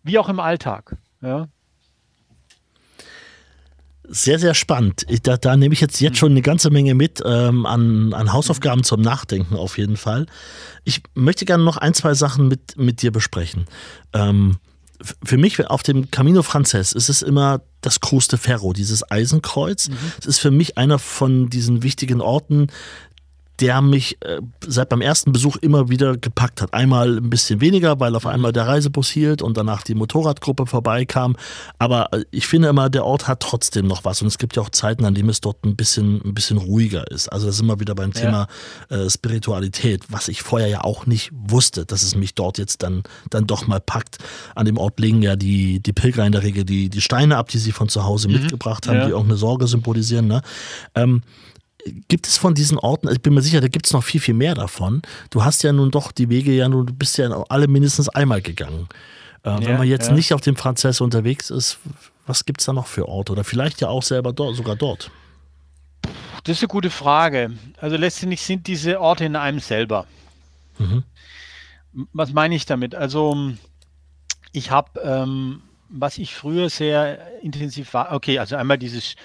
wie 0.02 0.18
auch 0.18 0.28
im 0.28 0.40
Alltag. 0.40 0.96
Ja. 1.20 1.46
Sehr, 4.10 4.38
sehr 4.38 4.54
spannend. 4.54 5.04
Da, 5.24 5.36
da, 5.36 5.56
nehme 5.56 5.74
ich 5.74 5.80
jetzt, 5.80 6.00
jetzt 6.00 6.16
schon 6.16 6.32
eine 6.32 6.42
ganze 6.42 6.70
Menge 6.70 6.94
mit 6.94 7.22
ähm, 7.24 7.66
an, 7.66 8.14
an 8.14 8.32
Hausaufgaben 8.32 8.82
zum 8.82 9.02
Nachdenken 9.02 9.54
auf 9.54 9.76
jeden 9.76 9.98
Fall. 9.98 10.26
Ich 10.84 11.02
möchte 11.14 11.44
gerne 11.44 11.62
noch 11.62 11.76
ein, 11.76 11.92
zwei 11.92 12.14
Sachen 12.14 12.48
mit, 12.48 12.78
mit 12.78 13.02
dir 13.02 13.12
besprechen. 13.12 13.66
Ähm, 14.14 14.56
für 15.22 15.36
mich 15.36 15.64
auf 15.66 15.82
dem 15.82 16.10
Camino 16.10 16.42
Frances 16.42 16.92
ist 16.92 17.08
es 17.08 17.22
immer 17.22 17.60
das 17.82 18.00
Cruz 18.00 18.28
de 18.28 18.38
Ferro, 18.38 18.72
dieses 18.72 19.08
Eisenkreuz. 19.08 19.88
Mhm. 19.88 19.96
Es 20.18 20.26
ist 20.26 20.38
für 20.38 20.50
mich 20.50 20.76
einer 20.78 20.98
von 20.98 21.48
diesen 21.50 21.82
wichtigen 21.82 22.20
Orten, 22.20 22.68
der 23.60 23.82
mich 23.82 24.18
äh, 24.20 24.40
seit 24.66 24.88
beim 24.88 25.00
ersten 25.00 25.32
Besuch 25.32 25.56
immer 25.56 25.88
wieder 25.88 26.16
gepackt 26.16 26.62
hat. 26.62 26.72
Einmal 26.74 27.18
ein 27.18 27.30
bisschen 27.30 27.60
weniger, 27.60 27.98
weil 27.98 28.14
auf 28.14 28.26
einmal 28.26 28.52
der 28.52 28.66
Reisebus 28.66 29.08
hielt 29.08 29.42
und 29.42 29.56
danach 29.56 29.82
die 29.82 29.94
Motorradgruppe 29.94 30.66
vorbeikam. 30.66 31.36
Aber 31.78 32.12
äh, 32.12 32.24
ich 32.30 32.46
finde 32.46 32.68
immer, 32.68 32.88
der 32.88 33.04
Ort 33.04 33.26
hat 33.26 33.40
trotzdem 33.40 33.86
noch 33.86 34.04
was. 34.04 34.22
Und 34.22 34.28
es 34.28 34.38
gibt 34.38 34.56
ja 34.56 34.62
auch 34.62 34.70
Zeiten, 34.70 35.04
an 35.04 35.14
denen 35.14 35.28
es 35.28 35.40
dort 35.40 35.64
ein 35.64 35.74
bisschen, 35.74 36.20
ein 36.24 36.34
bisschen 36.34 36.58
ruhiger 36.58 37.10
ist. 37.10 37.28
Also 37.28 37.46
das 37.46 37.56
ist 37.56 37.60
immer 37.60 37.80
wieder 37.80 37.94
beim 37.94 38.12
ja. 38.12 38.20
Thema 38.20 38.46
äh, 38.90 39.10
Spiritualität, 39.10 40.04
was 40.08 40.28
ich 40.28 40.42
vorher 40.42 40.68
ja 40.68 40.84
auch 40.84 41.06
nicht 41.06 41.30
wusste, 41.32 41.84
dass 41.84 42.02
es 42.02 42.14
mich 42.14 42.34
dort 42.34 42.58
jetzt 42.58 42.82
dann, 42.82 43.02
dann 43.30 43.46
doch 43.46 43.66
mal 43.66 43.80
packt. 43.80 44.18
An 44.54 44.66
dem 44.66 44.76
Ort 44.76 45.00
legen 45.00 45.22
ja 45.22 45.34
die, 45.34 45.80
die 45.80 45.92
Pilger 45.92 46.24
in 46.24 46.32
der 46.32 46.42
Regel 46.42 46.64
die, 46.64 46.88
die 46.88 47.00
Steine 47.00 47.36
ab, 47.36 47.48
die 47.48 47.58
sie 47.58 47.72
von 47.72 47.88
zu 47.88 48.04
Hause 48.04 48.28
mhm. 48.28 48.34
mitgebracht 48.34 48.86
haben, 48.86 48.98
ja. 48.98 49.04
die 49.06 49.10
irgendeine 49.10 49.38
Sorge 49.38 49.66
symbolisieren. 49.66 50.28
Ne? 50.28 50.42
Ähm, 50.94 51.22
gibt 52.08 52.26
es 52.26 52.38
von 52.38 52.54
diesen 52.54 52.78
Orten, 52.78 53.08
ich 53.08 53.20
bin 53.20 53.34
mir 53.34 53.42
sicher, 53.42 53.60
da 53.60 53.68
gibt 53.68 53.86
es 53.86 53.92
noch 53.92 54.04
viel, 54.04 54.20
viel 54.20 54.34
mehr 54.34 54.54
davon. 54.54 55.02
Du 55.30 55.44
hast 55.44 55.62
ja 55.62 55.72
nun 55.72 55.90
doch 55.90 56.12
die 56.12 56.28
Wege 56.28 56.52
ja 56.52 56.68
nun, 56.68 56.86
du 56.86 56.92
bist 56.92 57.18
ja 57.18 57.28
alle 57.48 57.68
mindestens 57.68 58.08
einmal 58.08 58.42
gegangen. 58.42 58.88
Äh, 59.44 59.50
ja, 59.50 59.60
wenn 59.66 59.78
man 59.78 59.88
jetzt 59.88 60.08
ja. 60.08 60.14
nicht 60.14 60.32
auf 60.32 60.40
dem 60.40 60.56
Franzess 60.56 61.00
unterwegs 61.00 61.50
ist, 61.50 61.78
was 62.26 62.44
gibt 62.44 62.60
es 62.60 62.66
da 62.66 62.72
noch 62.72 62.86
für 62.86 63.08
Orte? 63.08 63.32
Oder 63.32 63.44
vielleicht 63.44 63.80
ja 63.80 63.88
auch 63.88 64.02
selber 64.02 64.32
dort, 64.32 64.56
sogar 64.56 64.76
dort. 64.76 65.10
Das 66.44 66.56
ist 66.56 66.62
eine 66.62 66.68
gute 66.68 66.90
Frage. 66.90 67.52
Also 67.78 67.96
letztendlich 67.96 68.42
sind 68.42 68.66
diese 68.66 69.00
Orte 69.00 69.24
in 69.24 69.36
einem 69.36 69.60
selber. 69.60 70.06
Mhm. 70.78 71.04
Was 72.12 72.32
meine 72.32 72.54
ich 72.54 72.66
damit? 72.66 72.94
Also 72.94 73.52
ich 74.52 74.70
habe, 74.70 75.00
ähm, 75.00 75.62
was 75.88 76.18
ich 76.18 76.34
früher 76.34 76.70
sehr 76.70 77.40
intensiv 77.42 77.94
war, 77.94 78.12
okay, 78.12 78.38
also 78.38 78.56
einmal 78.56 78.78
dieses 78.78 79.16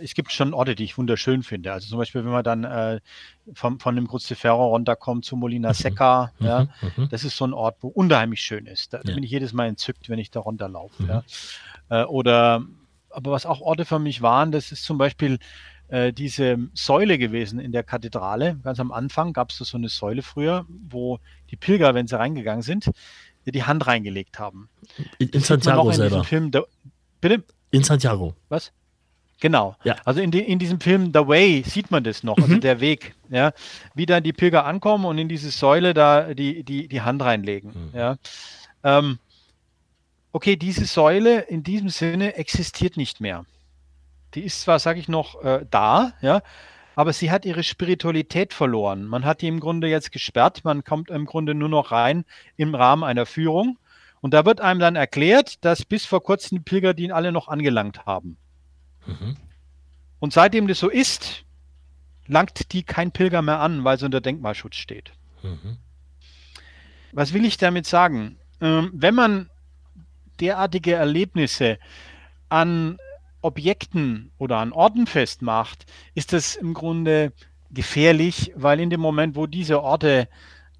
es 0.00 0.14
gibt 0.14 0.32
schon 0.32 0.54
Orte, 0.54 0.74
die 0.74 0.84
ich 0.84 0.96
wunderschön 0.98 1.42
finde. 1.42 1.72
Also 1.72 1.88
zum 1.88 1.98
Beispiel, 1.98 2.24
wenn 2.24 2.30
man 2.30 2.44
dann 2.44 2.64
äh, 2.64 3.00
vom, 3.54 3.80
von 3.80 3.96
dem 3.96 4.06
Cruz 4.06 4.26
de 4.26 4.36
Ferro 4.36 4.68
runterkommt 4.68 5.24
zu 5.24 5.36
Molina 5.36 5.70
mhm. 5.70 5.74
Seca, 5.74 6.32
mhm. 6.38 6.46
ja, 6.46 6.68
mhm. 6.96 7.08
das 7.10 7.24
ist 7.24 7.36
so 7.36 7.44
ein 7.44 7.52
Ort, 7.52 7.78
wo 7.80 7.88
unheimlich 7.88 8.40
schön 8.40 8.66
ist. 8.66 8.92
Da, 8.92 9.00
ja. 9.04 9.14
bin 9.14 9.24
ich 9.24 9.30
jedes 9.30 9.52
Mal 9.52 9.66
entzückt, 9.66 10.08
wenn 10.08 10.18
ich 10.18 10.30
da 10.30 10.40
runterlaufe. 10.40 11.02
Mhm. 11.02 11.08
Ja. 11.08 11.22
Äh, 11.90 12.04
oder, 12.04 12.64
aber 13.10 13.32
was 13.32 13.46
auch 13.46 13.60
Orte 13.60 13.84
für 13.84 13.98
mich 13.98 14.22
waren, 14.22 14.52
das 14.52 14.72
ist 14.72 14.84
zum 14.84 14.98
Beispiel 14.98 15.38
äh, 15.88 16.12
diese 16.12 16.58
Säule 16.74 17.18
gewesen 17.18 17.58
in 17.58 17.72
der 17.72 17.82
Kathedrale. 17.82 18.56
Ganz 18.62 18.80
am 18.80 18.92
Anfang 18.92 19.32
gab 19.32 19.50
es 19.50 19.58
so 19.58 19.76
eine 19.76 19.88
Säule 19.88 20.22
früher, 20.22 20.64
wo 20.68 21.18
die 21.50 21.56
Pilger, 21.56 21.94
wenn 21.94 22.06
sie 22.06 22.18
reingegangen 22.18 22.62
sind, 22.62 22.90
die 23.44 23.64
Hand 23.64 23.86
reingelegt 23.86 24.38
haben. 24.38 24.68
In, 25.18 25.28
in 25.30 25.40
Santiago 25.40 25.90
in 25.90 25.96
selber. 25.96 26.24
Film, 26.24 26.52
da, 26.52 26.62
bitte? 27.20 27.42
In 27.72 27.82
Santiago. 27.82 28.34
Was? 28.48 28.72
Genau. 29.42 29.74
Ja. 29.82 29.96
Also 30.04 30.20
in, 30.20 30.30
die, 30.30 30.38
in 30.38 30.60
diesem 30.60 30.78
Film 30.78 31.06
The 31.12 31.26
Way 31.26 31.64
sieht 31.66 31.90
man 31.90 32.04
das 32.04 32.22
noch, 32.22 32.38
also 32.38 32.54
mhm. 32.54 32.60
der 32.60 32.78
Weg, 32.78 33.16
ja, 33.28 33.50
wie 33.92 34.06
dann 34.06 34.22
die 34.22 34.32
Pilger 34.32 34.64
ankommen 34.64 35.04
und 35.04 35.18
in 35.18 35.28
diese 35.28 35.50
Säule 35.50 35.94
da 35.94 36.32
die, 36.32 36.62
die, 36.62 36.86
die 36.86 37.00
Hand 37.00 37.20
reinlegen. 37.22 37.90
Mhm. 37.90 37.98
Ja. 37.98 38.16
Ähm, 38.84 39.18
okay, 40.30 40.54
diese 40.54 40.84
Säule 40.84 41.40
in 41.40 41.64
diesem 41.64 41.88
Sinne 41.88 42.36
existiert 42.36 42.96
nicht 42.96 43.20
mehr. 43.20 43.44
Die 44.34 44.42
ist 44.42 44.60
zwar, 44.60 44.78
sage 44.78 45.00
ich 45.00 45.08
noch, 45.08 45.42
äh, 45.42 45.66
da, 45.68 46.12
ja, 46.20 46.40
aber 46.94 47.12
sie 47.12 47.32
hat 47.32 47.44
ihre 47.44 47.64
Spiritualität 47.64 48.54
verloren. 48.54 49.06
Man 49.06 49.24
hat 49.24 49.42
die 49.42 49.48
im 49.48 49.58
Grunde 49.58 49.88
jetzt 49.88 50.12
gesperrt, 50.12 50.60
man 50.62 50.84
kommt 50.84 51.10
im 51.10 51.26
Grunde 51.26 51.56
nur 51.56 51.68
noch 51.68 51.90
rein 51.90 52.24
im 52.56 52.76
Rahmen 52.76 53.02
einer 53.02 53.26
Führung. 53.26 53.76
Und 54.20 54.34
da 54.34 54.44
wird 54.44 54.60
einem 54.60 54.78
dann 54.78 54.94
erklärt, 54.94 55.64
dass 55.64 55.84
bis 55.84 56.06
vor 56.06 56.22
kurzem 56.22 56.58
die 56.58 56.62
Pilger 56.62 56.94
die 56.94 57.10
alle 57.10 57.32
noch 57.32 57.48
angelangt 57.48 58.06
haben. 58.06 58.36
Mhm. 59.06 59.36
Und 60.18 60.32
seitdem 60.32 60.68
das 60.68 60.78
so 60.78 60.88
ist, 60.88 61.44
langt 62.26 62.72
die 62.72 62.82
kein 62.82 63.12
Pilger 63.12 63.42
mehr 63.42 63.60
an, 63.60 63.84
weil 63.84 63.98
sie 63.98 64.04
unter 64.04 64.20
Denkmalschutz 64.20 64.76
steht. 64.76 65.12
Mhm. 65.42 65.78
Was 67.12 67.32
will 67.32 67.44
ich 67.44 67.56
damit 67.56 67.86
sagen? 67.86 68.38
Ähm, 68.60 68.90
wenn 68.94 69.14
man 69.14 69.50
derartige 70.40 70.94
Erlebnisse 70.94 71.78
an 72.48 72.98
Objekten 73.42 74.30
oder 74.38 74.58
an 74.58 74.72
Orten 74.72 75.06
festmacht, 75.06 75.84
ist 76.14 76.32
das 76.32 76.54
im 76.54 76.74
Grunde 76.74 77.32
gefährlich, 77.70 78.52
weil 78.54 78.80
in 78.80 78.90
dem 78.90 79.00
Moment, 79.00 79.34
wo 79.36 79.46
diese 79.46 79.82
Orte 79.82 80.28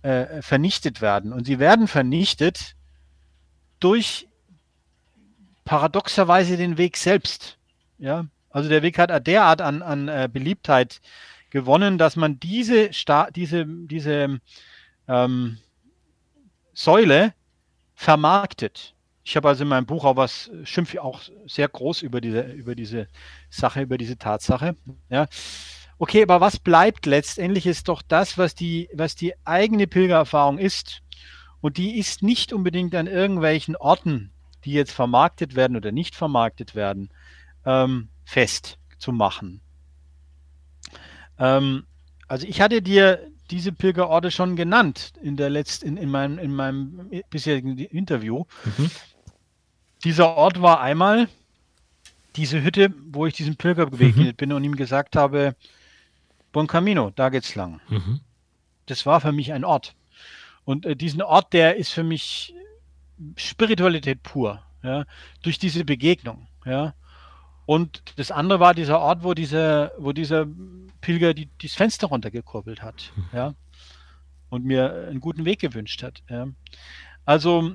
äh, 0.02 0.42
vernichtet 0.42 1.00
werden, 1.00 1.32
und 1.32 1.46
sie 1.46 1.58
werden 1.58 1.88
vernichtet 1.88 2.76
durch 3.80 4.28
paradoxerweise 5.64 6.56
den 6.56 6.78
Weg 6.78 6.96
selbst. 6.96 7.58
Ja, 8.02 8.26
also 8.50 8.68
der 8.68 8.82
Weg 8.82 8.98
hat 8.98 9.26
derart 9.28 9.60
an, 9.60 9.80
an 9.80 10.08
äh, 10.08 10.28
Beliebtheit 10.30 11.00
gewonnen, 11.50 11.98
dass 11.98 12.16
man 12.16 12.40
diese, 12.40 12.92
Sta 12.92 13.30
diese, 13.30 13.64
diese 13.64 14.40
ähm, 15.06 15.58
Säule 16.74 17.32
vermarktet. 17.94 18.94
Ich 19.22 19.36
habe 19.36 19.46
also 19.46 19.62
in 19.62 19.68
meinem 19.68 19.86
Buch 19.86 20.04
auch 20.04 20.16
was, 20.16 20.50
schimpfe 20.64 21.00
auch 21.00 21.20
sehr 21.46 21.68
groß 21.68 22.02
über 22.02 22.20
diese, 22.20 22.40
über 22.40 22.74
diese 22.74 23.06
Sache, 23.50 23.82
über 23.82 23.98
diese 23.98 24.18
Tatsache. 24.18 24.74
Ja. 25.08 25.28
Okay, 25.98 26.24
aber 26.24 26.40
was 26.40 26.58
bleibt 26.58 27.06
letztendlich 27.06 27.68
ist 27.68 27.86
doch 27.86 28.02
das, 28.02 28.36
was 28.36 28.56
die, 28.56 28.88
was 28.92 29.14
die 29.14 29.34
eigene 29.44 29.86
Pilgererfahrung 29.86 30.58
ist. 30.58 31.02
Und 31.60 31.76
die 31.76 32.00
ist 32.00 32.24
nicht 32.24 32.52
unbedingt 32.52 32.96
an 32.96 33.06
irgendwelchen 33.06 33.76
Orten, 33.76 34.32
die 34.64 34.72
jetzt 34.72 34.90
vermarktet 34.90 35.54
werden 35.54 35.76
oder 35.76 35.92
nicht 35.92 36.16
vermarktet 36.16 36.74
werden, 36.74 37.08
ähm, 37.64 38.08
fest 38.24 38.78
zu 38.98 39.12
machen. 39.12 39.60
Ähm, 41.38 41.84
also 42.28 42.46
ich 42.46 42.60
hatte 42.60 42.82
dir 42.82 43.28
diese 43.50 43.72
Pilgerorte 43.72 44.30
schon 44.30 44.56
genannt 44.56 45.12
in 45.22 45.36
der 45.36 45.50
letzten, 45.50 45.88
in, 45.88 45.96
in, 45.96 46.10
meinem, 46.10 46.38
in 46.38 46.54
meinem 46.54 47.10
bisherigen 47.28 47.76
Interview. 47.76 48.44
Mhm. 48.64 48.90
Dieser 50.04 50.34
Ort 50.36 50.62
war 50.62 50.80
einmal 50.80 51.28
diese 52.36 52.62
Hütte, 52.62 52.92
wo 53.10 53.26
ich 53.26 53.34
diesem 53.34 53.56
Pilger 53.56 53.86
begegnet 53.86 54.28
mhm. 54.28 54.36
bin 54.36 54.52
und 54.52 54.64
ihm 54.64 54.76
gesagt 54.76 55.16
habe, 55.16 55.54
Bon 56.52 56.66
Camino, 56.66 57.10
da 57.10 57.28
geht's 57.28 57.54
lang. 57.54 57.80
Mhm. 57.88 58.20
Das 58.86 59.06
war 59.06 59.20
für 59.20 59.32
mich 59.32 59.52
ein 59.52 59.64
Ort. 59.64 59.94
Und 60.64 60.86
äh, 60.86 60.96
diesen 60.96 61.22
Ort, 61.22 61.52
der 61.52 61.76
ist 61.76 61.90
für 61.90 62.04
mich 62.04 62.54
Spiritualität 63.36 64.22
pur, 64.22 64.62
ja, 64.82 65.04
durch 65.42 65.58
diese 65.58 65.84
Begegnung, 65.84 66.48
ja. 66.64 66.94
Und 67.66 68.02
das 68.16 68.30
andere 68.30 68.60
war 68.60 68.74
dieser 68.74 69.00
Ort, 69.00 69.22
wo 69.22 69.34
dieser, 69.34 69.92
wo 69.98 70.12
dieser 70.12 70.46
Pilger 71.00 71.34
die, 71.34 71.48
das 71.60 71.74
Fenster 71.74 72.08
runtergekurbelt 72.08 72.82
hat, 72.82 73.12
hm. 73.14 73.24
ja, 73.32 73.54
und 74.48 74.64
mir 74.64 75.06
einen 75.08 75.20
guten 75.20 75.44
Weg 75.44 75.60
gewünscht 75.60 76.02
hat. 76.02 76.22
Ja. 76.28 76.48
Also 77.24 77.74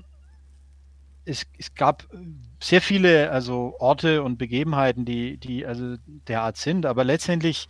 es, 1.26 1.46
es 1.58 1.74
gab 1.76 2.08
sehr 2.62 2.82
viele 2.82 3.32
also 3.32 3.76
Orte 3.80 4.24
und 4.24 4.38
Begebenheiten, 4.38 5.06
die, 5.06 5.38
die 5.38 5.66
also 5.66 5.98
derart 6.28 6.58
sind, 6.58 6.86
aber 6.86 7.04
letztendlich 7.04 7.68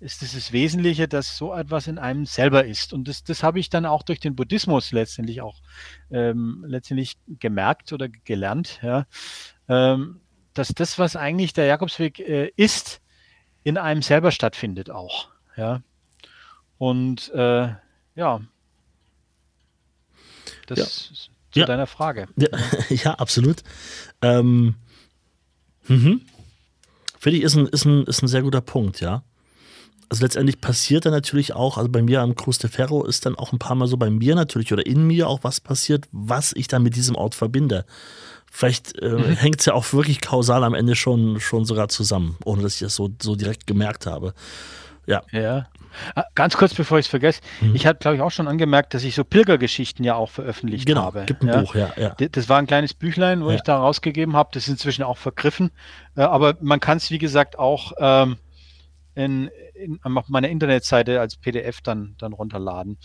ist 0.00 0.22
es 0.22 0.32
das 0.32 0.52
Wesentliche, 0.52 1.08
dass 1.08 1.36
so 1.36 1.54
etwas 1.54 1.86
in 1.86 1.98
einem 1.98 2.24
selber 2.24 2.64
ist. 2.64 2.94
Und 2.94 3.06
das, 3.06 3.22
das 3.22 3.42
habe 3.42 3.60
ich 3.60 3.68
dann 3.68 3.84
auch 3.84 4.02
durch 4.02 4.18
den 4.18 4.34
Buddhismus 4.34 4.92
letztendlich 4.92 5.42
auch 5.42 5.60
ähm, 6.10 6.64
letztendlich 6.66 7.18
gemerkt 7.38 7.92
oder 7.92 8.08
gelernt, 8.08 8.80
ja, 8.82 9.06
ähm, 9.68 10.20
dass 10.54 10.68
das, 10.68 10.98
was 10.98 11.16
eigentlich 11.16 11.52
der 11.52 11.66
Jakobsweg 11.66 12.18
äh, 12.20 12.52
ist, 12.56 13.00
in 13.62 13.76
einem 13.78 14.02
selber 14.02 14.30
stattfindet 14.30 14.90
auch. 14.90 15.28
Ja. 15.56 15.82
Und 16.78 17.30
äh, 17.34 17.74
ja, 18.14 18.40
das 20.66 20.78
ja. 20.78 21.16
zu 21.52 21.60
ja. 21.60 21.66
deiner 21.66 21.86
Frage. 21.86 22.28
Ja, 22.36 22.48
ja 22.88 23.14
absolut. 23.14 23.62
Ähm, 24.22 24.76
mhm. 25.86 26.22
Finde 27.18 27.38
ich, 27.38 27.44
ist 27.44 27.56
ein, 27.56 27.66
ist, 27.66 27.84
ein, 27.84 28.04
ist 28.04 28.22
ein 28.22 28.28
sehr 28.28 28.42
guter 28.42 28.60
Punkt, 28.60 29.00
ja. 29.00 29.22
Also 30.08 30.24
letztendlich 30.24 30.60
passiert 30.60 31.04
dann 31.04 31.12
natürlich 31.12 31.52
auch, 31.54 31.78
also 31.78 31.88
bei 31.88 32.02
mir 32.02 32.20
am 32.20 32.34
Cruz 32.34 32.58
de 32.58 32.68
Ferro 32.68 33.04
ist 33.04 33.26
dann 33.26 33.36
auch 33.36 33.52
ein 33.52 33.60
paar 33.60 33.76
Mal 33.76 33.86
so 33.86 33.96
bei 33.96 34.10
mir 34.10 34.34
natürlich 34.34 34.72
oder 34.72 34.84
in 34.84 35.06
mir 35.06 35.28
auch 35.28 35.44
was 35.44 35.60
passiert, 35.60 36.08
was 36.10 36.52
ich 36.52 36.66
dann 36.66 36.82
mit 36.82 36.96
diesem 36.96 37.14
Ort 37.14 37.36
verbinde. 37.36 37.84
Vielleicht 38.50 39.00
äh, 39.00 39.08
mhm. 39.08 39.36
hängt 39.36 39.60
es 39.60 39.66
ja 39.66 39.74
auch 39.74 39.92
wirklich 39.92 40.20
kausal 40.20 40.64
am 40.64 40.74
Ende 40.74 40.96
schon, 40.96 41.40
schon 41.40 41.64
sogar 41.64 41.88
zusammen, 41.88 42.36
ohne 42.44 42.62
dass 42.62 42.74
ich 42.74 42.80
das 42.80 42.96
so, 42.96 43.08
so 43.22 43.36
direkt 43.36 43.66
gemerkt 43.66 44.06
habe. 44.06 44.34
Ja. 45.06 45.22
Ja. 45.30 45.68
Ah, 46.14 46.24
ganz 46.34 46.56
kurz, 46.56 46.74
bevor 46.74 46.98
ich 46.98 47.06
es 47.06 47.10
vergesse, 47.10 47.40
mhm. 47.60 47.74
ich 47.74 47.86
habe, 47.86 47.98
glaube 47.98 48.16
ich, 48.16 48.22
auch 48.22 48.30
schon 48.30 48.48
angemerkt, 48.48 48.94
dass 48.94 49.02
ich 49.02 49.14
so 49.14 49.24
Pilgergeschichten 49.24 50.04
ja 50.04 50.14
auch 50.14 50.30
veröffentlicht 50.30 50.86
genau, 50.86 51.02
habe. 51.02 51.24
Gibt 51.26 51.42
ein 51.42 51.48
ja? 51.48 51.60
Buch, 51.60 51.74
ja, 51.74 51.92
ja. 51.96 52.14
Das 52.14 52.48
war 52.48 52.58
ein 52.58 52.66
kleines 52.66 52.94
Büchlein, 52.94 53.44
wo 53.44 53.50
ja. 53.50 53.56
ich 53.56 53.62
da 53.62 53.78
rausgegeben 53.78 54.36
habe. 54.36 54.50
Das 54.52 54.64
ist 54.64 54.68
inzwischen 54.68 55.02
auch 55.02 55.18
vergriffen. 55.18 55.70
Äh, 56.16 56.22
aber 56.22 56.56
man 56.60 56.80
kann 56.80 56.98
es, 56.98 57.10
wie 57.10 57.18
gesagt, 57.18 57.58
auch 57.58 57.92
ähm, 57.98 58.36
in, 59.14 59.50
in, 59.74 59.98
auf 60.02 60.28
meiner 60.28 60.48
Internetseite 60.48 61.20
als 61.20 61.36
PDF 61.36 61.80
dann, 61.80 62.14
dann 62.18 62.32
runterladen. 62.32 62.98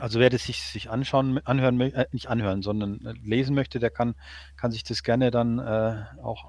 Also 0.00 0.18
wer 0.18 0.30
das 0.30 0.44
sich, 0.44 0.62
sich 0.62 0.90
anschauen, 0.90 1.40
anhören, 1.44 1.80
äh, 1.80 2.06
nicht 2.12 2.28
anhören, 2.28 2.62
sondern 2.62 3.04
äh, 3.04 3.12
lesen 3.22 3.54
möchte, 3.54 3.78
der 3.78 3.90
kann, 3.90 4.14
kann 4.56 4.72
sich 4.72 4.82
das 4.82 5.02
gerne 5.02 5.30
dann 5.30 5.58
äh, 5.58 6.04
auch. 6.22 6.46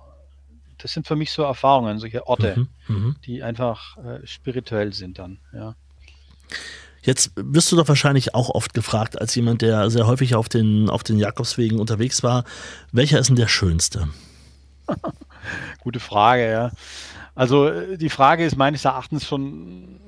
Das 0.77 0.93
sind 0.93 1.05
für 1.05 1.15
mich 1.15 1.31
so 1.31 1.43
Erfahrungen, 1.43 1.99
solche 1.99 2.25
Orte, 2.25 2.67
mhm, 2.87 2.95
mhm, 2.95 3.15
die 3.25 3.43
einfach 3.43 3.97
äh, 3.97 4.25
spirituell 4.25 4.93
sind 4.93 5.19
dann, 5.19 5.39
ja. 5.53 5.75
Jetzt 7.03 7.31
wirst 7.35 7.71
du 7.71 7.75
doch 7.75 7.87
wahrscheinlich 7.87 8.35
auch 8.35 8.49
oft 8.49 8.73
gefragt, 8.73 9.19
als 9.19 9.33
jemand, 9.33 9.63
der 9.63 9.89
sehr 9.89 10.05
häufig 10.05 10.35
auf 10.35 10.49
den, 10.49 10.89
auf 10.89 11.03
den 11.03 11.17
Jakobswegen 11.17 11.79
unterwegs 11.79 12.21
war, 12.21 12.43
welcher 12.91 13.19
ist 13.19 13.27
denn 13.27 13.35
der 13.35 13.47
schönste? 13.47 14.07
Gute 15.79 15.99
Frage, 15.99 16.51
ja. 16.51 16.71
Also 17.33 17.67
äh, 17.67 17.97
die 17.97 18.09
Frage 18.09 18.45
ist 18.45 18.55
meines 18.55 18.85
Erachtens 18.85 19.25
schon 19.25 19.99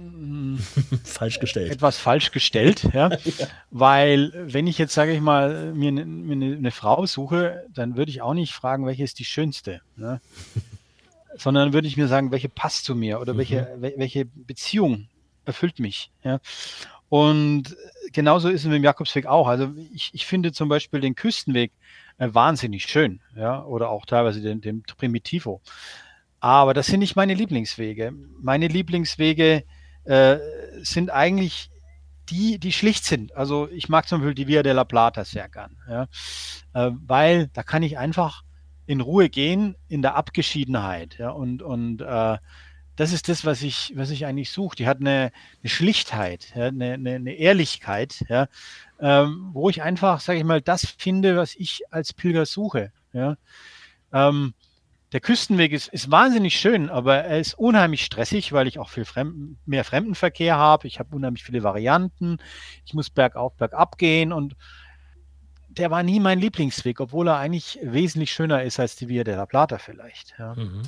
falsch 1.03 1.39
gestellt. 1.39 1.71
Etwas 1.71 1.97
falsch 1.97 2.31
gestellt, 2.31 2.89
ja? 2.93 3.09
ja. 3.23 3.47
Weil 3.71 4.31
wenn 4.33 4.67
ich 4.67 4.77
jetzt, 4.77 4.93
sage 4.93 5.13
ich 5.13 5.21
mal, 5.21 5.73
mir, 5.73 5.91
ne, 5.91 6.05
mir 6.05 6.33
eine, 6.33 6.55
eine, 6.57 6.71
Frau 6.71 7.05
suche, 7.05 7.65
dann 7.73 7.95
würde 7.95 8.11
ich 8.11 8.21
auch 8.21 8.33
nicht 8.33 8.53
fragen, 8.53 8.85
welche 8.85 9.03
ist 9.03 9.19
die 9.19 9.25
schönste. 9.25 9.81
Ne? 9.95 10.21
Sondern 11.37 11.73
würde 11.73 11.87
ich 11.87 11.97
mir 11.97 12.07
sagen, 12.07 12.31
welche 12.31 12.49
passt 12.49 12.85
zu 12.85 12.95
mir 12.95 13.19
oder 13.19 13.33
mhm. 13.33 13.37
welche, 13.37 13.77
welche 13.79 14.25
Beziehung 14.25 15.07
erfüllt 15.45 15.79
mich. 15.79 16.11
Ja? 16.23 16.39
Und 17.09 17.75
genauso 18.11 18.49
ist 18.49 18.61
es 18.61 18.65
mit 18.65 18.75
dem 18.75 18.83
Jakobsweg 18.83 19.25
auch. 19.25 19.47
Also 19.47 19.71
ich, 19.93 20.09
ich 20.13 20.25
finde 20.25 20.51
zum 20.51 20.69
Beispiel 20.69 20.99
den 20.99 21.15
Küstenweg 21.15 21.71
äh, 22.17 22.29
wahnsinnig 22.31 22.85
schön, 22.85 23.19
ja, 23.35 23.63
oder 23.63 23.89
auch 23.89 24.05
teilweise 24.05 24.41
den, 24.41 24.61
den 24.61 24.83
Primitivo. 24.83 25.61
Aber 26.39 26.73
das 26.73 26.87
sind 26.87 26.99
nicht 26.99 27.15
meine 27.15 27.33
Lieblingswege. 27.33 28.13
Meine 28.41 28.67
Lieblingswege 28.67 29.63
äh, 30.05 30.37
sind 30.81 31.09
eigentlich 31.09 31.69
die, 32.29 32.57
die 32.57 32.71
schlicht 32.71 33.03
sind. 33.03 33.35
Also 33.35 33.69
ich 33.69 33.89
mag 33.89 34.07
zum 34.07 34.19
Beispiel 34.19 34.35
die 34.35 34.47
Via 34.47 34.63
della 34.63 34.83
Plata 34.83 35.25
sehr 35.25 35.49
gern, 35.49 35.77
ja? 35.89 36.07
Äh, 36.73 36.91
weil 37.05 37.47
da 37.53 37.63
kann 37.63 37.83
ich 37.83 37.97
einfach 37.97 38.43
in 38.85 39.01
Ruhe 39.01 39.29
gehen 39.29 39.75
in 39.87 40.01
der 40.01 40.15
Abgeschiedenheit. 40.15 41.17
Ja? 41.17 41.29
Und, 41.29 41.61
und 41.61 42.01
äh, 42.01 42.37
das 42.95 43.11
ist 43.11 43.27
das, 43.29 43.45
was 43.45 43.61
ich, 43.61 43.93
was 43.95 44.09
ich 44.09 44.25
eigentlich 44.25 44.51
suche. 44.51 44.75
Die 44.75 44.87
hat 44.87 44.99
eine, 44.99 45.31
eine 45.61 45.69
Schlichtheit, 45.69 46.53
ja? 46.55 46.65
eine, 46.65 46.93
eine, 46.93 47.15
eine 47.15 47.33
Ehrlichkeit, 47.33 48.23
ja? 48.29 48.47
Ähm, 48.99 49.49
wo 49.53 49.69
ich 49.69 49.81
einfach, 49.81 50.19
sage 50.19 50.39
ich 50.39 50.45
mal, 50.45 50.61
das 50.61 50.85
finde, 50.97 51.35
was 51.35 51.55
ich 51.55 51.81
als 51.91 52.13
Pilger 52.13 52.45
suche. 52.45 52.91
Ja? 53.11 53.35
Ähm, 54.13 54.53
der 55.13 55.21
Küstenweg 55.21 55.71
ist, 55.71 55.89
ist 55.89 56.09
wahnsinnig 56.09 56.59
schön, 56.59 56.89
aber 56.89 57.17
er 57.17 57.39
ist 57.39 57.53
unheimlich 57.53 58.03
stressig, 58.03 58.51
weil 58.51 58.67
ich 58.67 58.79
auch 58.79 58.89
viel 58.89 59.05
Fremden, 59.05 59.59
mehr 59.65 59.83
Fremdenverkehr 59.83 60.57
habe. 60.57 60.87
Ich 60.87 60.97
habe 60.97 61.15
unheimlich 61.15 61.43
viele 61.43 61.61
Varianten. 61.61 62.39
Ich 62.83 62.95
muss 62.95 63.11
bergauf, 63.11 63.55
bergab 63.55 63.99
gehen 63.99 64.33
und 64.33 64.55
der 65.69 65.91
war 65.91 66.01
nie 66.01 66.19
mein 66.19 66.39
Lieblingsweg, 66.39 66.99
obwohl 66.99 67.27
er 67.27 67.37
eigentlich 67.37 67.79
wesentlich 67.83 68.31
schöner 68.31 68.63
ist 68.63 68.79
als 68.79 68.95
die 68.95 69.07
Via 69.07 69.23
de 69.23 69.35
la 69.35 69.45
Plata 69.45 69.77
vielleicht. 69.77 70.33
Ja. 70.39 70.55
Mhm. 70.55 70.81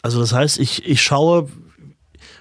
Also 0.00 0.20
das 0.20 0.32
heißt, 0.32 0.58
ich, 0.58 0.86
ich 0.86 1.02
schaue, 1.02 1.50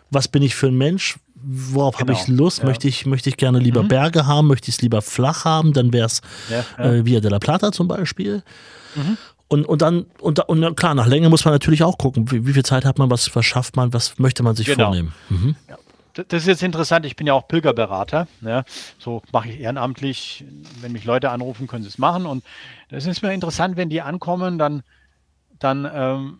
was 0.09 0.29
bin 0.29 0.41
ich 0.41 0.55
für 0.55 0.67
ein 0.67 0.77
Mensch, 0.77 1.17
worauf 1.43 1.97
genau, 1.97 2.13
habe 2.13 2.21
ich 2.21 2.27
Lust? 2.27 2.59
Ja. 2.59 2.65
Möchte, 2.65 2.87
ich, 2.87 3.05
möchte 3.05 3.29
ich 3.29 3.37
gerne 3.37 3.59
lieber 3.59 3.83
mhm. 3.83 3.87
Berge 3.87 4.25
haben? 4.25 4.47
Möchte 4.47 4.69
ich 4.69 4.75
es 4.75 4.81
lieber 4.81 5.01
flach 5.01 5.45
haben? 5.45 5.73
Dann 5.73 5.93
wäre 5.93 6.05
es 6.05 6.21
ja, 6.49 6.65
ja. 6.77 6.91
äh, 6.91 7.05
Via 7.05 7.19
de 7.19 7.29
la 7.29 7.39
Plata 7.39 7.71
zum 7.71 7.87
Beispiel. 7.87 8.43
Mhm. 8.95 9.17
Und, 9.49 9.65
und 9.65 9.81
dann, 9.81 10.05
und, 10.19 10.39
und 10.39 10.75
klar, 10.75 10.93
nach 10.93 11.07
Länge 11.07 11.29
muss 11.29 11.45
man 11.45 11.53
natürlich 11.53 11.83
auch 11.83 11.97
gucken, 11.97 12.29
wie, 12.31 12.45
wie 12.45 12.53
viel 12.53 12.65
Zeit 12.65 12.83
hat 12.83 12.97
man, 12.97 13.09
was, 13.09 13.33
was 13.35 13.45
schafft 13.45 13.75
man, 13.75 13.93
was 13.93 14.19
möchte 14.19 14.43
man 14.43 14.55
sich 14.55 14.67
genau. 14.67 14.85
vornehmen. 14.85 15.13
Mhm. 15.29 15.55
Das 16.13 16.41
ist 16.41 16.47
jetzt 16.47 16.63
interessant, 16.63 17.05
ich 17.05 17.15
bin 17.15 17.27
ja 17.27 17.33
auch 17.33 17.47
Pilgerberater. 17.47 18.27
Ja. 18.41 18.63
So 18.97 19.21
mache 19.31 19.49
ich 19.49 19.59
ehrenamtlich. 19.59 20.43
Wenn 20.81 20.91
mich 20.91 21.05
Leute 21.05 21.29
anrufen, 21.29 21.67
können 21.67 21.83
sie 21.83 21.89
es 21.89 21.99
machen. 21.99 22.25
Und 22.25 22.43
das 22.89 23.05
ist 23.05 23.21
mir 23.21 23.33
interessant, 23.33 23.77
wenn 23.77 23.89
die 23.89 24.01
ankommen, 24.01 24.57
dann, 24.57 24.81
dann 25.59 25.89
ähm, 25.93 26.39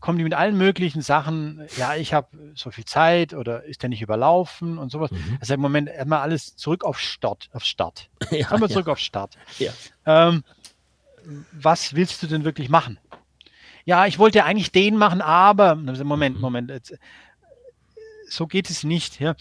kommen 0.00 0.18
die 0.18 0.24
mit 0.24 0.34
allen 0.34 0.56
möglichen 0.56 1.02
Sachen, 1.02 1.66
ja, 1.76 1.94
ich 1.96 2.12
habe 2.12 2.28
so 2.54 2.70
viel 2.70 2.84
Zeit 2.84 3.34
oder 3.34 3.64
ist 3.64 3.82
der 3.82 3.88
nicht 3.88 4.02
überlaufen 4.02 4.78
und 4.78 4.90
sowas. 4.90 5.10
Mhm. 5.10 5.38
Also 5.40 5.54
im 5.54 5.60
Moment 5.60 5.88
erstmal 5.88 6.20
alles 6.20 6.56
zurück 6.56 6.84
auf 6.84 6.98
Start. 6.98 7.48
Auf 7.52 7.64
Start. 7.64 8.08
Ja, 8.30 8.60
wir 8.60 8.68
zurück 8.68 8.88
auf 8.88 8.98
Start. 8.98 9.36
Ja. 9.58 9.72
Ähm, 10.06 10.44
was 11.52 11.94
willst 11.94 12.22
du 12.22 12.26
denn 12.26 12.44
wirklich 12.44 12.68
machen? 12.68 12.98
Ja, 13.84 14.06
ich 14.06 14.18
wollte 14.18 14.44
eigentlich 14.44 14.70
den 14.70 14.96
machen, 14.96 15.20
aber 15.20 15.74
Moment, 15.74 16.36
mhm. 16.36 16.42
Moment, 16.42 16.70
jetzt, 16.70 16.94
so 18.28 18.46
geht 18.46 18.70
es 18.70 18.84
nicht. 18.84 19.18
Ja. 19.20 19.34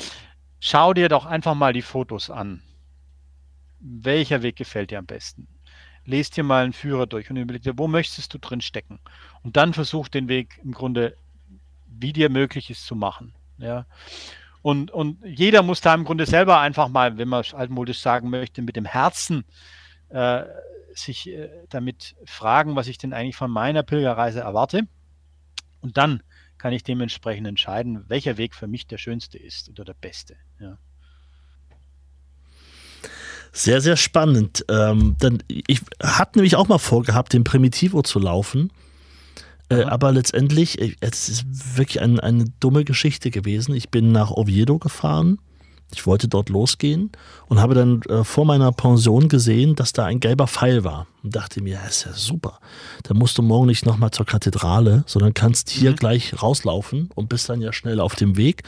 Schau 0.60 0.94
dir 0.94 1.10
doch 1.10 1.26
einfach 1.26 1.54
mal 1.54 1.74
die 1.74 1.82
Fotos 1.82 2.30
an. 2.30 2.64
Welcher 3.80 4.42
Weg 4.42 4.56
gefällt 4.56 4.92
dir 4.92 5.00
am 5.00 5.06
besten? 5.06 5.48
Lest 6.08 6.38
dir 6.38 6.44
mal 6.44 6.64
einen 6.64 6.74
Führer 6.74 7.06
durch 7.06 7.30
und 7.30 7.38
überleg 7.38 7.62
dir, 7.62 7.78
wo 7.78 7.88
möchtest 7.88 8.34
du 8.34 8.40
drin 8.40 8.62
stecken? 8.62 9.00
Und 9.44 9.58
dann 9.58 9.74
versuch 9.74 10.08
den 10.08 10.28
Weg 10.28 10.60
im 10.64 10.72
Grunde, 10.72 11.16
wie 11.86 12.14
dir 12.14 12.30
möglich 12.30 12.70
ist, 12.70 12.86
zu 12.86 12.96
machen. 12.96 13.34
Ja. 13.58 13.86
Und, 14.62 14.90
und 14.90 15.24
jeder 15.24 15.62
muss 15.62 15.82
da 15.82 15.94
im 15.94 16.06
Grunde 16.06 16.26
selber 16.26 16.60
einfach 16.60 16.88
mal, 16.88 17.18
wenn 17.18 17.28
man 17.28 17.44
altmodisch 17.54 18.00
sagen 18.00 18.30
möchte, 18.30 18.62
mit 18.62 18.76
dem 18.76 18.86
Herzen 18.86 19.44
äh, 20.10 20.44
sich 20.96 21.30
äh, 21.30 21.50
damit 21.70 22.16
fragen, 22.26 22.76
was 22.76 22.88
ich 22.88 22.98
denn 22.98 23.14
eigentlich 23.14 23.36
von 23.36 23.52
meiner 23.52 23.84
Pilgerreise 23.84 24.40
erwarte. 24.40 24.88
Und 25.82 25.98
dann 25.98 26.24
kann 26.58 26.74
ich 26.74 26.84
dementsprechend 26.84 27.48
entscheiden, 27.48 28.06
welcher 28.08 28.38
Weg 28.38 28.56
für 28.56 28.68
mich 28.68 28.88
der 28.88 28.98
schönste 28.98 29.38
ist 29.38 29.70
oder 29.70 29.86
der 29.86 29.94
beste. 29.94 30.38
Ja. 30.60 30.78
Sehr, 33.52 33.82
sehr 33.82 33.98
spannend. 33.98 34.66
Ähm, 34.70 35.16
denn 35.22 35.44
ich 35.48 35.82
hatte 36.02 36.38
nämlich 36.40 36.56
auch 36.56 36.68
mal 36.68 36.78
vorgehabt, 36.78 37.34
den 37.34 37.44
Primitivo 37.44 38.02
zu 38.02 38.20
laufen. 38.20 38.72
Äh, 39.70 39.84
aber 39.84 40.12
letztendlich, 40.12 40.80
äh, 40.80 40.96
es 41.00 41.30
ist 41.30 41.78
wirklich 41.78 42.02
ein, 42.02 42.20
eine 42.20 42.46
dumme 42.60 42.86
Geschichte 42.86 43.32
gewesen. 43.32 43.76
Ich 43.76 43.90
bin 43.90 44.12
nach 44.12 44.32
Oviedo 44.32 44.78
gefahren. 44.78 45.40
Ich 45.94 46.06
wollte 46.06 46.28
dort 46.28 46.50
losgehen 46.50 47.12
und 47.48 47.60
habe 47.60 47.74
dann 47.74 48.02
äh, 48.04 48.24
vor 48.24 48.46
meiner 48.46 48.72
Pension 48.72 49.30
gesehen, 49.30 49.76
dass 49.76 49.94
da 49.94 50.06
ein 50.06 50.20
gelber 50.20 50.48
Pfeil 50.48 50.84
war. 50.84 51.08
Und 51.24 51.36
dachte 51.36 51.62
mir, 51.62 51.76
ja, 51.76 51.86
ist 51.86 52.06
ja 52.06 52.12
super. 52.14 52.60
Dann 53.04 53.18
musst 53.18 53.38
du 53.38 53.42
morgen 53.42 53.68
nicht 53.68 53.86
nochmal 53.86 54.12
zur 54.12 54.26
Kathedrale, 54.26 55.04
sondern 55.08 55.34
kannst 55.34 55.70
hier 55.70 55.92
mhm. 55.92 55.96
gleich 55.96 56.42
rauslaufen 56.42 57.10
und 57.16 57.30
bist 57.30 57.48
dann 57.50 57.62
ja 57.62 57.72
schnell 57.72 58.00
auf 58.02 58.16
dem 58.16 58.36
Weg. 58.36 58.64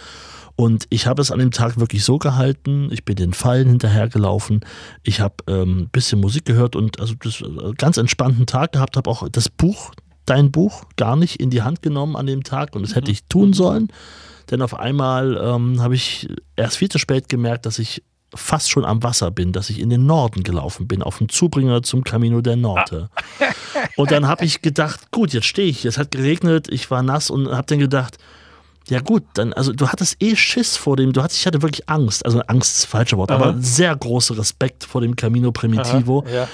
Und 0.55 0.87
ich 0.89 1.07
habe 1.07 1.21
es 1.21 1.31
an 1.31 1.39
dem 1.39 1.51
Tag 1.51 1.79
wirklich 1.79 2.03
so 2.03 2.17
gehalten. 2.17 2.89
Ich 2.91 3.05
bin 3.05 3.15
den 3.15 3.33
Fallen 3.33 3.69
hinterhergelaufen. 3.69 4.61
Ich 5.03 5.21
habe 5.21 5.35
ein 5.47 5.53
ähm, 5.53 5.89
bisschen 5.89 6.19
Musik 6.19 6.43
gehört 6.45 6.75
und 6.75 6.99
also 6.99 7.15
das 7.17 7.41
äh, 7.41 7.73
ganz 7.77 7.95
entspannten 7.95 8.45
Tag 8.45 8.73
gehabt. 8.73 8.97
Habe 8.97 9.09
auch 9.09 9.27
das 9.29 9.47
Buch, 9.47 9.91
dein 10.25 10.51
Buch, 10.51 10.83
gar 10.97 11.15
nicht 11.15 11.37
in 11.37 11.49
die 11.49 11.61
Hand 11.61 11.81
genommen 11.81 12.17
an 12.17 12.25
dem 12.25 12.43
Tag 12.43 12.75
und 12.75 12.81
das 12.81 12.95
hätte 12.95 13.11
ich 13.11 13.23
tun 13.25 13.53
sollen. 13.53 13.89
Denn 14.51 14.61
auf 14.61 14.77
einmal 14.77 15.37
ähm, 15.41 15.81
habe 15.81 15.95
ich 15.95 16.27
erst 16.55 16.77
viel 16.77 16.89
zu 16.89 16.97
spät 16.97 17.29
gemerkt, 17.29 17.65
dass 17.65 17.79
ich 17.79 18.03
fast 18.33 18.69
schon 18.69 18.85
am 18.85 19.01
Wasser 19.03 19.31
bin, 19.31 19.53
dass 19.53 19.69
ich 19.69 19.79
in 19.79 19.89
den 19.89 20.05
Norden 20.05 20.43
gelaufen 20.43 20.87
bin, 20.87 21.01
auf 21.01 21.17
dem 21.17 21.29
Zubringer 21.29 21.81
zum 21.81 22.03
Camino 22.03 22.41
der 22.41 22.55
Norte. 22.55 23.09
Ah. 23.15 23.45
Und 23.95 24.11
dann 24.11 24.27
habe 24.27 24.45
ich 24.45 24.61
gedacht, 24.61 25.11
gut, 25.11 25.33
jetzt 25.33 25.47
stehe 25.47 25.67
ich, 25.67 25.85
es 25.85 25.97
hat 25.97 26.11
geregnet, 26.11 26.67
ich 26.69 26.91
war 26.91 27.01
nass 27.01 27.29
und 27.29 27.49
habe 27.49 27.65
dann 27.67 27.79
gedacht, 27.79 28.17
ja 28.87 28.99
gut, 28.99 29.23
dann, 29.33 29.53
also 29.53 29.71
du 29.71 29.87
hattest 29.87 30.21
eh 30.21 30.35
Schiss 30.35 30.77
vor 30.77 30.95
dem, 30.95 31.13
du 31.13 31.21
hattest, 31.21 31.39
ich 31.39 31.47
hatte 31.47 31.61
wirklich 31.61 31.87
Angst, 31.89 32.25
also 32.25 32.41
Angst 32.41 32.73
ist 32.73 32.83
das 32.83 32.89
falsche 32.89 33.17
Wort, 33.17 33.31
Aha. 33.31 33.41
aber 33.41 33.61
sehr 33.61 33.95
großer 33.95 34.37
Respekt 34.37 34.83
vor 34.83 35.01
dem 35.01 35.15
Camino 35.15 35.51
Primitivo. 35.51 36.23
Aha, 36.25 36.33
ja. 36.33 36.47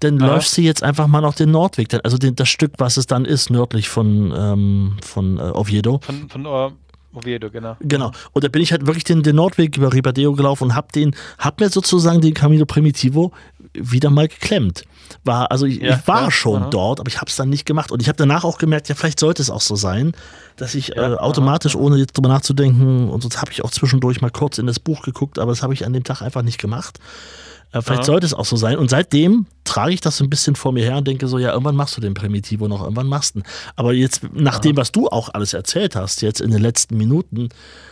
Dann 0.00 0.22
Aha. 0.22 0.34
läufst 0.34 0.56
du 0.56 0.62
jetzt 0.62 0.82
einfach 0.82 1.06
mal 1.08 1.20
noch 1.20 1.34
den 1.34 1.50
Nordweg, 1.50 1.88
also 2.04 2.18
den, 2.18 2.36
das 2.36 2.48
Stück, 2.48 2.72
was 2.78 2.96
es 2.96 3.06
dann 3.06 3.24
ist, 3.24 3.50
nördlich 3.50 3.88
von, 3.88 4.32
ähm, 4.36 4.96
von 5.02 5.38
äh, 5.38 5.42
Oviedo. 5.42 6.00
Von, 6.02 6.28
von 6.28 6.46
uh, 6.46 6.70
Oviedo, 7.18 7.50
genau. 7.50 7.76
Genau. 7.80 8.12
Und 8.32 8.44
da 8.44 8.48
bin 8.48 8.62
ich 8.62 8.72
halt 8.72 8.86
wirklich 8.86 9.04
den, 9.04 9.22
den 9.22 9.36
Nordweg 9.36 9.76
über 9.76 9.92
Ribadeo 9.92 10.32
gelaufen 10.32 10.64
und 10.64 10.74
hab 10.74 10.92
den, 10.92 11.14
hab 11.38 11.60
mir 11.60 11.68
sozusagen 11.70 12.20
den 12.20 12.34
Camino 12.34 12.66
Primitivo 12.66 13.32
wieder 13.74 14.10
mal 14.10 14.28
geklemmt. 14.28 14.84
War, 15.24 15.50
also 15.50 15.66
ich, 15.66 15.78
ja, 15.80 15.96
ich 15.96 16.08
war 16.08 16.24
ja, 16.24 16.30
schon 16.30 16.62
aha. 16.62 16.70
dort, 16.70 17.00
aber 17.00 17.08
ich 17.08 17.16
habe 17.16 17.28
es 17.30 17.36
dann 17.36 17.48
nicht 17.48 17.66
gemacht. 17.66 17.90
Und 17.90 18.02
ich 18.02 18.08
habe 18.08 18.16
danach 18.16 18.44
auch 18.44 18.58
gemerkt, 18.58 18.88
ja, 18.88 18.94
vielleicht 18.94 19.20
sollte 19.20 19.42
es 19.42 19.50
auch 19.50 19.60
so 19.60 19.76
sein, 19.76 20.12
dass 20.56 20.74
ich 20.74 20.88
ja, 20.88 21.14
äh, 21.14 21.16
automatisch, 21.16 21.76
aha. 21.76 21.82
ohne 21.82 21.96
jetzt 21.96 22.16
drüber 22.16 22.28
nachzudenken, 22.28 23.08
und 23.08 23.22
sonst 23.22 23.40
habe 23.40 23.52
ich 23.52 23.64
auch 23.64 23.70
zwischendurch 23.70 24.20
mal 24.20 24.30
kurz 24.30 24.58
in 24.58 24.66
das 24.66 24.80
Buch 24.80 25.02
geguckt, 25.02 25.38
aber 25.38 25.52
das 25.52 25.62
habe 25.62 25.74
ich 25.74 25.86
an 25.86 25.92
dem 25.92 26.04
Tag 26.04 26.22
einfach 26.22 26.42
nicht 26.42 26.58
gemacht. 26.58 26.98
Äh, 27.72 27.82
vielleicht 27.82 28.04
sollte 28.04 28.26
es 28.26 28.34
auch 28.34 28.44
so 28.44 28.56
sein. 28.56 28.78
Und 28.78 28.90
seitdem 28.90 29.46
trage 29.68 29.92
ich 29.92 30.00
das 30.00 30.16
so 30.16 30.24
ein 30.24 30.30
bisschen 30.30 30.56
vor 30.56 30.72
mir 30.72 30.84
her 30.84 30.96
und 30.96 31.06
denke 31.06 31.28
so, 31.28 31.38
ja, 31.38 31.52
irgendwann 31.52 31.76
machst 31.76 31.96
du 31.96 32.00
den 32.00 32.14
Primitivo 32.14 32.68
noch, 32.68 32.82
irgendwann 32.82 33.06
machst 33.06 33.34
du 33.34 33.40
ihn. 33.40 33.44
Aber 33.76 33.92
jetzt, 33.92 34.22
nach 34.34 34.58
dem, 34.58 34.76
was 34.76 34.92
du 34.92 35.08
auch 35.08 35.28
alles 35.32 35.52
erzählt 35.52 35.94
hast, 35.94 36.22
jetzt 36.22 36.40
in 36.40 36.50
den 36.50 36.60
letzten 36.60 36.96
Minuten, 36.96 37.50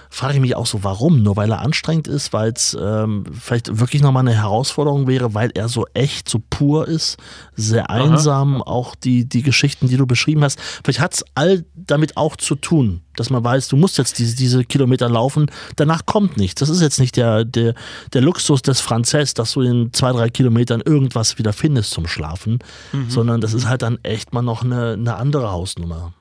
frage 0.09 0.35
ich 0.35 0.40
mich 0.40 0.57
auch 0.57 0.66
so, 0.66 0.85
warum? 0.85 1.23
Nur 1.23 1.36
weil 1.36 1.51
er 1.51 1.61
anstrengend 1.61 2.09
ist, 2.09 2.32
weil 2.32 2.53
es 2.53 2.77
ähm, 2.81 3.24
vielleicht 3.39 3.78
wirklich 3.81 4.03
nochmal 4.03 4.23
eine 4.23 4.35
Herausforderung 4.35 5.07
wäre, 5.07 5.35
weil 5.35 5.51
er 5.55 5.69
so 5.69 5.86
echt, 5.94 6.28
so 6.28 6.40
pur 6.48 6.89
ist, 6.89 7.19
sehr 7.55 7.90
einsam, 7.90 8.57
Aha. 8.62 8.66
auch 8.66 8.94
die, 8.94 9.28
die 9.28 9.43
Geschichten, 9.43 9.89
die 9.89 9.97
du 9.97 10.07
beschrieben 10.07 10.43
hast. 10.43 10.59
Vielleicht 10.85 11.01
hat 11.01 11.15
es 11.15 11.24
all 11.35 11.65
damit 11.74 12.16
auch 12.16 12.36
zu 12.36 12.55
tun, 12.55 13.03
dass 13.16 13.31
man 13.31 13.43
weiß, 13.43 13.69
du 13.69 13.77
musst 13.77 13.98
jetzt 13.98 14.19
diese, 14.19 14.36
diese 14.36 14.65
Kilometer 14.65 15.09
laufen, 15.09 15.51
danach 15.77 16.07
kommt 16.07 16.36
nichts. 16.36 16.61
Das 16.61 16.69
ist 16.69 16.81
jetzt 16.81 16.98
nicht 16.98 17.16
der, 17.16 17.44
der, 17.44 17.74
der 18.12 18.23
Luxus 18.23 18.62
des 18.62 18.81
Franzess, 18.81 19.35
dass 19.35 19.53
du 19.53 19.62
in 19.62 19.93
zwei, 19.93 20.12
drei 20.12 20.31
Kilometern 20.31 20.81
irgendwas 20.81 21.39
wieder 21.39 21.53
findest 21.53 21.65
zum 21.74 22.06
Schlafen, 22.06 22.59
mhm. 22.93 23.10
sondern 23.10 23.40
das 23.40 23.55
ist 23.55 23.68
halt 23.68 23.82
dann 23.82 23.98
echt 24.02 24.32
mal 24.32 24.43
noch 24.43 24.62
eine, 24.62 24.93
eine 24.93 25.16
andere 25.16 25.51
Hausnummer. 25.51 26.12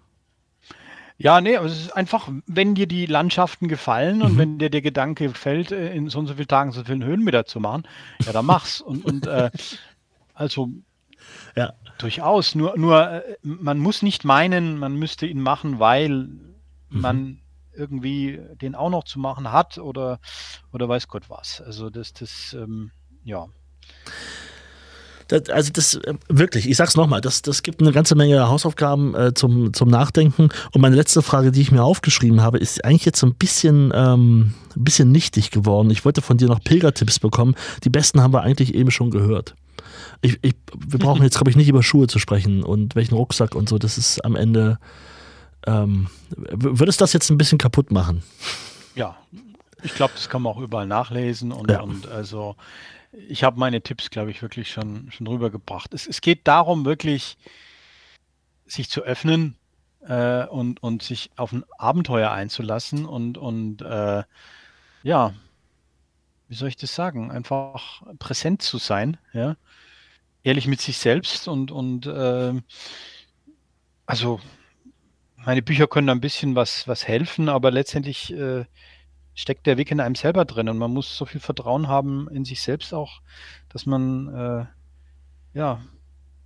Ja, 1.17 1.39
nee, 1.39 1.55
aber 1.55 1.67
es 1.67 1.79
ist 1.79 1.95
einfach, 1.95 2.29
wenn 2.45 2.75
dir 2.75 2.87
die 2.87 3.05
Landschaften 3.05 3.69
gefallen 3.69 4.21
und 4.21 4.33
mhm. 4.33 4.37
wenn 4.37 4.59
dir 4.59 4.69
der 4.69 4.81
Gedanke 4.81 5.27
gefällt, 5.27 5.71
äh, 5.71 5.93
in 5.93 6.09
so 6.09 6.19
und 6.19 6.27
so 6.27 6.33
vielen 6.33 6.47
Tagen 6.47 6.71
so 6.71 6.83
vielen 6.83 7.03
Höhenmeter 7.03 7.45
zu 7.45 7.59
machen, 7.59 7.83
ja, 8.25 8.33
dann 8.33 8.45
mach's. 8.45 8.81
und, 8.81 9.05
und 9.05 9.25
äh, 9.27 9.49
also 10.33 10.69
ja. 11.55 11.73
durchaus. 11.99 12.53
Nur, 12.53 12.77
nur 12.77 13.09
äh, 13.09 13.35
man 13.41 13.77
muss 13.79 14.01
nicht 14.01 14.25
meinen, 14.25 14.77
man 14.77 14.95
müsste 14.95 15.25
ihn 15.25 15.41
machen, 15.41 15.79
weil 15.79 16.09
mhm. 16.09 16.49
man 16.89 17.41
irgendwie 17.73 18.39
den 18.61 18.75
auch 18.75 18.89
noch 18.89 19.03
zu 19.05 19.19
machen 19.19 19.51
hat 19.51 19.77
oder, 19.77 20.19
oder 20.73 20.89
weiß 20.89 21.07
Gott 21.07 21.29
was. 21.29 21.61
Also 21.61 21.89
das, 21.89 22.13
das, 22.13 22.53
ähm, 22.53 22.91
ja. 23.23 23.47
Das, 25.27 25.49
also 25.49 25.71
das 25.73 25.95
äh, 25.95 26.13
wirklich, 26.29 26.69
ich 26.69 26.77
sag's 26.77 26.95
nochmal, 26.95 27.21
das, 27.21 27.41
das 27.41 27.63
gibt 27.63 27.81
eine 27.81 27.91
ganze 27.91 28.15
Menge 28.15 28.47
Hausaufgaben 28.47 29.15
äh, 29.15 29.33
zum, 29.33 29.73
zum 29.73 29.89
Nachdenken. 29.89 30.49
Und 30.71 30.81
meine 30.81 30.95
letzte 30.95 31.21
Frage, 31.21 31.51
die 31.51 31.61
ich 31.61 31.71
mir 31.71 31.83
aufgeschrieben 31.83 32.41
habe, 32.41 32.57
ist 32.57 32.83
eigentlich 32.85 33.05
jetzt 33.05 33.19
so 33.19 33.27
ein 33.27 33.35
bisschen, 33.35 33.91
ähm, 33.95 34.53
ein 34.75 34.83
bisschen 34.83 35.11
nichtig 35.11 35.51
geworden. 35.51 35.89
Ich 35.89 36.05
wollte 36.05 36.21
von 36.21 36.37
dir 36.37 36.47
noch 36.47 36.63
Pilgertipps 36.63 37.19
bekommen. 37.19 37.55
Die 37.83 37.89
besten 37.89 38.21
haben 38.21 38.33
wir 38.33 38.41
eigentlich 38.41 38.75
eben 38.75 38.91
schon 38.91 39.09
gehört. 39.09 39.55
Ich, 40.21 40.39
ich, 40.41 40.55
wir 40.77 40.99
brauchen 40.99 41.23
jetzt, 41.23 41.37
glaube 41.37 41.49
ich, 41.49 41.55
nicht 41.55 41.69
über 41.69 41.83
Schuhe 41.83 42.07
zu 42.07 42.19
sprechen 42.19 42.63
und 42.63 42.95
welchen 42.95 43.15
Rucksack 43.15 43.55
und 43.55 43.69
so. 43.69 43.77
Das 43.77 43.97
ist 43.97 44.23
am 44.23 44.35
Ende. 44.35 44.79
Ähm, 45.67 46.07
würdest 46.29 47.01
das 47.01 47.13
jetzt 47.13 47.29
ein 47.31 47.37
bisschen 47.37 47.57
kaputt 47.57 47.91
machen? 47.91 48.21
Ja, 48.93 49.17
ich 49.83 49.93
glaube, 49.95 50.13
das 50.15 50.29
kann 50.29 50.43
man 50.43 50.53
auch 50.53 50.59
überall 50.59 50.87
nachlesen 50.87 51.51
und, 51.51 51.69
ja. 51.69 51.81
und 51.81 52.07
also 52.07 52.55
ich 53.27 53.43
habe 53.43 53.59
meine 53.59 53.81
Tipps, 53.81 54.09
glaube 54.09 54.31
ich, 54.31 54.41
wirklich 54.41 54.71
schon, 54.71 55.11
schon 55.11 55.27
rübergebracht. 55.27 55.93
Es, 55.93 56.07
es 56.07 56.21
geht 56.21 56.47
darum, 56.47 56.85
wirklich 56.85 57.37
sich 58.65 58.89
zu 58.89 59.03
öffnen 59.03 59.55
äh, 60.01 60.45
und, 60.45 60.81
und 60.81 61.03
sich 61.03 61.31
auf 61.35 61.51
ein 61.51 61.63
Abenteuer 61.77 62.31
einzulassen 62.31 63.05
und, 63.05 63.37
und 63.37 63.81
äh, 63.81 64.23
ja, 65.03 65.33
wie 66.47 66.55
soll 66.55 66.69
ich 66.69 66.77
das 66.77 66.93
sagen? 66.93 67.31
Einfach 67.31 68.03
präsent 68.19 68.61
zu 68.61 68.77
sein, 68.77 69.17
ja. 69.33 69.55
Ehrlich 70.43 70.67
mit 70.67 70.79
sich 70.79 70.99
selbst 70.99 71.47
und, 71.47 71.71
und 71.71 72.05
äh, 72.05 72.53
also 74.05 74.39
meine 75.37 75.63
Bücher 75.63 75.87
können 75.87 76.09
ein 76.09 76.21
bisschen 76.21 76.55
was, 76.55 76.87
was 76.87 77.07
helfen, 77.07 77.49
aber 77.49 77.71
letztendlich 77.71 78.31
äh, 78.31 78.65
steckt 79.35 79.67
der 79.67 79.77
Weg 79.77 79.91
in 79.91 79.99
einem 79.99 80.15
selber 80.15 80.45
drin 80.45 80.69
und 80.69 80.77
man 80.77 80.91
muss 80.91 81.15
so 81.15 81.25
viel 81.25 81.41
Vertrauen 81.41 81.87
haben 81.87 82.27
in 82.29 82.45
sich 82.45 82.61
selbst 82.61 82.93
auch, 82.93 83.21
dass 83.69 83.85
man 83.85 84.33
äh, 84.33 84.65
ja 85.57 85.81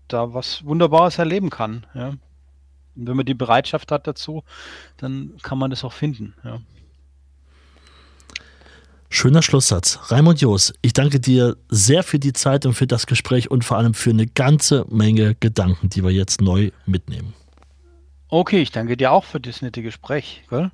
da 0.07 0.34
was 0.34 0.66
Wunderbares 0.66 1.20
erleben 1.20 1.49
kann. 1.49 1.86
Ja. 1.94 2.10
Und 2.95 3.07
wenn 3.07 3.16
man 3.16 3.26
die 3.26 3.36
Bereitschaft 3.36 3.91
hat 3.91 4.07
dazu, 4.07 4.44
dann 4.98 5.38
kann 5.41 5.57
man 5.57 5.70
das 5.70 5.84
auch 5.84 5.94
finden. 5.94 6.34
Ja. 6.44 6.60
Schöner 9.11 9.41
Schlusssatz. 9.41 9.99
Raimund 10.11 10.41
Joos, 10.41 10.74
ich 10.82 10.94
danke 10.94 11.20
dir 11.20 11.57
sehr 11.70 12.03
für 12.03 12.20
die 12.20 12.34
Zeit 12.34 12.66
und 12.66 12.74
für 12.74 12.86
das 12.86 13.07
Gespräch 13.07 13.49
und 13.49 13.66
vor 13.66 13.78
allem 13.78 13.95
für 13.95 14.11
eine 14.11 14.28
ganze 14.28 14.86
Menge 14.90 15.36
Gedanken, 15.36 15.90
die 15.90 16.03
wir 16.03 16.11
jetzt 16.11 16.41
neu 16.41 16.72
mitnehmen. 16.86 17.34
Okay, 18.28 18.61
ich 18.61 18.72
danke 18.72 18.98
dir 18.98 19.11
auch 19.11 19.24
für 19.24 19.40
das 19.40 19.64
nette 19.64 19.82
Gespräch. 19.82 20.44
Gell? 20.49 20.70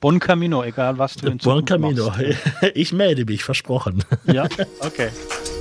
Bon 0.00 0.18
Camino, 0.18 0.62
egal 0.62 0.98
was 0.98 1.14
du 1.14 1.26
in 1.26 1.40
Zukunft 1.40 1.68
Bon 1.68 1.80
Camino, 1.80 2.06
machst. 2.06 2.22
ich 2.74 2.92
melde 2.92 3.24
mich, 3.24 3.42
versprochen. 3.44 4.04
Ja, 4.26 4.44
okay. 4.80 5.10